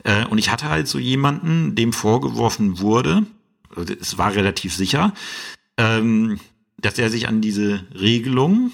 Äh, 0.03 0.25
und 0.25 0.39
ich 0.39 0.51
hatte 0.51 0.69
halt 0.69 0.89
so 0.89 0.99
jemanden, 0.99 1.77
dem 1.77 1.93
vorgeworfen 1.93 2.81
wurde, 2.81 3.27
also 3.77 3.95
es 3.95 4.19
war 4.19 4.35
relativ 4.35 4.75
sicher, 4.75 5.13
ähm, 5.77 6.41
dass 6.79 6.99
er 6.99 7.11
sich 7.11 7.29
an 7.29 7.41
diese 7.41 7.85
Regelung, 7.99 8.73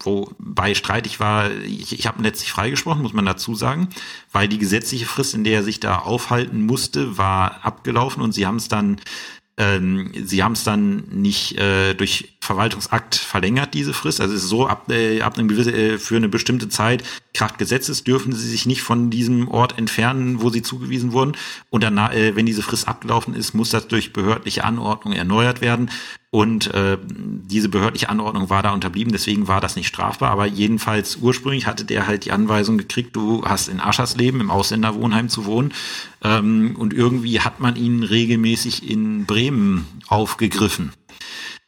wobei 0.00 0.74
streitig 0.74 1.20
war, 1.20 1.50
ich, 1.50 1.92
ich 1.92 2.06
habe 2.06 2.22
letztlich 2.22 2.52
freigesprochen, 2.52 3.02
muss 3.02 3.12
man 3.12 3.26
dazu 3.26 3.54
sagen, 3.54 3.88
weil 4.32 4.48
die 4.48 4.58
gesetzliche 4.58 5.06
Frist, 5.06 5.34
in 5.34 5.44
der 5.44 5.54
er 5.54 5.62
sich 5.62 5.80
da 5.80 5.98
aufhalten 5.98 6.64
musste, 6.66 7.18
war 7.18 7.64
abgelaufen 7.64 8.22
und 8.22 8.32
sie 8.32 8.46
haben 8.46 8.56
es 8.56 8.68
dann 8.68 9.00
ähm, 9.58 10.12
sie 10.14 10.42
haben 10.42 10.52
es 10.52 10.64
dann 10.64 11.04
nicht 11.10 11.58
äh, 11.58 11.92
durch 11.94 12.36
Verwaltungsakt 12.42 13.14
verlängert, 13.14 13.72
diese 13.72 13.94
Frist. 13.94 14.20
Also 14.20 14.34
es 14.34 14.42
ist 14.42 14.48
so, 14.48 14.66
ab, 14.66 14.90
äh, 14.90 15.20
ab 15.20 15.38
einem 15.38 15.46
gewisse, 15.46 15.70
äh, 15.72 15.98
für 15.98 16.16
eine 16.16 16.28
bestimmte 16.28 16.68
Zeit 16.68 17.04
Kraft 17.34 17.56
Gesetzes 17.56 18.02
dürfen 18.02 18.32
sie 18.32 18.48
sich 18.48 18.66
nicht 18.66 18.82
von 18.82 19.10
diesem 19.10 19.46
Ort 19.46 19.78
entfernen, 19.78 20.42
wo 20.42 20.50
sie 20.50 20.62
zugewiesen 20.62 21.12
wurden. 21.12 21.36
Und 21.70 21.84
dann, 21.84 21.96
äh, 21.98 22.34
wenn 22.34 22.44
diese 22.44 22.62
Frist 22.62 22.88
abgelaufen 22.88 23.34
ist, 23.34 23.54
muss 23.54 23.70
das 23.70 23.86
durch 23.86 24.12
behördliche 24.12 24.64
Anordnung 24.64 25.12
erneuert 25.12 25.60
werden. 25.60 25.88
Und 26.30 26.74
äh, 26.74 26.98
diese 27.06 27.68
behördliche 27.68 28.08
Anordnung 28.08 28.50
war 28.50 28.62
da 28.62 28.72
unterblieben, 28.72 29.12
deswegen 29.12 29.46
war 29.46 29.60
das 29.60 29.76
nicht 29.76 29.86
strafbar. 29.86 30.30
Aber 30.30 30.46
jedenfalls 30.46 31.16
ursprünglich 31.16 31.66
hatte 31.66 31.84
der 31.84 32.08
halt 32.08 32.24
die 32.24 32.32
Anweisung 32.32 32.76
gekriegt, 32.76 33.14
du 33.14 33.44
hast 33.44 33.68
in 33.68 33.78
Aschersleben 33.78 34.40
im 34.40 34.50
Ausländerwohnheim 34.50 35.28
zu 35.28 35.44
wohnen. 35.44 35.72
Ähm, 36.24 36.74
und 36.76 36.92
irgendwie 36.92 37.40
hat 37.40 37.60
man 37.60 37.76
ihn 37.76 38.02
regelmäßig 38.02 38.90
in 38.90 39.26
Bremen 39.26 39.86
aufgegriffen. 40.08 40.92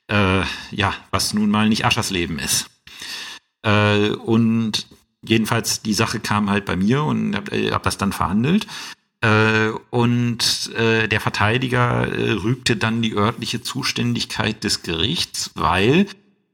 Äh, 0.09 0.43
ja, 0.71 0.95
was 1.11 1.33
nun 1.33 1.51
mal 1.51 1.69
nicht 1.69 1.85
Aschersleben 1.85 2.39
ist. 2.39 2.67
Äh, 3.63 4.11
und 4.11 4.87
jedenfalls 5.23 5.81
die 5.83 5.95
Sache 5.95 6.21
kam 6.21 6.51
halt 6.51 6.67
bei 6.67 6.77
mir 6.77 7.03
und 7.03 7.35
hab, 7.35 7.53
äh, 7.53 7.71
hab 7.71 7.83
das 7.83 7.97
dann 7.97 8.13
verhandelt. 8.13 8.67
Äh, 9.23 9.71
und 9.91 10.73
äh, 10.77 11.09
der 11.09 11.21
Verteidiger 11.21 12.07
äh, 12.07 12.33
rügte 12.33 12.77
dann 12.77 13.01
die 13.01 13.15
örtliche 13.15 13.63
Zuständigkeit 13.63 14.63
des 14.63 14.83
Gerichts, 14.83 15.53
weil 15.55 16.07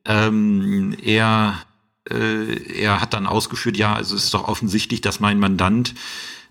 ähm, 0.04 0.96
er, 1.02 1.60
äh, 2.08 2.80
er 2.80 3.00
hat 3.00 3.14
dann 3.14 3.26
ausgeführt, 3.26 3.76
ja, 3.76 3.94
also 3.94 4.14
es 4.14 4.24
ist 4.24 4.34
doch 4.34 4.46
offensichtlich, 4.46 5.00
dass 5.00 5.18
mein 5.18 5.40
Mandant 5.40 5.94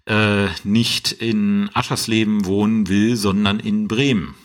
äh, 0.05 0.47
nicht 0.65 1.13
in 1.13 1.69
Aschersleben 1.73 2.43
wohnen 2.43 2.89
will, 2.89 3.15
sondern 3.15 3.61
in 3.61 3.87
Bremen 3.87 4.35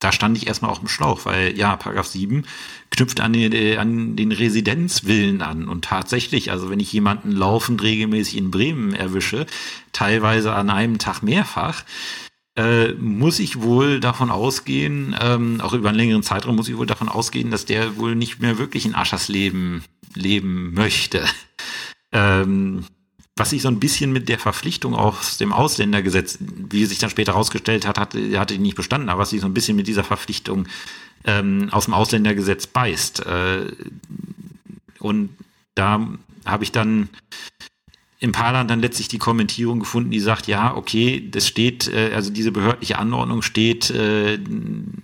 da 0.00 0.12
stand 0.12 0.36
ich 0.36 0.46
erstmal 0.46 0.70
auf 0.70 0.78
dem 0.78 0.88
Schlauch, 0.88 1.26
weil 1.26 1.56
ja, 1.56 1.76
Paragraph 1.76 2.06
7 2.06 2.44
knüpft 2.90 3.20
an 3.20 3.32
den, 3.32 3.52
äh, 3.52 3.76
an 3.76 4.16
den 4.16 4.32
Residenzwillen 4.32 5.42
an. 5.42 5.68
Und 5.68 5.84
tatsächlich, 5.84 6.50
also 6.50 6.70
wenn 6.70 6.80
ich 6.80 6.92
jemanden 6.92 7.30
laufend 7.30 7.82
regelmäßig 7.82 8.38
in 8.38 8.50
Bremen 8.50 8.94
erwische, 8.94 9.46
teilweise 9.92 10.54
an 10.54 10.70
einem 10.70 10.98
Tag 10.98 11.22
mehrfach, 11.22 11.84
äh, 12.56 12.94
muss 12.94 13.38
ich 13.38 13.60
wohl 13.60 14.00
davon 14.00 14.30
ausgehen, 14.30 15.14
ähm, 15.20 15.60
auch 15.60 15.74
über 15.74 15.90
einen 15.90 15.98
längeren 15.98 16.22
Zeitraum 16.22 16.56
muss 16.56 16.68
ich 16.68 16.76
wohl 16.76 16.86
davon 16.86 17.08
ausgehen, 17.08 17.50
dass 17.50 17.64
der 17.64 17.96
wohl 17.96 18.16
nicht 18.16 18.40
mehr 18.40 18.58
wirklich 18.58 18.86
in 18.86 18.94
Aschers 18.94 19.28
Leben 19.28 19.84
leben 20.14 20.72
möchte. 20.74 21.24
Ähm, 22.12 22.86
was 23.40 23.48
sich 23.48 23.62
so 23.62 23.68
ein 23.68 23.80
bisschen 23.80 24.12
mit 24.12 24.28
der 24.28 24.38
Verpflichtung 24.38 24.94
aus 24.94 25.38
dem 25.38 25.54
Ausländergesetz, 25.54 26.38
wie 26.40 26.84
sich 26.84 26.98
dann 26.98 27.08
später 27.08 27.32
herausgestellt 27.32 27.86
hat, 27.86 27.98
hatte, 27.98 28.38
hatte 28.38 28.52
die 28.52 28.60
nicht 28.60 28.76
bestanden, 28.76 29.08
aber 29.08 29.22
was 29.22 29.30
sich 29.30 29.40
so 29.40 29.46
ein 29.46 29.54
bisschen 29.54 29.78
mit 29.78 29.86
dieser 29.86 30.04
Verpflichtung 30.04 30.68
ähm, 31.24 31.68
aus 31.70 31.86
dem 31.86 31.94
Ausländergesetz 31.94 32.66
beißt. 32.66 33.24
Äh, 33.24 33.72
und 34.98 35.30
da 35.74 36.06
habe 36.44 36.64
ich 36.64 36.70
dann 36.70 37.08
im 38.18 38.32
Parlament 38.32 38.68
dann 38.68 38.80
letztlich 38.80 39.08
die 39.08 39.16
Kommentierung 39.16 39.80
gefunden, 39.80 40.10
die 40.10 40.20
sagt, 40.20 40.46
ja, 40.46 40.76
okay, 40.76 41.26
das 41.30 41.48
steht, 41.48 41.88
äh, 41.88 42.12
also 42.14 42.30
diese 42.30 42.52
behördliche 42.52 42.98
Anordnung 42.98 43.40
steht, 43.40 43.88
äh, 43.88 44.38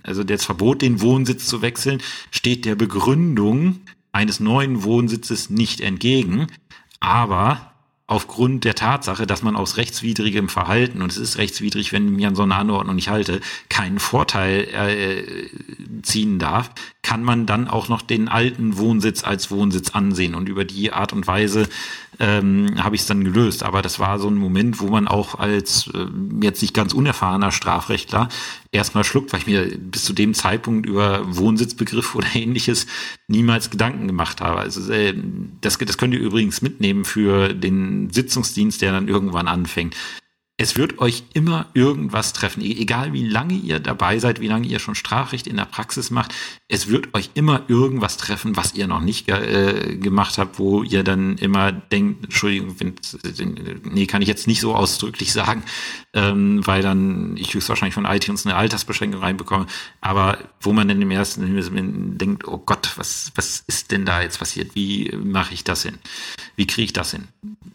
also 0.03 0.23
das 0.23 0.45
Verbot, 0.45 0.83
den 0.83 1.01
Wohnsitz 1.01 1.47
zu 1.47 1.63
wechseln, 1.63 2.03
steht 2.29 2.65
der 2.65 2.75
Begründung 2.75 3.79
eines 4.11 4.39
neuen 4.39 4.83
Wohnsitzes 4.83 5.49
nicht 5.49 5.81
entgegen. 5.81 6.45
Aber 6.99 7.73
aufgrund 8.07 8.63
der 8.63 8.73
Tatsache, 8.73 9.27
dass 9.27 9.43
man 9.43 9.57
aus 9.57 9.75
rechtswidrigem 9.75 10.47
Verhalten, 10.47 11.01
und 11.01 11.11
es 11.11 11.17
ist 11.17 11.37
rechtswidrig, 11.37 11.91
wenn 11.91 12.07
ich 12.07 12.13
mich 12.13 12.25
an 12.25 12.35
so 12.35 12.43
eine 12.43 12.55
Anordnung 12.55 12.95
nicht 12.95 13.09
halte, 13.09 13.41
keinen 13.67 13.99
Vorteil 13.99 14.61
äh, 14.61 15.49
ziehen 16.03 16.39
darf, 16.39 16.71
kann 17.01 17.21
man 17.21 17.45
dann 17.45 17.67
auch 17.67 17.89
noch 17.89 18.01
den 18.01 18.29
alten 18.29 18.77
Wohnsitz 18.77 19.25
als 19.25 19.51
Wohnsitz 19.51 19.89
ansehen. 19.89 20.35
Und 20.35 20.47
über 20.47 20.63
die 20.63 20.93
Art 20.93 21.11
und 21.11 21.27
Weise 21.27 21.67
ähm, 22.19 22.81
habe 22.81 22.95
ich 22.95 23.01
es 23.01 23.07
dann 23.07 23.25
gelöst. 23.25 23.63
Aber 23.63 23.81
das 23.81 23.99
war 23.99 24.19
so 24.19 24.29
ein 24.29 24.35
Moment, 24.35 24.79
wo 24.79 24.87
man 24.87 25.07
auch 25.09 25.35
als 25.35 25.87
äh, 25.93 26.05
jetzt 26.41 26.61
nicht 26.61 26.73
ganz 26.73 26.93
unerfahrener 26.93 27.51
Strafrechtler 27.51 28.29
erstmal 28.71 29.03
schluckt, 29.03 29.33
weil 29.33 29.41
ich 29.41 29.47
mir 29.47 29.77
bis 29.77 30.03
zu 30.03 30.13
dem 30.13 30.33
Zeitpunkt 30.33 30.85
über 30.85 31.23
Wohnsitzbegriff 31.35 32.15
oder 32.15 32.27
ähnliches 32.35 32.87
niemals 33.27 33.69
Gedanken 33.69 34.07
gemacht 34.07 34.41
habe. 34.41 34.59
Also 34.59 34.91
äh, 34.91 35.13
das, 35.61 35.77
das 35.77 35.97
könnt 35.97 36.13
ihr 36.13 36.19
übrigens 36.19 36.61
mitnehmen 36.61 37.05
für 37.05 37.53
den 37.53 38.09
Sitzungsdienst, 38.11 38.81
der 38.81 38.91
dann 38.91 39.07
irgendwann 39.07 39.47
anfängt 39.47 39.95
es 40.59 40.75
wird 40.75 40.97
euch 40.97 41.23
immer 41.33 41.67
irgendwas 41.75 42.33
treffen, 42.33 42.61
e-, 42.63 42.79
egal 42.79 43.13
wie 43.13 43.27
lange 43.27 43.53
ihr 43.53 43.79
dabei 43.79 44.17
seid, 44.17 44.41
wie 44.41 44.47
lange 44.47 44.67
ihr 44.67 44.79
schon 44.79 44.95
Strafrecht 44.95 45.45
in 45.45 45.57
der 45.57 45.65
Praxis 45.65 46.09
macht, 46.09 46.33
es 46.67 46.87
wird 46.87 47.13
euch 47.13 47.29
immer 47.35 47.61
irgendwas 47.67 48.17
treffen, 48.17 48.57
was 48.57 48.73
ihr 48.73 48.87
noch 48.87 49.01
nicht 49.01 49.29
äh, 49.29 49.95
gemacht 49.97 50.39
habt, 50.39 50.57
wo 50.57 50.81
ihr 50.81 51.03
dann 51.03 51.37
immer 51.37 51.71
denkt, 51.71 52.25
Entschuldigung, 52.25 52.75
nee, 53.83 54.07
kann 54.07 54.23
ich 54.23 54.27
jetzt 54.27 54.47
nicht 54.47 54.59
so 54.59 54.75
ausdrücklich 54.75 55.31
sagen, 55.31 55.63
ähm, 56.13 56.65
weil 56.65 56.81
dann 56.81 57.37
ich 57.37 57.53
höchstwahrscheinlich 57.53 57.93
von 57.93 58.05
iTunes 58.05 58.45
eine 58.45 58.55
Altersbeschränkung 58.55 59.21
reinbekomme, 59.21 59.67
aber 60.01 60.39
wo 60.59 60.73
man 60.73 60.87
dann 60.87 61.01
im 61.01 61.11
ersten 61.11 62.17
denkt, 62.17 62.47
oh 62.47 62.57
Gott, 62.57 62.93
was, 62.95 63.31
was 63.35 63.63
ist 63.67 63.91
denn 63.91 64.05
da 64.05 64.23
jetzt 64.23 64.39
passiert? 64.39 64.73
Wie 64.73 65.15
mache 65.23 65.53
ich 65.53 65.63
das 65.63 65.83
hin? 65.83 65.99
Wie 66.55 66.65
kriege 66.65 66.85
ich 66.85 66.93
das 66.93 67.11
hin? 67.11 67.27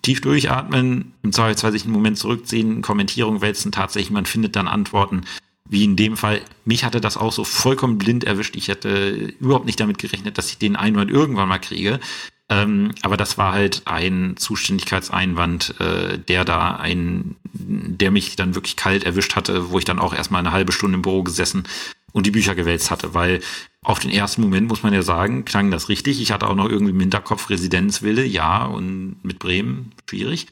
Tief 0.02 0.20
durchatmen, 0.20 1.12
im 1.22 1.32
Zweifelsfall 1.32 1.72
sich 1.72 1.84
einen 1.84 1.92
Moment 1.92 2.18
zurückziehen, 2.18 2.82
Kommentierung 2.82 3.40
wälzen, 3.42 3.72
tatsächlich, 3.72 4.10
man 4.10 4.26
findet 4.26 4.56
dann 4.56 4.68
Antworten, 4.68 5.22
wie 5.68 5.84
in 5.84 5.96
dem 5.96 6.16
Fall. 6.16 6.42
Mich 6.64 6.84
hatte 6.84 7.00
das 7.00 7.16
auch 7.16 7.32
so 7.32 7.44
vollkommen 7.44 7.98
blind 7.98 8.24
erwischt. 8.24 8.56
Ich 8.56 8.68
hätte 8.68 9.34
überhaupt 9.40 9.66
nicht 9.66 9.80
damit 9.80 9.98
gerechnet, 9.98 10.38
dass 10.38 10.50
ich 10.50 10.58
den 10.58 10.76
Einwand 10.76 11.10
irgendwann 11.10 11.48
mal 11.48 11.58
kriege. 11.58 12.00
Ähm, 12.48 12.92
aber 13.02 13.16
das 13.16 13.38
war 13.38 13.52
halt 13.52 13.82
ein 13.86 14.34
Zuständigkeitseinwand, 14.36 15.80
äh, 15.80 16.18
der 16.18 16.44
da 16.44 16.76
ein, 16.76 17.36
der 17.54 18.10
mich 18.10 18.36
dann 18.36 18.54
wirklich 18.54 18.76
kalt 18.76 19.04
erwischt 19.04 19.36
hatte, 19.36 19.70
wo 19.70 19.78
ich 19.78 19.84
dann 19.84 19.98
auch 19.98 20.12
erstmal 20.12 20.40
eine 20.40 20.52
halbe 20.52 20.72
Stunde 20.72 20.96
im 20.96 21.02
Büro 21.02 21.22
gesessen 21.22 21.64
und 22.12 22.26
die 22.26 22.30
Bücher 22.30 22.54
gewälzt 22.54 22.90
hatte, 22.90 23.14
weil 23.14 23.40
auf 23.84 23.98
den 23.98 24.10
ersten 24.10 24.42
Moment 24.42 24.68
muss 24.68 24.82
man 24.82 24.92
ja 24.92 25.02
sagen, 25.02 25.44
klang 25.44 25.70
das 25.70 25.88
richtig. 25.88 26.20
Ich 26.20 26.30
hatte 26.30 26.48
auch 26.48 26.54
noch 26.54 26.68
irgendwie 26.68 26.92
im 26.92 27.00
Hinterkopf 27.00 27.50
Residenzwille, 27.50 28.24
ja, 28.24 28.64
und 28.64 29.16
mit 29.24 29.38
Bremen 29.40 29.92
schwierig. 30.08 30.46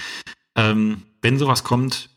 Ähm, 0.56 1.02
wenn 1.22 1.38
sowas 1.38 1.62
kommt, 1.62 2.10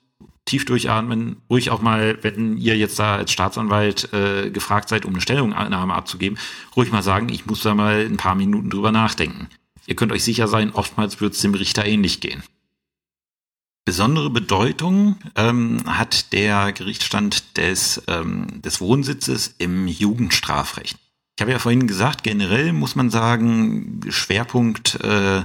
tief 0.46 0.66
durchatmen, 0.66 1.38
ruhig 1.50 1.70
auch 1.70 1.82
mal, 1.82 2.18
wenn 2.22 2.58
ihr 2.58 2.76
jetzt 2.78 3.00
da 3.00 3.16
als 3.16 3.32
Staatsanwalt 3.32 4.12
äh, 4.12 4.50
gefragt 4.50 4.90
seid, 4.90 5.06
um 5.06 5.14
eine 5.14 5.22
Stellungnahme 5.22 5.94
abzugeben, 5.94 6.38
ruhig 6.76 6.92
mal 6.92 7.04
sagen, 7.04 7.30
ich 7.30 7.46
muss 7.46 7.62
da 7.62 7.76
mal 7.76 8.06
ein 8.06 8.18
paar 8.18 8.36
Minuten 8.36 8.70
drüber 8.70 8.92
nachdenken. 8.92 9.48
Ihr 9.86 9.96
könnt 9.96 10.12
euch 10.12 10.24
sicher 10.24 10.48
sein, 10.48 10.72
oftmals 10.74 11.22
wird 11.22 11.34
es 11.34 11.42
dem 11.42 11.54
Richter 11.54 11.86
ähnlich 11.86 12.22
gehen. 12.22 12.44
Besondere 13.86 14.30
Bedeutung 14.30 15.18
ähm, 15.36 15.84
hat 15.86 16.32
der 16.32 16.72
Gerichtsstand 16.72 17.58
des, 17.58 18.02
ähm, 18.08 18.62
des 18.62 18.80
Wohnsitzes 18.80 19.56
im 19.58 19.88
Jugendstrafrecht. 19.88 20.98
Ich 21.36 21.42
habe 21.42 21.52
ja 21.52 21.60
vorhin 21.60 21.88
gesagt, 21.88 22.24
generell 22.24 22.74
muss 22.74 22.96
man 22.96 23.10
sagen, 23.10 24.02
Schwerpunkt 24.10 25.04
äh, 25.04 25.44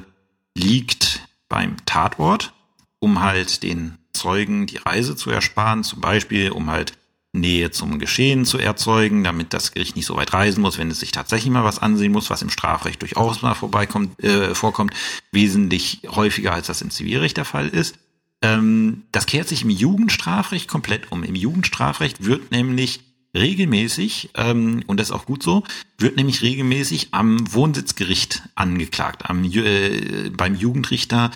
liegt 0.54 1.26
beim 1.48 1.76
Tatort, 1.86 2.52
um 2.98 3.22
halt 3.22 3.62
den 3.62 3.96
Zeugen 4.12 4.66
die 4.66 4.76
Reise 4.76 5.16
zu 5.16 5.30
ersparen, 5.30 5.84
zum 5.84 6.00
Beispiel 6.00 6.50
um 6.50 6.70
halt 6.70 6.92
Nähe 7.32 7.70
zum 7.70 7.98
Geschehen 7.98 8.44
zu 8.44 8.58
erzeugen, 8.58 9.22
damit 9.22 9.52
das 9.52 9.72
Gericht 9.72 9.96
nicht 9.96 10.06
so 10.06 10.16
weit 10.16 10.32
reisen 10.32 10.60
muss, 10.60 10.78
wenn 10.78 10.90
es 10.90 11.00
sich 11.00 11.12
tatsächlich 11.12 11.52
mal 11.52 11.64
was 11.64 11.78
ansehen 11.78 12.12
muss, 12.12 12.30
was 12.30 12.42
im 12.42 12.50
Strafrecht 12.50 13.02
durchaus 13.02 13.42
mal 13.42 13.54
vorbeikommt, 13.54 14.22
äh, 14.22 14.54
vorkommt, 14.54 14.94
wesentlich 15.30 16.02
häufiger 16.08 16.52
als 16.52 16.66
das 16.66 16.82
im 16.82 16.90
Zivilrecht 16.90 17.36
der 17.36 17.44
Fall 17.44 17.68
ist. 17.68 17.96
Ähm, 18.40 19.04
das 19.12 19.26
kehrt 19.26 19.48
sich 19.48 19.62
im 19.62 19.70
Jugendstrafrecht 19.70 20.68
komplett 20.68 21.12
um. 21.12 21.22
Im 21.22 21.34
Jugendstrafrecht 21.34 22.24
wird 22.24 22.50
nämlich 22.50 23.00
regelmäßig, 23.34 24.30
ähm, 24.34 24.82
und 24.86 24.98
das 24.98 25.08
ist 25.08 25.14
auch 25.14 25.26
gut 25.26 25.42
so, 25.42 25.64
wird 25.98 26.16
nämlich 26.16 26.42
regelmäßig 26.42 27.08
am 27.12 27.52
Wohnsitzgericht 27.52 28.42
angeklagt, 28.54 29.28
am, 29.28 29.44
äh, 29.44 30.30
beim 30.30 30.54
Jugendrichter, 30.54 31.30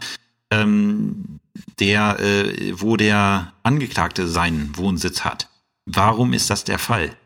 ähm, 0.50 1.40
der, 1.78 2.18
äh, 2.20 2.80
wo 2.80 2.96
der 2.96 3.52
Angeklagte 3.62 4.26
seinen 4.26 4.76
Wohnsitz 4.76 5.22
hat. 5.22 5.48
Warum 5.86 6.32
ist 6.32 6.50
das 6.50 6.64
der 6.64 6.78
Fall? 6.78 7.16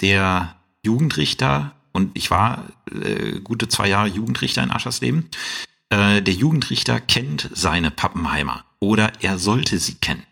Der 0.00 0.56
Jugendrichter, 0.84 1.74
und 1.92 2.16
ich 2.16 2.30
war 2.30 2.68
äh, 2.90 3.40
gute 3.40 3.68
zwei 3.68 3.88
Jahre 3.88 4.08
Jugendrichter 4.08 4.62
in 4.62 4.70
Aschersleben, 4.70 5.28
äh, 5.90 6.22
der 6.22 6.34
Jugendrichter 6.34 7.00
kennt 7.00 7.50
seine 7.52 7.90
Pappenheimer 7.90 8.64
oder 8.80 9.12
er 9.20 9.38
sollte 9.38 9.78
sie 9.78 9.94
kennen. 9.94 10.24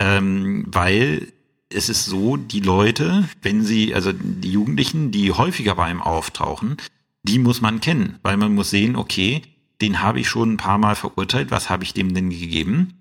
Ähm, 0.00 0.64
weil 0.66 1.32
es 1.72 1.88
ist 1.88 2.04
so, 2.06 2.36
die 2.36 2.60
Leute, 2.60 3.28
wenn 3.42 3.64
sie, 3.64 3.94
also 3.94 4.12
die 4.12 4.52
Jugendlichen, 4.52 5.10
die 5.10 5.32
häufiger 5.32 5.76
bei 5.76 5.90
ihm 5.90 6.02
auftauchen, 6.02 6.76
die 7.22 7.38
muss 7.38 7.60
man 7.60 7.80
kennen, 7.80 8.18
weil 8.22 8.36
man 8.36 8.54
muss 8.54 8.70
sehen, 8.70 8.96
okay, 8.96 9.42
den 9.80 10.02
habe 10.02 10.20
ich 10.20 10.28
schon 10.28 10.52
ein 10.52 10.56
paar 10.56 10.78
Mal 10.78 10.96
verurteilt, 10.96 11.50
was 11.50 11.70
habe 11.70 11.84
ich 11.84 11.94
dem 11.94 12.12
denn 12.12 12.30
gegeben? 12.30 12.94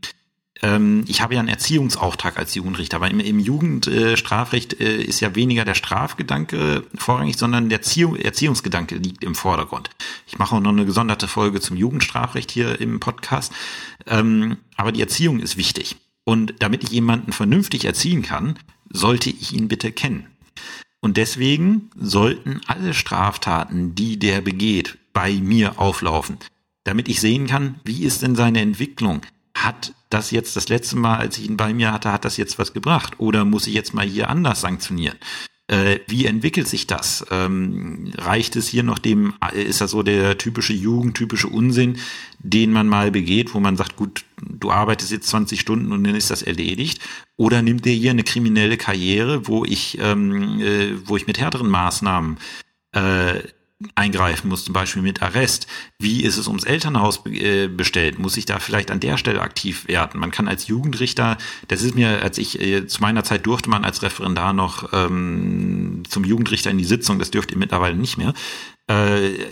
Ähm, 0.61 1.03
ich 1.07 1.21
habe 1.21 1.33
ja 1.33 1.39
einen 1.39 1.49
Erziehungsauftrag 1.49 2.37
als 2.37 2.53
Jugendrichter, 2.53 2.97
aber 2.97 3.09
im, 3.09 3.19
im 3.19 3.39
Jugendstrafrecht 3.39 4.79
äh, 4.79 5.01
ist 5.01 5.19
ja 5.19 5.35
weniger 5.35 5.65
der 5.65 5.73
Strafgedanke 5.73 6.83
vorrangig, 6.95 7.37
sondern 7.37 7.69
der 7.69 7.79
Erziehung, 7.79 8.15
Erziehungsgedanke 8.15 8.95
liegt 8.95 9.23
im 9.23 9.35
Vordergrund. 9.35 9.89
Ich 10.27 10.37
mache 10.37 10.55
auch 10.55 10.59
noch 10.59 10.71
eine 10.71 10.85
gesonderte 10.85 11.27
Folge 11.27 11.59
zum 11.61 11.77
Jugendstrafrecht 11.77 12.51
hier 12.51 12.79
im 12.79 12.99
Podcast. 12.99 13.53
Ähm, 14.05 14.57
aber 14.75 14.91
die 14.91 15.01
Erziehung 15.01 15.39
ist 15.39 15.57
wichtig. 15.57 15.95
Und 16.25 16.55
damit 16.59 16.83
ich 16.83 16.89
jemanden 16.89 17.31
vernünftig 17.31 17.85
erziehen 17.85 18.21
kann, 18.21 18.57
sollte 18.89 19.29
ich 19.29 19.53
ihn 19.53 19.67
bitte 19.67 19.91
kennen. 19.91 20.27
Und 21.01 21.17
deswegen 21.17 21.89
sollten 21.95 22.61
alle 22.67 22.93
Straftaten, 22.93 23.95
die 23.95 24.19
der 24.19 24.41
begeht, 24.41 24.97
bei 25.13 25.33
mir 25.33 25.79
auflaufen, 25.79 26.37
damit 26.83 27.07
ich 27.07 27.21
sehen 27.21 27.47
kann, 27.47 27.79
wie 27.83 28.03
ist 28.03 28.21
denn 28.21 28.35
seine 28.35 28.61
Entwicklung? 28.61 29.21
Hat 29.55 29.93
das 30.09 30.31
jetzt 30.31 30.55
das 30.55 30.69
letzte 30.69 30.97
Mal, 30.97 31.17
als 31.17 31.37
ich 31.37 31.45
ihn 31.45 31.57
bei 31.57 31.73
mir 31.73 31.91
hatte, 31.91 32.11
hat 32.11 32.25
das 32.25 32.37
jetzt 32.37 32.59
was 32.59 32.73
gebracht? 32.73 33.19
Oder 33.19 33.45
muss 33.45 33.67
ich 33.67 33.73
jetzt 33.73 33.93
mal 33.93 34.05
hier 34.05 34.29
anders 34.29 34.61
sanktionieren? 34.61 35.17
Äh, 35.69 35.99
wie 36.07 36.25
entwickelt 36.25 36.67
sich 36.67 36.87
das? 36.87 37.23
Ähm, 37.29 38.11
reicht 38.17 38.55
es 38.55 38.67
hier 38.67 38.81
noch 38.81 38.97
dem, 38.97 39.35
ist 39.53 39.81
das 39.81 39.91
so 39.91 40.01
der 40.01 40.39
typische 40.39 40.73
jugendtypische 40.73 41.47
Unsinn, 41.47 41.97
den 42.39 42.71
man 42.71 42.87
mal 42.87 43.11
begeht, 43.11 43.53
wo 43.53 43.59
man 43.59 43.77
sagt, 43.77 43.95
gut, 43.95 44.25
du 44.41 44.71
arbeitest 44.71 45.11
jetzt 45.11 45.27
20 45.27 45.59
Stunden 45.59 45.91
und 45.91 46.03
dann 46.03 46.15
ist 46.15 46.31
das 46.31 46.41
erledigt? 46.41 46.99
Oder 47.37 47.61
nimmt 47.61 47.85
der 47.85 47.93
hier 47.93 48.09
eine 48.09 48.23
kriminelle 48.23 48.77
Karriere, 48.77 49.47
wo 49.47 49.63
ich, 49.63 49.99
ähm, 50.01 50.59
äh, 50.59 51.07
wo 51.07 51.17
ich 51.17 51.27
mit 51.27 51.39
härteren 51.39 51.69
Maßnahmen 51.69 52.37
äh, 52.93 53.41
eingreifen 53.95 54.49
muss, 54.49 54.65
zum 54.65 54.73
Beispiel 54.73 55.01
mit 55.01 55.21
Arrest. 55.21 55.67
Wie 55.99 56.23
ist 56.23 56.37
es 56.37 56.47
ums 56.47 56.65
Elternhaus 56.65 57.25
äh, 57.25 57.67
bestellt? 57.67 58.19
Muss 58.19 58.35
ich 58.35 58.45
da 58.45 58.59
vielleicht 58.59 58.91
an 58.91 58.99
der 58.99 59.15
Stelle 59.15 59.41
aktiv 59.41 59.87
werden? 59.87 60.19
Man 60.19 60.31
kann 60.31 60.49
als 60.49 60.67
Jugendrichter, 60.67 61.37
das 61.69 61.81
ist 61.81 61.95
mir, 61.95 62.21
als 62.21 62.37
ich 62.37 62.59
äh, 62.59 62.87
zu 62.87 63.01
meiner 63.01 63.23
Zeit 63.23 63.45
durfte 63.45 63.69
man 63.69 63.85
als 63.85 64.01
Referendar 64.01 64.51
noch 64.51 64.91
ähm, 64.91 66.03
zum 66.09 66.25
Jugendrichter 66.25 66.71
in 66.71 66.77
die 66.77 66.83
Sitzung, 66.83 67.19
das 67.19 67.31
dürfte 67.31 67.53
ihr 67.53 67.57
mittlerweile 67.57 67.95
nicht 67.95 68.17
mehr. 68.17 68.33
Äh, 68.87 69.45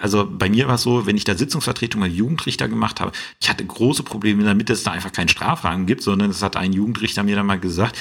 also 0.00 0.28
bei 0.30 0.48
mir 0.48 0.68
war 0.68 0.76
es 0.76 0.82
so, 0.82 1.06
wenn 1.06 1.16
ich 1.16 1.24
da 1.24 1.34
Sitzungsvertretung 1.34 2.04
als 2.04 2.14
Jugendrichter 2.14 2.68
gemacht 2.68 3.00
habe, 3.00 3.10
ich 3.40 3.50
hatte 3.50 3.64
große 3.66 4.04
Probleme 4.04 4.44
damit, 4.44 4.70
dass 4.70 4.78
es 4.78 4.84
da 4.84 4.92
einfach 4.92 5.12
keinen 5.12 5.28
Strafrahmen 5.28 5.86
gibt, 5.86 6.02
sondern 6.04 6.30
es 6.30 6.42
hat 6.42 6.56
ein 6.56 6.72
Jugendrichter 6.72 7.24
mir 7.24 7.34
dann 7.34 7.46
mal 7.46 7.58
gesagt, 7.58 7.98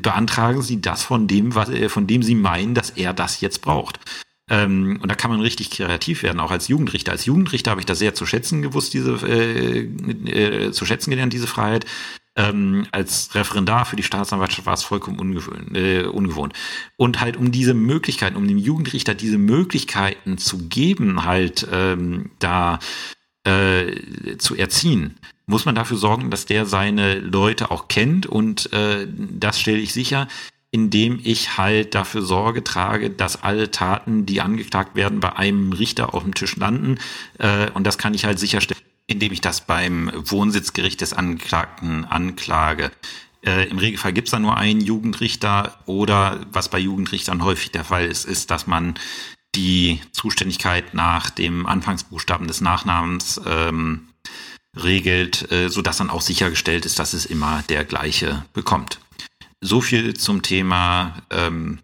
beantragen 0.00 0.62
Sie 0.62 0.80
das 0.80 1.02
von 1.02 1.26
dem, 1.26 1.56
was, 1.56 1.70
von 1.88 2.06
dem 2.06 2.22
Sie 2.22 2.36
meinen, 2.36 2.74
dass 2.74 2.90
er 2.90 3.12
das 3.12 3.40
jetzt 3.40 3.62
braucht. 3.62 3.98
Ähm, 4.50 4.98
und 5.00 5.10
da 5.10 5.14
kann 5.14 5.30
man 5.30 5.40
richtig 5.40 5.70
kreativ 5.70 6.24
werden, 6.24 6.40
auch 6.40 6.50
als 6.50 6.68
Jugendrichter. 6.68 7.12
Als 7.12 7.24
Jugendrichter 7.24 7.70
habe 7.70 7.80
ich 7.80 7.86
das 7.86 8.00
sehr 8.00 8.14
zu 8.14 8.26
schätzen 8.26 8.62
gewusst, 8.62 8.92
diese 8.92 9.12
äh, 9.26 9.78
äh, 10.26 10.72
zu 10.72 10.84
schätzen 10.84 11.10
gelernt, 11.10 11.32
diese 11.32 11.46
Freiheit. 11.46 11.86
Ähm, 12.36 12.86
als 12.92 13.34
Referendar 13.34 13.86
für 13.86 13.96
die 13.96 14.02
Staatsanwaltschaft 14.02 14.66
war 14.66 14.74
es 14.74 14.84
vollkommen 14.84 15.18
ungewöhnt, 15.18 15.76
äh, 15.76 16.04
ungewohnt. 16.04 16.52
Und 16.96 17.20
halt 17.20 17.36
um 17.36 17.52
diese 17.52 17.74
Möglichkeiten, 17.74 18.36
um 18.36 18.46
dem 18.46 18.58
Jugendrichter 18.58 19.14
diese 19.14 19.38
Möglichkeiten 19.38 20.36
zu 20.38 20.68
geben, 20.68 21.24
halt 21.24 21.66
ähm, 21.72 22.30
da 22.40 22.78
äh, 23.44 24.36
zu 24.38 24.56
erziehen, 24.56 25.16
muss 25.46 25.64
man 25.64 25.74
dafür 25.74 25.96
sorgen, 25.96 26.30
dass 26.30 26.46
der 26.46 26.66
seine 26.66 27.18
Leute 27.18 27.70
auch 27.70 27.88
kennt 27.88 28.26
und 28.26 28.72
äh, 28.72 29.06
das 29.08 29.60
stelle 29.60 29.78
ich 29.78 29.92
sicher, 29.92 30.28
indem 30.72 31.20
ich 31.22 31.58
halt 31.58 31.94
dafür 31.94 32.22
Sorge 32.22 32.62
trage, 32.62 33.10
dass 33.10 33.42
alle 33.42 33.70
Taten, 33.70 34.24
die 34.26 34.40
angeklagt 34.40 34.94
werden, 34.94 35.20
bei 35.20 35.34
einem 35.36 35.72
Richter 35.72 36.14
auf 36.14 36.22
dem 36.22 36.34
Tisch 36.34 36.56
landen. 36.56 36.98
Äh, 37.38 37.70
und 37.72 37.86
das 37.86 37.98
kann 37.98 38.14
ich 38.14 38.24
halt 38.24 38.38
sicherstellen, 38.38 38.80
indem 39.06 39.32
ich 39.32 39.40
das 39.40 39.62
beim 39.62 40.12
Wohnsitzgericht 40.14 41.00
des 41.00 41.12
Angeklagten 41.12 42.04
anklage. 42.04 42.92
Äh, 43.42 43.68
Im 43.68 43.78
Regelfall 43.78 44.12
gibt's 44.12 44.30
da 44.30 44.38
nur 44.38 44.56
einen 44.56 44.80
Jugendrichter 44.80 45.78
oder 45.86 46.40
was 46.52 46.68
bei 46.68 46.78
Jugendrichtern 46.78 47.42
häufig 47.42 47.72
der 47.72 47.84
Fall 47.84 48.06
ist, 48.06 48.24
ist, 48.24 48.50
dass 48.52 48.68
man 48.68 48.94
die 49.56 50.00
Zuständigkeit 50.12 50.94
nach 50.94 51.30
dem 51.30 51.66
Anfangsbuchstaben 51.66 52.46
des 52.46 52.60
Nachnamens 52.60 53.40
ähm, 53.44 54.10
regelt, 54.76 55.50
äh, 55.50 55.68
so 55.68 55.82
dass 55.82 55.96
dann 55.96 56.10
auch 56.10 56.20
sichergestellt 56.20 56.86
ist, 56.86 57.00
dass 57.00 57.12
es 57.12 57.26
immer 57.26 57.64
der 57.68 57.84
gleiche 57.84 58.44
bekommt 58.52 59.00
so 59.60 59.80
viel 59.80 60.14
zum 60.14 60.42
Thema 60.42 61.22
ähm, 61.30 61.80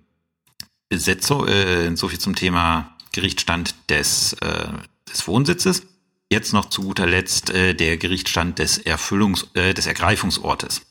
Besetzung, 0.89 1.47
äh, 1.47 1.95
so 1.97 2.09
viel 2.09 2.19
zum 2.19 2.35
Thema 2.35 2.97
Gerichtsstand 3.13 3.75
des, 3.89 4.35
äh, 4.35 4.69
des 5.11 5.27
Wohnsitzes. 5.27 5.83
Jetzt 6.31 6.53
noch 6.53 6.71
zu 6.71 6.83
guter 6.83 7.07
Letzt 7.07 7.51
äh, 7.51 7.75
der 7.75 7.97
Gerichtsstand 7.97 8.59
des 8.59 8.79
Erfüllungs, 8.79 9.49
äh, 9.55 9.75
des 9.75 9.87
Ergreifungsortes. 9.87 10.83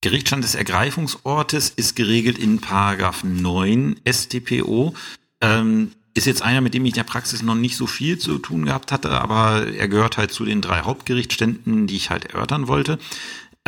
Gerichtsstand 0.00 0.44
des 0.44 0.54
Ergreifungsortes 0.54 1.70
ist 1.70 1.96
geregelt 1.96 2.38
in 2.38 2.60
Paragraph 2.60 3.24
9 3.24 4.00
StPO. 4.08 4.94
Ähm, 5.40 5.92
ist 6.14 6.26
jetzt 6.26 6.42
einer, 6.42 6.60
mit 6.60 6.74
dem 6.74 6.84
ich 6.84 6.92
in 6.92 6.96
der 6.96 7.04
Praxis 7.04 7.42
noch 7.42 7.54
nicht 7.54 7.76
so 7.76 7.86
viel 7.86 8.18
zu 8.18 8.38
tun 8.38 8.64
gehabt 8.64 8.90
hatte, 8.90 9.10
aber 9.10 9.68
er 9.68 9.88
gehört 9.88 10.16
halt 10.16 10.32
zu 10.32 10.44
den 10.44 10.60
drei 10.60 10.80
Hauptgerichtsständen, 10.80 11.86
die 11.86 11.96
ich 11.96 12.10
halt 12.10 12.24
erörtern 12.24 12.66
wollte 12.66 12.98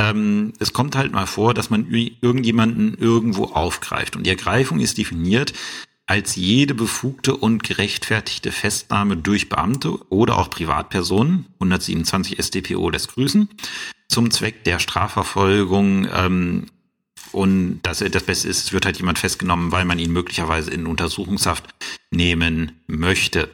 ähm, 0.00 0.54
es 0.58 0.72
kommt 0.72 0.96
halt 0.96 1.12
mal 1.12 1.26
vor, 1.26 1.52
dass 1.52 1.68
man 1.68 1.90
irgendjemanden 1.90 2.94
irgendwo 2.94 3.44
aufgreift. 3.44 4.16
Und 4.16 4.24
die 4.24 4.30
Ergreifung 4.30 4.80
ist 4.80 4.96
definiert 4.96 5.52
als 6.06 6.34
jede 6.34 6.74
befugte 6.74 7.36
und 7.36 7.62
gerechtfertigte 7.62 8.50
Festnahme 8.50 9.16
durch 9.16 9.48
Beamte 9.48 9.96
oder 10.10 10.38
auch 10.38 10.50
Privatpersonen, 10.50 11.46
127 11.60 12.42
StPO 12.42 12.90
des 12.90 13.08
Grüßen, 13.08 13.48
zum 14.08 14.30
Zweck 14.32 14.64
der 14.64 14.80
Strafverfolgung. 14.80 16.08
Ähm, 16.12 16.66
und 17.30 17.80
das, 17.82 17.98
das 17.98 18.22
Beste 18.24 18.48
ist, 18.48 18.64
es 18.64 18.72
wird 18.72 18.86
halt 18.86 18.98
jemand 18.98 19.18
festgenommen, 19.18 19.70
weil 19.70 19.84
man 19.84 20.00
ihn 20.00 20.12
möglicherweise 20.12 20.72
in 20.72 20.86
Untersuchungshaft 20.86 21.64
nehmen 22.10 22.80
möchte. 22.88 23.50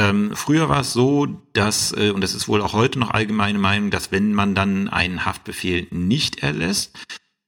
Ähm, 0.00 0.30
früher 0.34 0.70
war 0.70 0.80
es 0.80 0.94
so, 0.94 1.26
dass, 1.52 1.92
äh, 1.92 2.10
und 2.10 2.22
das 2.22 2.32
ist 2.32 2.48
wohl 2.48 2.62
auch 2.62 2.72
heute 2.72 2.98
noch 2.98 3.10
allgemeine 3.10 3.58
Meinung, 3.58 3.90
dass 3.90 4.10
wenn 4.10 4.32
man 4.32 4.54
dann 4.54 4.88
einen 4.88 5.26
Haftbefehl 5.26 5.88
nicht 5.90 6.42
erlässt, 6.42 6.98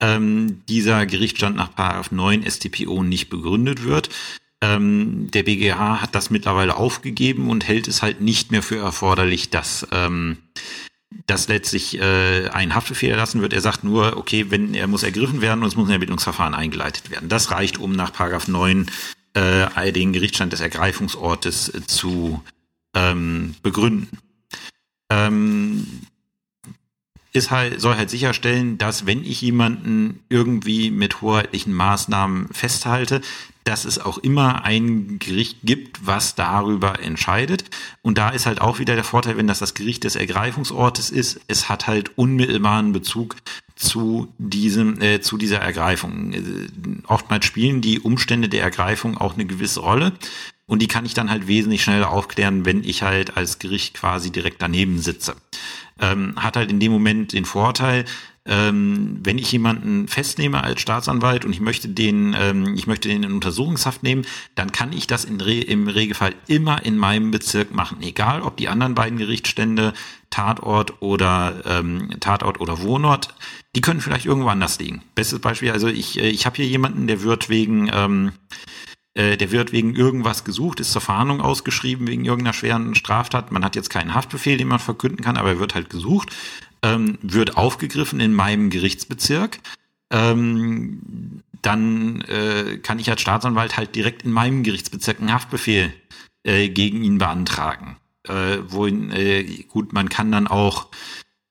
ähm, 0.00 0.60
dieser 0.68 1.06
Gerichtsstand 1.06 1.56
nach 1.56 2.10
9 2.10 2.44
StPO 2.44 3.04
nicht 3.04 3.30
begründet 3.30 3.84
wird. 3.84 4.10
Ähm, 4.60 5.30
der 5.30 5.44
BGH 5.44 6.02
hat 6.02 6.14
das 6.14 6.28
mittlerweile 6.28 6.76
aufgegeben 6.76 7.48
und 7.48 7.66
hält 7.66 7.88
es 7.88 8.02
halt 8.02 8.20
nicht 8.20 8.50
mehr 8.50 8.62
für 8.62 8.76
erforderlich, 8.76 9.48
dass 9.48 9.86
ähm, 9.90 10.36
dass 11.26 11.48
letztlich 11.48 12.00
äh, 12.00 12.48
ein 12.48 12.74
Haftbefehl 12.74 13.10
erlassen 13.10 13.42
wird. 13.42 13.52
Er 13.52 13.60
sagt 13.60 13.84
nur, 13.84 14.16
okay, 14.16 14.46
wenn 14.48 14.74
er 14.74 14.86
muss 14.86 15.02
ergriffen 15.02 15.40
werden 15.40 15.62
und 15.62 15.68
es 15.68 15.76
muss 15.76 15.88
ein 15.88 15.92
Ermittlungsverfahren 15.92 16.54
eingeleitet 16.54 17.10
werden. 17.10 17.28
Das 17.28 17.50
reicht, 17.50 17.78
um 17.78 17.92
nach 17.92 18.12
Paragraph 18.12 18.48
9 18.48 18.86
äh, 19.34 19.92
den 19.92 20.12
Gerichtsstand 20.12 20.52
des 20.52 20.60
Ergreifungsortes 20.60 21.68
äh, 21.68 21.86
zu 21.86 22.42
ähm, 22.94 23.54
begründen. 23.62 24.18
Ähm, 25.10 25.86
ist 27.32 27.50
halt, 27.50 27.80
soll 27.80 27.96
halt 27.96 28.10
sicherstellen, 28.10 28.76
dass 28.76 29.06
wenn 29.06 29.24
ich 29.24 29.40
jemanden 29.40 30.20
irgendwie 30.28 30.90
mit 30.90 31.22
hoheitlichen 31.22 31.72
Maßnahmen 31.72 32.48
festhalte, 32.52 33.22
dass 33.64 33.84
es 33.84 33.98
auch 33.98 34.18
immer 34.18 34.64
ein 34.64 35.18
Gericht 35.18 35.58
gibt, 35.62 36.06
was 36.06 36.34
darüber 36.34 37.00
entscheidet. 37.00 37.64
Und 38.02 38.18
da 38.18 38.30
ist 38.30 38.44
halt 38.44 38.60
auch 38.60 38.80
wieder 38.80 38.96
der 38.96 39.04
Vorteil, 39.04 39.36
wenn 39.36 39.46
das 39.46 39.60
das 39.60 39.74
Gericht 39.74 40.04
des 40.04 40.16
Ergreifungsortes 40.16 41.10
ist, 41.10 41.40
es 41.48 41.68
hat 41.68 41.86
halt 41.86 42.18
unmittelbaren 42.18 42.92
Bezug 42.92 43.36
zu 43.82 44.32
diesem, 44.38 45.00
äh, 45.00 45.20
zu 45.20 45.36
dieser 45.36 45.58
Ergreifung. 45.58 46.32
Äh, 46.32 46.40
oftmals 47.08 47.44
spielen 47.44 47.80
die 47.80 48.00
Umstände 48.00 48.48
der 48.48 48.62
Ergreifung 48.62 49.18
auch 49.18 49.34
eine 49.34 49.44
gewisse 49.44 49.80
Rolle. 49.80 50.12
Und 50.66 50.80
die 50.80 50.88
kann 50.88 51.04
ich 51.04 51.14
dann 51.14 51.30
halt 51.30 51.48
wesentlich 51.48 51.82
schneller 51.82 52.10
aufklären, 52.10 52.64
wenn 52.64 52.84
ich 52.84 53.02
halt 53.02 53.36
als 53.36 53.58
Gericht 53.58 53.94
quasi 53.94 54.30
direkt 54.30 54.62
daneben 54.62 55.00
sitze. 55.00 55.34
Ähm, 56.00 56.34
hat 56.36 56.56
halt 56.56 56.70
in 56.70 56.80
dem 56.80 56.92
Moment 56.92 57.32
den 57.32 57.44
Vorteil, 57.44 58.04
ähm, 58.44 59.20
wenn 59.22 59.38
ich 59.38 59.52
jemanden 59.52 60.08
festnehme 60.08 60.64
als 60.64 60.80
Staatsanwalt 60.80 61.44
und 61.44 61.52
ich 61.52 61.60
möchte 61.60 61.88
den, 61.88 62.34
ähm, 62.36 62.74
ich 62.74 62.88
möchte 62.88 63.08
den 63.08 63.22
in 63.22 63.32
Untersuchungshaft 63.32 64.02
nehmen, 64.02 64.26
dann 64.56 64.72
kann 64.72 64.92
ich 64.92 65.06
das 65.06 65.28
Re 65.28 65.60
im 65.60 65.86
Regelfall 65.86 66.34
immer 66.48 66.84
in 66.84 66.96
meinem 66.96 67.30
Bezirk 67.30 67.72
machen, 67.72 67.98
egal 68.02 68.42
ob 68.42 68.56
die 68.56 68.68
anderen 68.68 68.94
beiden 68.94 69.18
Gerichtsstände 69.18 69.92
Tatort 70.30 71.02
oder 71.02 71.62
ähm, 71.66 72.10
Tatort 72.18 72.60
oder 72.60 72.82
Wohnort, 72.82 73.34
die 73.76 73.80
können 73.80 74.00
vielleicht 74.00 74.26
irgendwo 74.26 74.48
anders 74.48 74.78
liegen. 74.78 75.02
Bestes 75.14 75.38
Beispiel, 75.38 75.70
also 75.70 75.86
ich, 75.86 76.18
äh, 76.18 76.28
ich 76.28 76.44
habe 76.44 76.56
hier 76.56 76.66
jemanden, 76.66 77.06
der 77.06 77.22
wird 77.22 77.48
wegen 77.48 77.90
ähm, 77.92 78.32
äh, 79.14 79.36
der 79.36 79.52
wird 79.52 79.72
wegen 79.72 79.94
irgendwas 79.94 80.42
gesucht, 80.42 80.80
ist 80.80 80.90
zur 80.90 81.02
Verhandlung 81.02 81.40
ausgeschrieben 81.40 82.08
wegen 82.08 82.24
irgendeiner 82.24 82.54
schweren 82.54 82.94
Straftat. 82.94 83.52
Man 83.52 83.64
hat 83.64 83.76
jetzt 83.76 83.90
keinen 83.90 84.14
Haftbefehl, 84.14 84.56
den 84.56 84.68
man 84.68 84.78
verkünden 84.78 85.22
kann, 85.22 85.36
aber 85.36 85.50
er 85.50 85.60
wird 85.60 85.74
halt 85.74 85.90
gesucht 85.90 86.30
ähm, 86.82 87.18
wird 87.22 87.56
aufgegriffen 87.56 88.20
in 88.20 88.34
meinem 88.34 88.70
Gerichtsbezirk. 88.70 89.58
Ähm, 90.10 91.42
dann 91.62 92.20
äh, 92.22 92.78
kann 92.78 92.98
ich 92.98 93.08
als 93.08 93.20
Staatsanwalt 93.20 93.76
halt 93.76 93.94
direkt 93.94 94.22
in 94.22 94.32
meinem 94.32 94.62
Gerichtsbezirk 94.62 95.20
einen 95.20 95.32
Haftbefehl 95.32 95.92
äh, 96.42 96.68
gegen 96.68 97.04
ihn 97.04 97.18
beantragen. 97.18 97.96
Äh, 98.24 98.58
wohin, 98.66 99.10
äh, 99.10 99.44
gut, 99.68 99.92
man 99.92 100.08
kann 100.08 100.32
dann 100.32 100.46
auch 100.48 100.88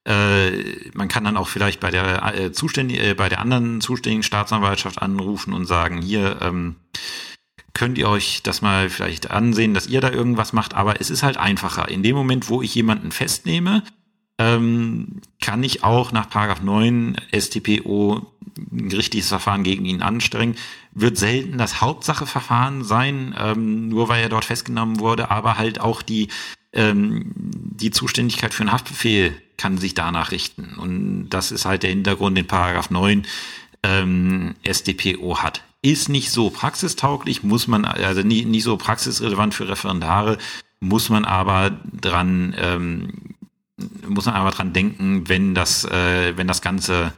äh, 0.03 0.89
man 0.93 1.07
kann 1.09 1.23
dann 1.23 1.37
auch 1.37 1.47
vielleicht 1.47 1.79
bei 1.79 1.91
der 1.91 2.35
äh, 2.35 2.51
zuständigen, 2.51 3.03
äh, 3.03 3.13
bei 3.13 3.29
der 3.29 3.39
anderen 3.39 3.81
zuständigen 3.81 4.23
Staatsanwaltschaft 4.23 4.99
anrufen 4.99 5.53
und 5.53 5.67
sagen, 5.67 6.01
hier 6.01 6.39
ähm, 6.41 6.75
könnt 7.73 7.97
ihr 7.97 8.09
euch 8.09 8.41
das 8.41 8.61
mal 8.61 8.89
vielleicht 8.89 9.29
ansehen, 9.29 9.73
dass 9.73 9.87
ihr 9.87 10.01
da 10.01 10.09
irgendwas 10.09 10.53
macht, 10.53 10.73
aber 10.73 10.99
es 10.99 11.11
ist 11.11 11.21
halt 11.21 11.37
einfacher. 11.37 11.87
In 11.89 12.01
dem 12.01 12.15
Moment, 12.15 12.49
wo 12.49 12.63
ich 12.63 12.73
jemanden 12.73 13.11
festnehme, 13.11 13.83
ähm, 14.37 15.21
kann 15.39 15.63
ich 15.63 15.83
auch 15.83 16.11
nach 16.11 16.29
Paragraph 16.29 16.61
9 16.61 17.15
StPO 17.37 18.25
ein 18.71 18.91
richtiges 18.91 19.29
Verfahren 19.29 19.63
gegen 19.63 19.85
ihn 19.85 20.01
anstrengen. 20.01 20.55
Wird 20.93 21.17
selten 21.17 21.57
das 21.57 21.81
Hauptsacheverfahren 21.81 22.83
sein, 22.83 23.35
ähm, 23.37 23.89
nur 23.89 24.09
weil 24.09 24.23
er 24.23 24.29
dort 24.29 24.45
festgenommen 24.45 24.99
wurde, 24.99 25.31
aber 25.31 25.57
halt 25.57 25.79
auch 25.79 26.01
die, 26.01 26.29
ähm, 26.73 27.31
die 27.35 27.91
Zuständigkeit 27.91 28.53
für 28.53 28.63
einen 28.63 28.71
Haftbefehl 28.71 29.35
kann 29.57 29.77
sich 29.77 29.93
danach 29.93 30.31
richten. 30.31 30.75
Und 30.77 31.29
das 31.29 31.51
ist 31.51 31.65
halt 31.65 31.83
der 31.83 31.91
Hintergrund, 31.91 32.37
den 32.37 32.47
Paragraph 32.47 32.89
9 32.89 33.25
ähm, 33.83 34.55
StPO 34.67 35.39
hat. 35.39 35.63
Ist 35.81 36.09
nicht 36.09 36.31
so 36.31 36.49
praxistauglich, 36.49 37.43
muss 37.43 37.67
man, 37.67 37.85
also 37.85 38.21
nie, 38.21 38.45
nicht 38.45 38.63
so 38.63 38.77
praxisrelevant 38.77 39.53
für 39.53 39.67
Referendare, 39.67 40.37
muss 40.79 41.09
man 41.09 41.25
aber 41.25 41.71
dran 41.93 42.55
ähm, 42.57 43.30
muss 44.07 44.25
man 44.25 44.35
aber 44.35 44.51
dran 44.51 44.73
denken, 44.73 45.27
wenn 45.29 45.55
das, 45.55 45.85
äh, 45.85 46.37
wenn 46.37 46.47
das 46.47 46.61
Ganze 46.61 47.13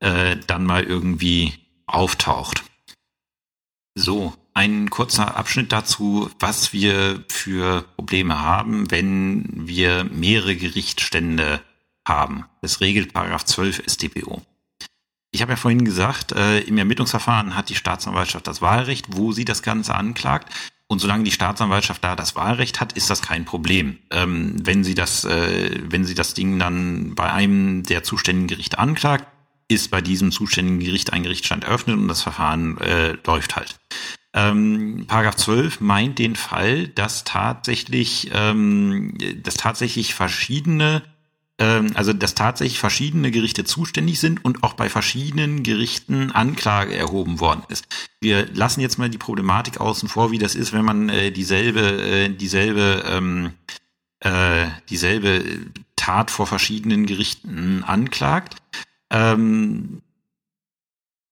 äh, 0.00 0.36
dann 0.46 0.64
mal 0.64 0.84
irgendwie 0.84 1.54
auftaucht. 1.86 2.64
So, 3.94 4.34
ein 4.54 4.90
kurzer 4.90 5.36
Abschnitt 5.36 5.72
dazu, 5.72 6.30
was 6.38 6.72
wir 6.72 7.24
für 7.28 7.82
Probleme 7.96 8.40
haben, 8.40 8.90
wenn 8.90 9.44
wir 9.66 10.04
mehrere 10.04 10.56
Gerichtsstände 10.56 11.60
haben. 12.06 12.44
Das 12.60 12.80
regelt 12.80 13.12
Paragraph 13.12 13.44
12 13.44 13.82
StPO. 13.86 14.42
Ich 15.30 15.40
habe 15.40 15.52
ja 15.52 15.56
vorhin 15.56 15.84
gesagt, 15.84 16.32
äh, 16.32 16.60
im 16.60 16.76
Ermittlungsverfahren 16.76 17.56
hat 17.56 17.70
die 17.70 17.74
Staatsanwaltschaft 17.74 18.46
das 18.46 18.60
Wahlrecht, 18.60 19.06
wo 19.16 19.32
sie 19.32 19.46
das 19.46 19.62
Ganze 19.62 19.94
anklagt. 19.94 20.52
Und 20.92 20.98
solange 20.98 21.24
die 21.24 21.30
Staatsanwaltschaft 21.30 22.04
da 22.04 22.14
das 22.14 22.36
Wahlrecht 22.36 22.78
hat, 22.78 22.92
ist 22.92 23.08
das 23.08 23.22
kein 23.22 23.46
Problem. 23.46 23.96
Ähm, 24.10 24.56
wenn 24.62 24.84
sie 24.84 24.94
das, 24.94 25.24
äh, 25.24 25.80
wenn 25.88 26.04
sie 26.04 26.14
das 26.14 26.34
Ding 26.34 26.58
dann 26.58 27.14
bei 27.14 27.32
einem 27.32 27.82
der 27.82 28.02
zuständigen 28.02 28.46
Gerichte 28.46 28.78
anklagt, 28.78 29.26
ist 29.68 29.90
bei 29.90 30.02
diesem 30.02 30.32
zuständigen 30.32 30.80
Gericht 30.80 31.14
ein 31.14 31.22
Gerichtsstand 31.22 31.64
eröffnet 31.64 31.96
und 31.96 32.08
das 32.08 32.20
Verfahren 32.20 32.76
äh, 32.76 33.16
läuft 33.24 33.56
halt. 33.56 33.76
Ähm, 34.34 35.06
Paragraph 35.08 35.36
12 35.36 35.80
meint 35.80 36.18
den 36.18 36.36
Fall, 36.36 36.88
dass 36.88 37.24
tatsächlich, 37.24 38.30
ähm, 38.34 39.16
dass 39.42 39.54
tatsächlich 39.54 40.14
verschiedene 40.14 41.02
also 41.62 42.12
dass 42.12 42.34
tatsächlich 42.34 42.78
verschiedene 42.78 43.30
Gerichte 43.30 43.64
zuständig 43.64 44.18
sind 44.20 44.44
und 44.44 44.62
auch 44.62 44.72
bei 44.74 44.88
verschiedenen 44.88 45.62
Gerichten 45.62 46.30
Anklage 46.30 46.94
erhoben 46.94 47.40
worden 47.40 47.62
ist. 47.68 47.86
Wir 48.20 48.46
lassen 48.54 48.80
jetzt 48.80 48.98
mal 48.98 49.10
die 49.10 49.18
Problematik 49.18 49.80
außen 49.80 50.08
vor, 50.08 50.30
wie 50.30 50.38
das 50.38 50.54
ist, 50.54 50.72
wenn 50.72 50.84
man 50.84 51.08
äh, 51.08 51.30
dieselbe, 51.30 51.80
äh, 51.80 52.28
dieselbe, 52.30 53.04
ähm, 53.06 53.52
äh, 54.20 54.66
dieselbe 54.88 55.44
Tat 55.96 56.30
vor 56.30 56.46
verschiedenen 56.46 57.06
Gerichten 57.06 57.84
anklagt. 57.84 58.56
Ähm, 59.10 60.02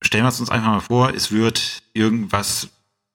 stellen 0.02 0.24
wir 0.24 0.28
es 0.28 0.40
uns 0.40 0.50
einfach 0.50 0.68
mal 0.68 0.80
vor, 0.80 1.14
es 1.14 1.32
wird 1.32 1.82
irgendwas, 1.92 2.68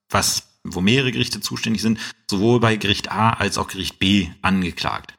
was, 0.09 0.47
wo 0.63 0.82
mehrere 0.82 1.11
Gerichte 1.11 1.39
zuständig 1.39 1.82
sind, 1.82 1.99
sowohl 2.30 2.59
bei 2.59 2.76
Gericht 2.76 3.11
A 3.11 3.32
als 3.32 3.57
auch 3.57 3.68
Gericht 3.68 3.99
B 3.99 4.30
angeklagt. 4.41 5.13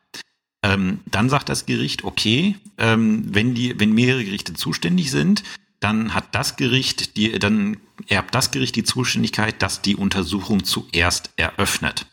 Ähm, 0.66 1.00
dann 1.06 1.28
sagt 1.28 1.48
das 1.48 1.64
Gericht, 1.66 2.02
okay, 2.02 2.56
ähm, 2.76 3.24
wenn 3.28 3.54
die, 3.54 3.78
wenn 3.78 3.92
mehrere 3.92 4.24
Gerichte 4.24 4.54
zuständig 4.54 5.10
sind, 5.12 5.44
dann 5.78 6.12
hat 6.12 6.34
das 6.34 6.56
Gericht, 6.56 7.16
die, 7.16 7.38
dann 7.38 7.76
erbt 8.08 8.34
das 8.34 8.50
Gericht 8.50 8.74
die 8.74 8.82
Zuständigkeit, 8.82 9.62
dass 9.62 9.82
die 9.82 9.94
Untersuchung 9.94 10.64
zuerst 10.64 11.30
eröffnet. 11.36 12.06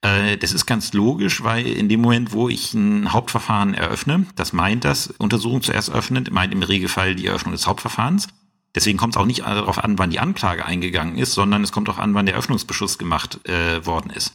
Äh, 0.00 0.38
das 0.38 0.52
ist 0.52 0.64
ganz 0.64 0.94
logisch, 0.94 1.42
weil 1.42 1.66
in 1.66 1.90
dem 1.90 2.00
Moment, 2.00 2.32
wo 2.32 2.48
ich 2.48 2.72
ein 2.72 3.12
Hauptverfahren 3.12 3.74
eröffne, 3.74 4.26
das 4.36 4.54
meint 4.54 4.84
das, 4.84 5.08
Untersuchung 5.18 5.60
zuerst 5.60 5.90
öffnet, 5.90 6.30
meint 6.30 6.54
im 6.54 6.62
Regelfall 6.62 7.14
die 7.14 7.26
Eröffnung 7.26 7.52
des 7.52 7.66
Hauptverfahrens. 7.66 8.28
Deswegen 8.74 8.96
kommt 8.96 9.16
es 9.16 9.20
auch 9.20 9.26
nicht 9.26 9.40
darauf 9.40 9.84
an, 9.84 9.98
wann 9.98 10.08
die 10.08 10.20
Anklage 10.20 10.64
eingegangen 10.64 11.18
ist, 11.18 11.34
sondern 11.34 11.62
es 11.62 11.72
kommt 11.72 11.90
auch 11.90 11.98
an, 11.98 12.14
wann 12.14 12.24
der 12.24 12.36
Öffnungsbeschluss 12.36 12.96
gemacht 12.96 13.46
äh, 13.46 13.84
worden 13.84 14.10
ist. 14.10 14.32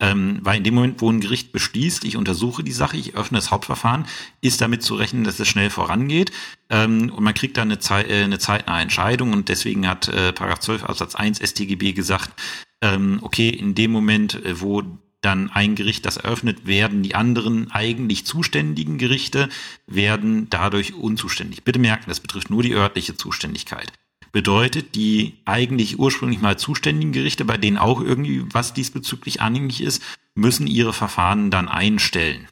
Ähm, 0.00 0.38
weil 0.42 0.58
in 0.58 0.64
dem 0.64 0.74
Moment, 0.74 1.00
wo 1.00 1.10
ein 1.10 1.20
Gericht 1.20 1.50
beschließt, 1.50 2.04
ich 2.04 2.16
untersuche 2.16 2.62
die 2.62 2.72
Sache, 2.72 2.96
ich 2.96 3.16
öffne 3.16 3.38
das 3.38 3.50
Hauptverfahren, 3.50 4.06
ist 4.40 4.60
damit 4.60 4.82
zu 4.82 4.94
rechnen, 4.94 5.24
dass 5.24 5.40
es 5.40 5.48
schnell 5.48 5.70
vorangeht. 5.70 6.30
Ähm, 6.70 7.10
und 7.14 7.24
man 7.24 7.34
kriegt 7.34 7.56
dann 7.56 7.68
eine, 7.68 7.80
Zeit, 7.80 8.08
äh, 8.08 8.22
eine 8.22 8.38
zeitnahe 8.38 8.80
Entscheidung. 8.80 9.32
Und 9.32 9.48
deswegen 9.48 9.88
hat 9.88 10.08
äh, 10.08 10.32
Paragraph 10.32 10.60
12 10.60 10.84
Absatz 10.84 11.14
1 11.16 11.40
StGB 11.40 11.92
gesagt, 11.92 12.30
ähm, 12.80 13.18
okay, 13.22 13.48
in 13.48 13.74
dem 13.74 13.90
Moment, 13.90 14.34
äh, 14.44 14.60
wo 14.60 14.82
dann 15.20 15.50
ein 15.50 15.74
Gericht 15.74 16.06
das 16.06 16.16
eröffnet, 16.16 16.66
werden 16.66 17.02
die 17.02 17.16
anderen 17.16 17.72
eigentlich 17.72 18.24
zuständigen 18.24 18.98
Gerichte 18.98 19.48
werden 19.88 20.48
dadurch 20.48 20.94
unzuständig. 20.94 21.64
Bitte 21.64 21.80
merken, 21.80 22.04
das 22.06 22.20
betrifft 22.20 22.50
nur 22.50 22.62
die 22.62 22.72
örtliche 22.72 23.16
Zuständigkeit 23.16 23.92
bedeutet, 24.38 24.94
die 24.94 25.34
eigentlich 25.46 25.98
ursprünglich 25.98 26.40
mal 26.40 26.56
zuständigen 26.56 27.10
Gerichte, 27.10 27.44
bei 27.44 27.56
denen 27.56 27.76
auch 27.76 28.00
irgendwie 28.00 28.44
was 28.52 28.72
diesbezüglich 28.72 29.40
anhängig 29.40 29.80
ist, 29.80 30.00
müssen 30.36 30.68
ihre 30.68 30.92
Verfahren 30.92 31.50
dann 31.50 31.66
einstellen. 31.66 32.46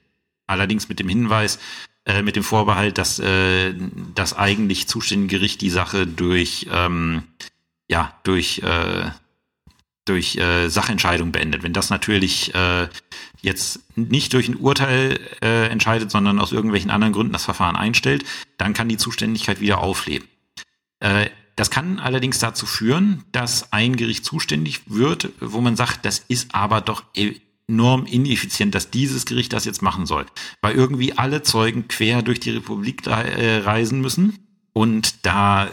Allerdings 0.48 0.88
mit 0.88 0.98
dem 0.98 1.08
Hinweis, 1.08 1.60
äh, 2.04 2.22
mit 2.22 2.34
dem 2.34 2.42
Vorbehalt, 2.42 2.98
dass 2.98 3.20
äh, 3.20 3.72
das 4.16 4.36
eigentlich 4.36 4.88
zuständige 4.88 5.36
Gericht 5.36 5.60
die 5.60 5.70
Sache 5.70 6.08
durch, 6.08 6.66
ähm, 6.72 7.22
ja, 7.86 8.18
durch, 8.24 8.64
äh, 8.64 9.12
durch 10.06 10.34
äh, 10.38 10.66
Sachentscheidung 10.68 11.30
beendet. 11.30 11.62
Wenn 11.62 11.72
das 11.72 11.88
natürlich 11.88 12.52
äh, 12.52 12.88
jetzt 13.42 13.78
nicht 13.94 14.32
durch 14.32 14.48
ein 14.48 14.56
Urteil 14.56 15.20
äh, 15.40 15.68
entscheidet, 15.68 16.10
sondern 16.10 16.40
aus 16.40 16.50
irgendwelchen 16.50 16.90
anderen 16.90 17.12
Gründen 17.12 17.32
das 17.32 17.44
Verfahren 17.44 17.76
einstellt, 17.76 18.24
dann 18.58 18.74
kann 18.74 18.88
die 18.88 18.96
Zuständigkeit 18.96 19.60
wieder 19.60 19.78
aufleben. 19.78 20.26
Äh, 20.98 21.30
das 21.56 21.70
kann 21.70 21.98
allerdings 21.98 22.38
dazu 22.38 22.66
führen, 22.66 23.24
dass 23.32 23.72
ein 23.72 23.96
Gericht 23.96 24.24
zuständig 24.24 24.82
wird, 24.86 25.30
wo 25.40 25.60
man 25.60 25.74
sagt, 25.74 26.04
das 26.04 26.18
ist 26.28 26.54
aber 26.54 26.82
doch 26.82 27.02
enorm 27.68 28.04
ineffizient, 28.04 28.74
dass 28.74 28.90
dieses 28.90 29.24
Gericht 29.24 29.54
das 29.54 29.64
jetzt 29.64 29.80
machen 29.80 30.04
soll, 30.06 30.26
weil 30.60 30.74
irgendwie 30.74 31.16
alle 31.16 31.42
Zeugen 31.42 31.88
quer 31.88 32.22
durch 32.22 32.40
die 32.40 32.50
Republik 32.50 33.06
äh, 33.06 33.58
reisen 33.58 34.00
müssen. 34.02 34.38
Und 34.74 35.24
da 35.24 35.70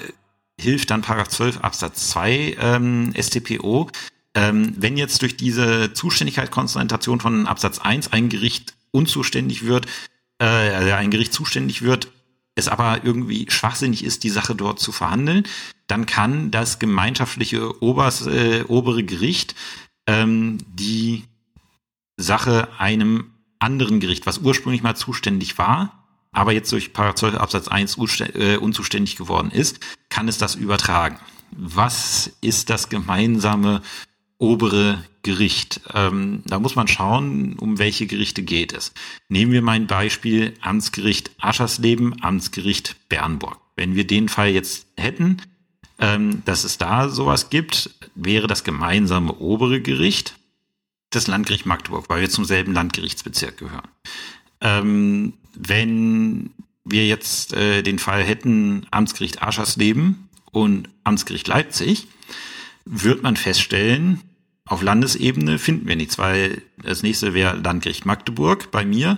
hilft 0.60 0.90
dann 0.90 1.02
Paragraph 1.02 1.28
12 1.28 1.58
Absatz 1.58 2.10
2 2.12 2.56
ähm, 2.60 3.14
StPO, 3.20 3.90
ähm, 4.36 4.74
wenn 4.78 4.96
jetzt 4.96 5.22
durch 5.22 5.36
diese 5.36 5.94
Zuständigkeitskonzentration 5.94 7.20
von 7.20 7.46
Absatz 7.46 7.80
1 7.80 8.14
ein 8.14 8.30
Gericht 8.30 8.74
unzuständig 8.92 9.66
wird, 9.66 9.88
äh, 10.40 10.46
also 10.46 10.94
ein 10.94 11.12
Gericht 11.12 11.34
zuständig 11.34 11.82
wird, 11.82 12.08
es 12.56 12.68
aber 12.68 13.04
irgendwie 13.04 13.48
schwachsinnig 13.50 14.04
ist, 14.04 14.24
die 14.24 14.30
Sache 14.30 14.56
dort 14.56 14.80
zu 14.80 14.92
verhandeln, 14.92 15.48
dann 15.88 16.06
kann 16.06 16.52
das 16.52 16.80
gemeinschaftliche 16.80 17.82
Obers, 17.82 18.28
äh, 18.28 18.64
obere 18.68 19.04
Gericht 19.04 19.56
ähm, 20.08 20.60
die 20.68 21.24
Sache 22.18 22.70
einem 22.78 23.32
anderen 23.60 24.00
Gericht, 24.00 24.26
was 24.26 24.40
ursprünglich 24.40 24.84
mal 24.84 24.96
zuständig 24.96 25.58
war, 25.58 26.04
aber 26.32 26.52
jetzt 26.52 26.72
durch 26.72 26.94
Paragraph 26.94 27.36
Absatz 27.36 27.68
1 27.68 27.98
äh, 28.20 28.58
unzuständig 28.58 29.16
geworden 29.16 29.52
ist, 29.52 29.80
kann 30.10 30.28
es 30.28 30.38
das 30.38 30.56
übertragen. 30.56 31.20
Was 31.52 32.32
ist 32.42 32.70
das 32.70 32.90
gemeinsame 32.90 33.82
obere 34.44 35.02
Gericht? 35.22 35.80
Ähm, 35.94 36.44
da 36.46 36.60
muss 36.60 36.76
man 36.76 36.90
schauen, 36.90 37.58
um 37.58 37.80
welche 37.80 38.08
Gerichte 38.08 38.44
geht 38.44 38.74
es. 38.74 38.94
Nehmen 39.30 39.54
wir 39.54 39.62
mein 39.62 39.88
Beispiel 39.88 40.54
Amtsgericht 40.60 41.32
Aschersleben, 41.40 42.22
Amtsgericht 42.22 42.98
Bernburg. 43.08 43.58
Wenn 43.78 43.96
wir 43.96 44.06
den 44.06 44.28
Fall 44.28 44.50
jetzt 44.50 44.86
hätten, 44.98 45.42
ähm, 45.98 46.44
dass 46.44 46.66
es 46.66 46.78
da 46.78 47.08
sowas 47.08 47.50
gibt, 47.50 47.92
wäre 48.16 48.48
das 48.48 48.66
gemeinsame 48.66 49.34
obere 49.40 49.82
Gericht 49.82 50.36
das 51.10 51.28
Landgericht 51.28 51.66
Magdeburg, 51.66 52.10
weil 52.10 52.22
wir 52.22 52.30
zum 52.30 52.44
selben 52.44 52.74
Landgerichtsbezirk 52.74 53.58
gehören. 53.58 53.88
Ähm, 54.62 55.34
wenn 55.54 56.50
wir 56.84 57.06
jetzt 57.06 57.54
äh, 57.54 57.82
den 57.82 58.00
Fall 58.00 58.24
hätten, 58.24 58.88
Amtsgericht 58.92 59.42
Aschersleben 59.42 60.28
und 60.52 60.90
Amtsgericht 61.04 61.48
Leipzig, 61.48 62.08
wird 62.86 63.24
man 63.24 63.38
feststellen, 63.38 64.22
auf 64.66 64.82
Landesebene 64.82 65.60
finden 65.60 65.88
wir 65.88 65.96
nichts, 65.96 66.18
weil 66.18 66.62
das 66.82 67.04
nächste 67.04 67.34
wäre 67.34 67.58
Landgericht 67.58 68.06
Magdeburg 68.06 68.72
bei 68.72 68.86
mir 68.86 69.18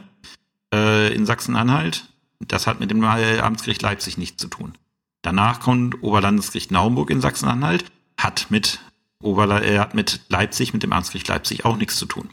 äh, 0.73 1.13
in 1.13 1.25
Sachsen-Anhalt. 1.25 2.05
Das 2.39 2.67
hat 2.67 2.79
mit 2.79 2.91
dem 2.91 3.03
Amtsgericht 3.03 3.81
Leipzig 3.81 4.17
nichts 4.17 4.41
zu 4.41 4.47
tun. 4.47 4.73
Danach 5.21 5.59
kommt 5.59 6.03
Oberlandesgericht 6.03 6.71
Naumburg 6.71 7.09
in 7.09 7.21
Sachsen-Anhalt, 7.21 7.85
hat 8.17 8.47
mit 8.49 8.79
Oberle 9.21 9.63
er 9.63 9.81
hat 9.81 9.95
mit 9.95 10.21
Leipzig, 10.29 10.73
mit 10.73 10.83
dem 10.83 10.93
Amtsgericht 10.93 11.27
Leipzig 11.27 11.65
auch 11.65 11.77
nichts 11.77 11.97
zu 11.97 12.05
tun. 12.05 12.29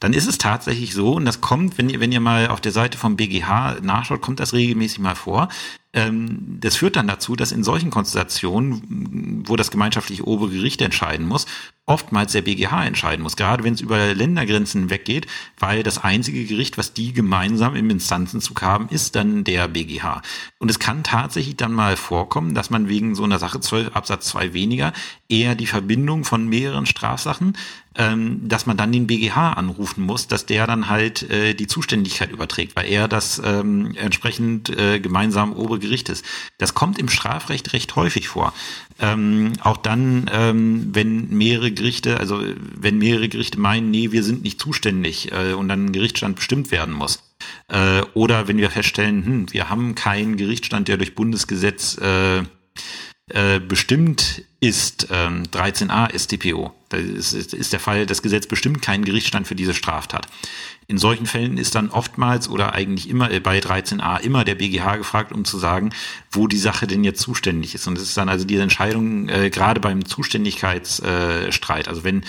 Dann 0.00 0.12
ist 0.12 0.28
es 0.28 0.38
tatsächlich 0.38 0.94
so, 0.94 1.14
und 1.14 1.24
das 1.24 1.40
kommt, 1.40 1.76
wenn 1.76 1.88
ihr, 1.88 1.98
wenn 1.98 2.12
ihr 2.12 2.20
mal 2.20 2.48
auf 2.48 2.60
der 2.60 2.70
Seite 2.70 2.96
vom 2.96 3.16
BGH 3.16 3.78
nachschaut, 3.82 4.20
kommt 4.20 4.38
das 4.38 4.52
regelmäßig 4.52 5.00
mal 5.00 5.16
vor, 5.16 5.48
ähm, 5.92 6.58
das 6.60 6.76
führt 6.76 6.94
dann 6.94 7.08
dazu, 7.08 7.34
dass 7.34 7.50
in 7.50 7.64
solchen 7.64 7.90
Konstellationen, 7.90 9.42
wo 9.48 9.56
das 9.56 9.72
gemeinschaftliche 9.72 10.24
obere 10.24 10.50
Gericht 10.50 10.80
entscheiden 10.82 11.26
muss, 11.26 11.46
oftmals 11.88 12.32
der 12.32 12.42
BGH 12.42 12.84
entscheiden 12.86 13.22
muss, 13.22 13.36
gerade 13.36 13.64
wenn 13.64 13.74
es 13.74 13.80
über 13.80 14.14
Ländergrenzen 14.14 14.90
weggeht, 14.90 15.26
weil 15.58 15.82
das 15.82 15.98
einzige 15.98 16.44
Gericht, 16.44 16.78
was 16.78 16.92
die 16.92 17.12
gemeinsam 17.12 17.74
im 17.74 17.90
Instanzenzug 17.90 18.62
haben, 18.62 18.88
ist 18.90 19.16
dann 19.16 19.42
der 19.44 19.68
BGH. 19.68 20.22
Und 20.58 20.70
es 20.70 20.78
kann 20.78 21.02
tatsächlich 21.02 21.56
dann 21.56 21.72
mal 21.72 21.96
vorkommen, 21.96 22.54
dass 22.54 22.70
man 22.70 22.88
wegen 22.88 23.14
so 23.14 23.24
einer 23.24 23.38
Sache 23.38 23.60
12 23.60 23.96
Absatz 23.96 24.28
2 24.28 24.52
weniger 24.52 24.92
eher 25.28 25.54
die 25.54 25.66
Verbindung 25.66 26.24
von 26.24 26.46
mehreren 26.46 26.86
Strafsachen, 26.86 27.56
ähm, 27.98 28.48
dass 28.48 28.66
man 28.66 28.76
dann 28.76 28.92
den 28.92 29.06
BGH 29.06 29.54
anrufen 29.54 30.04
muss, 30.04 30.28
dass 30.28 30.46
der 30.46 30.66
dann 30.66 30.88
halt 30.88 31.28
äh, 31.30 31.54
die 31.54 31.66
Zuständigkeit 31.66 32.30
überträgt, 32.30 32.76
weil 32.76 32.86
er 32.86 33.08
das 33.08 33.42
ähm, 33.44 33.94
entsprechend 33.96 34.70
äh, 34.70 35.00
gemeinsam 35.00 35.52
obere 35.52 35.80
Gerichtes. 35.80 36.22
Das 36.58 36.74
kommt 36.74 36.98
im 36.98 37.08
Strafrecht 37.08 37.72
recht 37.72 37.96
häufig 37.96 38.28
vor. 38.28 38.52
Ähm, 39.00 39.52
auch 39.60 39.76
dann, 39.76 40.28
ähm, 40.32 40.88
wenn 40.92 41.28
mehrere 41.30 41.70
Gerichte, 41.70 42.18
also 42.18 42.42
wenn 42.74 42.98
mehrere 42.98 43.28
Gerichte 43.28 43.60
meinen, 43.60 43.90
nee, 43.90 44.10
wir 44.10 44.24
sind 44.24 44.42
nicht 44.42 44.60
zuständig 44.60 45.30
äh, 45.30 45.52
und 45.52 45.68
dann 45.68 45.86
ein 45.86 45.92
Gerichtsstand 45.92 46.36
bestimmt 46.36 46.72
werden 46.72 46.94
muss. 46.94 47.22
Äh, 47.68 48.02
oder 48.14 48.48
wenn 48.48 48.58
wir 48.58 48.70
feststellen, 48.70 49.24
hm, 49.24 49.52
wir 49.52 49.70
haben 49.70 49.94
keinen 49.94 50.36
Gerichtsstand, 50.36 50.88
der 50.88 50.96
durch 50.96 51.14
Bundesgesetz 51.14 51.96
äh, 51.98 52.42
äh, 53.30 53.60
bestimmt 53.60 54.42
ist, 54.60 55.08
ähm, 55.10 55.44
13a 55.52 56.16
StPO. 56.18 56.72
Das 56.88 57.32
ist, 57.32 57.54
ist 57.54 57.72
der 57.72 57.80
Fall, 57.80 58.06
das 58.06 58.22
Gesetz 58.22 58.46
bestimmt 58.46 58.82
keinen 58.82 59.04
Gerichtsstand 59.04 59.46
für 59.46 59.54
diese 59.54 59.74
Straftat. 59.74 60.26
In 60.86 60.96
solchen 60.96 61.26
Fällen 61.26 61.58
ist 61.58 61.74
dann 61.74 61.90
oftmals 61.90 62.48
oder 62.48 62.72
eigentlich 62.72 63.08
immer 63.10 63.30
äh, 63.30 63.40
bei 63.40 63.58
13a 63.58 64.20
immer 64.20 64.44
der 64.44 64.54
BGH 64.54 64.96
gefragt, 64.96 65.32
um 65.32 65.44
zu 65.44 65.58
sagen, 65.58 65.90
wo 66.30 66.46
die 66.46 66.56
Sache 66.56 66.86
denn 66.86 67.04
jetzt 67.04 67.20
zuständig 67.20 67.74
ist. 67.74 67.86
Und 67.86 67.98
es 67.98 68.04
ist 68.04 68.16
dann 68.16 68.30
also 68.30 68.46
diese 68.46 68.62
Entscheidung 68.62 69.28
äh, 69.28 69.50
gerade 69.50 69.80
beim 69.80 70.06
Zuständigkeitsstreit. 70.06 71.86
Äh, 71.86 71.90
also 71.90 72.04
wenn 72.04 72.24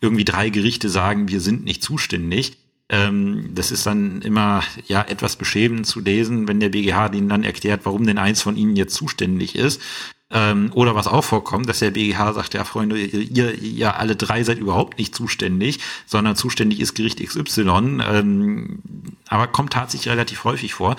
irgendwie 0.00 0.24
drei 0.24 0.48
Gerichte 0.48 0.88
sagen, 0.88 1.28
wir 1.28 1.40
sind 1.40 1.64
nicht 1.64 1.82
zuständig, 1.82 2.56
ähm, 2.88 3.50
das 3.54 3.70
ist 3.70 3.86
dann 3.86 4.22
immer 4.22 4.62
ja 4.86 5.02
etwas 5.02 5.36
beschämend 5.36 5.86
zu 5.86 6.00
lesen, 6.00 6.48
wenn 6.48 6.60
der 6.60 6.70
BGH 6.70 7.12
ihnen 7.12 7.28
dann 7.28 7.44
erklärt, 7.44 7.82
warum 7.84 8.06
denn 8.06 8.18
eins 8.18 8.40
von 8.40 8.56
ihnen 8.56 8.76
jetzt 8.76 8.94
zuständig 8.94 9.54
ist. 9.54 9.82
Ähm, 10.30 10.70
oder 10.74 10.94
was 10.94 11.06
auch 11.06 11.24
vorkommt, 11.24 11.68
dass 11.68 11.78
der 11.78 11.90
BGH 11.90 12.34
sagt, 12.34 12.54
ja 12.54 12.64
Freunde, 12.64 12.98
ihr, 12.98 13.54
ihr 13.62 13.96
alle 13.96 14.14
drei 14.14 14.42
seid 14.44 14.58
überhaupt 14.58 14.98
nicht 14.98 15.14
zuständig, 15.14 15.80
sondern 16.06 16.36
zuständig 16.36 16.80
ist 16.80 16.94
Gericht 16.94 17.24
XY. 17.24 18.00
Ähm, 18.06 18.80
aber 19.28 19.46
kommt 19.46 19.72
tatsächlich 19.72 20.12
relativ 20.12 20.44
häufig 20.44 20.74
vor. 20.74 20.96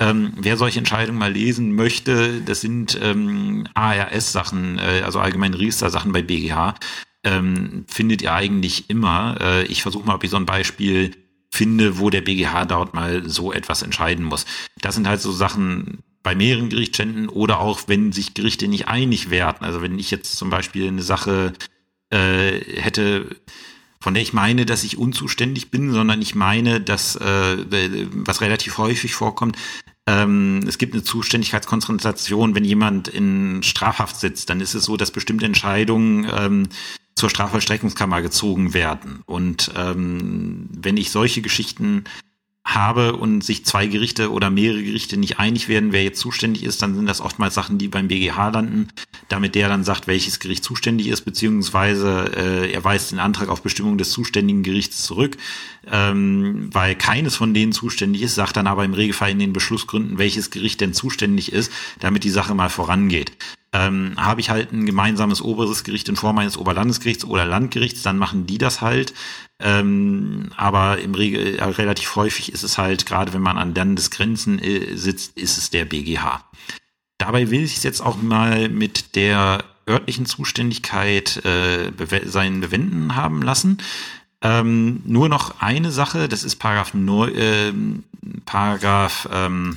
Ähm, 0.00 0.32
wer 0.36 0.56
solche 0.56 0.80
Entscheidungen 0.80 1.18
mal 1.18 1.32
lesen 1.32 1.76
möchte, 1.76 2.40
das 2.40 2.60
sind 2.60 2.98
ähm, 3.00 3.68
ARS-Sachen, 3.74 4.78
äh, 4.78 5.02
also 5.04 5.20
allgemeine 5.20 5.56
Register-Sachen 5.56 6.12
bei 6.12 6.22
BGH, 6.22 6.74
ähm, 7.22 7.84
findet 7.86 8.20
ihr 8.22 8.32
eigentlich 8.32 8.90
immer. 8.90 9.36
Äh, 9.40 9.64
ich 9.66 9.82
versuche 9.82 10.04
mal, 10.04 10.16
ob 10.16 10.24
ich 10.24 10.30
so 10.30 10.36
ein 10.36 10.46
Beispiel 10.46 11.12
finde, 11.50 11.98
wo 11.98 12.10
der 12.10 12.22
BGH 12.22 12.64
dort 12.64 12.94
mal 12.94 13.28
so 13.28 13.52
etwas 13.52 13.82
entscheiden 13.82 14.24
muss. 14.24 14.44
Das 14.80 14.96
sind 14.96 15.06
halt 15.06 15.20
so 15.20 15.30
Sachen, 15.30 16.02
bei 16.22 16.34
mehreren 16.34 16.68
Gerichtsständen 16.68 17.28
oder 17.28 17.60
auch 17.60 17.82
wenn 17.86 18.12
sich 18.12 18.34
Gerichte 18.34 18.68
nicht 18.68 18.88
einig 18.88 19.30
werden. 19.30 19.64
Also 19.64 19.82
wenn 19.82 19.98
ich 19.98 20.10
jetzt 20.10 20.36
zum 20.36 20.50
Beispiel 20.50 20.88
eine 20.88 21.02
Sache 21.02 21.52
äh, 22.10 22.60
hätte, 22.80 23.36
von 24.00 24.14
der 24.14 24.22
ich 24.22 24.32
meine, 24.32 24.66
dass 24.66 24.84
ich 24.84 24.98
unzuständig 24.98 25.70
bin, 25.70 25.92
sondern 25.92 26.22
ich 26.22 26.34
meine, 26.34 26.80
dass 26.80 27.16
äh, 27.16 28.06
was 28.12 28.40
relativ 28.40 28.78
häufig 28.78 29.14
vorkommt, 29.14 29.56
ähm, 30.06 30.60
es 30.66 30.78
gibt 30.78 30.94
eine 30.94 31.04
Zuständigkeitskonzentration, 31.04 32.54
wenn 32.54 32.64
jemand 32.64 33.08
in 33.08 33.62
Strafhaft 33.62 34.16
sitzt, 34.16 34.50
dann 34.50 34.60
ist 34.60 34.74
es 34.74 34.84
so, 34.84 34.96
dass 34.96 35.12
bestimmte 35.12 35.46
Entscheidungen 35.46 36.28
ähm, 36.36 36.68
zur 37.14 37.30
Strafvollstreckungskammer 37.30 38.20
gezogen 38.22 38.74
werden. 38.74 39.22
Und 39.26 39.70
ähm, 39.76 40.68
wenn 40.72 40.96
ich 40.96 41.10
solche 41.10 41.42
Geschichten 41.42 42.04
habe 42.64 43.16
und 43.16 43.42
sich 43.42 43.64
zwei 43.64 43.86
Gerichte 43.86 44.30
oder 44.30 44.48
mehrere 44.48 44.82
Gerichte 44.82 45.16
nicht 45.16 45.38
einig 45.38 45.68
werden, 45.68 45.92
wer 45.92 46.04
jetzt 46.04 46.20
zuständig 46.20 46.62
ist, 46.62 46.80
dann 46.80 46.94
sind 46.94 47.06
das 47.06 47.20
oftmals 47.20 47.54
Sachen, 47.54 47.78
die 47.78 47.88
beim 47.88 48.08
BGH 48.08 48.50
landen, 48.50 48.88
damit 49.28 49.54
der 49.54 49.68
dann 49.68 49.82
sagt, 49.82 50.06
welches 50.06 50.38
Gericht 50.38 50.62
zuständig 50.62 51.08
ist, 51.08 51.22
beziehungsweise 51.22 52.30
äh, 52.36 52.72
er 52.72 52.84
weist 52.84 53.10
den 53.10 53.18
Antrag 53.18 53.48
auf 53.48 53.62
Bestimmung 53.62 53.98
des 53.98 54.10
zuständigen 54.10 54.62
Gerichts 54.62 55.02
zurück, 55.02 55.36
ähm, 55.90 56.70
weil 56.72 56.94
keines 56.94 57.34
von 57.34 57.52
denen 57.52 57.72
zuständig 57.72 58.22
ist, 58.22 58.36
sagt 58.36 58.56
dann 58.56 58.68
aber 58.68 58.84
im 58.84 58.94
Regelfall 58.94 59.30
in 59.30 59.40
den 59.40 59.52
Beschlussgründen, 59.52 60.18
welches 60.18 60.50
Gericht 60.50 60.80
denn 60.80 60.94
zuständig 60.94 61.52
ist, 61.52 61.72
damit 61.98 62.22
die 62.22 62.30
Sache 62.30 62.54
mal 62.54 62.68
vorangeht 62.68 63.32
ähm, 63.72 64.14
habe 64.16 64.40
ich 64.40 64.50
halt 64.50 64.72
ein 64.72 64.84
gemeinsames 64.84 65.40
oberes 65.40 65.84
Gericht 65.84 66.08
in 66.08 66.16
Form 66.16 66.38
eines 66.38 66.58
Oberlandesgerichts 66.58 67.24
oder 67.24 67.46
Landgerichts, 67.46 68.02
dann 68.02 68.18
machen 68.18 68.46
die 68.46 68.58
das 68.58 68.80
halt. 68.80 69.14
Ähm, 69.60 70.50
aber 70.56 70.98
im 70.98 71.14
Regel 71.14 71.58
äh, 71.58 71.64
relativ 71.64 72.16
häufig 72.16 72.52
ist 72.52 72.64
es 72.64 72.78
halt, 72.78 73.06
gerade 73.06 73.32
wenn 73.32 73.40
man 73.42 73.56
an 73.56 73.74
Landesgrenzen 73.74 74.58
äh, 74.58 74.96
sitzt, 74.96 75.38
ist 75.38 75.56
es 75.56 75.70
der 75.70 75.86
BGH. 75.86 76.44
Dabei 77.18 77.50
will 77.50 77.62
ich 77.62 77.76
es 77.76 77.82
jetzt 77.82 78.00
auch 78.00 78.20
mal 78.20 78.68
mit 78.68 79.14
der 79.16 79.64
örtlichen 79.88 80.26
Zuständigkeit 80.26 81.44
äh, 81.44 81.90
bew 81.90 82.28
seinen 82.28 82.60
Bewenden 82.60 83.16
haben 83.16 83.42
lassen. 83.42 83.78
Ähm, 84.42 85.02
nur 85.06 85.28
noch 85.28 85.60
eine 85.60 85.92
Sache, 85.92 86.28
das 86.28 86.42
ist 86.44 86.56
Paragraph, 86.56 86.94
9, 86.94 87.34
äh, 87.34 87.72
Paragraph 88.44 89.28
ähm, 89.32 89.76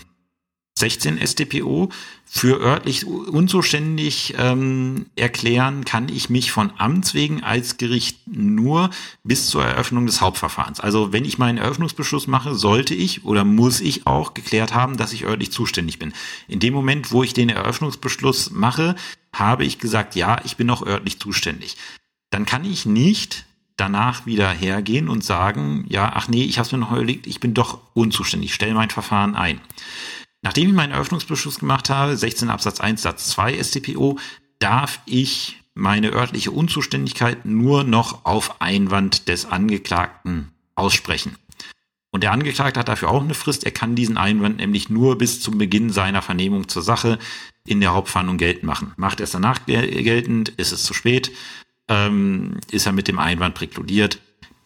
16 0.78 1.26
StPO. 1.26 1.90
Für 2.28 2.60
örtlich 2.60 3.06
unzuständig 3.06 4.34
ähm, 4.38 5.06
erklären 5.16 5.86
kann 5.86 6.10
ich 6.10 6.30
mich 6.30 6.52
von 6.52 6.74
Amts 6.78 7.14
wegen 7.14 7.44
als 7.44 7.78
Gericht 7.78 8.28
nur 8.28 8.90
bis 9.24 9.48
zur 9.48 9.64
Eröffnung 9.64 10.06
des 10.06 10.20
Hauptverfahrens. 10.20 10.82
Also 10.82 11.14
wenn 11.14 11.24
ich 11.24 11.38
meinen 11.38 11.58
Eröffnungsbeschluss 11.58 12.28
mache, 12.28 12.56
sollte 12.56 12.94
ich 12.94 13.24
oder 13.24 13.46
muss 13.46 13.80
ich 13.80 14.06
auch 14.06 14.34
geklärt 14.34 14.74
haben, 14.74 14.98
dass 14.98 15.14
ich 15.14 15.24
örtlich 15.24 15.52
zuständig 15.52 15.98
bin. 15.98 16.14
In 16.50 16.60
dem 16.60 16.74
Moment, 16.74 17.14
wo 17.14 17.24
ich 17.24 17.34
den 17.34 17.48
Eröffnungsbeschluss 17.48 18.52
mache, 18.52 18.96
habe 19.32 19.64
ich 19.64 19.80
gesagt, 19.80 20.16
ja, 20.16 20.42
ich 20.44 20.58
bin 20.58 20.68
noch 20.68 20.86
örtlich 20.86 21.20
zuständig. 21.20 21.78
Dann 22.32 22.46
kann 22.46 22.66
ich 22.66 22.86
nicht 22.86 23.46
danach 23.78 24.26
wieder 24.26 24.50
hergehen 24.50 25.10
und 25.10 25.24
sagen, 25.24 25.86
ja, 25.88 26.12
ach 26.14 26.28
nee, 26.28 26.44
ich 26.44 26.58
habe 26.58 26.66
es 26.66 26.72
mir 26.72 26.80
noch 26.80 26.92
überlegt, 26.92 27.28
ich 27.28 27.40
bin 27.40 27.54
doch 27.54 27.80
unzuständig, 27.94 28.54
stelle 28.54 28.74
mein 28.74 28.90
Verfahren 28.90 29.36
ein. 29.36 29.62
Nachdem 30.46 30.70
ich 30.70 30.76
meinen 30.76 30.92
Eröffnungsbeschluss 30.92 31.58
gemacht 31.58 31.90
habe, 31.90 32.16
16 32.16 32.52
Absatz 32.52 32.80
1 32.80 33.02
Satz 33.02 33.30
2 33.30 33.64
StPO, 33.64 34.20
darf 34.60 35.00
ich 35.08 35.58
meine 35.74 36.12
örtliche 36.12 36.52
Unzuständigkeit 36.52 37.48
nur 37.48 37.84
noch 37.84 38.26
auf 38.26 38.62
Einwand 38.62 39.28
des 39.28 39.48
Angeklagten 39.48 40.52
aussprechen. 40.76 41.36
Und 42.12 42.22
der 42.22 42.32
Angeklagte 42.32 42.80
hat 42.80 42.88
dafür 42.88 43.10
auch 43.10 43.24
eine 43.24 43.34
Frist. 43.34 43.64
Er 43.64 43.72
kann 43.72 43.96
diesen 43.96 44.18
Einwand 44.18 44.58
nämlich 44.58 44.88
nur 44.88 45.18
bis 45.18 45.42
zum 45.42 45.58
Beginn 45.58 45.90
seiner 45.90 46.22
Vernehmung 46.22 46.68
zur 46.68 46.84
Sache 46.84 47.18
in 47.66 47.82
der 47.82 47.96
Hauptverhandlung 47.96 48.38
geltend 48.38 48.66
machen. 48.66 48.94
Macht 48.98 49.20
er 49.20 49.24
es 49.24 49.32
danach 49.32 49.66
geltend, 49.66 50.50
ist 50.50 50.72
es 50.72 50.84
zu 50.84 50.94
spät, 50.94 51.32
ähm, 51.90 52.60
ist 52.70 52.86
er 52.86 52.92
mit 52.92 53.08
dem 53.08 53.18
Einwand 53.18 53.56
präkludiert. 53.56 54.20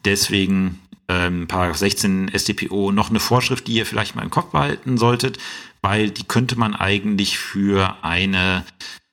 Deswegen 0.03 0.81
ähm, 1.09 1.47
Paragraph 1.47 1.77
16 1.77 2.31
StPO 2.37 2.91
noch 2.91 3.09
eine 3.09 3.19
Vorschrift, 3.19 3.67
die 3.67 3.73
ihr 3.73 3.85
vielleicht 3.85 4.15
mal 4.15 4.21
im 4.21 4.29
Kopf 4.29 4.51
behalten 4.51 4.97
solltet, 4.97 5.39
weil 5.81 6.11
die 6.11 6.23
könnte 6.23 6.57
man 6.57 6.75
eigentlich 6.75 7.37
für 7.37 8.03
eine 8.03 8.65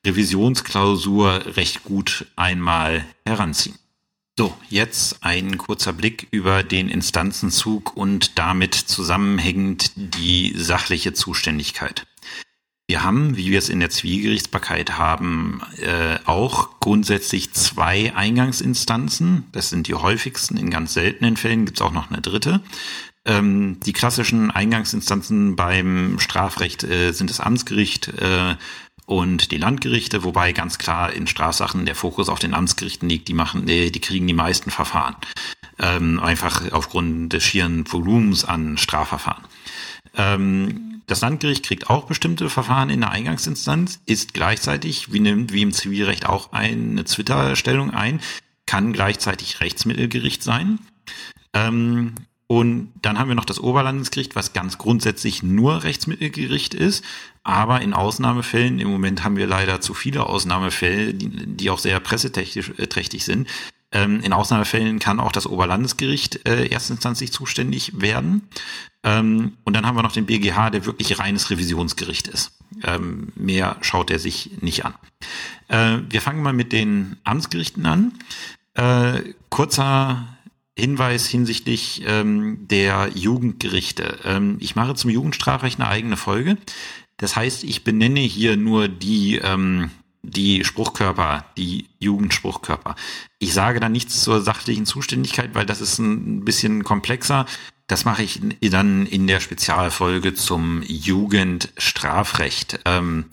Revisionsklausur 0.06 1.56
recht 1.56 1.84
gut 1.84 2.26
einmal 2.36 3.04
heranziehen. 3.26 3.76
So, 4.38 4.54
jetzt 4.68 5.24
ein 5.24 5.56
kurzer 5.56 5.94
Blick 5.94 6.28
über 6.30 6.62
den 6.62 6.90
Instanzenzug 6.90 7.96
und 7.96 8.38
damit 8.38 8.74
zusammenhängend 8.74 9.92
die 9.96 10.52
sachliche 10.54 11.14
Zuständigkeit. 11.14 12.06
Wir 12.88 13.02
haben, 13.02 13.36
wie 13.36 13.50
wir 13.50 13.58
es 13.58 13.68
in 13.68 13.80
der 13.80 13.90
Zivilgerichtsbarkeit 13.90 14.96
haben, 14.96 15.60
äh, 15.78 16.18
auch 16.24 16.78
grundsätzlich 16.78 17.52
zwei 17.52 18.14
Eingangsinstanzen. 18.14 19.46
Das 19.50 19.70
sind 19.70 19.88
die 19.88 19.94
häufigsten. 19.94 20.56
In 20.56 20.70
ganz 20.70 20.94
seltenen 20.94 21.36
Fällen 21.36 21.64
gibt 21.64 21.78
es 21.78 21.82
auch 21.82 21.92
noch 21.92 22.10
eine 22.10 22.20
dritte. 22.20 22.60
Ähm, 23.26 23.80
die 23.84 23.92
klassischen 23.92 24.52
Eingangsinstanzen 24.52 25.56
beim 25.56 26.18
Strafrecht 26.20 26.84
äh, 26.84 27.12
sind 27.12 27.28
das 27.28 27.40
Amtsgericht 27.40 28.08
äh, 28.08 28.54
und 29.04 29.50
die 29.50 29.58
Landgerichte, 29.58 30.22
wobei 30.22 30.52
ganz 30.52 30.78
klar 30.78 31.12
in 31.12 31.26
Strafsachen 31.26 31.86
der 31.86 31.96
Fokus 31.96 32.28
auf 32.28 32.38
den 32.38 32.54
Amtsgerichten 32.54 33.08
liegt. 33.08 33.26
Die 33.26 33.34
machen, 33.34 33.68
äh, 33.68 33.90
die 33.90 34.00
kriegen 34.00 34.28
die 34.28 34.32
meisten 34.32 34.70
Verfahren. 34.70 35.16
Ähm, 35.78 36.20
einfach 36.20 36.72
aufgrund 36.72 37.32
des 37.32 37.42
schieren 37.42 37.84
Volumens 37.90 38.44
an 38.44 38.78
Strafverfahren. 38.78 39.44
Ähm, 40.16 41.02
das 41.08 41.20
Landgericht 41.20 41.64
kriegt 41.64 41.90
auch 41.90 42.06
bestimmte 42.06 42.48
Verfahren 42.48 42.90
in 42.90 43.00
der 43.00 43.10
Eingangsinstanz, 43.10 44.00
ist 44.06 44.34
gleichzeitig, 44.34 45.12
wie, 45.12 45.20
nimmt, 45.20 45.52
wie 45.52 45.62
im 45.62 45.72
Zivilrecht 45.72 46.26
auch 46.26 46.52
eine 46.52 47.04
Twitter-Stellung 47.04 47.90
ein, 47.90 48.20
kann 48.66 48.92
gleichzeitig 48.92 49.60
Rechtsmittelgericht 49.60 50.42
sein. 50.42 50.80
Ähm, 51.52 52.14
und 52.48 52.92
dann 53.02 53.18
haben 53.18 53.28
wir 53.28 53.34
noch 53.34 53.44
das 53.44 53.58
Oberlandesgericht, 53.58 54.36
was 54.36 54.52
ganz 54.52 54.78
grundsätzlich 54.78 55.42
nur 55.42 55.82
Rechtsmittelgericht 55.82 56.74
ist. 56.74 57.04
Aber 57.42 57.80
in 57.80 57.92
Ausnahmefällen, 57.92 58.78
im 58.78 58.88
Moment 58.88 59.24
haben 59.24 59.36
wir 59.36 59.48
leider 59.48 59.80
zu 59.80 59.94
viele 59.94 60.26
Ausnahmefälle, 60.26 61.14
die, 61.14 61.28
die 61.28 61.70
auch 61.70 61.78
sehr 61.80 61.98
presseträchtig 61.98 63.24
sind. 63.24 63.48
Ähm, 63.90 64.20
in 64.20 64.32
Ausnahmefällen 64.32 65.00
kann 65.00 65.18
auch 65.18 65.32
das 65.32 65.46
Oberlandesgericht 65.46 66.46
äh, 66.48 66.66
erstinstanzlich 66.68 67.32
zuständig 67.32 68.00
werden. 68.00 68.48
Ähm, 69.02 69.54
und 69.64 69.74
dann 69.74 69.84
haben 69.84 69.96
wir 69.96 70.02
noch 70.02 70.12
den 70.12 70.26
BGH, 70.26 70.70
der 70.70 70.86
wirklich 70.86 71.18
reines 71.18 71.50
Revisionsgericht 71.50 72.28
ist. 72.28 72.52
Ähm, 72.84 73.32
mehr 73.34 73.76
schaut 73.80 74.10
er 74.10 74.18
sich 74.20 74.50
nicht 74.60 74.84
an. 74.84 74.94
Äh, 75.68 75.98
wir 76.10 76.20
fangen 76.20 76.42
mal 76.42 76.52
mit 76.52 76.72
den 76.72 77.16
Amtsgerichten 77.24 77.86
an. 77.86 78.12
Äh, 78.74 79.34
kurzer 79.48 80.35
Hinweis 80.78 81.26
hinsichtlich 81.26 82.02
ähm, 82.06 82.68
der 82.68 83.10
Jugendgerichte. 83.14 84.18
Ähm, 84.24 84.58
ich 84.60 84.76
mache 84.76 84.94
zum 84.94 85.10
Jugendstrafrecht 85.10 85.80
eine 85.80 85.88
eigene 85.88 86.16
Folge. 86.18 86.58
Das 87.16 87.34
heißt, 87.34 87.64
ich 87.64 87.82
benenne 87.82 88.20
hier 88.20 88.58
nur 88.58 88.88
die, 88.88 89.36
ähm, 89.36 89.90
die 90.22 90.64
Spruchkörper, 90.64 91.46
die 91.56 91.86
Jugendspruchkörper. 91.98 92.94
Ich 93.38 93.54
sage 93.54 93.80
da 93.80 93.88
nichts 93.88 94.22
zur 94.22 94.42
sachlichen 94.42 94.84
Zuständigkeit, 94.84 95.54
weil 95.54 95.64
das 95.64 95.80
ist 95.80 95.98
ein 95.98 96.44
bisschen 96.44 96.84
komplexer. 96.84 97.46
Das 97.86 98.04
mache 98.04 98.22
ich 98.22 98.40
dann 98.60 99.06
in 99.06 99.26
der 99.26 99.40
Spezialfolge 99.40 100.34
zum 100.34 100.82
Jugendstrafrecht. 100.82 102.80
Ähm, 102.84 103.26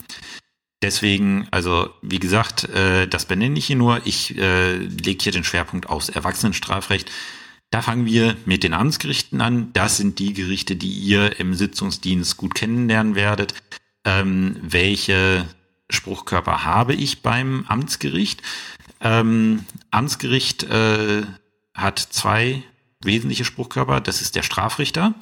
deswegen, 0.84 1.48
also 1.50 1.90
wie 2.02 2.18
gesagt, 2.18 2.64
äh, 2.64 3.08
das 3.08 3.24
benenne 3.24 3.58
ich 3.58 3.66
hier 3.66 3.76
nur. 3.76 4.02
Ich 4.04 4.36
äh, 4.36 4.76
lege 4.76 5.22
hier 5.22 5.32
den 5.32 5.44
Schwerpunkt 5.44 5.88
aufs 5.88 6.10
Erwachsenenstrafrecht. 6.10 7.10
Da 7.70 7.80
fangen 7.82 8.06
wir 8.06 8.36
mit 8.44 8.62
den 8.62 8.74
Amtsgerichten 8.74 9.40
an. 9.40 9.72
Das 9.72 9.96
sind 9.96 10.18
die 10.18 10.34
Gerichte, 10.34 10.76
die 10.76 10.92
ihr 10.92 11.40
im 11.40 11.54
Sitzungsdienst 11.54 12.36
gut 12.36 12.54
kennenlernen 12.54 13.14
werdet. 13.14 13.54
Ähm, 14.04 14.56
welche 14.60 15.48
Spruchkörper 15.88 16.64
habe 16.64 16.94
ich 16.94 17.22
beim 17.22 17.64
Amtsgericht? 17.66 18.42
Ähm, 19.00 19.64
Amtsgericht 19.90 20.64
äh, 20.64 21.22
hat 21.74 21.98
zwei 21.98 22.62
wesentliche 23.02 23.46
Spruchkörper. 23.46 24.00
Das 24.00 24.20
ist 24.20 24.36
der 24.36 24.42
Strafrichter. 24.42 25.14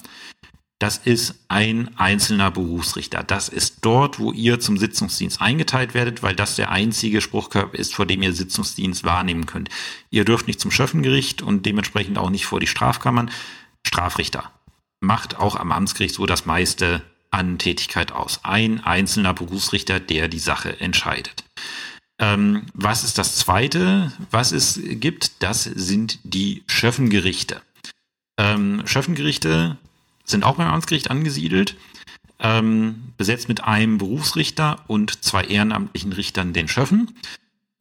Das 0.82 0.96
ist 0.96 1.36
ein 1.46 1.96
einzelner 1.96 2.50
Berufsrichter. 2.50 3.22
Das 3.22 3.48
ist 3.48 3.76
dort, 3.82 4.18
wo 4.18 4.32
ihr 4.32 4.58
zum 4.58 4.76
Sitzungsdienst 4.76 5.40
eingeteilt 5.40 5.94
werdet, 5.94 6.24
weil 6.24 6.34
das 6.34 6.56
der 6.56 6.72
einzige 6.72 7.20
Spruchkörper 7.20 7.78
ist, 7.78 7.94
vor 7.94 8.04
dem 8.04 8.20
ihr 8.20 8.32
Sitzungsdienst 8.32 9.04
wahrnehmen 9.04 9.46
könnt. 9.46 9.68
Ihr 10.10 10.24
dürft 10.24 10.48
nicht 10.48 10.58
zum 10.58 10.72
Schöffengericht 10.72 11.40
und 11.40 11.66
dementsprechend 11.66 12.18
auch 12.18 12.30
nicht 12.30 12.46
vor 12.46 12.58
die 12.58 12.66
Strafkammern. 12.66 13.30
Strafrichter 13.86 14.50
macht 14.98 15.38
auch 15.38 15.54
am 15.54 15.70
Amtsgericht 15.70 16.16
so 16.16 16.26
das 16.26 16.46
meiste 16.46 17.00
an 17.30 17.58
Tätigkeit 17.58 18.10
aus. 18.10 18.40
Ein 18.42 18.80
einzelner 18.80 19.34
Berufsrichter, 19.34 20.00
der 20.00 20.26
die 20.26 20.40
Sache 20.40 20.80
entscheidet. 20.80 21.44
Ähm, 22.18 22.66
was 22.74 23.04
ist 23.04 23.18
das 23.18 23.36
Zweite, 23.36 24.10
was 24.32 24.50
es 24.50 24.80
gibt? 24.82 25.44
Das 25.44 25.62
sind 25.62 26.18
die 26.24 26.64
Schöffengerichte. 26.66 27.62
Ähm, 28.36 28.82
Schöffengerichte 28.84 29.76
sind 30.24 30.44
auch 30.44 30.56
beim 30.56 30.68
Amtsgericht 30.68 31.10
angesiedelt, 31.10 31.76
ähm, 32.38 33.12
besetzt 33.16 33.48
mit 33.48 33.64
einem 33.64 33.98
Berufsrichter 33.98 34.84
und 34.88 35.24
zwei 35.24 35.44
ehrenamtlichen 35.44 36.12
Richtern 36.12 36.52
den 36.52 36.68
Schöffen. 36.68 37.14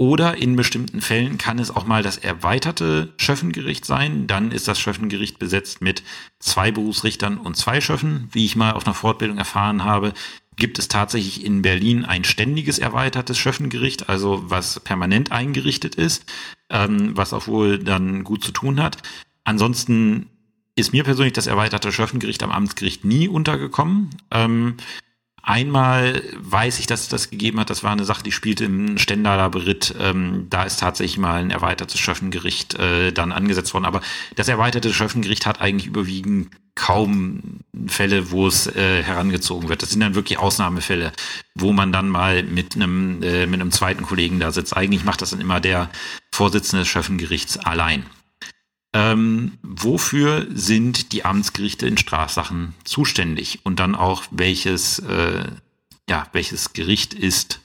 Oder 0.02 0.38
in 0.38 0.56
bestimmten 0.56 1.00
Fällen 1.00 1.38
kann 1.38 1.60
es 1.60 1.70
auch 1.70 1.86
mal 1.86 2.02
das 2.02 2.18
erweiterte 2.18 3.14
Schöffengericht 3.18 3.86
sein. 3.86 4.26
Dann 4.26 4.52
ist 4.52 4.68
das 4.68 4.80
Schöffengericht 4.80 5.38
besetzt 5.38 5.80
mit 5.80 6.02
zwei 6.40 6.72
Berufsrichtern 6.72 7.38
und 7.38 7.56
zwei 7.56 7.82
Schöffen. 7.82 8.28
Wie 8.32 8.46
ich 8.46 8.56
mal 8.56 8.72
auf 8.72 8.88
einer 8.88 8.96
Fortbildung 8.96 9.38
erfahren 9.38 9.84
habe, 9.84 10.14
gibt 10.56 10.80
es 10.80 10.88
tatsächlich 10.88 11.46
in 11.46 11.62
Berlin 11.62 12.04
ein 12.04 12.24
ständiges 12.24 12.80
erweitertes 12.80 13.38
Schöffengericht, 13.38 14.10
also 14.10 14.42
was 14.50 14.80
permanent 14.80 15.32
eingerichtet 15.32 15.94
ist, 15.94 16.26
ähm, 16.72 17.16
was 17.16 17.32
auch 17.32 17.46
wohl 17.46 17.78
dann 17.78 18.24
gut 18.24 18.44
zu 18.44 18.52
tun 18.52 18.82
hat. 18.82 18.98
Ansonsten 19.44 20.31
ist 20.76 20.94
mir 20.94 21.04
persönlich 21.04 21.34
das 21.34 21.48
erweiterte 21.48 21.92
Schöffengericht 21.92 22.44
am 22.44 22.52
Amtsgericht 22.52 23.04
nie 23.04 23.28
untergekommen. 23.28 24.10
Ähm, 24.32 24.78
einmal 25.44 26.24
weiß 26.38 26.80
ich, 26.80 26.88
dass 26.88 27.02
es 27.02 27.08
das 27.10 27.30
gegeben 27.30 27.60
hat. 27.60 27.70
Das 27.70 27.84
war 27.84 27.92
eine 27.92 28.06
Sache, 28.06 28.24
die 28.24 28.32
spielte 28.32 28.66
im 28.66 28.98
Stendaler 28.98 29.50
Beritt. 29.50 29.94
Ähm, 30.00 30.48
da 30.50 30.64
ist 30.64 30.80
tatsächlich 30.80 31.18
mal 31.18 31.42
ein 31.42 31.52
erweitertes 31.52 32.00
Schöffengericht 32.00 32.76
äh, 32.76 33.12
dann 33.12 33.32
angesetzt 33.32 33.74
worden. 33.74 33.86
Aber 33.86 34.02
das 34.36 34.48
erweiterte 34.48 34.94
Schöffengericht 34.94 35.46
hat 35.46 35.60
eigentlich 35.60 35.88
überwiegend 35.88 36.52
kaum 36.76 37.60
Fälle, 37.88 38.32
wo 38.32 38.48
es 38.48 38.68
äh, 38.68 39.04
herangezogen 39.04 39.68
wird. 39.68 39.82
Das 39.82 39.90
sind 39.90 40.00
dann 40.00 40.16
wirklich 40.16 40.40
Ausnahmefälle, 40.40 41.12
wo 41.54 41.74
man 41.74 41.92
dann 41.92 42.08
mal 42.08 42.44
mit 42.44 42.76
einem, 42.76 43.22
äh, 43.24 43.46
mit 43.46 43.60
einem 43.60 43.72
zweiten 43.72 44.04
Kollegen 44.04 44.40
da 44.40 44.52
sitzt. 44.52 44.76
Eigentlich 44.76 45.04
macht 45.04 45.22
das 45.22 45.32
dann 45.32 45.42
immer 45.42 45.60
der 45.60 45.90
Vorsitzende 46.34 46.84
des 46.84 46.88
Schöffengerichts 46.88 47.58
allein. 47.58 48.06
Ähm, 48.94 49.54
wofür 49.64 50.48
sind 50.54 51.14
die 51.14 51.24
Amtsgerichte 51.26 51.88
in 51.88 51.98
Strafsachen 51.98 52.74
zuständig? 52.84 53.60
Und 53.64 53.80
dann 53.80 53.96
auch 53.96 54.24
welches, 54.32 55.00
äh, 55.00 55.46
ja, 56.10 56.28
welches 56.34 56.74
Gericht 56.74 57.14
ist 57.14 57.62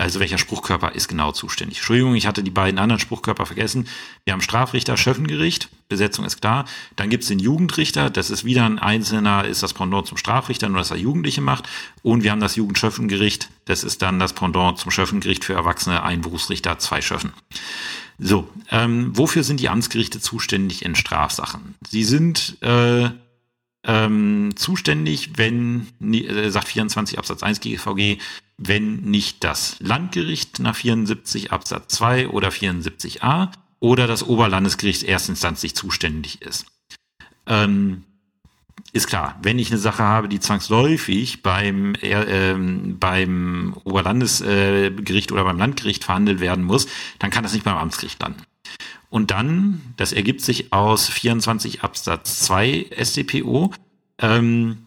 Also 0.00 0.18
welcher 0.18 0.38
Spruchkörper 0.38 0.94
ist 0.94 1.08
genau 1.08 1.30
zuständig? 1.32 1.76
Entschuldigung, 1.76 2.14
ich 2.14 2.26
hatte 2.26 2.42
die 2.42 2.50
beiden 2.50 2.80
anderen 2.80 3.00
Spruchkörper 3.00 3.44
vergessen. 3.44 3.86
Wir 4.24 4.32
haben 4.32 4.40
Strafrichter, 4.40 4.96
Schöffengericht, 4.96 5.68
Besetzung 5.90 6.24
ist 6.24 6.40
klar. 6.40 6.64
Dann 6.96 7.10
gibt 7.10 7.24
es 7.24 7.28
den 7.28 7.38
Jugendrichter, 7.38 8.08
das 8.08 8.30
ist 8.30 8.42
wieder 8.42 8.64
ein 8.64 8.78
einzelner, 8.78 9.44
ist 9.44 9.62
das 9.62 9.74
Pendant 9.74 10.06
zum 10.06 10.16
Strafrichter, 10.16 10.70
nur 10.70 10.78
dass 10.78 10.90
er 10.90 10.96
Jugendliche 10.96 11.42
macht. 11.42 11.68
Und 12.02 12.22
wir 12.22 12.30
haben 12.30 12.40
das 12.40 12.56
Jugendschöffengericht, 12.56 13.50
das 13.66 13.84
ist 13.84 14.00
dann 14.00 14.18
das 14.18 14.32
Pendant 14.32 14.78
zum 14.78 14.90
Schöffengericht 14.90 15.44
für 15.44 15.52
Erwachsene, 15.52 16.02
ein 16.02 16.22
Berufsrichter, 16.22 16.78
zwei 16.78 17.02
Schöffen. 17.02 17.34
So, 18.22 18.48
ähm, 18.70 19.16
wofür 19.16 19.42
sind 19.42 19.60
die 19.60 19.70
Amtsgerichte 19.70 20.20
zuständig 20.20 20.84
in 20.84 20.94
Strafsachen? 20.94 21.74
Sie 21.88 22.04
sind 22.04 22.58
äh, 22.60 23.10
ähm, 23.82 24.50
zuständig, 24.56 25.38
wenn, 25.38 25.88
äh, 26.12 26.50
sagt 26.50 26.68
24 26.68 27.18
Absatz 27.18 27.42
1 27.42 27.60
GVG, 27.60 28.18
wenn 28.58 28.96
nicht 28.96 29.42
das 29.42 29.76
Landgericht 29.80 30.58
nach 30.58 30.76
74 30.76 31.50
Absatz 31.50 31.94
2 31.94 32.28
oder 32.28 32.50
74a 32.50 33.52
oder 33.78 34.06
das 34.06 34.22
Oberlandesgericht 34.22 35.02
erstinstanzlich 35.02 35.74
zuständig 35.74 36.42
ist. 36.42 36.66
Ähm, 37.46 38.04
ist 38.92 39.06
klar, 39.06 39.38
wenn 39.42 39.58
ich 39.58 39.70
eine 39.70 39.78
Sache 39.78 40.02
habe, 40.02 40.28
die 40.28 40.40
zwangsläufig 40.40 41.42
beim, 41.42 41.94
äh, 42.00 42.54
beim 42.54 43.76
Oberlandesgericht 43.84 45.32
oder 45.32 45.44
beim 45.44 45.58
Landgericht 45.58 46.04
verhandelt 46.04 46.40
werden 46.40 46.64
muss, 46.64 46.88
dann 47.18 47.30
kann 47.30 47.42
das 47.42 47.52
nicht 47.52 47.64
beim 47.64 47.76
Amtsgericht 47.76 48.20
landen. 48.20 48.42
Und 49.08 49.30
dann, 49.30 49.80
das 49.96 50.12
ergibt 50.12 50.40
sich 50.40 50.72
aus 50.72 51.08
24 51.08 51.82
Absatz 51.82 52.40
2 52.40 52.90
StPO, 53.02 53.72
ähm, 54.18 54.86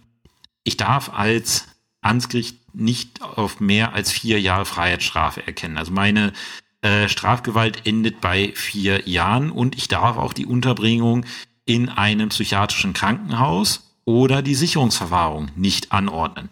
ich 0.64 0.78
darf 0.78 1.14
als 1.14 1.68
Amtsgericht 2.02 2.58
nicht 2.74 3.22
auf 3.22 3.60
mehr 3.60 3.94
als 3.94 4.12
vier 4.12 4.40
Jahre 4.42 4.66
Freiheitsstrafe 4.66 5.46
erkennen. 5.46 5.78
Also 5.78 5.92
meine 5.92 6.34
äh, 6.82 7.08
Strafgewalt 7.08 7.86
endet 7.86 8.22
bei 8.22 8.52
vier 8.56 9.08
Jahren 9.08 9.52
und 9.52 9.76
ich 9.76 9.88
darf 9.88 10.18
auch 10.18 10.34
die 10.34 10.46
Unterbringung 10.46 11.26
in 11.66 11.90
einem 11.90 12.30
psychiatrischen 12.30 12.94
Krankenhaus 12.94 13.93
oder 14.06 14.42
die 14.42 14.56
Sicherungsverwahrung 14.56 15.50
nicht 15.56 15.92
anordnen. 15.92 16.50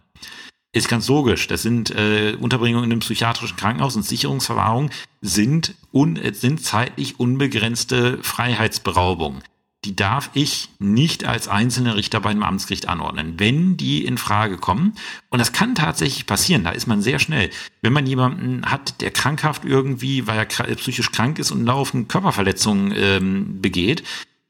Ist 0.74 0.88
ganz 0.88 1.08
logisch. 1.10 1.48
Das 1.48 1.62
sind 1.62 1.92
äh, 1.92 2.38
Unterbringungen 2.40 2.86
in 2.86 2.92
einem 2.94 3.02
psychiatrischen 3.02 3.58
Krankenhaus 3.58 3.98
und 3.98 4.04
Sicherungsverwahrung 4.04 4.90
sind, 5.20 5.76
un, 5.92 6.18
sind 6.32 6.64
zeitlich 6.64 7.20
unbegrenzte 7.20 8.20
Freiheitsberaubungen. 8.22 9.44
Die 9.84 9.96
darf 9.96 10.30
ich 10.34 10.70
nicht 10.78 11.26
als 11.26 11.48
einzelner 11.48 11.96
Richter 11.96 12.22
bei 12.22 12.30
einem 12.30 12.44
Amtsgericht 12.44 12.88
anordnen, 12.88 13.34
wenn 13.38 13.78
die 13.78 14.06
in 14.06 14.20
Frage 14.20 14.58
kommen. 14.58 14.94
Und 15.30 15.40
das 15.40 15.54
kann 15.54 15.74
tatsächlich 15.74 16.28
passieren. 16.28 16.64
Da 16.64 16.70
ist 16.70 16.86
man 16.86 17.02
sehr 17.02 17.18
schnell. 17.18 17.50
Wenn 17.82 17.92
man 17.92 18.06
jemanden 18.06 18.64
hat, 18.68 19.02
der 19.02 19.10
krankhaft 19.10 19.66
irgendwie, 19.66 20.28
weil 20.28 20.38
er 20.38 20.46
psychisch 20.46 21.12
krank 21.12 21.40
ist 21.40 21.50
und 21.50 21.66
laufend 21.66 22.10
Körperverletzungen 22.10 22.94
ähm, 22.96 23.62
begeht, 23.62 24.04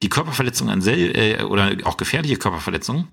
die 0.04 0.10
Körperverletzung 0.10 0.70
an 0.70 0.82
sel 0.82 1.16
äh, 1.16 1.44
oder 1.44 1.76
auch 1.84 1.98
gefährliche 1.98 2.38
Körperverletzungen, 2.38 3.08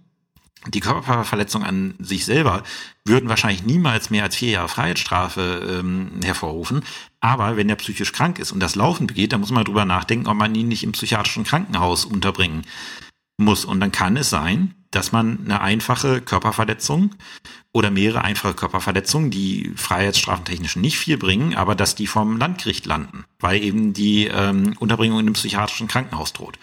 die 0.67 0.81
Körperverletzung 0.81 1.63
an 1.63 1.95
sich 2.01 2.25
selber 2.25 2.63
würden 3.05 3.29
wahrscheinlich 3.29 3.65
niemals 3.65 4.11
mehr 4.11 4.25
als 4.25 4.37
vier 4.37 4.51
Jahre 4.51 4.69
Freiheitsstrafe 4.69 5.81
ähm, 5.81 6.21
hervorrufen. 6.23 6.83
Aber 7.21 7.57
wenn 7.57 7.69
er 7.69 7.77
psychisch 7.77 8.13
krank 8.13 8.39
ist 8.39 8.53
und 8.53 8.61
das 8.61 8.75
Laufen 8.75 9.07
begeht, 9.07 9.33
dann 9.33 9.41
muss 9.41 9.53
man 9.53 9.65
drüber 9.65 9.85
nachdenken, 9.85 10.27
ob 10.27 10.37
man 10.37 10.55
ihn 10.55 10.69
nicht 10.69 10.83
im 10.83 10.93
psychiatrischen 10.93 11.45
Krankenhaus 11.45 12.05
unterbringen 12.05 12.63
muss. 13.39 13.65
Und 13.65 13.81
dann 13.81 13.93
kann 13.93 14.17
es 14.17 14.31
sein, 14.31 14.75
dass 14.91 15.13
man 15.13 15.45
eine 15.45 15.61
einfache 15.61 16.21
Körperverletzung 16.21 17.15
oder 17.73 17.91
mehrere 17.91 18.23
einfache 18.23 18.55
Körperverletzungen, 18.55 19.31
die 19.31 19.73
freiheitsstrafentechnisch 19.77 20.77
nicht 20.77 20.99
viel 20.99 21.19
bringen, 21.19 21.55
aber 21.55 21.75
dass 21.77 21.95
die 21.95 22.07
vom 22.07 22.37
Landgericht 22.37 22.85
landen, 22.87 23.25
weil 23.39 23.63
eben 23.63 23.93
die 23.93 24.27
ähm, 24.27 24.75
Unterbringung 24.81 25.21
in 25.21 25.27
einem 25.27 25.35
psychiatrischen 25.35 25.89
Krankenhaus 25.89 26.33
droht. 26.33 26.59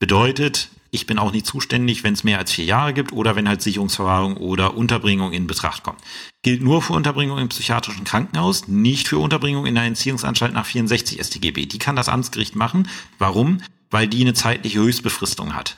Bedeutet, 0.00 0.70
ich 0.90 1.06
bin 1.06 1.18
auch 1.18 1.30
nicht 1.30 1.46
zuständig, 1.46 2.02
wenn 2.02 2.14
es 2.14 2.24
mehr 2.24 2.38
als 2.38 2.50
vier 2.50 2.64
Jahre 2.64 2.94
gibt 2.94 3.12
oder 3.12 3.36
wenn 3.36 3.46
halt 3.46 3.62
Sicherungsverwahrung 3.62 4.38
oder 4.38 4.76
Unterbringung 4.76 5.32
in 5.32 5.46
Betracht 5.46 5.82
kommt. 5.82 6.00
Gilt 6.42 6.62
nur 6.62 6.80
für 6.80 6.94
Unterbringung 6.94 7.38
im 7.38 7.50
psychiatrischen 7.50 8.04
Krankenhaus, 8.04 8.66
nicht 8.66 9.08
für 9.08 9.18
Unterbringung 9.18 9.66
in 9.66 9.74
der 9.74 9.84
Entziehungsanstalt 9.84 10.54
nach 10.54 10.64
64 10.64 11.20
StGB. 11.22 11.66
Die 11.66 11.78
kann 11.78 11.96
das 11.96 12.08
Amtsgericht 12.08 12.56
machen. 12.56 12.88
Warum? 13.18 13.60
Weil 13.90 14.08
die 14.08 14.22
eine 14.22 14.34
zeitliche 14.34 14.80
Höchstbefristung 14.80 15.54
hat. 15.54 15.76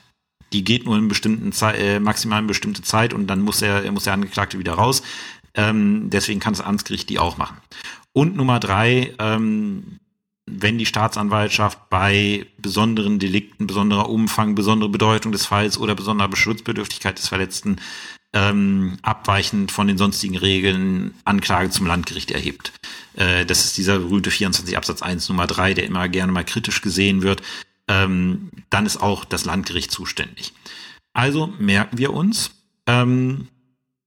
Die 0.53 0.62
geht 0.64 0.87
nur 0.87 0.97
in 0.97 1.09
bestimmten 1.09 1.51
Zeit, 1.53 1.79
äh, 1.81 1.99
maximal 1.99 2.41
in 2.41 2.47
bestimmte 2.47 2.83
Zeit 2.83 3.12
und 3.12 3.27
dann 3.27 3.41
muss 3.41 3.61
er 3.61 3.91
muss 3.91 4.05
der 4.05 4.12
Angeklagte 4.12 4.59
wieder 4.59 4.75
raus. 4.75 5.03
Ähm, 5.55 6.11
deswegen 6.11 6.41
kann 6.41 6.53
das 6.53 6.62
Amtsgericht 6.62 7.11
die 7.11 7.18
auch 7.18 7.39
machen. 7.39 7.57
Und 8.12 8.37
Nummer 8.37 8.61
drei, 8.61 9.14
ähm, 9.18 9.99
wenn 10.47 10.78
die 10.78 10.86
Staatsanwaltschaft 10.86 11.88
bei 11.88 12.47
besonderen 12.59 13.18
Delikten, 13.18 13.66
besonderer 13.66 14.09
Umfang, 14.09 14.55
besondere 14.55 14.90
Bedeutung 14.90 15.32
des 15.32 15.47
Falls 15.47 15.78
oder 15.78 15.95
besonderer 15.95 16.28
Beschutzbedürftigkeit 16.28 17.18
des 17.18 17.28
Verletzten 17.28 17.76
ähm, 18.32 18.99
abweichend 19.03 19.70
von 19.70 19.86
den 19.86 19.99
sonstigen 19.99 20.36
Regeln 20.36 21.14
Anklage 21.24 21.70
zum 21.70 21.86
Landgericht 21.86 22.30
erhebt. 22.30 22.72
Äh, 23.14 23.45
das 23.45 23.64
ist 23.64 23.76
dieser 23.76 23.99
berühmte 23.99 24.30
24 24.30 24.76
Absatz 24.76 25.03
1 25.03 25.28
Nummer 25.28 25.47
3, 25.47 25.74
der 25.74 25.84
immer 25.84 26.09
gerne 26.09 26.32
mal 26.32 26.45
kritisch 26.45 26.80
gesehen 26.80 27.22
wird. 27.22 27.43
Ähm, 27.88 28.51
dann 28.70 28.86
ist 28.86 28.97
auch 28.97 29.24
das 29.24 29.45
Landgericht 29.45 29.90
zuständig. 29.90 30.53
Also 31.12 31.49
merken 31.59 31.99
wir 31.99 32.12
uns, 32.14 32.53
ähm, 32.86 33.49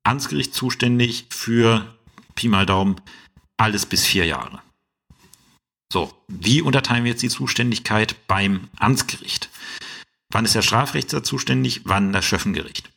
Amtsgericht 0.04 0.54
zuständig 0.54 1.28
für 1.30 1.96
Pi 2.36 2.48
mal 2.48 2.66
Daumen 2.66 2.96
alles 3.58 3.86
bis 3.86 4.06
vier 4.06 4.26
Jahre. 4.26 4.60
So, 5.96 6.12
wie 6.28 6.62
unterteilen 6.62 7.06
wir 7.06 7.12
jetzt 7.12 7.24
die 7.24 7.30
Zuständigkeit 7.30 8.28
beim 8.28 8.68
Amtsgericht? 8.80 9.50
Wann 10.30 10.44
ist 10.44 10.54
der 10.54 10.62
Strafrichter 10.62 11.24
zuständig? 11.24 11.84
Wann 11.86 12.12
das 12.12 12.26
Schöffengericht? 12.26 12.92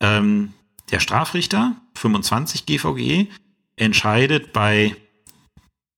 Ähm, 0.00 0.54
der 0.90 1.00
Strafrichter, 1.00 1.76
25 1.94 2.64
GVG, 2.64 3.26
entscheidet 3.76 4.54
bei 4.54 4.96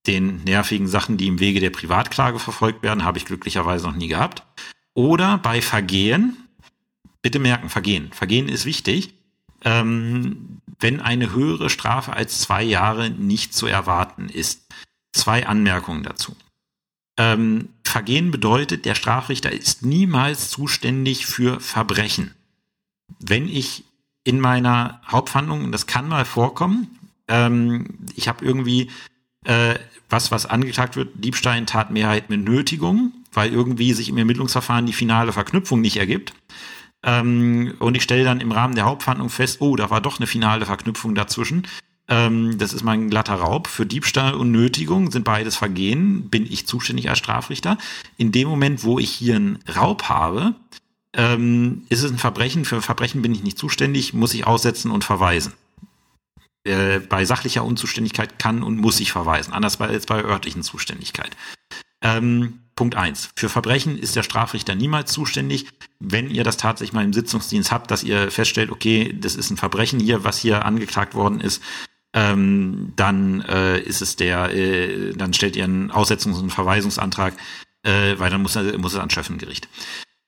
den 0.09 0.43
nervigen 0.43 0.89
Sachen, 0.89 1.19
die 1.19 1.29
im 1.29 1.39
Wege 1.39 1.61
der 1.61 1.71
Privatklage 1.71 2.41
verfolgt 2.41 2.83
werden, 2.83 3.05
habe 3.05 3.19
ich 3.19 3.27
glücklicherweise 3.27 3.87
noch 3.87 3.95
nie 3.95 4.09
gehabt. 4.09 4.43
Oder 4.93 5.39
bei 5.39 5.63
Vergehen, 5.63 6.37
bitte 7.23 7.39
merken, 7.39 7.69
Vergehen. 7.71 8.11
Vergehen 8.13 8.49
ist 8.49 8.65
wichtig. 8.65 9.15
Ähm, 9.63 10.61
wenn 10.81 11.01
eine 11.01 11.33
höhere 11.33 11.71
Strafe 11.71 12.13
als 12.13 12.41
zwei 12.41 12.65
Jahre 12.65 13.09
nicht 13.09 13.55
zu 13.55 13.69
erwarten 13.69 14.29
ist. 14.29 14.65
Zwei 15.15 15.47
Anmerkungen 15.47 16.03
dazu. 16.03 16.37
Ähm, 17.17 17.69
Vergehen 17.85 18.33
bedeutet, 18.33 18.85
der 18.85 18.97
Strafrichter 18.97 19.53
ist 19.53 19.87
niemals 19.87 20.51
zuständig 20.51 21.27
für 21.27 21.61
Verbrechen. 21.61 22.35
Wenn 23.21 23.49
ich 23.49 23.85
in 24.25 24.41
meiner 24.41 25.01
Hauptverhandlung, 25.07 25.71
das 25.71 25.87
kann 25.87 26.09
mal 26.09 26.25
vorkommen, 26.25 26.99
ähm, 27.29 27.87
ich 28.17 28.27
habe 28.27 28.45
irgendwie 28.45 28.91
äh, 29.45 29.77
was, 30.11 30.33
was 30.33 30.47
angeklagt 30.47 30.97
wird, 30.97 31.11
Diebstahl 31.15 31.65
Tatmehrheit 31.67 32.31
mit 32.31 32.43
Nötigung, 32.43 33.13
weil 33.33 33.53
irgendwie 33.53 33.93
sich 33.93 34.09
im 34.09 34.19
Ermittlungsverfahren 34.19 34.87
die 34.87 34.93
finale 34.93 35.33
Verknüpfung 35.33 35.81
nicht 35.81 35.99
ergibt. 35.99 36.33
Ähm, 37.05 37.75
und 37.79 37.97
ich 37.97 38.03
stelle 38.03 38.25
dann 38.25 38.41
im 38.41 38.51
Rahmen 38.51 38.75
der 38.75 38.87
Hauptverhandlung 38.87 39.31
fest, 39.31 39.61
oh, 39.61 39.77
da 39.77 39.91
war 39.91 40.01
doch 40.01 40.19
eine 40.19 40.27
finale 40.27 40.67
Verknüpfung 40.67 41.15
dazwischen. 41.15 41.69
Ähm, 42.09 42.59
das 42.59 42.73
ist 42.73 42.83
mein 42.83 43.09
glatter 43.11 43.35
Raub. 43.35 43.67
Für 43.67 43.87
Diebstahl 43.87 44.35
und 44.35 44.51
Nötigung 44.53 45.11
sind 45.11 45.25
beides 45.25 45.57
Vergehen, 45.57 46.29
bin 46.29 46.45
ich 46.45 46.67
zuständig 46.67 47.09
als 47.09 47.19
Strafrichter. 47.19 47.79
In 48.17 48.33
dem 48.33 48.49
Moment, 48.49 48.85
wo 48.85 48.99
ich 48.99 49.11
hier 49.11 49.37
einen 49.37 49.59
Raub 49.75 50.05
habe, 50.05 50.55
ähm, 51.15 51.85
ist 51.89 52.03
es 52.03 52.11
ein 52.11 52.19
Verbrechen. 52.19 52.65
Für 52.65 52.83
Verbrechen 52.83 53.23
bin 53.23 53.35
ich 53.35 53.43
nicht 53.43 53.59
zuständig, 53.59 54.13
muss 54.13 54.35
ich 54.35 54.47
aussetzen 54.47 54.91
und 54.91 55.05
verweisen. 55.05 55.53
Äh, 56.65 57.01
bei 57.01 57.25
sachlicher 57.25 57.65
Unzuständigkeit 57.65 58.39
kann 58.39 58.63
und 58.63 58.79
muss 58.79 59.01
ich 59.01 59.13
verweisen, 59.13 59.53
anders 59.53 59.81
als 59.81 60.07
bei 60.07 60.23
örtlichen 60.23 60.63
Zuständigkeit. 60.63 61.37
Ähm, 62.03 62.61
Punkt 62.77 62.97
eins: 62.97 63.31
Für 63.37 63.49
Verbrechen 63.49 63.99
ist 63.99 64.17
der 64.17 64.23
Strafrichter 64.23 64.75
niemals 64.75 65.13
zuständig. 65.13 65.67
Wenn 66.01 66.31
ihr 66.31 66.43
das 66.43 66.57
tatsächlich 66.57 66.93
mal 66.93 67.05
im 67.05 67.13
Sitzungsdienst 67.13 67.71
habt, 67.71 67.91
dass 67.91 68.03
ihr 68.03 68.31
feststellt, 68.31 68.71
okay, 68.71 69.15
das 69.19 69.37
ist 69.37 69.51
ein 69.51 69.57
Verbrechen 69.57 70.01
hier, 70.01 70.25
was 70.25 70.39
hier 70.39 70.65
angeklagt 70.65 71.15
worden 71.15 71.41
ist, 71.41 71.63
ähm, 72.15 72.93
dann 72.97 73.43
äh, 73.43 73.81
ist 73.81 74.01
es 74.01 74.17
der, 74.17 74.55
äh, 74.55 75.13
dann 75.13 75.35
stellt 75.35 75.57
ihr 75.57 75.65
einen 75.65 75.91
Aussetzungs- 75.91 76.41
und 76.41 76.51
Verweisungsantrag, 76.51 77.35
äh, 77.83 78.15
weil 78.19 78.31
dann 78.31 78.43
muss, 78.43 78.57
muss 78.79 78.95
es 78.95 78.99
an 78.99 79.11
Schöffengericht. 79.11 79.69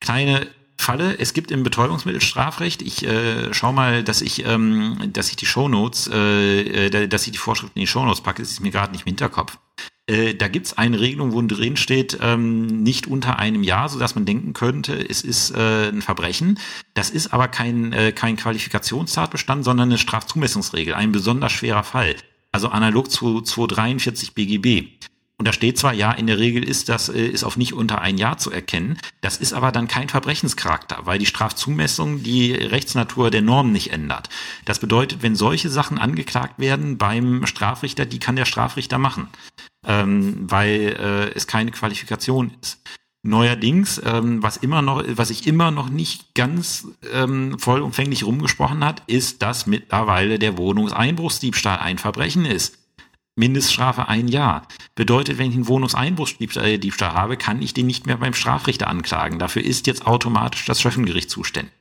Kleine 0.00 0.46
Falle, 0.78 1.18
es 1.18 1.32
gibt 1.32 1.50
im 1.50 1.62
Betäubungsmittelstrafrecht, 1.62 2.82
ich 2.82 3.06
äh, 3.06 3.52
schau 3.52 3.72
mal, 3.72 4.04
dass 4.04 4.20
ich, 4.20 4.44
ähm, 4.46 5.10
dass 5.12 5.30
ich 5.30 5.36
die 5.36 5.46
Shownotes, 5.46 6.08
äh, 6.12 6.86
äh, 6.86 7.08
dass 7.08 7.26
ich 7.26 7.32
die 7.32 7.38
Vorschriften 7.38 7.78
in 7.78 7.84
die 7.84 7.86
Shownotes 7.86 8.20
packe, 8.20 8.42
das 8.42 8.52
ist 8.52 8.60
mir 8.60 8.70
gerade 8.70 8.92
nicht 8.92 9.02
im 9.02 9.10
Hinterkopf. 9.10 9.58
Äh, 10.08 10.34
da 10.34 10.46
gibt's 10.48 10.78
eine 10.78 11.00
Regelung, 11.00 11.32
wo 11.32 11.42
drin 11.42 11.76
steht, 11.76 12.18
ähm, 12.20 12.82
nicht 12.82 13.08
unter 13.08 13.38
einem 13.38 13.62
Jahr, 13.62 13.88
so 13.88 13.98
dass 13.98 14.14
man 14.14 14.24
denken 14.24 14.52
könnte, 14.52 14.94
es 14.94 15.22
ist 15.22 15.50
äh, 15.50 15.88
ein 15.88 16.02
Verbrechen. 16.02 16.58
Das 16.94 17.10
ist 17.10 17.32
aber 17.32 17.48
kein, 17.48 17.92
äh, 17.92 18.12
kein 18.12 18.36
Qualifikationstatbestand, 18.36 19.64
sondern 19.64 19.88
eine 19.88 19.98
Strafzumessungsregel, 19.98 20.94
ein 20.94 21.12
besonders 21.12 21.52
schwerer 21.52 21.82
Fall. 21.82 22.16
also 22.52 22.68
analog 22.68 23.10
zu 23.10 23.42
243 23.42 24.32
BGB. 24.32 24.88
Und 25.38 25.46
da 25.46 25.52
steht 25.52 25.76
zwar, 25.76 25.92
ja, 25.92 26.12
in 26.12 26.26
der 26.26 26.38
Regel 26.38 26.64
ist 26.64 26.88
das 26.88 27.10
äh, 27.10 27.26
ist 27.26 27.44
auf 27.44 27.58
nicht 27.58 27.74
unter 27.74 28.00
ein 28.00 28.16
Jahr 28.16 28.38
zu 28.38 28.50
erkennen. 28.50 28.98
Das 29.20 29.36
ist 29.36 29.52
aber 29.52 29.70
dann 29.70 29.86
kein 29.86 30.08
Verbrechenscharakter, 30.08 31.00
weil 31.04 31.18
die 31.18 31.26
Strafzumessung 31.26 32.22
die 32.22 32.52
Rechtsnatur 32.52 33.30
der 33.30 33.42
Norm 33.42 33.70
nicht 33.70 33.92
ändert. 33.92 34.30
Das 34.64 34.78
bedeutet, 34.78 35.22
wenn 35.22 35.36
solche 35.36 35.68
Sachen 35.68 35.98
angeklagt 35.98 36.58
werden 36.58 36.96
beim 36.96 37.44
Strafrichter, 37.46 38.06
die 38.06 38.18
kann 38.18 38.36
der 38.36 38.46
Strafrichter 38.46 38.96
machen, 38.96 39.28
ähm, 39.86 40.50
weil 40.50 40.96
äh, 40.98 41.36
es 41.36 41.46
keine 41.46 41.70
Qualifikation 41.70 42.52
ist. 42.62 42.80
Neuerdings, 43.22 44.00
ähm, 44.04 44.42
was 44.42 44.56
immer 44.56 44.80
noch, 44.82 45.04
was 45.06 45.28
sich 45.28 45.46
immer 45.46 45.70
noch 45.70 45.90
nicht 45.90 46.34
ganz 46.34 46.86
ähm, 47.12 47.58
vollumfänglich 47.58 48.24
rumgesprochen 48.24 48.84
hat, 48.84 49.02
ist, 49.06 49.42
dass 49.42 49.66
mittlerweile 49.66 50.38
der 50.38 50.56
Wohnungseinbruchsdiebstahl 50.56 51.78
ein 51.78 51.98
Verbrechen 51.98 52.46
ist. 52.46 52.78
Mindeststrafe 53.36 54.08
ein 54.08 54.28
Jahr. 54.28 54.66
Bedeutet, 54.94 55.38
wenn 55.38 55.50
ich 55.50 55.56
einen 55.56 55.68
Wohnungseinbruchsdiebstahl 55.68 57.12
habe, 57.12 57.36
kann 57.36 57.62
ich 57.62 57.74
den 57.74 57.86
nicht 57.86 58.06
mehr 58.06 58.16
beim 58.16 58.34
Strafrichter 58.34 58.88
anklagen. 58.88 59.38
Dafür 59.38 59.62
ist 59.62 59.86
jetzt 59.86 60.06
automatisch 60.06 60.64
das 60.64 60.80
Schöffengericht 60.80 61.30
zuständig. 61.30 61.72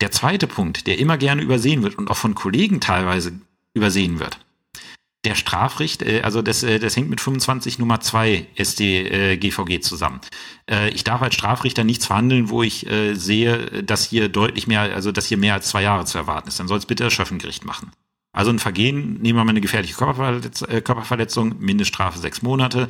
Der 0.00 0.10
zweite 0.10 0.46
Punkt, 0.46 0.86
der 0.86 0.98
immer 0.98 1.18
gerne 1.18 1.42
übersehen 1.42 1.82
wird 1.82 1.96
und 1.96 2.10
auch 2.10 2.16
von 2.16 2.34
Kollegen 2.34 2.80
teilweise 2.80 3.32
übersehen 3.74 4.18
wird. 4.18 4.38
Der 5.26 5.34
Strafrichter, 5.34 6.06
äh, 6.06 6.22
also 6.22 6.40
das, 6.40 6.62
äh, 6.62 6.78
das 6.78 6.96
hängt 6.96 7.10
mit 7.10 7.20
25 7.20 7.78
Nummer 7.78 8.00
2 8.00 8.46
StGVG 8.58 9.74
äh, 9.74 9.80
zusammen. 9.80 10.20
Ich 10.92 11.02
darf 11.02 11.20
als 11.20 11.34
Strafrichter 11.34 11.82
nichts 11.82 12.06
verhandeln, 12.06 12.48
wo 12.48 12.62
ich 12.62 12.86
sehe, 13.12 13.82
dass 13.82 14.04
hier 14.08 14.28
deutlich 14.28 14.68
mehr, 14.68 14.82
also 14.82 15.10
dass 15.10 15.26
hier 15.26 15.36
mehr 15.36 15.54
als 15.54 15.68
zwei 15.68 15.82
Jahre 15.82 16.04
zu 16.04 16.16
erwarten 16.16 16.46
ist. 16.46 16.60
Dann 16.60 16.68
soll 16.68 16.78
es 16.78 16.86
bitte 16.86 17.02
das 17.02 17.12
Schöffengericht 17.12 17.64
machen. 17.64 17.90
Also 18.32 18.50
ein 18.50 18.58
Vergehen, 18.58 19.20
nehmen 19.20 19.38
wir 19.38 19.44
mal 19.44 19.50
eine 19.50 19.60
gefährliche 19.60 19.94
Körperverletz 19.94 20.62
äh, 20.62 20.80
Körperverletzung, 20.80 21.58
Mindeststrafe 21.58 22.18
sechs 22.18 22.42
Monate. 22.42 22.88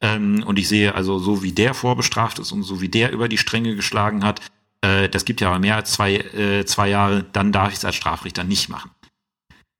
Ähm, 0.00 0.42
und 0.46 0.58
ich 0.58 0.68
sehe 0.68 0.94
also, 0.94 1.18
so 1.18 1.42
wie 1.42 1.52
der 1.52 1.74
vorbestraft 1.74 2.38
ist 2.38 2.52
und 2.52 2.62
so 2.62 2.80
wie 2.80 2.88
der 2.88 3.12
über 3.12 3.28
die 3.28 3.38
Stränge 3.38 3.74
geschlagen 3.74 4.24
hat, 4.24 4.40
äh, 4.82 5.08
das 5.08 5.24
gibt 5.24 5.40
ja 5.40 5.48
aber 5.48 5.60
mehr 5.60 5.76
als 5.76 5.92
zwei, 5.92 6.16
äh, 6.16 6.66
zwei 6.66 6.88
Jahre, 6.88 7.24
dann 7.32 7.52
darf 7.52 7.70
ich 7.70 7.78
es 7.78 7.84
als 7.84 7.94
Strafrichter 7.94 8.44
nicht 8.44 8.68
machen. 8.68 8.90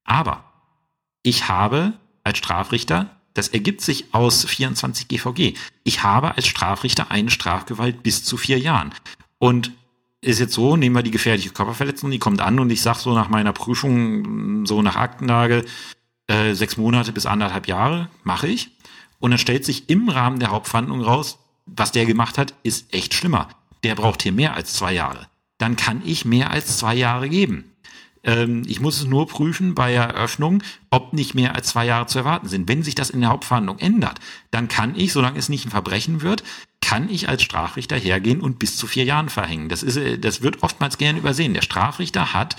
Aber 0.05 0.45
ich 1.21 1.47
habe 1.47 1.93
als 2.23 2.37
Strafrichter, 2.37 3.09
das 3.33 3.49
ergibt 3.49 3.81
sich 3.81 4.13
aus 4.13 4.45
24 4.45 5.07
GVG, 5.07 5.55
ich 5.83 6.03
habe 6.03 6.35
als 6.35 6.47
Strafrichter 6.47 7.11
eine 7.11 7.29
Strafgewalt 7.29 8.01
bis 8.01 8.23
zu 8.23 8.37
vier 8.37 8.59
Jahren. 8.59 8.93
Und 9.39 9.71
ist 10.23 10.39
jetzt 10.39 10.53
so, 10.53 10.75
nehmen 10.75 10.95
wir 10.95 11.03
die 11.03 11.11
gefährliche 11.11 11.49
Körperverletzung, 11.49 12.11
die 12.11 12.19
kommt 12.19 12.41
an 12.41 12.59
und 12.59 12.69
ich 12.71 12.81
sag 12.81 12.97
so 12.97 13.13
nach 13.13 13.29
meiner 13.29 13.53
Prüfung, 13.53 14.65
so 14.65 14.81
nach 14.81 14.95
Aktenlage, 14.95 15.65
äh, 16.27 16.53
sechs 16.53 16.77
Monate 16.77 17.11
bis 17.11 17.25
anderthalb 17.25 17.67
Jahre, 17.67 18.09
mache 18.23 18.47
ich. 18.47 18.71
Und 19.19 19.31
dann 19.31 19.37
stellt 19.37 19.65
sich 19.65 19.89
im 19.89 20.09
Rahmen 20.09 20.39
der 20.39 20.51
Hauptverhandlung 20.51 21.01
raus, 21.01 21.39
was 21.65 21.91
der 21.91 22.05
gemacht 22.05 22.37
hat, 22.37 22.53
ist 22.63 22.93
echt 22.93 23.13
schlimmer. 23.13 23.49
Der 23.83 23.95
braucht 23.95 24.21
hier 24.21 24.31
mehr 24.31 24.53
als 24.53 24.73
zwei 24.73 24.93
Jahre. 24.93 25.27
Dann 25.57 25.75
kann 25.75 26.01
ich 26.05 26.25
mehr 26.25 26.51
als 26.51 26.77
zwei 26.77 26.95
Jahre 26.95 27.29
geben. 27.29 27.73
Ähm, 28.23 28.63
ich 28.67 28.79
muss 28.79 28.97
es 28.97 29.05
nur 29.05 29.27
prüfen 29.27 29.75
bei 29.75 29.93
Eröffnung, 29.93 30.63
ob 30.89 31.13
nicht 31.13 31.35
mehr 31.35 31.55
als 31.55 31.67
zwei 31.67 31.85
Jahre 31.85 32.07
zu 32.07 32.19
erwarten 32.19 32.47
sind. 32.47 32.67
Wenn 32.67 32.83
sich 32.83 32.95
das 32.95 33.09
in 33.09 33.21
der 33.21 33.29
Hauptverhandlung 33.29 33.79
ändert, 33.79 34.19
dann 34.51 34.67
kann 34.67 34.95
ich, 34.95 35.13
solange 35.13 35.39
es 35.39 35.49
nicht 35.49 35.65
ein 35.65 35.71
Verbrechen 35.71 36.21
wird, 36.21 36.43
kann 36.93 37.09
ich 37.09 37.27
als 37.27 37.41
Strafrichter 37.41 37.97
hergehen 37.97 38.39
und 38.39 38.59
bis 38.59 38.77
zu 38.77 38.85
vier 38.85 39.03
Jahren 39.03 39.29
verhängen. 39.29 39.67
Das 39.67 39.81
ist, 39.81 39.97
äh, 39.97 40.19
das 40.19 40.43
wird 40.43 40.61
oftmals 40.61 40.99
gern 40.99 41.17
übersehen. 41.17 41.55
Der 41.55 41.63
Strafrichter 41.63 42.33
hat 42.33 42.55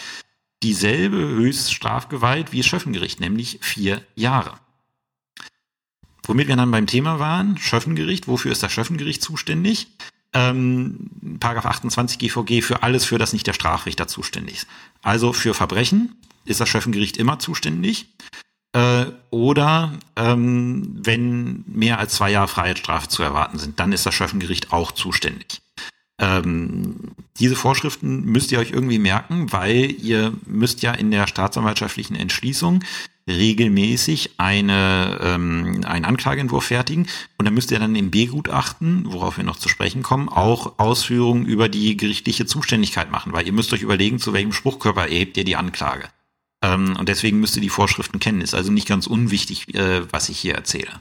dieselbe 0.64 1.18
Höchststrafgewalt 1.18 2.50
wie 2.50 2.56
das 2.56 2.66
Schöffengericht, 2.66 3.20
nämlich 3.20 3.60
vier 3.60 4.02
Jahre. 4.16 4.54
Womit 6.24 6.48
wir 6.48 6.56
dann 6.56 6.72
beim 6.72 6.88
Thema 6.88 7.20
waren, 7.20 7.58
Schöffengericht, 7.58 8.26
wofür 8.26 8.50
ist 8.50 8.64
das 8.64 8.72
Schöffengericht 8.72 9.22
zuständig? 9.22 9.86
Ähm, 10.32 11.38
Paragraph 11.38 11.66
28 11.66 12.18
GVG 12.18 12.60
für 12.60 12.82
alles, 12.82 13.04
für 13.04 13.18
das 13.18 13.34
nicht 13.34 13.46
der 13.46 13.52
Strafrichter 13.52 14.08
zuständig 14.08 14.56
ist. 14.56 14.66
Also 15.00 15.32
für 15.32 15.54
Verbrechen 15.54 16.16
ist 16.44 16.58
das 16.58 16.68
Schöffengericht 16.68 17.18
immer 17.18 17.38
zuständig. 17.38 18.06
Äh, 18.74 19.06
oder 19.30 19.92
ähm, 20.16 20.96
wenn 21.00 21.64
mehr 21.66 21.98
als 22.00 22.14
zwei 22.14 22.30
Jahre 22.32 22.48
Freiheitsstrafe 22.48 23.08
zu 23.08 23.22
erwarten 23.22 23.58
sind, 23.58 23.78
dann 23.78 23.92
ist 23.92 24.04
das 24.04 24.14
Schöffengericht 24.14 24.72
auch 24.72 24.90
zuständig. 24.92 25.62
Ähm, 26.18 27.12
diese 27.38 27.54
Vorschriften 27.54 28.24
müsst 28.24 28.50
ihr 28.50 28.58
euch 28.58 28.72
irgendwie 28.72 28.98
merken, 28.98 29.52
weil 29.52 29.92
ihr 30.00 30.32
müsst 30.46 30.82
ja 30.82 30.92
in 30.92 31.12
der 31.12 31.26
staatsanwaltschaftlichen 31.28 32.16
Entschließung 32.16 32.82
regelmäßig 33.28 34.32
eine, 34.38 35.18
ähm, 35.22 35.82
einen 35.86 36.04
Anklageentwurf 36.04 36.64
fertigen 36.64 37.06
und 37.38 37.44
dann 37.44 37.54
müsst 37.54 37.70
ihr 37.70 37.78
dann 37.78 37.96
im 37.96 38.10
B-Gutachten, 38.10 39.04
worauf 39.06 39.36
wir 39.36 39.44
noch 39.44 39.56
zu 39.56 39.68
sprechen 39.68 40.02
kommen, 40.02 40.28
auch 40.28 40.78
Ausführungen 40.78 41.46
über 41.46 41.68
die 41.68 41.96
gerichtliche 41.96 42.44
Zuständigkeit 42.44 43.10
machen, 43.10 43.32
weil 43.32 43.46
ihr 43.46 43.52
müsst 43.52 43.72
euch 43.72 43.82
überlegen, 43.82 44.18
zu 44.18 44.32
welchem 44.32 44.52
Spruchkörper 44.52 45.08
erhebt 45.08 45.36
ihr 45.36 45.44
die 45.44 45.56
Anklage. 45.56 46.08
Ähm, 46.74 46.96
und 46.96 47.08
deswegen 47.08 47.40
müsst 47.40 47.56
ihr 47.56 47.62
die 47.62 47.68
Vorschriften 47.68 48.20
kennen. 48.20 48.40
Ist 48.40 48.54
also 48.54 48.72
nicht 48.72 48.88
ganz 48.88 49.06
unwichtig, 49.06 49.74
äh, 49.74 50.10
was 50.12 50.28
ich 50.28 50.38
hier 50.38 50.54
erzähle. 50.54 51.00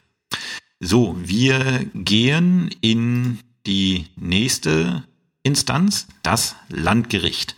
So, 0.80 1.16
wir 1.20 1.86
gehen 1.94 2.70
in 2.82 3.40
die 3.66 4.08
nächste 4.16 5.04
Instanz, 5.44 6.08
das 6.24 6.56
Landgericht. 6.70 7.56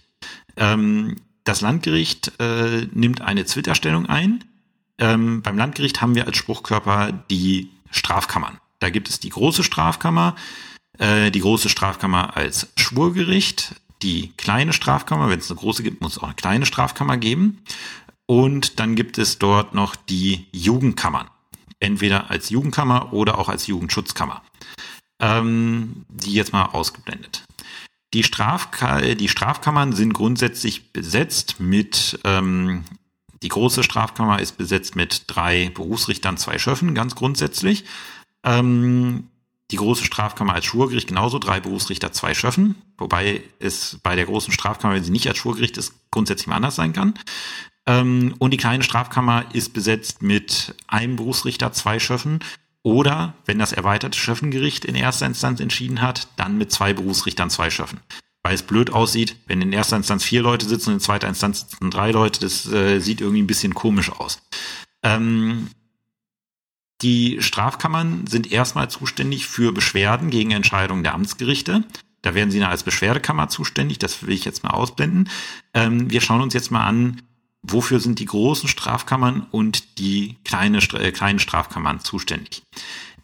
Ähm, 0.57 1.16
das 1.43 1.61
Landgericht 1.61 2.34
äh, 2.39 2.88
nimmt 2.93 3.22
eine 3.22 3.45
Zwitterstellung 3.45 4.07
ein. 4.07 4.43
Ähm, 4.97 5.41
beim 5.41 5.57
Landgericht 5.57 6.01
haben 6.01 6.16
wir 6.16 6.26
als 6.26 6.38
Spruchkörper 6.38 7.11
die 7.30 7.70
Strafkammern. 7.91 8.59
Da 8.80 8.89
gibt 8.89 9.09
es 9.09 9.20
die 9.20 9.30
große 9.30 9.63
Strafkammer, 9.63 10.36
äh, 10.97 11.32
die 11.32 11.41
große 11.41 11.70
Strafkammer 11.70 12.36
als 12.36 12.70
Schwurgericht, 12.78 13.76
die 14.01 14.32
kleine 14.38 14.74
Strafkammer, 14.74 15.30
wenn 15.30 15.39
es 15.39 15.49
eine 15.49 15.59
große 15.59 15.84
gibt, 15.84 16.01
muss 16.01 16.13
es 16.13 16.20
auch 16.20 16.28
eine 16.28 16.36
kleine 16.36 16.66
Strafkammer 16.66 17.18
geben. 17.18 17.61
Und 18.28 18.80
dann 18.80 18.95
gibt 18.95 19.17
es 19.17 19.38
dort 19.38 19.73
noch 19.73 19.95
die 19.95 20.47
Jugendkammern. 20.51 21.30
Entweder 21.80 22.32
als 22.32 22.49
Jugendkammer 22.49 23.13
oder 23.13 23.38
auch 23.38 23.49
als 23.49 23.67
Jugendschutzkammer. 23.67 24.41
Ähm, 25.19 26.05
die 26.09 26.34
jetzt 26.34 26.53
mal 26.53 26.65
ausgeblendet. 26.65 27.43
Die, 28.13 28.23
Strafka 28.23 29.01
die 29.01 29.28
Strafkammern 29.28 29.93
sind 29.93 30.13
grundsätzlich 30.13 30.93
besetzt 30.93 31.59
mit, 31.59 32.19
ähm, 32.23 32.84
die 33.43 33.49
große 33.49 33.84
Strafkammer 33.84 34.39
ist 34.39 34.57
besetzt 34.57 34.95
mit 34.95 35.23
drei 35.28 35.69
Berufsrichtern, 35.69 36.38
zwei 36.38 36.57
Schöffen, 36.57 36.95
ganz 36.95 37.15
grundsätzlich. 37.15 37.86
Ähm, 38.43 39.28
die 39.71 39.78
große 39.78 40.05
Strafkammer 40.05 40.53
als 40.53 40.65
Schwurgericht 40.65 41.07
genauso, 41.07 41.39
drei 41.39 41.59
Berufsrichter, 41.59 42.11
zwei 42.11 42.34
Schöffen, 42.34 42.76
wobei 42.97 43.41
es 43.59 43.99
bei 44.03 44.15
der 44.15 44.26
großen 44.26 44.53
Strafkammer, 44.53 44.93
wenn 44.93 45.03
sie 45.03 45.11
nicht 45.11 45.28
als 45.28 45.38
Schwurgericht 45.38 45.78
ist, 45.78 45.93
grundsätzlich 46.11 46.47
mal 46.47 46.55
anders 46.55 46.76
sein 46.76 46.93
kann. 46.93 47.15
Ähm, 47.88 48.36
und 48.40 48.52
die 48.52 48.58
kleine 48.58 48.84
Strafkammer 48.84 49.46
ist 49.54 49.74
besetzt 49.74 50.22
mit 50.22 50.76
einem 50.88 51.16
Berufsrichter, 51.16 51.72
zwei 51.72 52.00
Schöffen 52.00 52.40
oder, 52.84 53.34
wenn 53.46 53.58
das 53.58 53.74
erweiterte 53.74 54.18
Schöffengericht 54.18 54.86
in 54.86 54.96
erster 54.96 55.26
Instanz 55.26 55.60
entschieden 55.60 56.02
hat, 56.02 56.28
dann 56.38 56.58
mit 56.58 56.72
zwei 56.72 56.94
Berufsrichtern, 56.94 57.50
zwei 57.50 57.72
Schöffen. 57.72 58.00
Weil 58.44 58.54
es 58.54 58.62
blöd 58.62 58.92
aussieht, 58.92 59.38
wenn 59.48 59.62
in 59.62 59.74
erster 59.74 59.98
Instanz 59.98 60.24
vier 60.24 60.44
Leute 60.44 60.68
sitzen 60.68 60.90
und 60.90 60.96
in 60.98 61.00
zweiter 61.00 61.28
Instanz 61.28 61.62
sitzen 61.62 61.90
drei 61.90 62.12
Leute, 62.12 62.42
das 62.42 62.72
äh, 62.72 63.00
sieht 63.00 63.22
irgendwie 63.22 63.42
ein 63.42 63.48
bisschen 63.48 63.74
komisch 63.74 64.12
aus. 64.12 64.40
Ähm, 65.02 65.70
die 67.02 67.42
Strafkammern 67.42 68.28
sind 68.28 68.52
erstmal 68.52 68.90
zuständig 68.90 69.48
für 69.48 69.72
Beschwerden 69.72 70.30
gegen 70.30 70.52
Entscheidungen 70.52 71.04
der 71.04 71.16
Amtsgerichte. 71.16 71.84
Da 72.22 72.36
werden 72.36 72.52
sie 72.52 72.64
als 72.64 72.84
Beschwerdekammer 72.84 73.50
zuständig, 73.50 74.00
das 74.00 74.26
will 74.26 74.34
ich 74.34 74.46
jetzt 74.46 74.64
mal 74.64 74.72
ausblenden. 74.72 75.30
Ähm, 75.74 76.12
wir 76.12 76.22
schauen 76.22 76.42
uns 76.42 76.54
jetzt 76.54 76.72
mal 76.72 76.86
an, 76.86 77.22
wofür 77.68 77.99
sind 77.99 78.19
die 78.19 78.26
großen 78.26 78.69
Strafkammern 78.69 79.48
und 79.52 79.99
die 79.99 80.38
kleine, 80.44 80.80
äh, 80.80 81.11
kleinen 81.11 81.40
Strafkammern 81.40 81.99
zuständig. 81.99 82.64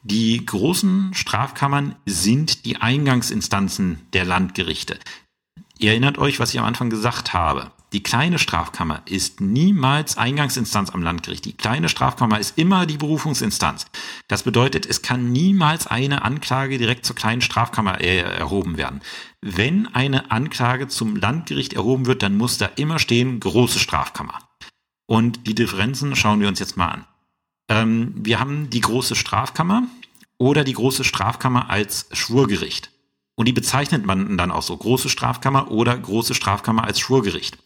Die 0.04 0.44
großen 0.46 1.14
Strafkammern 1.14 1.96
sind 2.06 2.66
die 2.66 2.78
Eingangsinstanzen 2.78 4.00
der 4.14 4.26
Landgerichte. 4.26 4.98
Ihr 5.78 5.92
erinnert 5.92 6.18
euch, 6.18 6.40
was 6.40 6.54
ich 6.54 6.60
am 6.60 6.66
Anfang 6.66 6.90
gesagt 6.90 7.34
habe. 7.34 7.72
Die 7.94 8.04
kleine 8.04 8.40
Strafkammer 8.40 9.02
ist 9.06 9.42
niemals 9.42 10.18
Eingangsinstanz 10.18 10.92
am 10.92 11.04
Landgericht. 11.04 11.44
Die 11.44 11.58
kleine 11.58 11.90
Strafkammer 11.90 12.40
ist 12.40 12.58
immer 12.58 12.86
die 12.86 12.98
Berufungsinstanz. 12.98 13.86
Das 14.30 14.44
bedeutet, 14.44 14.86
es 14.86 15.02
kann 15.02 15.32
niemals 15.32 15.88
eine 15.88 16.24
Anklage 16.24 16.78
direkt 16.78 17.06
zur 17.06 17.18
kleinen 17.18 17.42
Strafkammer 17.42 18.00
äh, 18.00 18.20
erhoben 18.20 18.78
werden. 18.78 19.02
Wenn 19.42 19.88
eine 19.88 20.30
Anklage 20.30 20.88
zum 20.88 21.16
Landgericht 21.16 21.74
erhoben 21.74 22.06
wird, 22.06 22.22
dann 22.22 22.38
muss 22.38 22.60
da 22.60 22.68
immer 22.76 23.00
stehen 23.00 23.40
große 23.40 23.80
Strafkammer. 23.80 24.40
Und 25.08 25.48
die 25.48 25.56
Differenzen 25.56 26.16
schauen 26.16 26.40
wir 26.40 26.48
uns 26.48 26.60
jetzt 26.60 26.78
mal 26.78 26.90
an. 26.90 27.08
Ähm, 27.68 28.14
wir 28.16 28.40
haben 28.40 28.70
die 28.70 28.82
große 28.82 29.16
Strafkammer 29.16 29.88
oder 30.38 30.64
die 30.64 30.74
große 30.74 31.04
Strafkammer 31.04 31.70
als 31.70 32.08
Schwurgericht. 32.12 32.92
Und 33.36 33.48
die 33.48 33.54
bezeichnet 33.54 34.06
man 34.06 34.38
dann 34.38 34.52
auch 34.52 34.62
so 34.62 34.78
große 34.78 35.10
Strafkammer 35.10 35.72
oder 35.72 35.98
große 35.98 36.36
Strafkammer 36.36 36.84
als 36.84 37.00
Schwurgericht. 37.00 37.58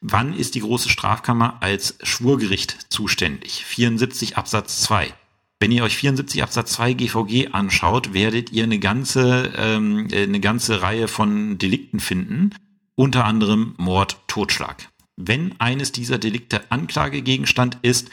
Wann 0.00 0.32
ist 0.32 0.54
die 0.54 0.60
große 0.60 0.88
Strafkammer 0.88 1.58
als 1.60 1.98
Schwurgericht 2.02 2.90
zuständig? 2.90 3.64
74 3.66 4.38
Absatz 4.38 4.80
2. 4.80 5.12
Wenn 5.60 5.72
ihr 5.72 5.82
euch 5.82 5.96
74 5.96 6.42
Absatz 6.42 6.72
2 6.72 6.92
GVG 6.92 7.48
anschaut, 7.52 8.12
werdet 8.14 8.52
ihr 8.52 8.62
eine 8.62 8.78
ganze, 8.78 9.52
ähm, 9.56 10.08
eine 10.12 10.40
ganze 10.40 10.82
Reihe 10.82 11.08
von 11.08 11.58
Delikten 11.58 11.98
finden, 11.98 12.54
unter 12.94 13.24
anderem 13.24 13.74
Mord, 13.76 14.18
Totschlag. 14.28 14.88
Wenn 15.16 15.60
eines 15.60 15.90
dieser 15.90 16.18
Delikte 16.18 16.70
Anklagegegenstand 16.70 17.78
ist, 17.82 18.08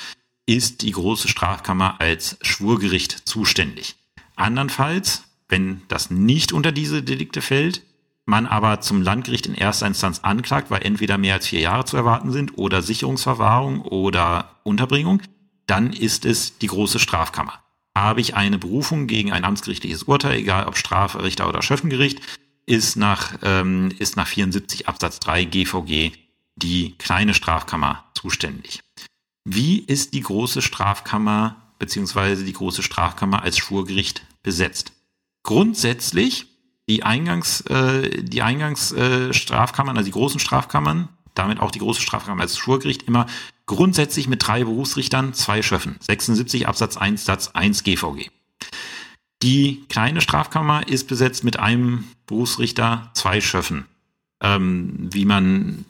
ist 0.48 0.82
die 0.82 0.92
große 0.92 1.28
Strafkammer 1.28 2.02
als 2.02 2.38
Schwurgericht 2.42 3.28
zuständig. 3.28 3.96
Andernfalls, 4.36 5.24
wenn 5.48 5.82
das 5.88 6.10
nicht 6.10 6.52
unter 6.52 6.72
diese 6.72 7.04
Delikte 7.04 7.42
fällt, 7.42 7.84
man 8.26 8.48
aber 8.48 8.82
zum 8.82 9.04
Landgericht 9.04 9.46
in 9.46 9.54
erster 9.54 9.86
Instanz 9.86 10.20
anklagt, 10.24 10.72
weil 10.72 10.84
entweder 10.84 11.20
mehr 11.20 11.36
als 11.36 11.48
vier 11.48 11.60
Jahre 11.60 11.86
zu 11.86 11.96
erwarten 11.96 12.32
sind 12.32 12.58
oder 12.58 12.82
Sicherungsverwahrung 12.82 13.82
oder 13.82 14.56
Unterbringung, 14.64 15.22
dann 15.68 15.94
ist 15.94 16.26
es 16.26 16.58
die 16.58 16.68
große 16.68 17.00
Strafkammer. 17.00 17.62
Habe 17.96 18.22
ich 18.22 18.36
eine 18.36 18.58
Berufung 18.58 19.08
gegen 19.08 19.32
ein 19.32 19.46
amtsgerichtliches 19.46 20.04
Urteil, 20.04 20.38
egal 20.38 20.68
ob 20.68 20.78
Strafrichter 20.78 21.48
oder 21.48 21.62
Schöffengericht, 21.62 22.22
ist 22.66 22.96
nach, 22.98 23.38
ähm, 23.42 23.92
ist 24.00 24.16
nach 24.18 24.28
74 24.28 24.88
Absatz 24.88 25.20
3 25.20 25.46
GVG 25.46 26.12
die 26.56 26.96
kleine 26.98 27.34
Strafkammer 27.34 28.06
zuständig. 28.14 28.82
Wie 29.44 29.80
ist 29.80 30.14
die 30.14 30.22
große 30.22 30.62
Strafkammer 30.62 31.74
beziehungsweise 31.78 32.44
die 32.44 32.54
große 32.54 32.82
Strafkammer 32.82 33.44
als 33.44 33.58
Schwurgericht 33.58 34.26
besetzt? 34.42 34.94
Grundsätzlich 35.44 36.48
die 36.90 37.04
Eingangs, 37.04 37.62
äh, 37.62 38.24
die 38.24 38.42
Eingangsstrafkammern, 38.42 39.96
äh, 39.96 40.00
also 40.00 40.08
die 40.08 40.14
großen 40.14 40.40
Strafkammern, 40.40 41.10
damit 41.34 41.60
auch 41.60 41.72
die 41.72 41.80
große 41.80 42.02
Strafkammer 42.02 42.42
als 42.42 42.58
Schwurgericht 42.58 43.04
immer 43.04 43.28
grundsätzlich 43.66 44.28
mit 44.28 44.46
drei 44.46 44.64
Berufsrichtern, 44.64 45.34
zwei 45.34 45.62
Schöffen. 45.62 45.98
76 46.00 46.68
Absatz 46.68 46.98
1 46.98 47.26
Satz 47.26 47.50
1 47.50 47.84
GVG. 47.84 48.30
Die 49.42 49.84
kleine 49.90 50.22
Strafkammer 50.22 50.88
ist 50.88 51.08
besetzt 51.08 51.44
mit 51.44 51.60
einem 51.60 52.06
Berufsrichter, 52.26 53.12
zwei 53.14 53.42
Schöffen. 53.42 53.86
Ähm, 54.42 55.10
wie 55.12 55.26
man 55.26 55.86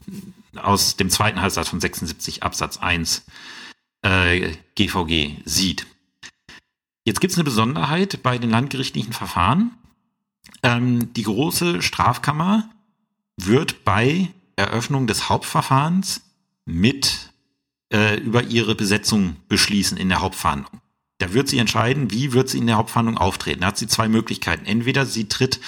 aus 0.55 0.95
dem 0.95 1.09
zweiten 1.09 1.41
Halbsatz 1.41 1.69
von 1.69 1.79
76 1.79 2.43
Absatz 2.43 2.77
1 2.77 3.25
äh, 4.01 4.53
GVG 4.75 5.41
sieht. 5.45 5.85
Jetzt 7.03 7.21
gibt 7.21 7.31
es 7.31 7.37
eine 7.37 7.43
Besonderheit 7.43 8.23
bei 8.23 8.37
den 8.37 8.49
landgerichtlichen 8.49 9.13
Verfahren. 9.13 9.71
Ähm, 10.63 11.13
die 11.13 11.23
große 11.23 11.81
Strafkammer 11.81 12.69
wird 13.37 13.83
bei 13.83 14.31
Eröffnung 14.55 15.07
des 15.07 15.29
Hauptverfahrens 15.29 16.21
mit 16.65 17.24
äh, 17.93 18.17
über 18.19 18.43
ihre 18.43 18.75
Besetzung 18.75 19.37
beschließen 19.47 19.97
in 19.97 20.09
der 20.09 20.21
Hauptverhandlung. 20.21 20.81
Da 21.17 21.33
wird 21.33 21.47
sie 21.47 21.59
entscheiden, 21.59 22.11
wie 22.11 22.33
wird 22.33 22.49
sie 22.49 22.57
in 22.57 22.67
der 22.67 22.77
Hauptverhandlung 22.77 23.17
auftreten. 23.17 23.61
Da 23.61 23.67
hat 23.67 23.77
sie 23.77 23.87
zwei 23.87 24.07
Möglichkeiten. 24.09 24.65
Entweder 24.65 25.05
sie 25.05 25.29
tritt 25.29 25.61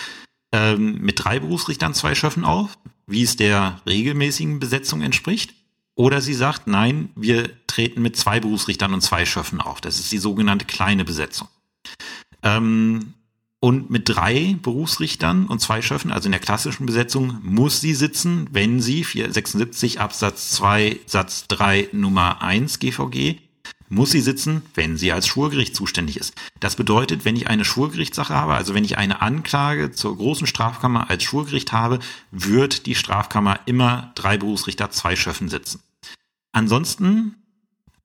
ähm, 0.51 0.99
mit 0.99 1.23
drei 1.23 1.39
Berufsrichtern 1.39 1.93
zwei 1.93 2.15
Schöffen 2.15 2.43
auf, 2.43 2.77
wie 3.05 3.23
es 3.23 3.35
der 3.37 3.81
regelmäßigen 3.87 4.59
Besetzung 4.59 5.01
entspricht. 5.01 5.53
Oder 5.95 6.21
sie 6.21 6.33
sagt, 6.33 6.67
nein, 6.67 7.09
wir 7.15 7.49
treten 7.65 8.01
mit 8.01 8.15
zwei 8.17 8.39
Berufsrichtern 8.39 8.93
und 8.93 9.01
zwei 9.01 9.25
Schöffen 9.25 9.61
auf. 9.61 9.81
Das 9.81 9.99
ist 9.99 10.11
die 10.11 10.19
sogenannte 10.19 10.65
kleine 10.65 11.05
Besetzung. 11.05 11.47
Ähm, 12.43 13.13
und 13.59 13.89
mit 13.89 14.09
drei 14.09 14.55
Berufsrichtern 14.61 15.47
und 15.47 15.59
zwei 15.59 15.81
Schöffen, 15.81 16.11
also 16.11 16.27
in 16.27 16.31
der 16.31 16.41
klassischen 16.41 16.85
Besetzung, 16.85 17.39
muss 17.41 17.81
sie 17.81 17.93
sitzen, 17.93 18.47
wenn 18.51 18.81
sie 18.81 19.03
476 19.03 19.99
Absatz 19.99 20.51
2 20.51 20.99
Satz 21.05 21.47
3 21.47 21.89
Nummer 21.91 22.41
1 22.41 22.79
GVG 22.79 23.39
muss 23.89 24.11
sie 24.11 24.21
sitzen, 24.21 24.63
wenn 24.75 24.97
sie 24.97 25.11
als 25.11 25.27
Schwurgericht 25.27 25.75
zuständig 25.75 26.17
ist. 26.17 26.33
Das 26.59 26.75
bedeutet, 26.75 27.25
wenn 27.25 27.35
ich 27.35 27.47
eine 27.47 27.65
Schwurgerichtssache 27.65 28.33
habe, 28.33 28.55
also 28.55 28.73
wenn 28.73 28.83
ich 28.83 28.97
eine 28.97 29.21
Anklage 29.21 29.91
zur 29.91 30.17
großen 30.17 30.47
Strafkammer 30.47 31.09
als 31.09 31.23
Schwurgericht 31.23 31.71
habe, 31.71 31.99
wird 32.31 32.85
die 32.85 32.95
Strafkammer 32.95 33.59
immer 33.65 34.11
drei 34.15 34.37
Berufsrichter, 34.37 34.91
zwei 34.91 35.15
Schöffen 35.15 35.47
sitzen. 35.49 35.81
Ansonsten 36.51 37.35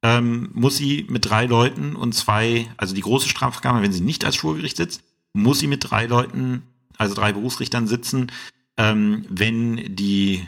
ähm, 0.03 0.51
muss 0.53 0.77
sie 0.77 1.07
mit 1.09 1.29
drei 1.29 1.47
Leuten 1.47 1.97
und 1.97 2.15
zwei, 2.15 2.69
also 2.77 2.95
die 2.95 3.01
große 3.01 3.29
Strafkammer, 3.29 3.83
wenn 3.83 3.93
sie 3.93 4.01
nicht 4.03 4.25
als 4.25 4.37
Schwurgericht 4.37 4.77
sitzt, 4.77 5.03
muss 5.33 5.59
sie 5.59 5.67
mit 5.67 5.91
drei 5.91 6.07
Leuten, 6.07 6.63
also 6.99 7.15
drei 7.15 7.33
Berufsrichtern 7.33 7.87
sitzen, 7.87 8.31
ähm, 8.77 9.25
wenn 9.29 9.95
die 9.97 10.47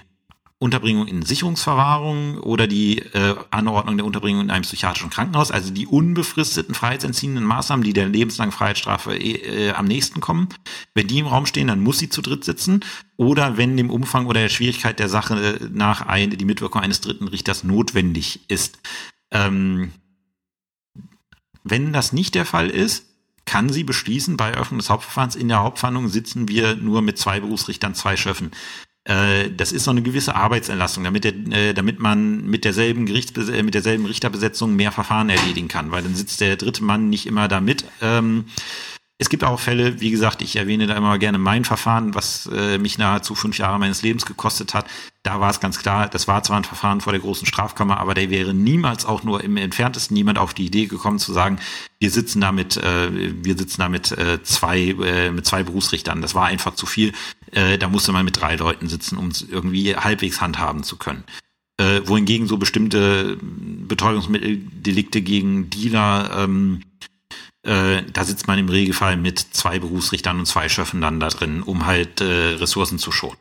Unterbringung 0.65 1.07
in 1.09 1.23
Sicherungsverwahrung 1.23 2.39
oder 2.39 2.67
die 2.67 2.99
äh, 2.99 3.35
Anordnung 3.51 3.99
der 3.99 4.07
Unterbringung 4.07 4.45
in 4.45 4.51
einem 4.51 4.63
psychiatrischen 4.63 5.11
Krankenhaus, 5.11 5.51
also 5.51 5.71
die 5.71 5.87
unbefristeten 5.87 6.75
freiheitsentziehenden 6.75 7.45
Maßnahmen, 7.45 7.85
die 7.85 7.93
der 7.93 8.09
lebenslangen 8.09 8.53
Freiheitsstrafe 8.53 9.15
äh, 9.15 9.73
am 9.73 9.85
nächsten 9.85 10.21
kommen. 10.21 10.49
Wenn 10.95 11.07
die 11.07 11.19
im 11.19 11.27
Raum 11.27 11.45
stehen, 11.45 11.67
dann 11.67 11.83
muss 11.83 11.99
sie 11.99 12.09
zu 12.09 12.23
dritt 12.23 12.45
sitzen. 12.45 12.81
Oder 13.19 13.59
wenn 13.59 13.77
dem 13.77 13.91
Umfang 13.91 14.27
oder 14.27 14.41
der 14.41 14.49
Schwierigkeit 14.49 14.99
der 14.99 15.11
Sache 15.11 15.59
nach 15.71 16.07
ein, 16.07 16.31
die 16.31 16.45
Mitwirkung 16.47 16.81
eines 16.81 17.03
dritten 17.03 17.29
Richters 17.29 17.63
notwendig 17.63 18.49
ist. 18.49 18.79
Ähm, 19.33 19.93
wenn 21.63 21.93
das 21.93 22.15
nicht 22.15 22.35
der 22.35 22.47
Fall 22.47 22.71
ist, 22.71 23.14
kann 23.45 23.69
sie 23.69 23.85
beschließen, 23.85 24.37
bei 24.37 24.51
Eröffnung 24.51 24.79
des 24.79 24.91
Hauptverfahrens 24.91 25.37
in 25.37 25.49
der 25.49 25.63
Hauptverhandlung 25.63 26.09
sitzen 26.09 26.49
wir 26.49 26.77
nur 26.77 27.03
mit 27.03 27.19
zwei 27.19 27.41
Berufsrichtern, 27.41 27.95
zwei 27.95 28.17
Schöffen. 28.17 28.51
Äh, 29.05 29.51
das 29.51 29.73
ist 29.73 29.85
so 29.85 29.91
eine 29.91 30.03
gewisse 30.03 30.35
Arbeitsentlastung, 30.35 31.05
damit, 31.05 31.25
der, 31.25 31.35
äh, 31.51 31.75
damit 31.75 32.01
man 32.01 32.47
mit 32.47 32.65
derselben 32.65 33.05
Gerichtsbes 33.05 33.51
äh, 33.51 33.63
mit 33.63 33.75
derselben 33.75 34.07
Richterbesetzung 34.07 34.75
mehr 34.75 34.93
Verfahren 34.93 35.29
erledigen 35.29 35.69
kann, 35.69 35.91
weil 35.91 36.03
dann 36.03 36.15
sitzt 36.15 36.41
der 36.41 36.57
dritte 36.57 36.83
Mann 36.83 37.11
nicht 37.11 37.27
immer 37.27 37.47
da 37.47 37.61
mit. 37.61 37.85
Ähm, 38.01 38.47
es 39.25 39.31
gibt 39.31 39.43
auch 39.43 39.59
Fälle, 39.59 40.03
wie 40.03 40.11
gesagt, 40.11 40.43
ich 40.43 40.57
erwähne 40.57 40.87
da 40.87 40.95
immer 40.95 41.19
gerne 41.19 41.39
mein 41.39 41.65
Verfahren, 41.65 42.15
was 42.15 42.45
äh, 42.53 42.77
mich 42.77 42.99
nahezu 42.99 43.35
fünf 43.35 43.57
Jahre 43.57 43.79
meines 43.79 44.03
Lebens 44.03 44.27
gekostet 44.27 44.75
hat. 44.75 44.85
Da 45.23 45.41
war 45.41 45.49
es 45.49 45.61
ganz 45.61 45.79
klar, 45.79 46.09
das 46.09 46.29
war 46.29 46.43
zwar 46.43 46.59
ein 46.59 46.65
Verfahren 46.65 47.01
vor 47.01 47.15
der 47.15 47.23
großen 47.23 47.47
Strafkammer, 47.47 47.97
aber 47.97 48.13
der 48.13 48.29
wäre 48.29 48.53
niemals 48.53 49.07
auch 49.07 49.23
nur 49.23 49.43
im 49.43 49.57
entferntesten 49.57 50.15
niemand 50.15 50.37
auf 50.39 50.53
die 50.53 50.67
Idee 50.67 50.85
gekommen 50.85 51.19
zu 51.19 51.33
sagen, 51.33 51.59
wir 52.01 52.11
sitzen 52.11 52.43
damit, 52.43 52.77
äh, 52.77 53.09
wir 53.43 53.57
sitzen 53.57 53.81
damit 53.81 54.13
äh, 54.13 54.43
zwei, 54.43 54.89
äh, 54.89 55.31
mit 55.31 55.47
zwei 55.47 55.63
Berufsrichtern. 55.63 56.21
Das 56.21 56.35
war 56.35 56.45
einfach 56.45 56.75
zu 56.75 56.85
viel. 56.85 57.15
Äh, 57.53 57.79
da 57.79 57.89
musste 57.89 58.13
man 58.13 58.27
mit 58.27 58.39
drei 58.39 58.57
Leuten 58.57 58.91
sitzen, 58.91 59.17
um 59.17 59.29
es 59.29 59.41
irgendwie 59.41 59.97
halbwegs 59.97 60.43
handhaben 60.43 60.83
zu 60.83 60.99
können. 60.99 61.25
Äh, 61.79 62.03
wohingegen 62.05 62.47
so 62.47 62.59
bestimmte 62.59 63.39
Betäubungsmitteldelikte 63.41 65.23
gegen 65.23 65.71
Dealer 65.71 66.45
ähm, 66.45 66.83
äh, 67.65 68.03
da 68.13 68.25
sitzt 68.25 68.47
man 68.47 68.59
im 68.59 68.69
Regelfall 68.69 69.17
mit 69.17 69.39
zwei 69.39 69.79
Berufsrichtern 69.79 70.39
und 70.39 70.47
zwei 70.47 70.69
Schöffen 70.69 71.01
dann 71.01 71.21
da 71.21 71.29
drin, 71.29 71.63
um 71.63 71.87
halt 71.87 72.21
äh, 72.21 72.25
Ressourcen 72.25 72.99
zu 72.99 73.11
schonen. 73.11 73.39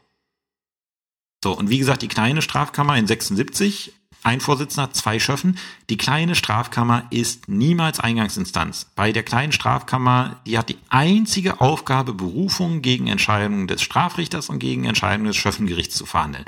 So, 1.44 1.58
und 1.58 1.70
wie 1.70 1.78
gesagt, 1.78 2.02
die 2.02 2.08
kleine 2.08 2.42
Strafkammer 2.42 2.98
in 2.98 3.06
76, 3.06 3.92
ein 4.24 4.40
Vorsitzender, 4.40 4.92
zwei 4.92 5.20
Schöffen. 5.20 5.58
Die 5.90 5.98
kleine 5.98 6.36
Strafkammer 6.36 7.06
ist 7.10 7.48
niemals 7.48 8.00
Eingangsinstanz. 8.00 8.88
Bei 8.96 9.12
der 9.12 9.24
kleinen 9.24 9.52
Strafkammer, 9.52 10.38
die 10.46 10.58
hat 10.58 10.70
die 10.70 10.78
einzige 10.90 11.62
Aufgabe, 11.62 12.14
Berufungen 12.14 12.82
gegen 12.82 13.08
Entscheidungen 13.08 13.68
des 13.68 13.82
Strafrichters 13.82 14.50
und 14.50 14.60
gegen 14.60 14.86
Entscheidungen 14.86 15.28
des 15.28 15.38
Schöffengerichts 15.38 15.96
zu 15.96 16.06
verhandeln. 16.06 16.46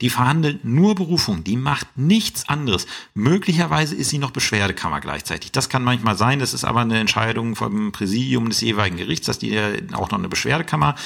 Die 0.00 0.10
verhandelt 0.10 0.64
nur 0.64 0.96
Berufung, 0.96 1.44
die 1.44 1.56
macht 1.56 1.86
nichts 1.96 2.48
anderes. 2.48 2.86
Möglicherweise 3.14 3.94
ist 3.94 4.10
sie 4.10 4.18
noch 4.18 4.32
Beschwerdekammer 4.32 5.00
gleichzeitig. 5.00 5.52
Das 5.52 5.68
kann 5.68 5.84
manchmal 5.84 6.16
sein, 6.16 6.40
das 6.40 6.52
ist 6.52 6.64
aber 6.64 6.80
eine 6.80 6.98
Entscheidung 6.98 7.54
vom 7.54 7.92
Präsidium 7.92 8.48
des 8.48 8.60
jeweiligen 8.60 8.96
Gerichts, 8.96 9.26
dass 9.26 9.38
die 9.38 9.56
auch 9.92 10.10
noch 10.10 10.18
eine 10.18 10.28
Beschwerdekammer 10.28 10.96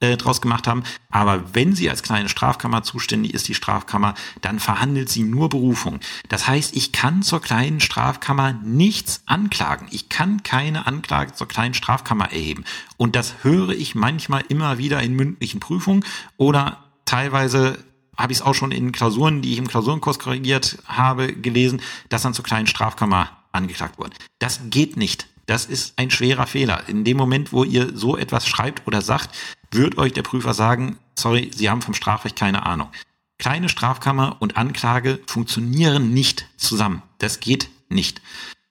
äh, 0.00 0.16
draus 0.16 0.40
gemacht 0.40 0.66
haben. 0.66 0.84
Aber 1.10 1.54
wenn 1.54 1.74
sie 1.74 1.90
als 1.90 2.02
kleine 2.02 2.28
Strafkammer 2.28 2.82
zuständig 2.82 3.34
ist, 3.34 3.48
die 3.48 3.54
Strafkammer, 3.54 4.14
dann 4.40 4.60
verhandelt 4.60 5.08
sie 5.08 5.24
nur 5.24 5.48
Berufung. 5.48 6.00
Das 6.28 6.46
heißt, 6.46 6.76
ich 6.76 6.92
kann 6.92 7.22
zur 7.22 7.40
kleinen 7.40 7.80
Strafkammer 7.80 8.52
nichts 8.64 9.22
anklagen. 9.26 9.88
Ich 9.90 10.08
kann 10.08 10.42
keine 10.42 10.86
Anklage 10.86 11.34
zur 11.34 11.48
kleinen 11.48 11.74
Strafkammer 11.74 12.32
erheben. 12.32 12.64
Und 12.96 13.16
das 13.16 13.42
höre 13.42 13.70
ich 13.70 13.94
manchmal 13.94 14.44
immer 14.48 14.78
wieder 14.78 15.02
in 15.02 15.14
mündlichen 15.14 15.60
Prüfungen 15.60 16.04
oder 16.36 16.84
teilweise 17.04 17.78
habe 18.16 18.32
ich 18.32 18.38
es 18.38 18.44
auch 18.44 18.54
schon 18.54 18.72
in 18.72 18.92
Klausuren, 18.92 19.42
die 19.42 19.52
ich 19.52 19.58
im 19.58 19.68
Klausurenkurs 19.68 20.18
korrigiert 20.18 20.78
habe, 20.86 21.32
gelesen, 21.32 21.80
dass 22.08 22.22
dann 22.22 22.34
zur 22.34 22.44
kleinen 22.44 22.66
Strafkammer 22.66 23.30
angeklagt 23.52 23.98
wurde. 23.98 24.16
Das 24.40 24.60
geht 24.70 24.96
nicht. 24.96 25.28
Das 25.46 25.64
ist 25.64 25.94
ein 25.96 26.10
schwerer 26.10 26.46
Fehler. 26.46 26.82
In 26.88 27.04
dem 27.04 27.16
Moment, 27.16 27.52
wo 27.52 27.64
ihr 27.64 27.96
so 27.96 28.18
etwas 28.18 28.46
schreibt 28.46 28.86
oder 28.86 29.00
sagt, 29.00 29.34
wird 29.70 29.98
euch 29.98 30.12
der 30.12 30.22
Prüfer 30.22 30.54
sagen, 30.54 30.98
sorry, 31.14 31.50
Sie 31.54 31.68
haben 31.68 31.82
vom 31.82 31.94
Strafrecht 31.94 32.36
keine 32.36 32.64
Ahnung. 32.64 32.88
Kleine 33.38 33.68
Strafkammer 33.68 34.36
und 34.40 34.56
Anklage 34.56 35.20
funktionieren 35.26 36.12
nicht 36.12 36.46
zusammen. 36.56 37.02
Das 37.18 37.40
geht 37.40 37.70
nicht. 37.88 38.20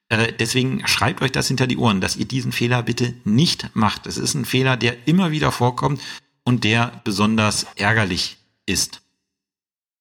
Äh, 0.09 0.33
deswegen 0.33 0.85
schreibt 0.87 1.21
euch 1.21 1.31
das 1.31 1.47
hinter 1.47 1.67
die 1.67 1.77
Ohren, 1.77 2.01
dass 2.01 2.15
ihr 2.15 2.25
diesen 2.25 2.51
Fehler 2.51 2.83
bitte 2.83 3.13
nicht 3.23 3.69
macht. 3.75 4.07
Es 4.07 4.17
ist 4.17 4.33
ein 4.33 4.45
Fehler, 4.45 4.77
der 4.77 5.07
immer 5.07 5.31
wieder 5.31 5.51
vorkommt 5.51 6.01
und 6.43 6.63
der 6.63 7.01
besonders 7.03 7.65
ärgerlich 7.75 8.37
ist. 8.65 9.01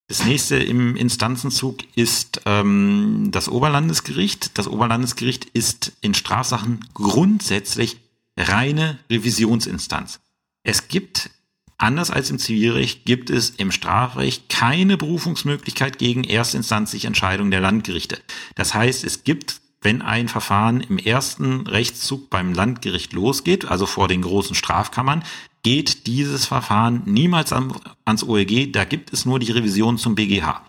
Das 0.08 0.24
nächste 0.24 0.56
im 0.56 0.94
Instanzenzug 0.94 1.78
ist 1.96 2.42
ähm, 2.46 3.30
das 3.32 3.48
Oberlandesgericht. 3.48 4.56
Das 4.56 4.68
Oberlandesgericht 4.68 5.46
ist 5.46 5.92
in 6.00 6.14
Strafsachen 6.14 6.84
grundsätzlich 6.94 7.96
reine 8.36 9.00
Revisionsinstanz. 9.10 10.20
Es 10.66 10.88
gibt, 10.88 11.30
anders 11.78 12.10
als 12.10 12.28
im 12.28 12.40
Zivilrecht, 12.40 13.04
gibt 13.04 13.30
es 13.30 13.50
im 13.50 13.70
Strafrecht 13.70 14.48
keine 14.48 14.96
Berufungsmöglichkeit 14.96 15.96
gegen 15.98 16.24
erstinstanzliche 16.24 17.06
Entscheidungen 17.06 17.52
der 17.52 17.60
Landgerichte. 17.60 18.18
Das 18.56 18.74
heißt, 18.74 19.04
es 19.04 19.22
gibt 19.22 19.60
wenn 19.82 20.02
ein 20.02 20.26
Verfahren 20.26 20.80
im 20.80 20.98
ersten 20.98 21.68
Rechtszug 21.68 22.28
beim 22.28 22.52
Landgericht 22.54 23.12
losgeht, 23.12 23.66
also 23.66 23.86
vor 23.86 24.08
den 24.08 24.22
großen 24.22 24.56
Strafkammern, 24.56 25.22
geht 25.62 26.08
dieses 26.08 26.46
Verfahren 26.46 27.02
niemals 27.04 27.52
ans 27.52 28.24
OLG, 28.24 28.72
da 28.72 28.84
gibt 28.84 29.12
es 29.12 29.26
nur 29.26 29.38
die 29.38 29.52
Revision 29.52 29.96
zum 29.96 30.16
BGH. 30.16 30.64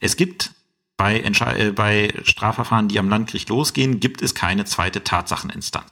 Es 0.00 0.16
gibt 0.16 0.50
bei, 0.96 1.20
äh, 1.20 1.72
bei 1.72 2.12
Strafverfahren, 2.24 2.88
die 2.88 2.98
am 2.98 3.08
Landgericht 3.08 3.50
losgehen, 3.50 4.00
gibt 4.00 4.20
es 4.20 4.34
keine 4.34 4.64
zweite 4.64 5.04
Tatsacheninstanz. 5.04 5.90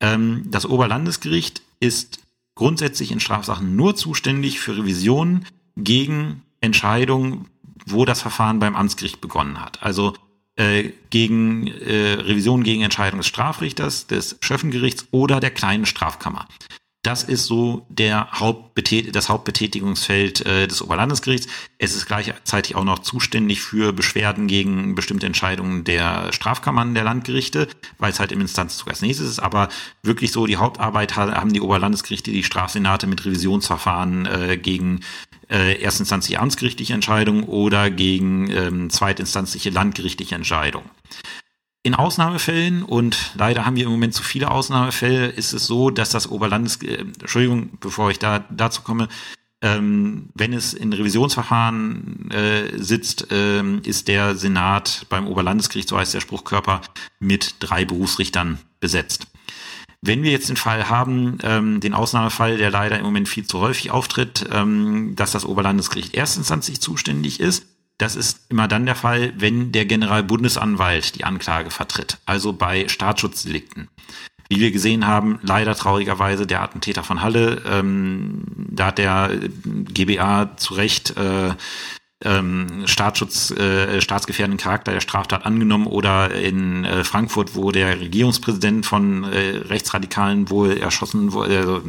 Ähm, 0.00 0.42
das 0.50 0.66
Oberlandesgericht 0.66 1.62
ist 1.80 2.18
grundsätzlich 2.54 3.12
in 3.12 3.20
Strafsachen 3.20 3.76
nur 3.76 3.96
zuständig 3.96 4.60
für 4.60 4.76
Revisionen 4.76 5.46
gegen 5.76 6.42
Entscheidungen, 6.60 7.46
wo 7.86 8.04
das 8.04 8.22
Verfahren 8.22 8.58
beim 8.58 8.76
Amtsgericht 8.76 9.20
begonnen 9.20 9.60
hat. 9.60 9.82
Also 9.82 10.14
äh, 10.56 10.90
gegen 11.10 11.66
äh, 11.66 12.14
Revision 12.14 12.62
gegen 12.62 12.82
Entscheidung 12.82 13.18
des 13.18 13.26
Strafrichters, 13.26 14.06
des 14.06 14.38
Schöffengerichts 14.40 15.06
oder 15.10 15.40
der 15.40 15.50
kleinen 15.50 15.84
Strafkammer. 15.84 16.46
Das 17.04 17.22
ist 17.22 17.44
so 17.44 17.84
der 17.90 18.30
Hauptbetät 18.32 19.14
das 19.14 19.28
Hauptbetätigungsfeld 19.28 20.46
äh, 20.46 20.66
des 20.66 20.80
Oberlandesgerichts. 20.80 21.48
Es 21.76 21.94
ist 21.94 22.06
gleichzeitig 22.06 22.76
auch 22.76 22.84
noch 22.84 23.00
zuständig 23.00 23.60
für 23.60 23.92
Beschwerden 23.92 24.46
gegen 24.46 24.94
bestimmte 24.94 25.26
Entscheidungen 25.26 25.84
der 25.84 26.32
Strafkammern 26.32 26.94
der 26.94 27.04
Landgerichte, 27.04 27.68
weil 27.98 28.10
es 28.10 28.20
halt 28.20 28.32
im 28.32 28.40
Instanzzug 28.40 28.88
als 28.88 29.02
nächstes 29.02 29.28
ist. 29.28 29.38
Aber 29.38 29.68
wirklich 30.02 30.32
so 30.32 30.46
die 30.46 30.56
Hauptarbeit 30.56 31.14
haben 31.14 31.52
die 31.52 31.60
Oberlandesgerichte, 31.60 32.30
die 32.30 32.42
Strafsenate 32.42 33.06
mit 33.06 33.22
Revisionsverfahren 33.26 34.24
äh, 34.24 34.56
gegen 34.56 35.00
äh, 35.50 35.82
erstinstanzliche 35.82 36.40
amtsgerichtliche 36.40 36.94
Entscheidungen 36.94 37.44
oder 37.44 37.90
gegen 37.90 38.50
ähm, 38.50 38.88
zweitinstanzliche 38.88 39.68
landgerichtliche 39.68 40.36
Entscheidungen. 40.36 40.88
In 41.86 41.94
Ausnahmefällen, 41.94 42.82
und 42.82 43.32
leider 43.34 43.66
haben 43.66 43.76
wir 43.76 43.84
im 43.84 43.90
Moment 43.90 44.14
zu 44.14 44.22
viele 44.22 44.50
Ausnahmefälle, 44.50 45.26
ist 45.26 45.52
es 45.52 45.66
so, 45.66 45.90
dass 45.90 46.08
das 46.08 46.30
Oberlandes, 46.30 46.82
äh, 46.82 47.04
Entschuldigung, 47.20 47.76
bevor 47.78 48.10
ich 48.10 48.18
da 48.18 48.38
dazu 48.50 48.80
komme, 48.80 49.08
ähm, 49.60 50.30
wenn 50.34 50.54
es 50.54 50.72
in 50.72 50.94
Revisionsverfahren 50.94 52.30
äh, 52.30 52.78
sitzt, 52.82 53.30
äh, 53.30 53.62
ist 53.82 54.08
der 54.08 54.34
Senat 54.34 55.04
beim 55.10 55.26
Oberlandesgericht, 55.26 55.90
so 55.90 55.98
heißt 55.98 56.14
der 56.14 56.20
Spruchkörper, 56.20 56.80
mit 57.18 57.56
drei 57.60 57.84
Berufsrichtern 57.84 58.58
besetzt. 58.80 59.26
Wenn 60.00 60.22
wir 60.22 60.30
jetzt 60.30 60.48
den 60.48 60.56
Fall 60.56 60.88
haben, 60.88 61.36
ähm, 61.42 61.80
den 61.80 61.92
Ausnahmefall, 61.92 62.56
der 62.56 62.70
leider 62.70 62.98
im 62.98 63.04
Moment 63.04 63.28
viel 63.28 63.46
zu 63.46 63.60
häufig 63.60 63.90
auftritt, 63.90 64.46
ähm, 64.50 65.16
dass 65.16 65.32
das 65.32 65.44
Oberlandesgericht 65.44 66.14
erstinstanzlich 66.14 66.80
zuständig 66.80 67.40
ist, 67.40 67.66
das 67.98 68.16
ist 68.16 68.50
immer 68.50 68.68
dann 68.68 68.86
der 68.86 68.96
Fall, 68.96 69.32
wenn 69.36 69.72
der 69.72 69.86
Generalbundesanwalt 69.86 71.16
die 71.16 71.24
Anklage 71.24 71.70
vertritt, 71.70 72.18
also 72.26 72.52
bei 72.52 72.88
Staatsschutzdelikten. 72.88 73.88
Wie 74.48 74.60
wir 74.60 74.72
gesehen 74.72 75.06
haben, 75.06 75.38
leider 75.42 75.74
traurigerweise 75.74 76.46
der 76.46 76.62
Attentäter 76.62 77.02
von 77.02 77.22
Halle, 77.22 77.62
ähm, 77.66 78.44
da 78.70 78.86
hat 78.86 78.98
der 78.98 79.30
GBA 79.64 80.56
zu 80.56 80.74
Recht 80.74 81.16
äh, 81.16 81.54
ähm, 82.24 82.84
Staatsschutz, 82.86 83.50
äh, 83.52 84.00
staatsgefährdenden 84.00 84.58
Charakter 84.58 84.92
der 84.92 85.00
Straftat 85.00 85.46
angenommen 85.46 85.86
oder 85.86 86.30
in 86.34 86.84
äh, 86.84 87.04
Frankfurt, 87.04 87.54
wo 87.54 87.70
der 87.70 88.00
Regierungspräsident 88.00 88.86
von 88.86 89.24
äh, 89.24 89.56
Rechtsradikalen 89.68 90.50
wohl 90.50 90.76
erschossen 90.78 91.32
wurde, 91.32 91.58
also, 91.58 91.82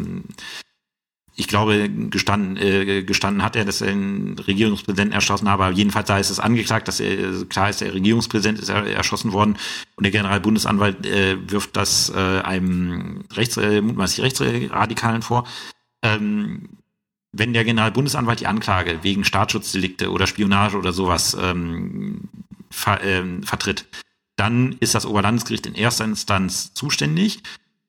ich 1.38 1.48
glaube, 1.48 1.90
gestanden, 1.90 2.56
äh, 2.58 3.04
gestanden 3.04 3.44
hat 3.44 3.56
er, 3.56 3.66
dass 3.66 3.82
er 3.82 3.88
den 3.88 4.40
Regierungspräsidenten 4.40 5.14
erschossen 5.14 5.50
habe. 5.50 5.66
Aber 5.66 5.74
jedenfalls 5.74 6.10
ist 6.10 6.30
es 6.30 6.40
angeklagt, 6.40 6.88
dass 6.88 7.00
er, 7.02 7.46
klar 7.46 7.70
ist, 7.70 7.82
der 7.82 7.94
Regierungspräsident 7.94 8.60
ist 8.60 8.70
erschossen 8.70 9.34
worden 9.34 9.58
und 9.96 10.04
der 10.04 10.12
Generalbundesanwalt 10.12 11.06
äh, 11.06 11.38
wirft 11.52 11.76
das 11.76 12.10
äh, 12.10 12.42
einem 12.42 13.26
Rechts, 13.34 13.58
äh, 13.58 13.82
mutmaßlich 13.82 14.24
Rechtsradikalen 14.24 15.22
vor. 15.22 15.46
Ähm, 16.02 16.70
wenn 17.34 17.52
der 17.52 17.66
Generalbundesanwalt 17.66 18.40
die 18.40 18.48
Anklage 18.48 19.00
wegen 19.02 19.26
Staatsschutzdelikte 19.26 20.12
oder 20.12 20.28
Spionage 20.28 20.78
oder 20.78 20.94
sowas 20.94 21.36
ähm, 21.40 22.30
ver, 22.70 23.04
ähm, 23.04 23.44
vertritt, 23.44 23.86
dann 24.38 24.78
ist 24.80 24.96
das 24.96 25.06
Oberlandesgericht 25.06 25.66
in 25.66 25.76
erster 25.76 26.06
Instanz 26.06 26.74
zuständig 26.74 27.44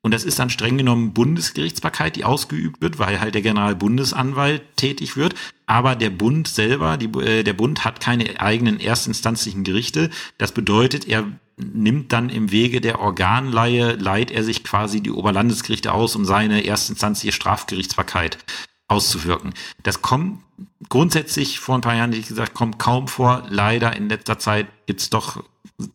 und 0.06 0.12
das 0.12 0.22
ist 0.22 0.38
dann 0.38 0.50
streng 0.50 0.78
genommen 0.78 1.14
Bundesgerichtsbarkeit, 1.14 2.14
die 2.14 2.22
ausgeübt 2.22 2.80
wird, 2.80 3.00
weil 3.00 3.18
halt 3.18 3.34
der 3.34 3.42
Generalbundesanwalt 3.42 4.62
tätig 4.76 5.16
wird. 5.16 5.34
Aber 5.66 5.96
der 5.96 6.10
Bund 6.10 6.46
selber, 6.46 6.96
die, 6.96 7.06
äh, 7.18 7.42
der 7.42 7.54
Bund 7.54 7.84
hat 7.84 7.98
keine 7.98 8.40
eigenen 8.40 8.78
erstinstanzlichen 8.78 9.64
Gerichte. 9.64 10.10
Das 10.38 10.52
bedeutet, 10.52 11.08
er 11.08 11.24
nimmt 11.56 12.12
dann 12.12 12.28
im 12.28 12.52
Wege 12.52 12.80
der 12.80 13.00
Organleihe, 13.00 13.96
leiht 13.96 14.30
er 14.30 14.44
sich 14.44 14.62
quasi 14.62 15.00
die 15.00 15.10
Oberlandesgerichte 15.10 15.92
aus, 15.92 16.14
um 16.14 16.24
seine 16.24 16.64
erstinstanzliche 16.64 17.32
Strafgerichtsbarkeit 17.32 18.38
auszuwirken. 18.86 19.54
Das 19.82 20.02
kommt 20.02 20.40
grundsätzlich 20.88 21.58
vor 21.58 21.74
ein 21.74 21.80
paar 21.80 21.96
Jahren, 21.96 22.12
wie 22.12 22.22
gesagt, 22.22 22.54
kommt 22.54 22.78
kaum 22.78 23.08
vor. 23.08 23.42
Leider 23.50 23.96
in 23.96 24.08
letzter 24.08 24.38
Zeit 24.38 24.68
gibt's 24.86 25.10
doch 25.10 25.42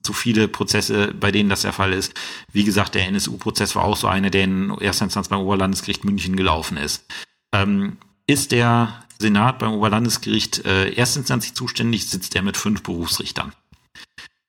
zu 0.03 0.13
viele 0.13 0.47
Prozesse, 0.47 1.13
bei 1.19 1.31
denen 1.31 1.49
das 1.49 1.61
der 1.61 1.73
Fall 1.73 1.93
ist. 1.93 2.13
Wie 2.51 2.63
gesagt, 2.63 2.95
der 2.95 3.07
NSU-Prozess 3.07 3.75
war 3.75 3.83
auch 3.83 3.97
so 3.97 4.07
einer, 4.07 4.29
der 4.29 4.43
in 4.43 4.77
erster 4.79 5.05
Instanz 5.05 5.29
beim 5.29 5.41
Oberlandesgericht 5.41 6.03
München 6.03 6.35
gelaufen 6.35 6.77
ist. 6.77 7.05
Ähm, 7.51 7.97
ist 8.27 8.51
der 8.51 9.03
Senat 9.19 9.59
beim 9.59 9.73
Oberlandesgericht 9.73 10.65
äh, 10.65 10.91
erstinstanzlich 10.93 11.53
zuständig, 11.53 12.05
sitzt 12.07 12.35
er 12.35 12.41
mit 12.41 12.57
fünf 12.57 12.83
Berufsrichtern. 12.83 13.53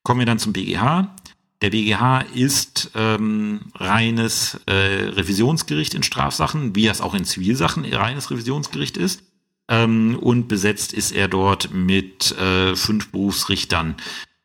Kommen 0.03 0.21
wir 0.21 0.27
dann 0.27 0.39
zum 0.39 0.53
BGH. 0.53 1.15
Der 1.63 1.71
BGH 1.71 2.23
ist 2.35 2.91
ähm, 2.95 3.61
reines 3.77 4.61
äh, 4.67 4.73
Revisionsgericht 4.73 5.95
in 5.95 6.03
Strafsachen, 6.03 6.75
wie 6.75 6.89
es 6.89 7.01
auch 7.01 7.15
in 7.15 7.25
Zivilsachen 7.25 7.85
reines 7.85 8.31
Revisionsgericht 8.31 8.97
ist. 8.97 9.23
Ähm, 9.69 10.19
und 10.19 10.49
besetzt 10.49 10.93
ist 10.93 11.13
er 11.13 11.29
dort 11.29 11.73
mit 11.73 12.33
äh, 12.33 12.75
fünf 12.75 13.13
Berufsrichtern 13.13 13.97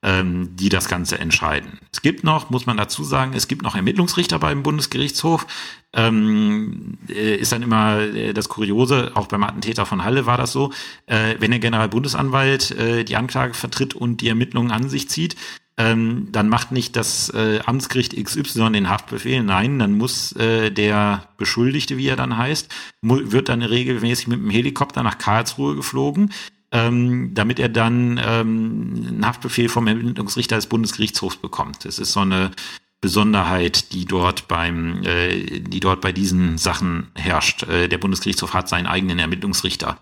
ähm, 0.07 0.55
die 0.55 0.69
das 0.69 0.87
Ganze 0.87 1.19
entscheiden. 1.19 1.79
Es 1.91 2.01
gibt 2.01 2.23
noch, 2.23 2.49
muss 2.49 2.65
man 2.65 2.77
dazu 2.77 3.03
sagen, 3.03 3.33
es 3.35 3.49
gibt 3.49 3.61
noch 3.61 3.75
Ermittlungsrichter 3.75 4.39
beim 4.39 4.63
Bundesgerichtshof. 4.63 5.45
Ähm, 5.93 6.97
äh, 7.09 7.35
ist 7.35 7.51
dann 7.51 7.61
immer 7.61 7.99
äh, 7.99 8.33
das 8.33 8.47
Kuriose, 8.47 9.11
auch 9.15 9.27
beim 9.27 9.43
Attentäter 9.43 9.85
von 9.85 10.05
Halle 10.05 10.25
war 10.25 10.37
das 10.37 10.53
so, 10.53 10.71
äh, 11.07 11.35
wenn 11.39 11.51
der 11.51 11.59
Generalbundesanwalt 11.59 12.71
äh, 12.71 13.03
die 13.03 13.17
Anklage 13.17 13.53
vertritt 13.53 13.95
und 13.95 14.21
die 14.21 14.29
Ermittlungen 14.29 14.71
an 14.71 14.87
sich 14.87 15.09
zieht, 15.09 15.35
ähm, 15.75 16.29
dann 16.31 16.49
macht 16.49 16.71
nicht 16.71 16.95
das 16.95 17.29
äh, 17.29 17.59
Amtsgericht 17.65 18.15
XY 18.15 18.71
den 18.71 18.89
Haftbefehl, 18.89 19.43
nein, 19.43 19.77
dann 19.77 19.93
muss 19.97 20.31
äh, 20.33 20.71
der 20.71 21.27
Beschuldigte, 21.37 21.97
wie 21.97 22.07
er 22.07 22.15
dann 22.15 22.37
heißt, 22.37 22.73
wird 23.01 23.49
dann 23.49 23.61
regelmäßig 23.61 24.27
mit 24.27 24.39
dem 24.39 24.49
Helikopter 24.49 25.03
nach 25.03 25.17
Karlsruhe 25.17 25.75
geflogen 25.75 26.31
ähm, 26.71 27.33
damit 27.33 27.59
er 27.59 27.69
dann 27.69 28.19
ähm, 28.23 29.05
einen 29.07 29.25
Haftbefehl 29.25 29.69
vom 29.69 29.87
Ermittlungsrichter 29.87 30.55
des 30.55 30.67
Bundesgerichtshofs 30.67 31.37
bekommt. 31.37 31.85
Das 31.85 31.99
ist 31.99 32.13
so 32.13 32.21
eine 32.21 32.51
Besonderheit, 32.99 33.93
die 33.93 34.05
dort 34.05 34.47
beim, 34.47 35.03
äh, 35.03 35.59
die 35.59 35.79
dort 35.79 36.01
bei 36.01 36.11
diesen 36.11 36.57
Sachen 36.57 37.11
herrscht. 37.15 37.63
Äh, 37.63 37.87
der 37.87 37.99
Bundesgerichtshof 37.99 38.53
hat 38.53 38.67
seinen 38.67 38.87
eigenen 38.87 39.19
Ermittlungsrichter. 39.19 39.99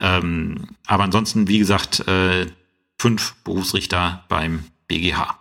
Ähm, 0.00 0.68
aber 0.86 1.04
ansonsten, 1.04 1.48
wie 1.48 1.58
gesagt, 1.58 2.00
äh, 2.08 2.46
fünf 2.98 3.34
Berufsrichter 3.44 4.24
beim 4.28 4.64
BGH. 4.88 5.39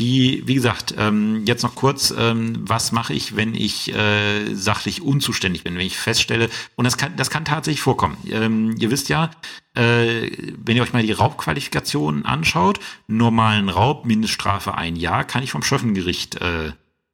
Die, 0.00 0.42
wie 0.46 0.54
gesagt, 0.54 0.94
ähm, 0.96 1.44
jetzt 1.44 1.62
noch 1.62 1.74
kurz, 1.74 2.14
ähm, 2.16 2.56
was 2.60 2.92
mache 2.92 3.12
ich, 3.12 3.36
wenn 3.36 3.54
ich 3.54 3.94
äh, 3.94 4.54
sachlich 4.54 5.02
unzuständig 5.02 5.64
bin, 5.64 5.74
wenn 5.74 5.86
ich 5.86 5.98
feststelle, 5.98 6.48
und 6.76 6.84
das 6.84 6.96
kann, 6.96 7.14
das 7.16 7.28
kann 7.28 7.44
tatsächlich 7.44 7.82
vorkommen. 7.82 8.16
Ähm, 8.30 8.74
ihr 8.78 8.90
wisst 8.90 9.10
ja, 9.10 9.30
äh, 9.74 10.30
wenn 10.56 10.76
ihr 10.76 10.82
euch 10.82 10.94
mal 10.94 11.02
die 11.02 11.12
Raubqualifikation 11.12 12.24
anschaut, 12.24 12.80
normalen 13.06 13.68
Raub, 13.68 14.06
Mindeststrafe 14.06 14.74
ein 14.74 14.96
Jahr, 14.96 15.24
kann 15.24 15.42
ich 15.42 15.50
vom 15.50 15.62
Schöffengericht 15.62 16.40
äh, 16.40 16.72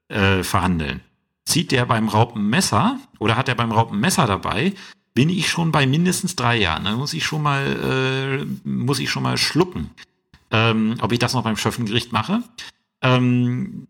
äh, 0.09 0.45
verhandeln. 0.45 1.01
Zieht 1.45 1.73
der 1.73 1.85
beim 1.85 2.09
Raub 2.09 2.37
ein 2.37 2.49
Messer 2.49 3.01
oder 3.19 3.37
hat 3.37 3.49
er 3.49 3.55
beim 3.57 3.73
Raub 3.73 3.91
ein 3.91 4.01
Messer 4.01 4.27
dabei, 4.27 4.73
bin 5.15 5.31
ich 5.31 5.49
schon 5.49 5.73
bei 5.73 5.85
mindestens 5.85 6.37
drei 6.37 6.57
Jahren. 6.59 6.85
Dann 6.85 6.97
muss 6.97 7.13
ich 7.13 7.25
schon 7.25 7.43
mal, 7.43 8.45
äh, 8.45 8.69
muss 8.69 9.01
ich 9.01 9.11
schon 9.11 9.25
mal 9.25 9.37
schlucken. 9.37 9.91
Ähm, 10.51 10.97
ob 11.01 11.13
ich 11.13 11.19
das 11.19 11.35
noch 11.35 11.45
beim 11.45 11.57
Schöffengericht 11.57 12.13
mache. 12.13 12.43
Ähm, 13.03 13.87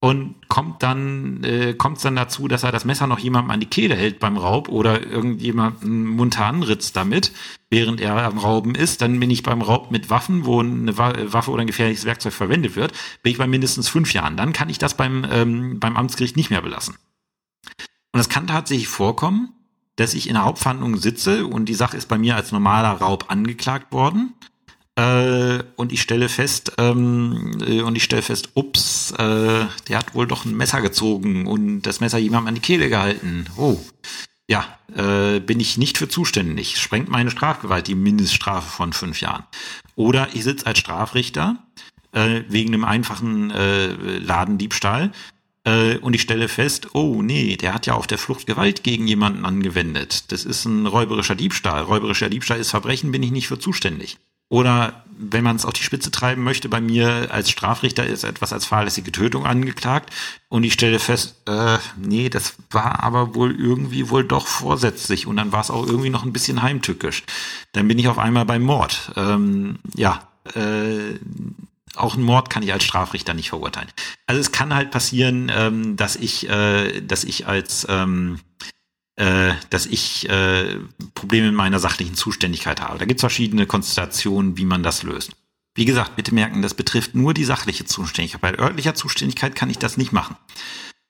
und 0.00 0.34
kommt 0.48 0.82
dann 0.82 1.42
äh, 1.42 1.74
kommt 1.74 2.04
dann 2.04 2.16
dazu, 2.16 2.48
dass 2.48 2.62
er 2.62 2.70
das 2.72 2.84
Messer 2.84 3.06
noch 3.06 3.18
jemandem 3.18 3.50
an 3.50 3.60
die 3.60 3.66
Kehle 3.66 3.96
hält 3.96 4.18
beim 4.20 4.36
Raub 4.36 4.68
oder 4.68 5.04
irgendjemanden 5.04 6.04
munter 6.04 6.44
anritzt 6.44 6.96
damit, 6.96 7.32
während 7.70 8.00
er 8.00 8.24
am 8.24 8.38
Rauben 8.38 8.74
ist, 8.74 9.00
dann 9.00 9.18
bin 9.18 9.30
ich 9.30 9.42
beim 9.42 9.62
Raub 9.62 9.90
mit 9.90 10.10
Waffen, 10.10 10.44
wo 10.44 10.60
eine 10.60 10.96
Waffe 10.98 11.50
oder 11.50 11.62
ein 11.62 11.66
gefährliches 11.66 12.04
Werkzeug 12.04 12.34
verwendet 12.34 12.76
wird, 12.76 12.92
bin 13.22 13.32
ich 13.32 13.38
bei 13.38 13.46
mindestens 13.46 13.88
fünf 13.88 14.12
Jahren. 14.12 14.36
Dann 14.36 14.52
kann 14.52 14.68
ich 14.68 14.78
das 14.78 14.96
beim 14.96 15.26
ähm, 15.30 15.80
beim 15.80 15.96
Amtsgericht 15.96 16.36
nicht 16.36 16.50
mehr 16.50 16.62
belassen. 16.62 16.96
Und 18.12 18.20
es 18.20 18.28
kann 18.28 18.46
tatsächlich 18.46 18.88
vorkommen, 18.88 19.54
dass 19.96 20.14
ich 20.14 20.28
in 20.28 20.34
der 20.34 20.44
Hauptverhandlung 20.44 20.98
sitze 20.98 21.46
und 21.46 21.70
die 21.70 21.74
Sache 21.74 21.96
ist 21.96 22.06
bei 22.06 22.18
mir 22.18 22.36
als 22.36 22.52
normaler 22.52 22.92
Raub 22.92 23.26
angeklagt 23.28 23.92
worden 23.92 24.34
äh, 24.96 25.62
und 25.76 25.92
ich 25.92 26.02
stelle 26.02 26.28
fest, 26.28 26.72
ähm, 26.78 27.58
äh, 27.66 27.82
und 27.82 27.96
ich 27.96 28.04
stelle 28.04 28.22
fest, 28.22 28.50
ups, 28.54 29.12
äh, 29.12 29.66
der 29.88 29.98
hat 29.98 30.14
wohl 30.14 30.26
doch 30.26 30.44
ein 30.44 30.56
Messer 30.56 30.80
gezogen 30.80 31.46
und 31.46 31.82
das 31.82 32.00
Messer 32.00 32.18
jemandem 32.18 32.48
an 32.48 32.54
die 32.54 32.60
Kehle 32.60 32.88
gehalten. 32.88 33.46
Oh, 33.56 33.78
ja, 34.48 34.64
äh, 34.94 35.40
bin 35.40 35.60
ich 35.60 35.76
nicht 35.76 35.98
für 35.98 36.08
zuständig. 36.08 36.80
Sprengt 36.80 37.08
meine 37.08 37.30
Strafgewalt 37.30 37.88
die 37.88 37.94
Mindeststrafe 37.94 38.70
von 38.70 38.92
fünf 38.92 39.20
Jahren. 39.20 39.44
Oder 39.96 40.28
ich 40.34 40.44
sitze 40.44 40.66
als 40.66 40.78
Strafrichter 40.78 41.58
äh, 42.12 42.42
wegen 42.48 42.72
einem 42.72 42.84
einfachen 42.84 43.50
äh, 43.50 43.88
Ladendiebstahl 44.18 45.12
äh, 45.64 45.96
und 45.98 46.14
ich 46.14 46.22
stelle 46.22 46.48
fest, 46.48 46.94
oh 46.94 47.22
nee, 47.22 47.56
der 47.56 47.74
hat 47.74 47.86
ja 47.86 47.94
auf 47.94 48.06
der 48.06 48.18
Flucht 48.18 48.46
Gewalt 48.46 48.84
gegen 48.84 49.08
jemanden 49.08 49.44
angewendet. 49.44 50.30
Das 50.32 50.44
ist 50.44 50.64
ein 50.64 50.86
räuberischer 50.86 51.34
Diebstahl. 51.34 51.82
Räuberischer 51.82 52.30
Diebstahl 52.30 52.60
ist 52.60 52.70
Verbrechen, 52.70 53.12
bin 53.12 53.22
ich 53.22 53.32
nicht 53.32 53.48
für 53.48 53.58
zuständig. 53.58 54.16
Oder 54.48 55.04
wenn 55.18 55.44
man 55.44 55.56
es 55.56 55.64
auf 55.64 55.72
die 55.72 55.82
Spitze 55.82 56.10
treiben 56.10 56.44
möchte, 56.44 56.68
bei 56.68 56.80
mir 56.80 57.28
als 57.30 57.50
Strafrichter 57.50 58.06
ist 58.06 58.24
etwas 58.24 58.52
als 58.52 58.66
fahrlässige 58.66 59.10
Tötung 59.10 59.46
angeklagt 59.46 60.12
und 60.48 60.62
ich 60.62 60.74
stelle 60.74 60.98
fest, 60.98 61.36
äh, 61.48 61.78
nee, 61.96 62.28
das 62.28 62.54
war 62.70 63.02
aber 63.02 63.34
wohl 63.34 63.58
irgendwie 63.58 64.10
wohl 64.10 64.24
doch 64.24 64.46
vorsätzlich 64.46 65.26
und 65.26 65.36
dann 65.36 65.52
war 65.52 65.62
es 65.62 65.70
auch 65.70 65.86
irgendwie 65.86 66.10
noch 66.10 66.24
ein 66.24 66.32
bisschen 66.32 66.62
heimtückisch. 66.62 67.24
Dann 67.72 67.88
bin 67.88 67.98
ich 67.98 68.08
auf 68.08 68.18
einmal 68.18 68.44
beim 68.44 68.62
Mord. 68.62 69.12
Ähm, 69.16 69.78
ja, 69.94 70.28
äh, 70.54 71.18
auch 71.96 72.14
ein 72.14 72.22
Mord 72.22 72.50
kann 72.50 72.62
ich 72.62 72.72
als 72.72 72.84
Strafrichter 72.84 73.32
nicht 73.32 73.48
verurteilen. 73.48 73.88
Also 74.26 74.40
es 74.40 74.52
kann 74.52 74.74
halt 74.74 74.90
passieren, 74.90 75.50
ähm, 75.54 75.96
dass 75.96 76.16
ich, 76.16 76.48
äh, 76.48 77.00
dass 77.00 77.24
ich 77.24 77.46
als 77.46 77.86
ähm, 77.88 78.40
äh, 79.16 79.54
dass 79.70 79.86
ich 79.86 80.28
äh, 80.28 80.78
Probleme 81.14 81.48
in 81.48 81.54
meiner 81.54 81.78
sachlichen 81.78 82.14
Zuständigkeit 82.14 82.80
habe. 82.80 82.98
Da 82.98 83.06
gibt 83.06 83.18
es 83.18 83.22
verschiedene 83.22 83.66
Konstellationen, 83.66 84.56
wie 84.56 84.66
man 84.66 84.82
das 84.82 85.02
löst. 85.02 85.32
Wie 85.74 85.84
gesagt, 85.84 86.16
bitte 86.16 86.34
merken, 86.34 86.62
das 86.62 86.74
betrifft 86.74 87.14
nur 87.14 87.34
die 87.34 87.44
sachliche 87.44 87.84
Zuständigkeit. 87.84 88.40
Bei 88.40 88.58
örtlicher 88.58 88.94
Zuständigkeit 88.94 89.54
kann 89.54 89.70
ich 89.70 89.78
das 89.78 89.96
nicht 89.96 90.12
machen. 90.12 90.36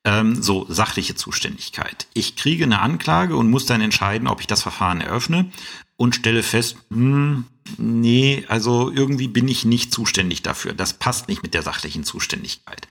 Ähm, 0.04 0.40
so, 0.40 0.66
sachliche 0.68 1.16
Zuständigkeit. 1.16 2.06
Ich 2.14 2.36
kriege 2.36 2.64
eine 2.64 2.80
Anklage 2.80 3.36
und 3.36 3.50
muss 3.50 3.66
dann 3.66 3.80
entscheiden, 3.80 4.28
ob 4.28 4.40
ich 4.40 4.46
das 4.46 4.62
Verfahren 4.62 5.00
eröffne 5.00 5.50
und 5.96 6.14
stelle 6.14 6.42
fest, 6.42 6.76
hm, 6.90 7.44
nee, 7.76 8.44
also 8.48 8.90
irgendwie 8.92 9.28
bin 9.28 9.48
ich 9.48 9.64
nicht 9.64 9.92
zuständig 9.92 10.42
dafür. 10.42 10.74
Das 10.74 10.94
passt 10.94 11.28
nicht 11.28 11.42
mit 11.42 11.54
der 11.54 11.62
sachlichen 11.62 12.04
Zuständigkeit. 12.04 12.86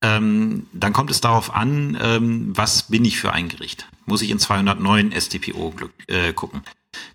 Ähm, 0.00 0.66
dann 0.72 0.92
kommt 0.92 1.10
es 1.10 1.20
darauf 1.20 1.54
an, 1.54 1.98
ähm, 2.00 2.56
was 2.56 2.84
bin 2.84 3.04
ich 3.04 3.18
für 3.18 3.32
ein 3.32 3.48
Gericht? 3.48 3.88
Muss 4.06 4.22
ich 4.22 4.30
in 4.30 4.38
209 4.38 5.12
StPO 5.12 5.74
äh, 6.06 6.32
gucken. 6.32 6.62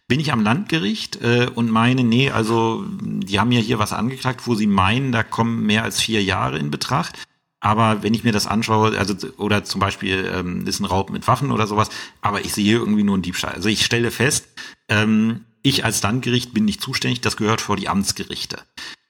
Bin 0.07 0.19
ich 0.19 0.34
am 0.34 0.41
Landgericht 0.41 1.22
äh, 1.22 1.49
und 1.53 1.72
meine, 1.72 2.03
nee, 2.03 2.30
also 2.30 2.84
die 2.88 3.39
haben 3.39 3.51
ja 3.51 3.61
hier 3.61 3.80
was 3.80 3.93
angeklagt, 3.93 4.47
wo 4.47 4.55
sie 4.55 4.68
meinen, 4.68 5.11
da 5.11 5.23
kommen 5.23 5.65
mehr 5.65 5.84
als 5.84 6.01
vier 6.01 6.22
Jahre 6.22 6.60
in 6.60 6.72
Betracht. 6.72 7.18
Aber 7.61 8.03
wenn 8.03 8.14
ich 8.14 8.26
mir 8.26 8.34
das 8.34 8.45
anschaue, 8.45 8.97
also 8.97 9.15
oder 9.38 9.64
zum 9.64 9.80
Beispiel 9.80 10.30
ähm, 10.35 10.68
ist 10.68 10.81
ein 10.81 10.85
Raub 10.85 11.10
mit 11.10 11.26
Waffen 11.30 11.51
oder 11.51 11.65
sowas, 11.65 11.89
aber 12.22 12.43
ich 12.43 12.53
sehe 12.53 12.73
irgendwie 12.73 13.03
nur 13.03 13.15
einen 13.15 13.23
Diebstahl. 13.23 13.53
Also 13.53 13.69
ich 13.69 13.85
stelle 13.85 14.11
fest, 14.11 14.49
ähm, 14.89 15.45
ich 15.61 15.85
als 15.85 16.03
Landgericht 16.03 16.53
bin 16.53 16.65
nicht 16.65 16.81
zuständig, 16.81 17.22
das 17.22 17.38
gehört 17.38 17.61
vor 17.61 17.77
die 17.77 17.88
Amtsgerichte 17.88 18.57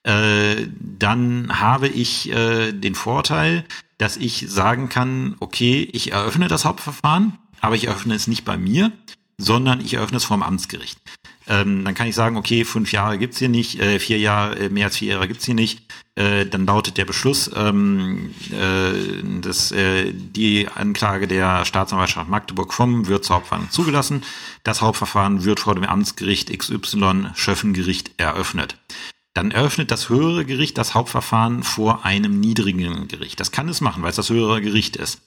äh, 0.03 0.67
dann 0.79 1.59
habe 1.59 1.87
ich 1.87 2.29
äh, 2.31 2.73
den 2.73 2.95
Vorteil, 2.95 3.65
dass 3.97 4.17
ich 4.17 4.45
sagen 4.49 4.89
kann, 4.89 5.35
okay, 5.39 5.87
ich 5.93 6.11
eröffne 6.11 6.47
das 6.47 6.65
Hauptverfahren, 6.65 7.37
aber 7.61 7.75
ich 7.75 7.87
eröffne 7.87 8.13
es 8.15 8.27
nicht 8.27 8.43
bei 8.43 8.57
mir, 8.57 8.91
sondern 9.37 9.79
ich 9.79 9.93
eröffne 9.93 10.17
es 10.17 10.25
vom 10.25 10.43
Amtsgericht. 10.43 10.99
Ähm, 11.47 11.83
dann 11.83 11.93
kann 11.93 12.07
ich 12.07 12.15
sagen, 12.15 12.37
okay, 12.37 12.63
fünf 12.63 12.91
Jahre 12.91 13.17
gibt's 13.17 13.39
hier 13.39 13.49
nicht, 13.49 13.79
äh, 13.79 13.99
vier 13.99 14.17
Jahre, 14.17 14.57
äh, 14.57 14.69
mehr 14.69 14.87
als 14.87 14.97
vier 14.97 15.13
Jahre 15.13 15.27
gibt's 15.27 15.45
hier 15.45 15.55
nicht. 15.55 15.81
Äh, 16.15 16.45
dann 16.45 16.65
lautet 16.65 16.97
der 16.97 17.05
Beschluss, 17.05 17.49
ähm, 17.55 18.33
äh, 18.51 19.41
dass 19.41 19.71
äh, 19.71 20.13
die 20.13 20.67
Anklage 20.73 21.27
der 21.27 21.65
Staatsanwaltschaft 21.65 22.29
Magdeburg 22.29 22.73
vom 22.73 23.07
wird 23.07 23.25
zur 23.25 23.37
Hauptverhandlung 23.37 23.71
zugelassen. 23.71 24.23
Das 24.63 24.81
Hauptverfahren 24.81 25.43
wird 25.43 25.59
vor 25.59 25.75
dem 25.75 25.85
Amtsgericht 25.85 26.57
XY 26.57 27.31
Schöffengericht 27.35 28.11
eröffnet 28.17 28.77
dann 29.33 29.51
eröffnet 29.51 29.91
das 29.91 30.09
höhere 30.09 30.45
Gericht 30.45 30.77
das 30.77 30.93
Hauptverfahren 30.93 31.63
vor 31.63 32.05
einem 32.05 32.39
niedrigen 32.39 33.07
Gericht. 33.07 33.39
Das 33.39 33.51
kann 33.51 33.67
es 33.67 33.81
machen, 33.81 34.03
weil 34.03 34.11
es 34.11 34.15
das 34.15 34.29
höhere 34.29 34.61
Gericht 34.61 34.95
ist. 34.95 35.21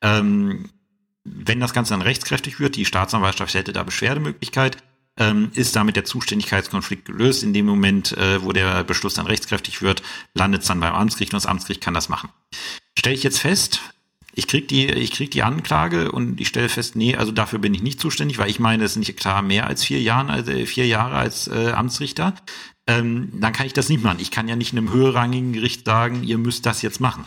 Ähm, 0.00 0.70
wenn 1.24 1.60
das 1.60 1.72
Ganze 1.72 1.92
dann 1.92 2.02
rechtskräftig 2.02 2.60
wird, 2.60 2.76
die 2.76 2.84
Staatsanwaltschaft 2.84 3.54
hätte 3.54 3.72
da 3.72 3.82
Beschwerdemöglichkeit, 3.82 4.78
ähm, 5.16 5.50
ist 5.54 5.76
damit 5.76 5.96
der 5.96 6.04
Zuständigkeitskonflikt 6.04 7.04
gelöst. 7.04 7.42
In 7.42 7.52
dem 7.52 7.66
Moment, 7.66 8.16
äh, 8.16 8.42
wo 8.42 8.52
der 8.52 8.82
Beschluss 8.84 9.14
dann 9.14 9.26
rechtskräftig 9.26 9.80
wird, 9.80 10.02
landet 10.34 10.62
es 10.62 10.68
dann 10.68 10.80
beim 10.80 10.94
Amtsgericht 10.94 11.32
und 11.32 11.36
das 11.36 11.46
Amtsgericht 11.46 11.82
kann 11.82 11.94
das 11.94 12.08
machen. 12.08 12.30
Stelle 12.98 13.14
ich 13.14 13.22
jetzt 13.22 13.38
fest, 13.38 13.80
ich 14.34 14.48
krieg 14.48 14.66
die, 14.68 14.86
ich 14.86 15.12
krieg 15.12 15.30
die 15.30 15.42
Anklage 15.42 16.10
und 16.10 16.40
ich 16.40 16.48
stelle 16.48 16.68
fest, 16.68 16.96
nee, 16.96 17.14
also 17.14 17.30
dafür 17.30 17.60
bin 17.60 17.72
ich 17.72 17.82
nicht 17.82 18.00
zuständig, 18.00 18.38
weil 18.38 18.50
ich 18.50 18.58
meine, 18.58 18.84
es 18.84 18.94
sind 18.94 19.06
nicht 19.06 19.16
klar 19.18 19.42
mehr 19.42 19.66
als 19.68 19.84
vier 19.84 20.02
Jahre, 20.02 20.32
also 20.32 20.52
vier 20.66 20.86
Jahre 20.86 21.16
als 21.16 21.46
äh, 21.46 21.70
Amtsrichter 21.70 22.34
ähm, 22.86 23.30
dann 23.34 23.52
kann 23.52 23.66
ich 23.66 23.72
das 23.72 23.88
nicht 23.88 24.02
machen. 24.02 24.18
Ich 24.20 24.30
kann 24.30 24.48
ja 24.48 24.56
nicht 24.56 24.72
einem 24.72 24.92
höherrangigen 24.92 25.52
Gericht 25.52 25.86
sagen, 25.86 26.22
ihr 26.22 26.38
müsst 26.38 26.66
das 26.66 26.82
jetzt 26.82 27.00
machen. 27.00 27.24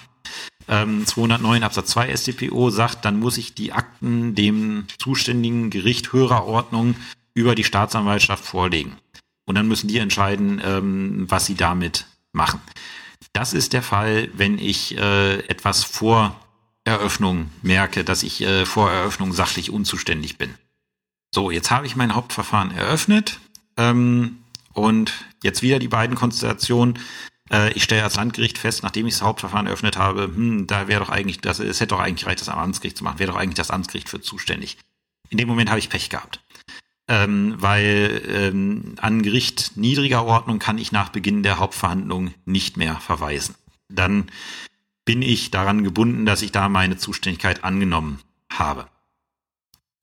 Ähm, 0.68 1.06
209 1.06 1.64
Absatz 1.64 1.92
2 1.92 2.16
StPO 2.16 2.70
sagt, 2.70 3.06
dann 3.06 3.20
muss 3.20 3.38
ich 3.38 3.54
die 3.54 3.74
Akten 3.74 4.36
dem 4.36 4.86
zuständigen 5.00 5.70
Gericht 5.70 6.12
höherer 6.14 6.46
Ordnung 6.46 6.96
über 7.34 7.56
die 7.56 7.64
Staatsanwaltschaft 7.64 8.44
vorlegen. 8.44 8.98
Und 9.46 9.56
dann 9.56 9.68
müssen 9.68 9.88
die 9.88 9.98
entscheiden, 9.98 10.62
ähm, 10.64 11.26
was 11.30 11.46
sie 11.46 11.56
damit 11.56 12.06
machen. 12.34 12.60
Das 13.32 13.54
ist 13.54 13.74
der 13.74 13.84
Fall, 13.84 14.30
wenn 14.34 14.60
ich 14.60 14.98
äh, 14.98 15.40
etwas 15.48 15.84
vor 15.84 16.40
Eröffnung 16.84 17.50
merke, 17.62 18.04
dass 18.04 18.24
ich 18.24 18.42
äh, 18.42 18.66
vor 18.66 18.92
Eröffnung 18.92 19.34
sachlich 19.34 19.72
unzuständig 19.72 20.38
bin. 20.38 20.54
So, 21.34 21.52
jetzt 21.52 21.72
habe 21.72 21.86
ich 21.86 21.96
mein 21.96 22.16
Hauptverfahren 22.16 22.72
eröffnet. 22.72 23.40
Ähm, 23.78 24.40
und 24.74 25.14
jetzt 25.44 25.62
wieder 25.62 25.80
die 25.80 25.88
beiden 25.88 26.16
Konstellationen. 26.16 27.00
Äh, 27.52 27.72
ich 27.74 27.84
stelle 27.84 28.04
als 28.04 28.16
Landgericht 28.16 28.58
fest, 28.58 28.84
nachdem 28.84 29.08
ich 29.08 29.16
das 29.16 29.24
Hauptverfahren 29.24 29.68
eröffnet 29.68 29.98
habe, 29.98 30.24
hm, 30.24 30.68
da 30.68 30.88
wäre 30.88 31.02
doch 31.02 31.10
eigentlich, 31.10 31.40
das, 31.40 31.60
es 31.60 31.80
hätte 31.80 31.96
doch 31.96 32.00
eigentlich 32.00 32.26
reicht, 32.26 32.42
das 32.42 32.50
am 32.50 32.60
Amtsgericht 32.60 32.98
zu 32.98 33.04
machen, 33.04 33.20
wäre 33.20 33.32
doch 33.32 33.38
eigentlich 33.38 33.56
das 33.56 33.72
Amtsgericht 33.72 34.10
für 34.10 34.22
zuständig. 34.22 34.78
In 35.30 35.38
dem 35.38 35.48
Moment 35.48 35.70
habe 35.70 35.80
ich 35.80 35.90
Pech 35.90 36.10
gehabt. 36.10 36.42
Ähm, 37.10 37.56
weil 37.58 38.22
ähm, 38.28 38.96
an 39.00 39.24
Gericht 39.24 39.78
niedriger 39.78 40.26
Ordnung 40.26 40.60
kann 40.60 40.78
ich 40.78 40.92
nach 40.92 41.08
Beginn 41.08 41.42
der 41.42 41.58
Hauptverhandlung 41.58 42.34
nicht 42.44 42.76
mehr 42.76 42.98
verweisen. 42.98 43.56
Dann 43.88 44.30
bin 45.06 45.22
ich 45.22 45.50
daran 45.50 45.86
gebunden, 45.86 46.26
dass 46.26 46.42
ich 46.42 46.52
da 46.52 46.68
meine 46.68 46.98
Zuständigkeit 46.98 47.64
angenommen 47.64 48.20
habe 48.52 48.88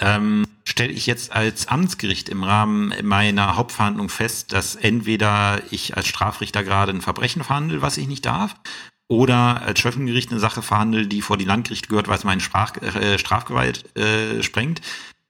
ähm, 0.00 0.46
stelle 0.64 0.92
ich 0.92 1.06
jetzt 1.06 1.32
als 1.32 1.68
Amtsgericht 1.68 2.28
im 2.28 2.42
Rahmen 2.42 2.94
meiner 3.02 3.56
Hauptverhandlung 3.56 4.08
fest, 4.08 4.52
dass 4.52 4.74
entweder 4.76 5.62
ich 5.70 5.96
als 5.96 6.06
Strafrichter 6.06 6.64
gerade 6.64 6.92
ein 6.92 7.00
Verbrechen 7.00 7.44
verhandle, 7.44 7.82
was 7.82 7.96
ich 7.96 8.08
nicht 8.08 8.26
darf, 8.26 8.56
oder 9.08 9.62
als 9.62 9.80
Schöffengericht 9.80 10.30
eine 10.30 10.40
Sache 10.40 10.62
verhandle, 10.62 11.06
die 11.06 11.22
vor 11.22 11.36
die 11.36 11.44
Landgerichte 11.44 11.88
gehört, 11.88 12.08
weil 12.08 12.18
es 12.18 12.24
meine 12.24 12.40
Sprach, 12.40 12.76
äh, 12.82 13.18
Strafgewalt 13.18 13.96
äh, 13.96 14.42
sprengt. 14.42 14.80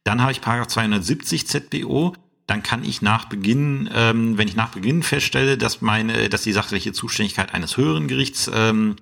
Dann 0.05 0.21
habe 0.21 0.33
ich 0.33 0.41
Paragraph 0.41 0.69
270 0.69 1.47
ZBO. 1.47 2.15
Dann 2.47 2.63
kann 2.63 2.85
ich 2.85 3.01
nach 3.01 3.25
Beginn, 3.25 3.89
ähm, 3.93 4.37
wenn 4.37 4.49
ich 4.49 4.55
nach 4.55 4.69
Beginn 4.71 5.03
feststelle, 5.03 5.57
dass 5.57 5.81
meine, 5.81 6.29
dass 6.29 6.43
die 6.43 6.53
sachliche 6.53 6.93
Zuständigkeit 6.93 7.55
eines 7.55 7.77
höheren 7.77 8.07
Gerichts 8.07 8.51
ähm, 8.53 8.97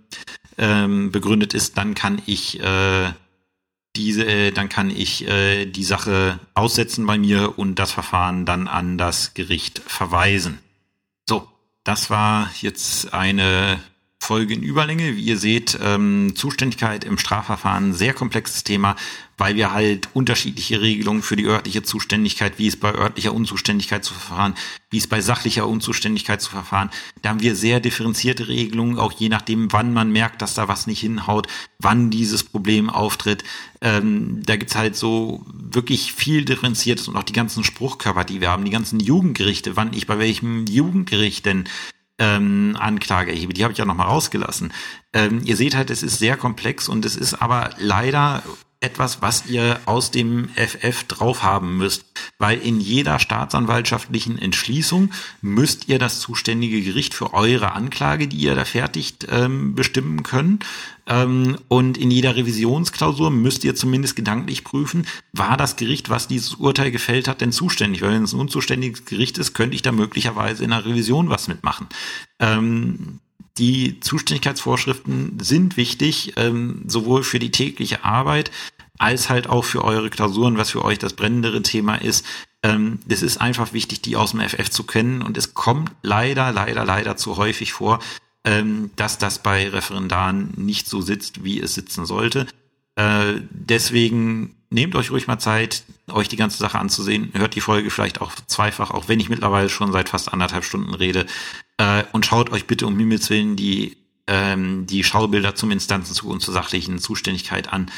ähm, 0.58 1.10
begründet 1.10 1.52
ist, 1.52 1.76
dann 1.76 1.94
kann 1.94 2.22
ich 2.26 2.60
äh, 2.60 3.10
diese, 3.96 4.24
äh, 4.24 4.52
dann 4.52 4.68
kann 4.68 4.90
ich 4.90 5.26
äh, 5.28 5.66
die 5.66 5.84
Sache 5.84 6.40
aussetzen 6.54 7.06
bei 7.06 7.18
mir 7.18 7.58
und 7.58 7.76
das 7.78 7.92
Verfahren 7.92 8.46
dann 8.46 8.68
an 8.68 8.98
das 8.98 9.34
Gericht 9.34 9.78
verweisen. 9.80 10.58
So, 11.28 11.48
das 11.84 12.10
war 12.10 12.50
jetzt 12.60 13.12
eine 13.12 13.80
Folge 14.22 14.54
in 14.54 14.62
Überlänge. 14.62 15.16
Wie 15.16 15.22
ihr 15.22 15.36
seht, 15.36 15.76
ähm, 15.82 16.34
Zuständigkeit 16.36 17.02
im 17.02 17.18
Strafverfahren, 17.18 17.92
sehr 17.92 18.14
komplexes 18.14 18.62
Thema, 18.62 18.94
weil 19.36 19.56
wir 19.56 19.72
halt 19.72 20.08
unterschiedliche 20.14 20.80
Regelungen 20.80 21.22
für 21.22 21.34
die 21.34 21.46
örtliche 21.46 21.82
Zuständigkeit, 21.82 22.52
wie 22.56 22.68
es 22.68 22.76
bei 22.76 22.94
örtlicher 22.94 23.34
Unzuständigkeit 23.34 24.04
zu 24.04 24.14
verfahren, 24.14 24.54
wie 24.90 24.98
es 24.98 25.08
bei 25.08 25.20
sachlicher 25.20 25.66
Unzuständigkeit 25.66 26.40
zu 26.40 26.50
verfahren. 26.50 26.90
Da 27.22 27.30
haben 27.30 27.42
wir 27.42 27.56
sehr 27.56 27.80
differenzierte 27.80 28.46
Regelungen, 28.46 28.96
auch 28.96 29.10
je 29.10 29.28
nachdem, 29.28 29.72
wann 29.72 29.92
man 29.92 30.12
merkt, 30.12 30.40
dass 30.40 30.54
da 30.54 30.68
was 30.68 30.86
nicht 30.86 31.00
hinhaut, 31.00 31.48
wann 31.80 32.10
dieses 32.10 32.44
Problem 32.44 32.90
auftritt. 32.90 33.42
Ähm, 33.80 34.40
da 34.46 34.54
gibt's 34.54 34.76
halt 34.76 34.94
so 34.94 35.44
wirklich 35.52 36.12
viel 36.12 36.44
differenziertes 36.44 37.08
und 37.08 37.16
auch 37.16 37.24
die 37.24 37.32
ganzen 37.32 37.64
Spruchkörper, 37.64 38.22
die 38.22 38.40
wir 38.40 38.50
haben, 38.50 38.64
die 38.64 38.70
ganzen 38.70 39.00
Jugendgerichte, 39.00 39.74
wann 39.74 39.92
ich 39.92 40.06
bei 40.06 40.20
welchem 40.20 40.66
Jugendgericht 40.66 41.44
denn 41.44 41.64
ähm, 42.22 42.76
Anklage 42.78 43.32
erhebe. 43.32 43.52
Die 43.52 43.64
habe 43.64 43.72
ich 43.72 43.78
ja 43.78 43.84
nochmal 43.84 44.06
rausgelassen. 44.06 44.72
Ähm, 45.12 45.42
ihr 45.44 45.56
seht 45.56 45.74
halt, 45.74 45.90
es 45.90 46.04
ist 46.04 46.20
sehr 46.20 46.36
komplex 46.36 46.88
und 46.88 47.04
es 47.04 47.16
ist 47.16 47.34
aber 47.34 47.70
leider 47.78 48.44
etwas, 48.82 49.22
was 49.22 49.46
ihr 49.46 49.80
aus 49.86 50.10
dem 50.10 50.48
FF 50.50 51.04
drauf 51.04 51.42
haben 51.42 51.76
müsst, 51.76 52.04
weil 52.38 52.58
in 52.58 52.80
jeder 52.80 53.18
staatsanwaltschaftlichen 53.18 54.38
Entschließung 54.38 55.12
müsst 55.40 55.88
ihr 55.88 55.98
das 55.98 56.20
zuständige 56.20 56.82
Gericht 56.82 57.14
für 57.14 57.34
eure 57.34 57.72
Anklage, 57.72 58.28
die 58.28 58.36
ihr 58.36 58.54
da 58.54 58.64
fertigt, 58.64 59.26
ähm, 59.30 59.74
bestimmen 59.74 60.22
können. 60.22 60.60
Ähm, 61.06 61.58
und 61.68 61.98
in 61.98 62.10
jeder 62.10 62.36
Revisionsklausur 62.36 63.30
müsst 63.30 63.64
ihr 63.64 63.74
zumindest 63.74 64.16
gedanklich 64.16 64.64
prüfen, 64.64 65.06
war 65.32 65.56
das 65.56 65.76
Gericht, 65.76 66.10
was 66.10 66.28
dieses 66.28 66.54
Urteil 66.54 66.90
gefällt 66.90 67.28
hat, 67.28 67.40
denn 67.40 67.52
zuständig? 67.52 68.02
Weil 68.02 68.12
wenn 68.12 68.24
es 68.24 68.32
ein 68.32 68.40
unzuständiges 68.40 69.04
Gericht 69.04 69.38
ist, 69.38 69.54
könnte 69.54 69.74
ich 69.74 69.82
da 69.82 69.92
möglicherweise 69.92 70.64
in 70.64 70.70
der 70.70 70.84
Revision 70.84 71.28
was 71.28 71.48
mitmachen. 71.48 71.88
Ähm, 72.38 73.20
die 73.58 74.00
Zuständigkeitsvorschriften 74.00 75.38
sind 75.40 75.76
wichtig, 75.76 76.34
ähm, 76.36 76.82
sowohl 76.86 77.22
für 77.22 77.38
die 77.38 77.50
tägliche 77.50 78.04
Arbeit 78.04 78.50
als 78.98 79.28
halt 79.28 79.48
auch 79.48 79.64
für 79.64 79.84
eure 79.84 80.10
Klausuren, 80.10 80.56
was 80.56 80.70
für 80.70 80.84
euch 80.84 80.98
das 80.98 81.14
brennendere 81.14 81.62
Thema 81.62 81.96
ist. 81.96 82.24
Ähm, 82.62 83.00
es 83.08 83.22
ist 83.22 83.40
einfach 83.40 83.72
wichtig, 83.72 84.00
die 84.02 84.16
aus 84.16 84.30
dem 84.30 84.40
FF 84.40 84.70
zu 84.70 84.84
kennen 84.84 85.22
und 85.22 85.36
es 85.36 85.54
kommt 85.54 85.90
leider, 86.02 86.52
leider, 86.52 86.84
leider 86.84 87.16
zu 87.16 87.36
häufig 87.36 87.72
vor, 87.72 87.98
ähm, 88.44 88.90
dass 88.96 89.18
das 89.18 89.42
bei 89.42 89.68
Referendaren 89.68 90.52
nicht 90.56 90.88
so 90.88 91.00
sitzt, 91.00 91.42
wie 91.42 91.60
es 91.60 91.74
sitzen 91.74 92.06
sollte. 92.06 92.46
Äh, 92.96 93.40
deswegen 93.50 94.56
nehmt 94.70 94.94
euch 94.96 95.10
ruhig 95.10 95.26
mal 95.26 95.38
Zeit, 95.38 95.84
euch 96.10 96.28
die 96.28 96.36
ganze 96.36 96.58
Sache 96.58 96.78
anzusehen. 96.78 97.30
Hört 97.34 97.54
die 97.54 97.60
Folge 97.60 97.90
vielleicht 97.90 98.20
auch 98.20 98.32
zweifach, 98.46 98.90
auch 98.90 99.08
wenn 99.08 99.20
ich 99.20 99.28
mittlerweile 99.28 99.68
schon 99.68 99.92
seit 99.92 100.08
fast 100.08 100.32
anderthalb 100.32 100.64
Stunden 100.64 100.94
rede. 100.94 101.26
Äh, 101.76 102.04
und 102.12 102.26
schaut 102.26 102.50
euch 102.50 102.66
bitte 102.66 102.86
um 102.86 102.98
Himmels 102.98 103.30
Willen 103.30 103.56
die, 103.56 103.96
ähm, 104.26 104.86
die 104.86 105.04
Schaubilder 105.04 105.54
zum 105.54 105.70
Instanzenzug 105.70 106.30
und 106.30 106.40
zur 106.40 106.54
sachlichen 106.54 106.98
Zuständigkeit 106.98 107.72
an. 107.72 107.90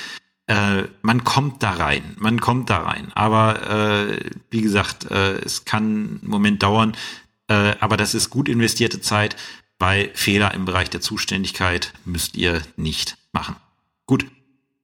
Äh, 0.46 0.84
man 1.02 1.24
kommt 1.24 1.62
da 1.62 1.72
rein, 1.72 2.16
man 2.18 2.40
kommt 2.40 2.70
da 2.70 2.82
rein. 2.82 3.10
Aber 3.14 3.70
äh, 3.70 4.30
wie 4.50 4.60
gesagt, 4.60 5.10
äh, 5.10 5.38
es 5.38 5.64
kann 5.64 5.84
einen 5.84 6.20
Moment 6.22 6.62
dauern, 6.62 6.96
äh, 7.48 7.74
aber 7.80 7.96
das 7.96 8.14
ist 8.14 8.30
gut 8.30 8.48
investierte 8.48 9.00
Zeit, 9.00 9.36
weil 9.78 10.10
Fehler 10.14 10.54
im 10.54 10.66
Bereich 10.66 10.90
der 10.90 11.00
Zuständigkeit 11.00 11.92
müsst 12.04 12.36
ihr 12.36 12.62
nicht 12.76 13.16
machen. 13.32 13.56
Gut, 14.06 14.26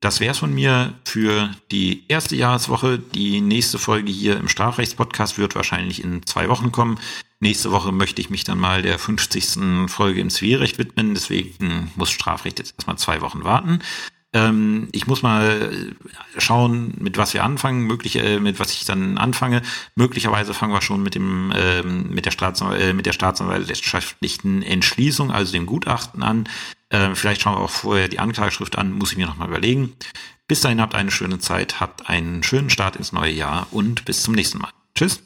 das 0.00 0.20
wäre 0.20 0.32
es 0.32 0.38
von 0.38 0.54
mir 0.54 0.94
für 1.04 1.50
die 1.70 2.04
erste 2.08 2.34
Jahreswoche. 2.34 2.98
Die 2.98 3.40
nächste 3.42 3.78
Folge 3.78 4.10
hier 4.10 4.38
im 4.38 4.48
Strafrechtspodcast 4.48 5.36
wird 5.38 5.54
wahrscheinlich 5.54 6.02
in 6.02 6.24
zwei 6.26 6.48
Wochen 6.48 6.72
kommen. 6.72 6.98
Nächste 7.38 7.70
Woche 7.70 7.92
möchte 7.92 8.20
ich 8.20 8.30
mich 8.30 8.44
dann 8.44 8.58
mal 8.58 8.82
der 8.82 8.98
50. 8.98 9.88
Folge 9.88 10.20
im 10.20 10.30
Zivilrecht 10.30 10.78
widmen. 10.78 11.14
Deswegen 11.14 11.90
muss 11.96 12.10
Strafrecht 12.10 12.58
jetzt 12.58 12.74
erstmal 12.76 12.96
zwei 12.96 13.20
Wochen 13.20 13.44
warten. 13.44 13.80
Ähm, 14.32 14.88
ich 14.92 15.06
muss 15.06 15.22
mal 15.22 15.92
schauen, 16.38 16.94
mit 16.98 17.18
was 17.18 17.34
wir 17.34 17.44
anfangen, 17.44 17.82
möglich, 17.82 18.16
äh, 18.16 18.38
mit 18.38 18.60
was 18.60 18.72
ich 18.72 18.84
dann 18.84 19.18
anfange. 19.18 19.60
Möglicherweise 19.96 20.54
fangen 20.54 20.72
wir 20.72 20.82
schon 20.82 21.02
mit 21.02 21.14
dem 21.14 21.52
ähm, 21.54 22.10
äh, 22.16 22.92
mit 22.92 23.06
der 23.06 23.12
staatsanwaltschaftlichen 23.12 24.62
Entschließung, 24.62 25.30
also 25.30 25.52
dem 25.52 25.66
Gutachten 25.66 26.22
an. 26.22 26.48
Äh, 26.90 27.14
vielleicht 27.14 27.40
schauen 27.42 27.56
wir 27.56 27.60
auch 27.60 27.70
vorher 27.70 28.08
die 28.08 28.18
Anklageschrift 28.18 28.76
an, 28.76 28.92
muss 28.92 29.12
ich 29.12 29.18
mir 29.18 29.26
nochmal 29.26 29.48
überlegen. 29.48 29.96
Bis 30.46 30.60
dahin 30.60 30.80
habt 30.80 30.94
eine 30.94 31.10
schöne 31.10 31.38
Zeit, 31.38 31.80
habt 31.80 32.08
einen 32.08 32.42
schönen 32.42 32.70
Start 32.70 32.96
ins 32.96 33.12
neue 33.12 33.32
Jahr 33.32 33.68
und 33.70 34.04
bis 34.04 34.22
zum 34.22 34.34
nächsten 34.34 34.58
Mal. 34.58 34.72
Tschüss. 34.94 35.22